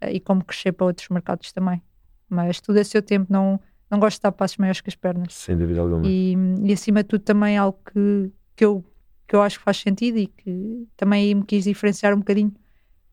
eh, 0.00 0.12
e 0.12 0.20
como 0.20 0.44
crescer 0.44 0.72
para 0.72 0.86
outros 0.86 1.08
mercados 1.08 1.50
também. 1.52 1.82
Mas 2.28 2.60
tudo 2.60 2.78
a 2.78 2.84
seu 2.84 3.00
tempo, 3.02 3.32
não, 3.32 3.58
não 3.90 3.98
gosto 3.98 4.18
de 4.18 4.22
dar 4.22 4.32
passos 4.32 4.56
maiores 4.58 4.80
que 4.80 4.90
as 4.90 4.94
pernas. 4.94 5.32
Sem 5.34 5.56
dúvida 5.56 5.80
alguma. 5.80 6.06
E, 6.06 6.34
e 6.62 6.72
acima 6.72 7.02
de 7.02 7.08
tudo 7.08 7.22
também 7.22 7.56
algo 7.56 7.78
que, 7.92 8.30
que, 8.54 8.64
eu, 8.64 8.84
que 9.26 9.34
eu 9.34 9.42
acho 9.42 9.58
que 9.58 9.64
faz 9.64 9.78
sentido 9.78 10.18
e 10.18 10.26
que 10.26 10.86
também 10.96 11.34
me 11.34 11.44
quis 11.44 11.64
diferenciar 11.64 12.12
um 12.14 12.18
bocadinho 12.18 12.52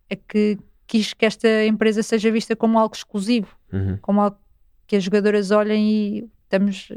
é 0.10 0.16
que 0.16 0.58
quis 0.86 1.14
que 1.14 1.26
esta 1.26 1.66
empresa 1.66 2.04
seja 2.04 2.30
vista 2.30 2.54
como 2.56 2.78
algo 2.78 2.94
exclusivo, 2.96 3.56
Uhum. 3.72 3.98
como 4.02 4.20
algo 4.20 4.38
que 4.86 4.98
as 4.98 5.04
jogadoras 5.04 5.52
olhem 5.52 5.90
e 5.90 6.30
estamos 6.44 6.90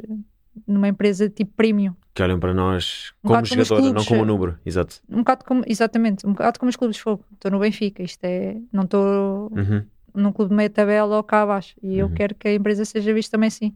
numa 0.67 0.89
empresa 0.89 1.29
tipo 1.29 1.53
premium. 1.57 1.95
Que 2.15 2.23
olham 2.23 2.39
para 2.39 2.55
nós 2.55 3.13
Um 3.25 3.29
como 3.29 3.43
bocado 3.43 3.67
como 3.69 3.93
não 3.93 4.05
como 4.05 4.25
número. 4.25 4.59
Exato. 4.65 5.01
Um 5.09 5.19
bocado 5.19 5.45
como, 5.45 5.63
exatamente, 5.67 6.27
um 6.27 6.33
bocado 6.33 6.59
como 6.61 6.71
os 6.71 6.77
clubes 6.77 6.97
de 6.97 7.03
fogo. 7.03 7.25
Estou 7.33 7.51
no 7.51 7.59
Benfica, 7.59 8.03
isto 8.03 8.23
é, 8.25 8.57
não 8.73 8.85
estou 8.85 9.51
Uhum. 9.53 9.85
num 10.15 10.33
clube 10.33 10.51
de 10.51 10.57
meia 10.57 10.71
tabela 10.71 11.17
ou 11.17 11.23
cá 11.25 11.43
abaixo. 11.43 11.75
E 11.83 11.99
eu 11.99 12.07
Uhum. 12.07 12.15
quero 12.15 12.35
que 12.37 12.47
a 12.49 12.55
empresa 12.55 12.85
seja 12.85 13.13
vista 13.13 13.33
também 13.33 13.49
assim. 13.49 13.75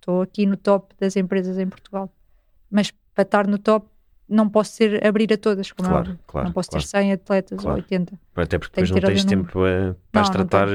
Estou 0.00 0.20
aqui 0.22 0.46
no 0.46 0.56
top 0.56 0.94
das 0.98 1.14
empresas 1.16 1.58
em 1.58 1.68
Portugal. 1.68 2.12
Mas 2.70 2.92
para 3.14 3.22
estar 3.22 3.46
no 3.46 3.56
top, 3.58 3.86
não 4.28 4.48
posso 4.48 4.72
ser 4.72 5.06
abrir 5.06 5.32
a 5.32 5.38
todas, 5.38 5.70
como 5.70 5.86
é 5.88 5.90
Claro, 5.92 6.10
óbvio. 6.10 6.20
claro. 6.26 6.46
não 6.48 6.52
posso 6.52 6.70
claro. 6.70 6.82
ter 6.84 6.88
100 6.88 7.12
atletas 7.12 7.58
Claro. 7.60 7.76
ou 7.78 7.82
80. 7.82 8.18
Até 8.34 8.58
porque 8.58 8.74
depois 8.74 8.90
não 8.90 9.00
tens 9.00 9.24
tempo 9.24 9.52
para, 9.52 9.96
para 10.10 10.20
as 10.22 10.28
Não, 10.28 10.32
tratar 10.34 10.68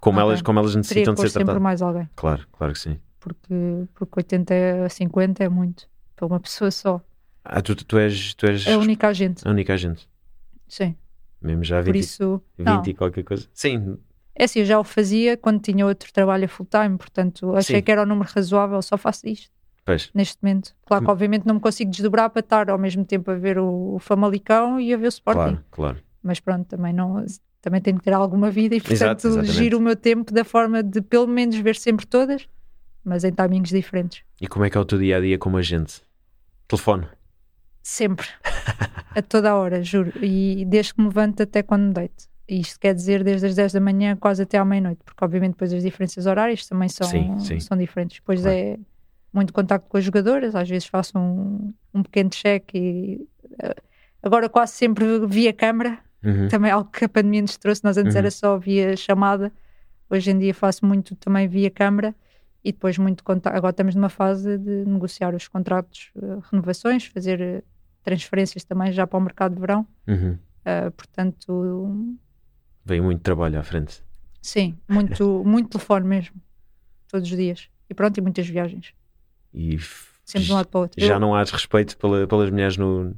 como, 0.00 0.18
Não 0.18 0.26
elas, 0.26 0.40
como 0.40 0.58
elas 0.58 0.74
necessitam 0.74 1.12
de 1.12 1.20
ser 1.20 1.28
sempre 1.28 1.44
tratadas. 1.44 1.62
mais 1.62 1.82
alguém. 1.82 2.08
Claro, 2.16 2.46
claro 2.50 2.72
que 2.72 2.78
sim. 2.78 2.98
Porque, 3.22 3.86
porque 3.94 4.12
80 4.18 4.54
a 4.84 4.88
50 4.88 5.44
é 5.44 5.48
muito. 5.48 5.88
Para 6.16 6.26
uma 6.26 6.40
pessoa 6.40 6.70
só. 6.70 7.00
Ah, 7.44 7.62
tu, 7.62 7.74
tu 7.76 7.96
és, 7.98 8.34
tu 8.34 8.46
és 8.46 8.66
É 8.66 8.72
a 8.74 8.78
única 8.78 9.08
agente. 9.08 9.46
a 9.46 9.50
única 9.50 9.74
agente. 9.74 10.08
Sim. 10.68 10.96
Mesmo 11.40 11.62
já 11.64 11.82
Por 11.82 11.92
20, 11.92 12.02
isso. 12.02 12.42
20 12.58 12.66
não. 12.66 12.82
e 12.86 12.94
qualquer 12.94 13.22
coisa. 13.24 13.46
Sim, 13.54 13.96
É 14.34 14.44
assim, 14.44 14.60
eu 14.60 14.64
já 14.64 14.78
o 14.78 14.84
fazia 14.84 15.36
quando 15.36 15.60
tinha 15.60 15.86
outro 15.86 16.12
trabalho 16.12 16.44
a 16.44 16.48
full 16.48 16.66
time. 16.66 16.96
Portanto, 16.98 17.54
achei 17.54 17.76
Sim. 17.76 17.82
que 17.82 17.90
era 17.92 18.02
um 18.02 18.06
número 18.06 18.28
razoável. 18.34 18.80
Só 18.82 18.96
faço 18.96 19.28
isto. 19.28 19.50
pois. 19.84 20.10
neste 20.14 20.38
momento. 20.42 20.74
Claro 20.86 21.04
que 21.04 21.10
obviamente 21.10 21.46
não 21.46 21.54
me 21.56 21.60
consigo 21.60 21.90
desdobrar 21.90 22.30
para 22.30 22.40
estar 22.40 22.70
ao 22.70 22.78
mesmo 22.78 23.04
tempo 23.04 23.30
a 23.30 23.34
ver 23.34 23.58
o, 23.58 23.94
o 23.94 23.98
Famalicão 23.98 24.80
e 24.80 24.92
a 24.92 24.96
ver 24.96 25.06
o 25.06 25.08
Sporting. 25.08 25.40
Claro, 25.40 25.64
claro. 25.70 25.98
Mas 26.22 26.38
pronto, 26.40 26.66
também 26.66 26.92
não 26.92 27.24
também 27.60 27.80
tenho 27.80 27.98
que 27.98 28.04
ter 28.04 28.12
alguma 28.12 28.50
vida 28.50 28.74
e 28.74 28.80
portanto 28.80 29.24
Exato, 29.28 29.44
giro 29.44 29.78
o 29.78 29.80
meu 29.80 29.94
tempo 29.96 30.32
da 30.32 30.44
forma 30.44 30.82
de 30.82 31.00
pelo 31.00 31.28
menos 31.28 31.56
ver 31.56 31.76
sempre 31.76 32.04
todas, 32.06 32.48
mas 33.04 33.24
em 33.24 33.32
timings 33.32 33.70
diferentes. 33.70 34.22
E 34.40 34.46
como 34.46 34.64
é 34.64 34.70
que 34.70 34.76
é 34.76 34.80
o 34.80 34.84
teu 34.84 34.98
dia 34.98 35.16
a 35.16 35.20
dia 35.20 35.38
como 35.38 35.56
agente? 35.56 36.02
Telefone. 36.68 37.06
Sempre. 37.82 38.26
a 39.14 39.22
toda 39.22 39.50
a 39.50 39.56
hora, 39.56 39.82
juro. 39.82 40.12
E 40.24 40.64
desde 40.66 40.94
que 40.94 41.00
me 41.00 41.08
levanto 41.08 41.42
até 41.42 41.62
quando 41.62 41.82
me 41.88 41.92
deito. 41.94 42.24
E 42.48 42.60
Isto 42.60 42.78
quer 42.80 42.94
dizer 42.94 43.24
desde 43.24 43.46
as 43.46 43.54
10 43.54 43.72
da 43.72 43.80
manhã 43.80 44.16
quase 44.16 44.42
até 44.42 44.58
à 44.58 44.64
meia-noite, 44.64 45.00
porque 45.04 45.24
obviamente 45.24 45.52
depois 45.52 45.72
as 45.72 45.82
diferenças 45.82 46.26
horárias 46.26 46.66
também 46.66 46.88
são, 46.88 47.06
Sim, 47.08 47.38
sim. 47.40 47.60
são 47.60 47.76
diferentes. 47.76 48.18
Depois 48.18 48.40
Claro. 48.42 48.56
é 48.56 48.78
muito 49.32 49.52
contacto 49.52 49.88
com 49.88 49.96
as 49.96 50.04
jogadoras, 50.04 50.54
às 50.54 50.68
vezes 50.68 50.86
faço 50.86 51.18
um, 51.18 51.72
um 51.94 52.02
pequeno 52.02 52.30
cheque 52.34 52.76
e 52.78 53.28
eh, 53.62 53.74
agora 54.22 54.48
quase 54.48 54.72
sempre 54.72 55.26
via 55.26 55.52
câmara, 55.52 55.98
Uhum. 56.22 56.46
também 56.48 56.70
é 56.70 56.74
algo 56.74 56.88
que 56.90 57.04
a 57.04 57.08
pandemia 57.08 57.42
nos 57.42 57.56
trouxe. 57.56 57.82
Nós 57.82 57.96
antes 57.96 58.14
Uhum. 58.14 58.18
era 58.18 58.30
só 58.30 58.56
via 58.58 58.96
chamada, 58.96 59.50
hoje 60.10 60.30
em 60.30 60.38
dia 60.38 60.52
faço 60.54 60.84
muito 60.86 61.16
também 61.16 61.48
via 61.48 61.70
câmara 61.70 62.14
e 62.64 62.72
depois 62.72 62.96
muito. 62.98 63.22
Agora 63.46 63.70
estamos 63.70 63.94
numa 63.94 64.08
fase 64.08 64.56
de 64.58 64.84
negociar 64.84 65.34
os 65.34 65.48
contratos, 65.48 66.10
eh, 66.16 66.38
renovações, 66.50 67.06
fazer 67.06 67.40
eh, 67.40 67.62
transferências 68.02 68.64
também 68.64 68.92
já 68.92 69.06
para 69.06 69.18
o 69.18 69.20
mercado 69.20 69.54
de 69.54 69.60
verão. 69.60 69.86
Uhum. 70.06 70.38
Uh, 70.64 70.90
portanto, 70.92 72.16
Veio 72.84 73.02
muito 73.02 73.20
trabalho 73.22 73.58
à 73.58 73.62
frente. 73.62 74.02
sim, 74.40 74.76
muito, 74.88 75.42
muito 75.46 75.70
telefone 75.70 76.06
mesmo, 76.06 76.36
todos 77.08 77.28
os 77.30 77.36
dias. 77.36 77.68
E 77.90 77.94
pronto, 77.94 78.16
e 78.18 78.20
muitas 78.20 78.46
viagens, 78.48 78.94
E 79.52 79.76
sempre 80.24 80.46
de 80.46 80.52
um 80.52 80.54
lado 80.56 80.68
para 80.68 80.78
o 80.78 80.82
outro. 80.82 81.00
já 81.04 81.14
Eu- 81.14 81.20
não 81.20 81.34
há 81.34 81.42
desrespeito 81.44 81.96
pela, 81.98 82.26
pelas 82.26 82.50
mulheres 82.50 82.76
no. 82.76 83.14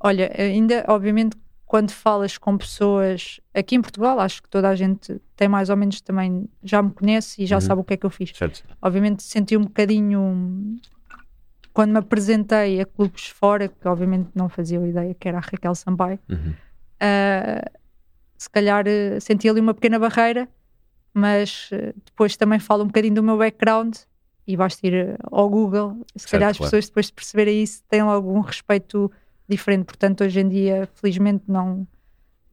Olha, 0.00 0.30
ainda, 0.40 0.84
obviamente, 0.88 1.36
quando 1.68 1.90
falas 1.92 2.38
com 2.38 2.56
pessoas 2.56 3.40
aqui 3.54 3.76
em 3.76 3.82
Portugal, 3.82 4.18
acho 4.18 4.42
que 4.42 4.48
toda 4.48 4.68
a 4.70 4.74
gente 4.74 5.20
tem 5.36 5.46
mais 5.48 5.68
ou 5.68 5.76
menos 5.76 6.00
também, 6.00 6.48
já 6.64 6.82
me 6.82 6.90
conhece 6.90 7.42
e 7.42 7.46
já 7.46 7.56
Uhum. 7.56 7.60
sabe 7.60 7.80
o 7.82 7.84
que 7.84 7.92
é 7.92 7.96
que 7.98 8.06
eu 8.06 8.10
fiz. 8.10 8.32
Certo? 8.34 8.64
Obviamente 8.80 9.22
senti 9.22 9.54
um 9.54 9.64
bocadinho 9.64 10.78
quando 11.74 11.92
me 11.92 11.98
apresentei 11.98 12.80
a 12.80 12.86
clubes 12.86 13.28
fora, 13.28 13.68
que 13.68 13.86
obviamente 13.86 14.30
não 14.34 14.48
fazia 14.48 14.78
ideia 14.84 15.14
que 15.14 15.28
era 15.28 15.38
a 15.38 15.40
Raquel 15.40 15.74
Sampaio, 15.74 16.18
Uhum. 16.28 16.54
Uh, 17.00 17.78
se 18.36 18.50
calhar 18.50 18.84
uh, 18.86 19.20
senti 19.20 19.48
ali 19.48 19.60
uma 19.60 19.72
pequena 19.74 19.98
barreira, 20.00 20.48
mas 21.14 21.70
uh, 21.72 21.94
depois 22.04 22.36
também 22.36 22.58
falo 22.58 22.82
um 22.82 22.86
bocadinho 22.88 23.14
do 23.14 23.22
meu 23.22 23.36
background 23.38 23.94
e 24.46 24.56
basta 24.56 24.84
ir 24.86 25.16
ao 25.30 25.48
Google. 25.48 26.04
Se 26.16 26.22
Certo, 26.24 26.30
calhar 26.32 26.50
as 26.50 26.56
claro. 26.56 26.70
pessoas 26.70 26.86
depois 26.88 27.06
de 27.06 27.12
perceberem 27.12 27.62
isso 27.62 27.82
têm 27.88 28.02
logo 28.02 28.32
um 28.32 28.40
respeito 28.40 29.12
diferente. 29.48 29.84
Portanto, 29.84 30.22
hoje 30.24 30.40
em 30.40 30.48
dia, 30.48 30.88
felizmente, 30.94 31.44
não 31.48 31.86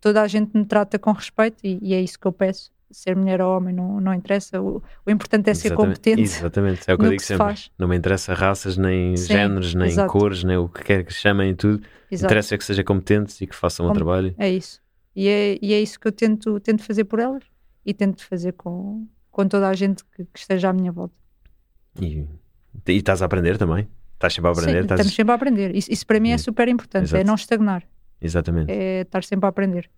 toda 0.05 0.21
a 0.21 0.27
gente 0.27 0.55
me 0.55 0.63
trata 0.65 0.99
com 0.99 1.11
respeito 1.11 1.57
e, 1.63 1.79
e 1.81 1.93
é 1.93 1.99
isso 1.99 2.19
que 2.19 2.27
eu 2.27 2.31
peço. 2.31 2.71
Ser 2.91 3.15
mulher 3.15 3.41
ou 3.41 3.57
homem 3.57 3.73
não, 3.73 3.99
não 3.99 4.13
interessa. 4.13 4.61
O, 4.61 4.81
o 5.03 5.09
importante 5.09 5.49
é 5.49 5.53
ser 5.55 5.69
Exatamente. 5.69 5.95
competente. 5.95 6.21
Exatamente, 6.21 6.81
é 6.87 6.93
o 6.93 6.97
que 6.97 7.05
eu 7.05 7.09
digo 7.09 7.19
que 7.19 7.23
se 7.23 7.27
sempre. 7.29 7.45
faz. 7.45 7.71
Não 7.77 7.87
me 7.87 7.97
interessa 7.97 8.33
raças, 8.35 8.77
nem 8.77 9.17
Sim, 9.17 9.33
géneros, 9.33 9.73
nem 9.73 9.87
exato. 9.87 10.11
cores, 10.11 10.43
nem 10.43 10.57
o 10.57 10.69
que 10.69 10.83
quer 10.83 11.03
que 11.03 11.11
chamem 11.11 11.49
e 11.49 11.55
tudo. 11.55 11.83
Exato. 12.11 12.31
Interessa 12.31 12.53
é 12.53 12.57
que 12.59 12.63
seja 12.63 12.83
competente 12.83 13.43
e 13.43 13.47
que 13.47 13.55
façam 13.55 13.87
o 13.87 13.93
trabalho. 13.93 14.35
É 14.37 14.47
isso. 14.47 14.79
E 15.15 15.27
é, 15.27 15.57
e 15.59 15.73
é 15.73 15.81
isso 15.81 15.99
que 15.99 16.07
eu 16.07 16.11
tento, 16.11 16.59
tento 16.59 16.83
fazer 16.83 17.05
por 17.05 17.19
elas 17.19 17.43
e 17.83 17.91
tento 17.91 18.23
fazer 18.23 18.53
com, 18.53 19.07
com 19.31 19.47
toda 19.47 19.67
a 19.67 19.73
gente 19.73 20.03
que, 20.05 20.23
que 20.25 20.39
esteja 20.39 20.69
à 20.69 20.73
minha 20.73 20.91
volta. 20.91 21.15
E, 21.99 22.27
e 22.87 22.91
estás 22.91 23.23
a 23.23 23.25
aprender 23.25 23.57
também. 23.57 23.87
Estás 24.27 24.33
sempre 24.33 24.49
a 24.49 24.51
aprender. 24.51 24.71
Sim, 24.73 24.79
estás- 24.83 24.99
estamos 24.99 25.15
sempre 25.15 25.31
a 25.31 25.35
aprender. 25.35 25.75
Isso, 25.75 25.91
isso 25.91 26.05
para 26.05 26.19
mim 26.19 26.31
é 26.31 26.37
super 26.37 26.67
importante, 26.67 27.03
é 27.03 27.17
Exato. 27.17 27.25
não 27.27 27.35
estagnar, 27.35 27.83
Exatamente. 28.21 28.71
é 28.71 29.01
estar 29.01 29.23
sempre 29.23 29.45
a 29.45 29.49
aprender. 29.49 29.89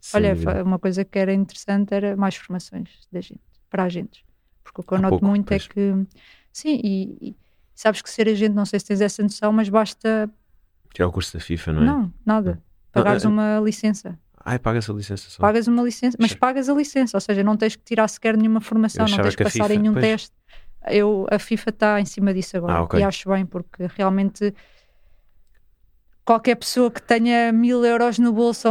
Sem 0.00 0.20
Olha, 0.20 0.34
dúvida. 0.34 0.62
uma 0.64 0.78
coisa 0.78 1.04
que 1.04 1.18
era 1.18 1.32
interessante 1.32 1.92
era 1.92 2.16
mais 2.16 2.36
formações 2.36 2.88
da 3.10 3.20
gente, 3.20 3.40
para 3.68 3.84
a 3.84 3.88
gente. 3.88 4.24
Porque 4.62 4.80
o 4.80 4.84
que 4.84 4.92
eu 4.92 4.98
Há 4.98 5.00
noto 5.00 5.10
pouco, 5.10 5.26
muito 5.26 5.46
pois. 5.46 5.64
é 5.64 5.68
que, 5.68 6.06
sim, 6.52 6.80
e, 6.82 7.28
e- 7.30 7.36
Sabes 7.78 8.00
que 8.00 8.08
ser 8.08 8.26
agente, 8.26 8.54
não 8.54 8.64
sei 8.64 8.80
se 8.80 8.86
tens 8.86 9.02
essa 9.02 9.22
noção, 9.22 9.52
mas 9.52 9.68
basta. 9.68 10.30
Tirar 10.94 11.08
o 11.08 11.12
curso 11.12 11.34
da 11.36 11.40
FIFA, 11.40 11.72
não 11.74 11.82
é? 11.82 11.84
Não, 11.84 12.12
nada. 12.24 12.62
Pagares 12.90 13.22
Não, 13.24 13.30
é- 13.32 13.58
uma 13.58 13.60
licença. 13.62 14.18
Ai, 14.42 14.58
paga-se 14.58 14.90
a 14.90 14.94
licença 14.94 15.28
só. 15.28 15.42
Pagas 15.42 15.66
uma 15.68 15.82
licença, 15.82 16.16
mas 16.18 16.32
pagas 16.32 16.70
a 16.70 16.74
licença, 16.74 17.14
ou 17.18 17.20
seja, 17.20 17.44
não 17.44 17.54
tens 17.54 17.76
que 17.76 17.82
tirar 17.84 18.08
sequer 18.08 18.34
nenhuma 18.34 18.62
formação, 18.62 19.06
não 19.06 19.18
tens 19.18 19.34
que 19.36 19.44
passar 19.44 19.64
FIFA 19.64 19.74
em 19.74 19.78
nenhum 19.78 19.92
pois. 19.92 20.06
teste. 20.06 20.32
Eu, 20.88 21.26
a 21.30 21.38
FIFA 21.38 21.70
está 21.70 22.00
em 22.00 22.04
cima 22.04 22.32
disso 22.34 22.56
agora 22.56 22.74
Ah, 22.74 22.82
ok. 22.82 23.00
e 23.00 23.02
acho 23.02 23.28
bem, 23.28 23.44
porque 23.46 23.86
realmente 23.96 24.54
qualquer 26.24 26.56
pessoa 26.56 26.90
que 26.90 27.00
tenha 27.00 27.52
mil 27.52 27.84
euros 27.84 28.18
no 28.18 28.32
bolso 28.32 28.68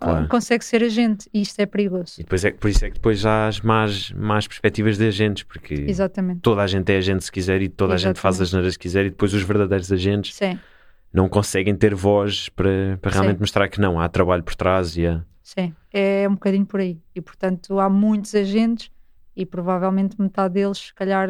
Claro. 0.00 0.28
consegue 0.28 0.64
ser 0.64 0.82
agente 0.82 1.28
e 1.32 1.42
isto 1.42 1.60
é 1.60 1.66
perigoso. 1.66 2.14
E 2.18 2.22
depois 2.22 2.44
é, 2.44 2.50
que- 2.50 2.58
por 2.58 2.70
isso 2.70 2.84
é 2.84 2.88
que 2.88 2.94
depois 2.94 3.24
há 3.26 3.48
as 3.48 3.60
más, 3.60 4.10
más 4.12 4.46
perspectivas 4.46 4.96
de 4.96 5.06
agentes, 5.06 5.42
porque 5.44 5.74
Exatamente. 5.86 6.40
toda 6.40 6.62
a 6.62 6.66
gente 6.66 6.90
é 6.92 6.96
agente 6.96 7.24
se 7.24 7.30
quiser 7.32 7.60
e 7.60 7.68
toda 7.68 7.94
a 7.94 7.96
gente 7.98 8.18
faz 8.18 8.40
as 8.40 8.52
neiras 8.52 8.76
que 8.76 8.82
quiser 8.82 9.06
e 9.06 9.10
depois 9.10 9.34
os 9.34 9.42
verdadeiros 9.42 9.92
agentes 9.92 10.34
Sim, 10.34 10.58
não 11.12 11.28
conseguem 11.28 11.74
ter 11.74 11.94
voz 11.94 12.48
para, 12.50 12.98
para 13.02 13.10
realmente 13.10 13.36
Sim. 13.36 13.42
mostrar 13.42 13.68
que 13.68 13.80
não, 13.80 14.00
há 14.00 14.08
trabalho 14.08 14.42
por 14.42 14.54
trás 14.54 14.96
e 14.96 15.06
há... 15.06 15.22
sim, 15.42 15.74
é 15.92 16.26
um 16.28 16.32
bocadinho 16.34 16.64
por 16.66 16.80
aí. 16.80 16.98
E 17.14 17.20
portanto 17.20 17.78
há 17.78 17.90
muitos 17.90 18.34
agentes 18.34 18.90
e 19.36 19.44
provavelmente 19.44 20.20
metade 20.20 20.54
deles, 20.54 20.78
se 20.78 20.94
calhar, 20.94 21.28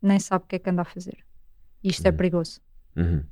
nem 0.00 0.18
sabe 0.20 0.44
o 0.44 0.48
que 0.48 0.56
é 0.56 0.58
que 0.58 0.70
anda 0.70 0.82
a 0.82 0.84
fazer. 0.84 1.18
E 1.82 1.88
isto 1.88 2.06
é 2.06 2.10
Uhum. 2.10 2.16
perigoso. 2.16 2.60
Uhum. 2.96 3.22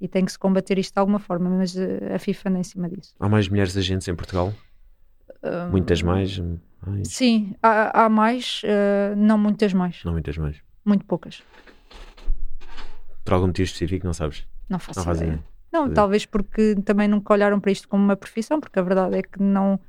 E 0.00 0.08
tem 0.08 0.24
que 0.24 0.32
se 0.32 0.38
combater 0.38 0.78
isto 0.78 0.94
de 0.94 1.00
alguma 1.00 1.18
forma, 1.18 1.48
mas 1.50 1.76
eh, 1.76 2.14
a 2.14 2.18
FIFA 2.18 2.50
anda 2.50 2.58
em 2.60 2.64
cima 2.64 2.88
disso. 2.88 3.14
Há 3.18 3.28
mais 3.28 3.48
mulheres 3.48 3.76
agentes 3.76 4.06
em 4.08 4.14
Portugal? 4.14 4.52
Ah, 5.42 5.68
Muitas 5.70 6.02
mais? 6.02 6.40
Ai, 6.86 7.02
Sim, 7.04 7.54
há, 7.62 8.04
há 8.04 8.08
mais, 8.08 8.60
eh, 8.64 9.14
não 9.16 9.38
muitas 9.38 9.72
mais, 9.72 10.02
não 10.04 10.12
muitas 10.12 10.36
mais. 10.36 10.60
muito 10.84 11.04
poucas. 11.04 11.42
Por 13.24 13.34
algum 13.34 13.46
motivo 13.46 13.64
específico, 13.66 14.06
não 14.06 14.12
sabes? 14.12 14.46
Não 14.68 14.78
faço 14.78 15.04
Não 15.06 15.14
ideia. 15.14 15.44
Não, 15.72 15.92
talvez 15.92 16.24
porque 16.26 16.76
também 16.84 17.08
nunca 17.08 17.32
olharam 17.32 17.58
para 17.58 17.72
isto 17.72 17.88
como 17.88 18.04
uma 18.04 18.16
profissão, 18.16 18.60
porque 18.60 18.78
a 18.78 18.82
verdade 18.82 19.16
é 19.16 19.22
que 19.22 19.42
não, 19.42 19.80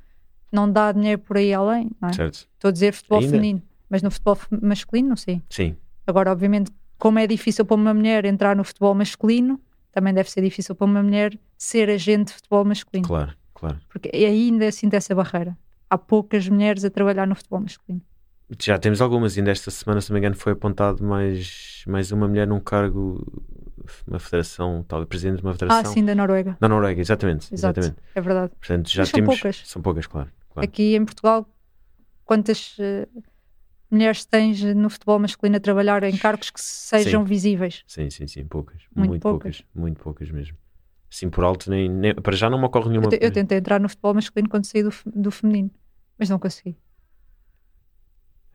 não 0.50 0.70
dá 0.70 0.92
dinheiro 0.92 1.20
por 1.20 1.36
aí 1.36 1.52
além. 1.52 1.90
Não 2.00 2.08
é? 2.08 2.12
Certo? 2.12 2.48
Estou 2.54 2.68
a 2.68 2.72
dizer 2.72 2.92
futebol 2.92 3.18
Ainda? 3.20 3.30
feminino, 3.30 3.62
mas 3.90 4.02
no 4.02 4.10
futebol 4.10 4.38
masculino, 4.62 5.08
não 5.10 5.16
sei. 5.16 5.42
Sim, 5.50 5.76
Agora, 6.06 6.30
obviamente, 6.30 6.70
como 6.98 7.18
é 7.18 7.26
difícil 7.26 7.64
para 7.66 7.74
uma 7.74 7.92
mulher 7.92 8.24
entrar 8.24 8.54
no 8.54 8.62
futebol 8.62 8.94
masculino, 8.94 9.60
também 9.90 10.14
deve 10.14 10.30
ser 10.30 10.40
difícil 10.40 10.74
para 10.74 10.84
uma 10.84 11.02
mulher 11.02 11.36
ser 11.58 11.90
agente 11.90 12.26
de 12.28 12.34
futebol 12.34 12.64
masculino. 12.64 13.06
claro, 13.08 13.32
claro. 13.54 13.78
Porque 13.88 14.10
ainda 14.14 14.70
sinto 14.70 14.94
essa 14.94 15.14
barreira. 15.14 15.56
Há 15.90 15.98
poucas 15.98 16.48
mulheres 16.48 16.84
a 16.84 16.90
trabalhar 16.90 17.26
no 17.26 17.34
futebol 17.34 17.60
masculino. 17.60 18.02
Já 18.60 18.78
temos 18.78 19.00
algumas, 19.00 19.36
ainda 19.36 19.50
esta 19.50 19.70
semana, 19.72 20.00
se 20.00 20.10
não 20.10 20.14
me 20.14 20.20
engano, 20.20 20.36
foi 20.36 20.52
apontado 20.52 21.02
mais, 21.02 21.82
mais 21.88 22.12
uma 22.12 22.28
mulher 22.28 22.46
num 22.46 22.60
cargo, 22.60 23.26
uma 24.06 24.18
federação, 24.18 24.84
tal, 24.86 25.04
presidente 25.06 25.38
de 25.38 25.42
uma 25.42 25.50
Ah, 25.52 25.54
federação. 25.54 25.92
sim, 25.92 26.04
da 26.04 26.14
Noruega. 26.14 26.56
Na 26.60 26.68
Noruega, 26.68 27.00
exatamente. 27.00 27.52
Exato. 27.52 27.80
exatamente. 27.80 28.02
É 28.14 28.20
verdade. 28.20 28.52
Portanto, 28.58 28.88
já 28.90 29.02
Mas 29.02 29.08
são 29.10 29.18
temos. 29.20 29.34
poucas. 29.40 29.62
São 29.64 29.82
poucas, 29.82 30.06
claro. 30.06 30.30
claro. 30.50 30.68
Aqui 30.68 30.94
em 30.96 31.04
Portugal, 31.04 31.48
quantas 32.24 32.76
eh, 32.78 33.06
mulheres 33.90 34.24
tens 34.24 34.62
no 34.74 34.90
futebol 34.90 35.18
masculino 35.18 35.56
a 35.56 35.60
trabalhar 35.60 36.02
em 36.04 36.16
cargos 36.16 36.50
que 36.50 36.60
sejam 36.60 37.24
visíveis? 37.24 37.84
Sim, 37.86 38.10
sim, 38.10 38.26
sim, 38.26 38.44
poucas. 38.44 38.82
Muito 38.94 39.08
Muito, 39.10 39.22
poucas. 39.22 39.56
poucas. 39.62 39.74
Muito 39.74 40.02
poucas 40.02 40.30
mesmo. 40.30 40.56
Assim 41.10 41.30
por 41.30 41.44
alto, 41.44 41.70
nem, 41.70 41.88
nem- 41.88 42.14
para 42.14 42.34
já 42.36 42.50
não 42.50 42.58
me 42.58 42.64
ocorre 42.66 42.88
nenhuma. 42.90 43.08
Eu, 43.12 43.18
eu 43.20 43.30
tentei 43.32 43.58
entrar 43.58 43.78
no 43.80 43.88
futebol 43.88 44.12
masculino 44.14 44.48
quando 44.48 44.64
saí 44.66 44.82
do, 44.82 44.90
do 45.06 45.30
feminino, 45.30 45.70
mas 46.18 46.28
não 46.28 46.38
consegui. 46.38 46.76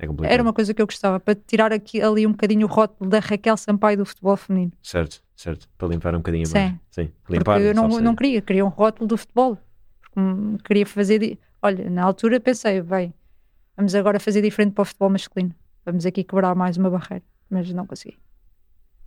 É 0.04 0.08
complicado. 0.08 0.34
Era 0.34 0.42
uma 0.42 0.52
coisa 0.52 0.74
que 0.74 0.82
eu 0.82 0.86
gostava, 0.88 1.20
para 1.20 1.36
tirar 1.36 1.72
aqui, 1.72 2.02
ali 2.02 2.26
um 2.26 2.32
bocadinho 2.32 2.66
o 2.66 2.70
rótulo 2.70 3.10
da 3.10 3.20
Raquel 3.20 3.56
Sampaio 3.56 3.98
do 3.98 4.06
futebol 4.06 4.36
feminino. 4.36 4.72
Certo, 4.82 5.22
certo. 5.36 5.70
Para 5.78 5.88
limpar 5.90 6.16
um 6.16 6.18
bocadinho 6.18 6.46
Sim. 6.48 6.54
mais. 6.54 6.74
Sim, 6.90 7.12
Porque 7.24 7.38
limpar. 7.38 7.62
eu 7.62 7.76
não, 7.76 7.88
não 7.88 8.16
queria, 8.16 8.42
queria 8.42 8.66
um 8.66 8.70
rótulo 8.70 9.08
do 9.08 9.16
futebol. 9.16 9.58
Porque 10.02 10.20
hum, 10.20 10.58
queria 10.66 10.86
fazer. 10.88 11.20
di- 11.20 11.40
Olha, 11.62 11.88
na 11.90 12.04
altura 12.04 12.40
pensei, 12.40 12.82
bem, 12.82 13.14
vamos 13.78 13.94
agora 13.94 14.20
fazer 14.20 14.42
diferente 14.42 14.74
para 14.74 14.82
o 14.82 14.86
futebol 14.86 15.12
masculino. 15.12 15.54
Vamos 15.86 16.04
aqui 16.06 16.24
quebrar 16.24 16.56
mais 16.56 16.78
uma 16.78 16.90
barreira. 16.90 17.24
Mas 17.48 17.72
não 17.72 17.86
consegui. 17.86 18.18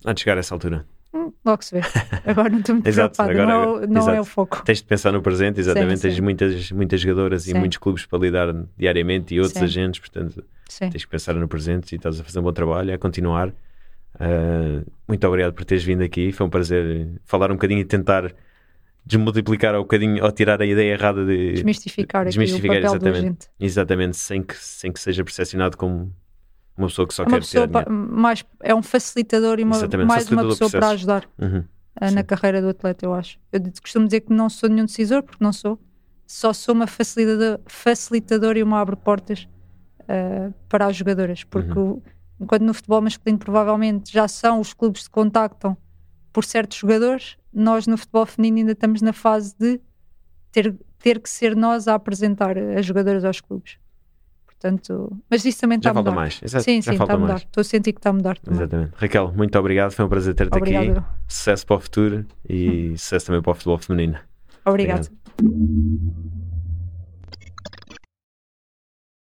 Há 0.05 0.13
de 0.13 0.21
chegar 0.21 0.37
a 0.37 0.39
essa 0.39 0.55
altura. 0.55 0.85
Hum, 1.13 1.31
logo 1.45 1.63
se 1.63 1.75
vê. 1.75 1.81
Agora 2.25 2.49
não 2.49 2.59
estou 2.59 2.75
muito 2.75 2.87
Exato, 2.87 3.15
preocupada. 3.15 3.31
agora- 3.43 3.47
não, 3.47 3.63
é 3.63 3.85
o- 3.85 3.87
não 3.87 4.09
é 4.09 4.21
o 4.21 4.25
foco. 4.25 4.61
Tens 4.63 4.77
de 4.79 4.83
pensar 4.85 5.11
no 5.11 5.21
presente, 5.21 5.59
exatamente. 5.59 5.97
Sim, 5.97 6.01
Tens 6.07 6.15
sim. 6.15 6.21
muitas, 6.21 6.71
muitas 6.71 7.01
jogadoras 7.01 7.43
Sim. 7.43 7.51
e 7.51 7.53
muitos 7.55 7.77
clubes 7.77 8.05
para 8.05 8.19
lidar 8.19 8.53
diariamente 8.77 9.33
e 9.35 9.39
outros 9.41 9.61
agentes, 9.61 9.99
portanto, 9.99 10.43
Sim. 10.67 10.89
tens 10.89 11.05
que 11.05 11.09
pensar 11.11 11.33
no 11.35 11.47
presente 11.47 11.93
e 11.93 11.95
estás 11.95 12.19
a 12.19 12.23
fazer 12.23 12.39
um 12.39 12.43
bom 12.43 12.53
trabalho, 12.53 12.93
a 12.93 12.97
continuar. 12.97 13.53
Ah, 14.19 14.81
muito 15.07 15.27
obrigado 15.27 15.53
por 15.53 15.65
teres 15.65 15.83
vindo 15.83 16.01
aqui. 16.03 16.31
Foi 16.31 16.45
um 16.45 16.49
prazer 16.49 17.09
falar 17.25 17.51
um 17.51 17.55
bocadinho 17.55 17.81
e 17.81 17.85
tentar 17.85 18.33
desmultiplicar 19.05 19.75
um 19.75 19.79
bocadinho 19.79 20.23
ou 20.23 20.31
tirar 20.31 20.61
a 20.61 20.65
ideia 20.65 20.93
errada 20.93 21.23
de 21.25 21.53
Desmistificar 21.53 22.21
aqui 22.21 22.29
desmistificar, 22.29 22.79
do 22.81 22.85
exatamente. 22.87 23.47
exatamente 23.59 24.17
sem 24.17 24.41
que, 24.41 24.55
sem 24.55 24.91
que 24.91 24.99
seja 24.99 25.23
percepcionado 25.23 25.77
como 25.77 26.11
uma 26.77 26.87
pessoa 26.87 27.07
que 27.07 27.13
só 27.13 27.23
É 27.23 27.27
quer 27.27 27.39
pessoa 27.39 27.67
mais, 27.89 28.43
é 28.61 28.73
um 28.73 28.81
facilitador 28.81 29.59
e 29.59 29.63
uma, 29.63 29.77
mais 30.05 30.29
uma 30.31 30.43
pessoa 30.47 30.69
para 30.71 30.89
ajudar 30.89 31.29
Uhum. 31.39 31.63
na 32.01 32.09
Sim. 32.09 32.23
carreira 32.23 32.61
do 32.61 32.69
atleta, 32.69 33.05
eu 33.05 33.13
acho. 33.13 33.37
Eu 33.51 33.61
costumo 33.81 34.05
dizer 34.05 34.21
que 34.21 34.33
não 34.33 34.49
sou 34.49 34.67
nenhum 34.69 34.85
decisor, 34.85 35.21
porque 35.23 35.43
não 35.43 35.53
sou. 35.53 35.79
Só 36.27 36.51
sou 36.51 36.73
uma 36.73 36.87
facilitador, 36.87 37.59
facilitador 37.67 38.57
e 38.57 38.63
uma 38.63 38.81
abre 38.81 38.95
portas 38.95 39.47
ah, 40.07 40.51
para 40.69 40.85
as 40.87 40.95
jogadoras. 40.95 41.43
Porque 41.43 41.77
Uhum. 41.77 42.01
enquanto 42.39 42.61
no 42.63 42.73
futebol 42.73 43.01
masculino 43.01 43.37
provavelmente 43.39 44.11
já 44.11 44.27
são 44.27 44.59
os 44.59 44.73
clubes 44.73 45.03
que 45.07 45.09
contactam 45.09 45.75
por 46.33 46.43
certos 46.43 46.77
jogadores, 46.77 47.37
nós 47.53 47.87
no 47.87 47.97
futebol 47.97 48.25
feminino 48.25 48.59
ainda 48.59 48.71
estamos 48.73 49.01
na 49.01 49.13
fase 49.13 49.55
de 49.57 49.79
ter, 50.51 50.75
ter 50.99 51.19
que 51.19 51.29
ser 51.29 51.55
nós 51.55 51.87
a 51.87 51.95
apresentar 51.95 52.57
as 52.57 52.85
jogadoras 52.85 53.23
aos 53.23 53.39
clubes. 53.39 53.77
Portanto, 54.45 55.15
mas 55.29 55.45
isso 55.45 55.59
também 55.61 55.77
está 55.77 55.91
a 55.91 55.93
falta 55.93 56.09
mudar. 56.09 56.21
mais. 56.21 56.41
Exato, 56.43 56.63
sim, 56.63 56.81
já 56.81 56.91
sim, 56.93 56.97
está 57.01 57.13
a 57.13 57.17
mudar. 57.17 57.35
Estou 57.37 57.61
a 57.61 57.63
sentir 57.63 57.93
que 57.93 57.99
está 57.99 58.09
a 58.09 58.13
mudar 58.13 58.37
também. 58.39 58.59
Exatamente. 58.61 58.93
Raquel, 58.95 59.31
muito 59.33 59.57
obrigado. 59.59 59.91
Foi 59.91 60.05
um 60.05 60.09
prazer 60.09 60.33
ter-te 60.33 60.57
aqui. 60.57 60.73
Sucesso 61.27 61.65
para 61.67 61.75
o 61.75 61.79
futuro 61.79 62.25
e 62.49 62.97
sucesso 62.97 63.27
também 63.27 63.41
para 63.41 63.51
o 63.51 63.53
futebol 63.53 63.77
feminino. 63.77 64.17
Obrigado. 64.65 65.09
Obrigado. 65.39 66.34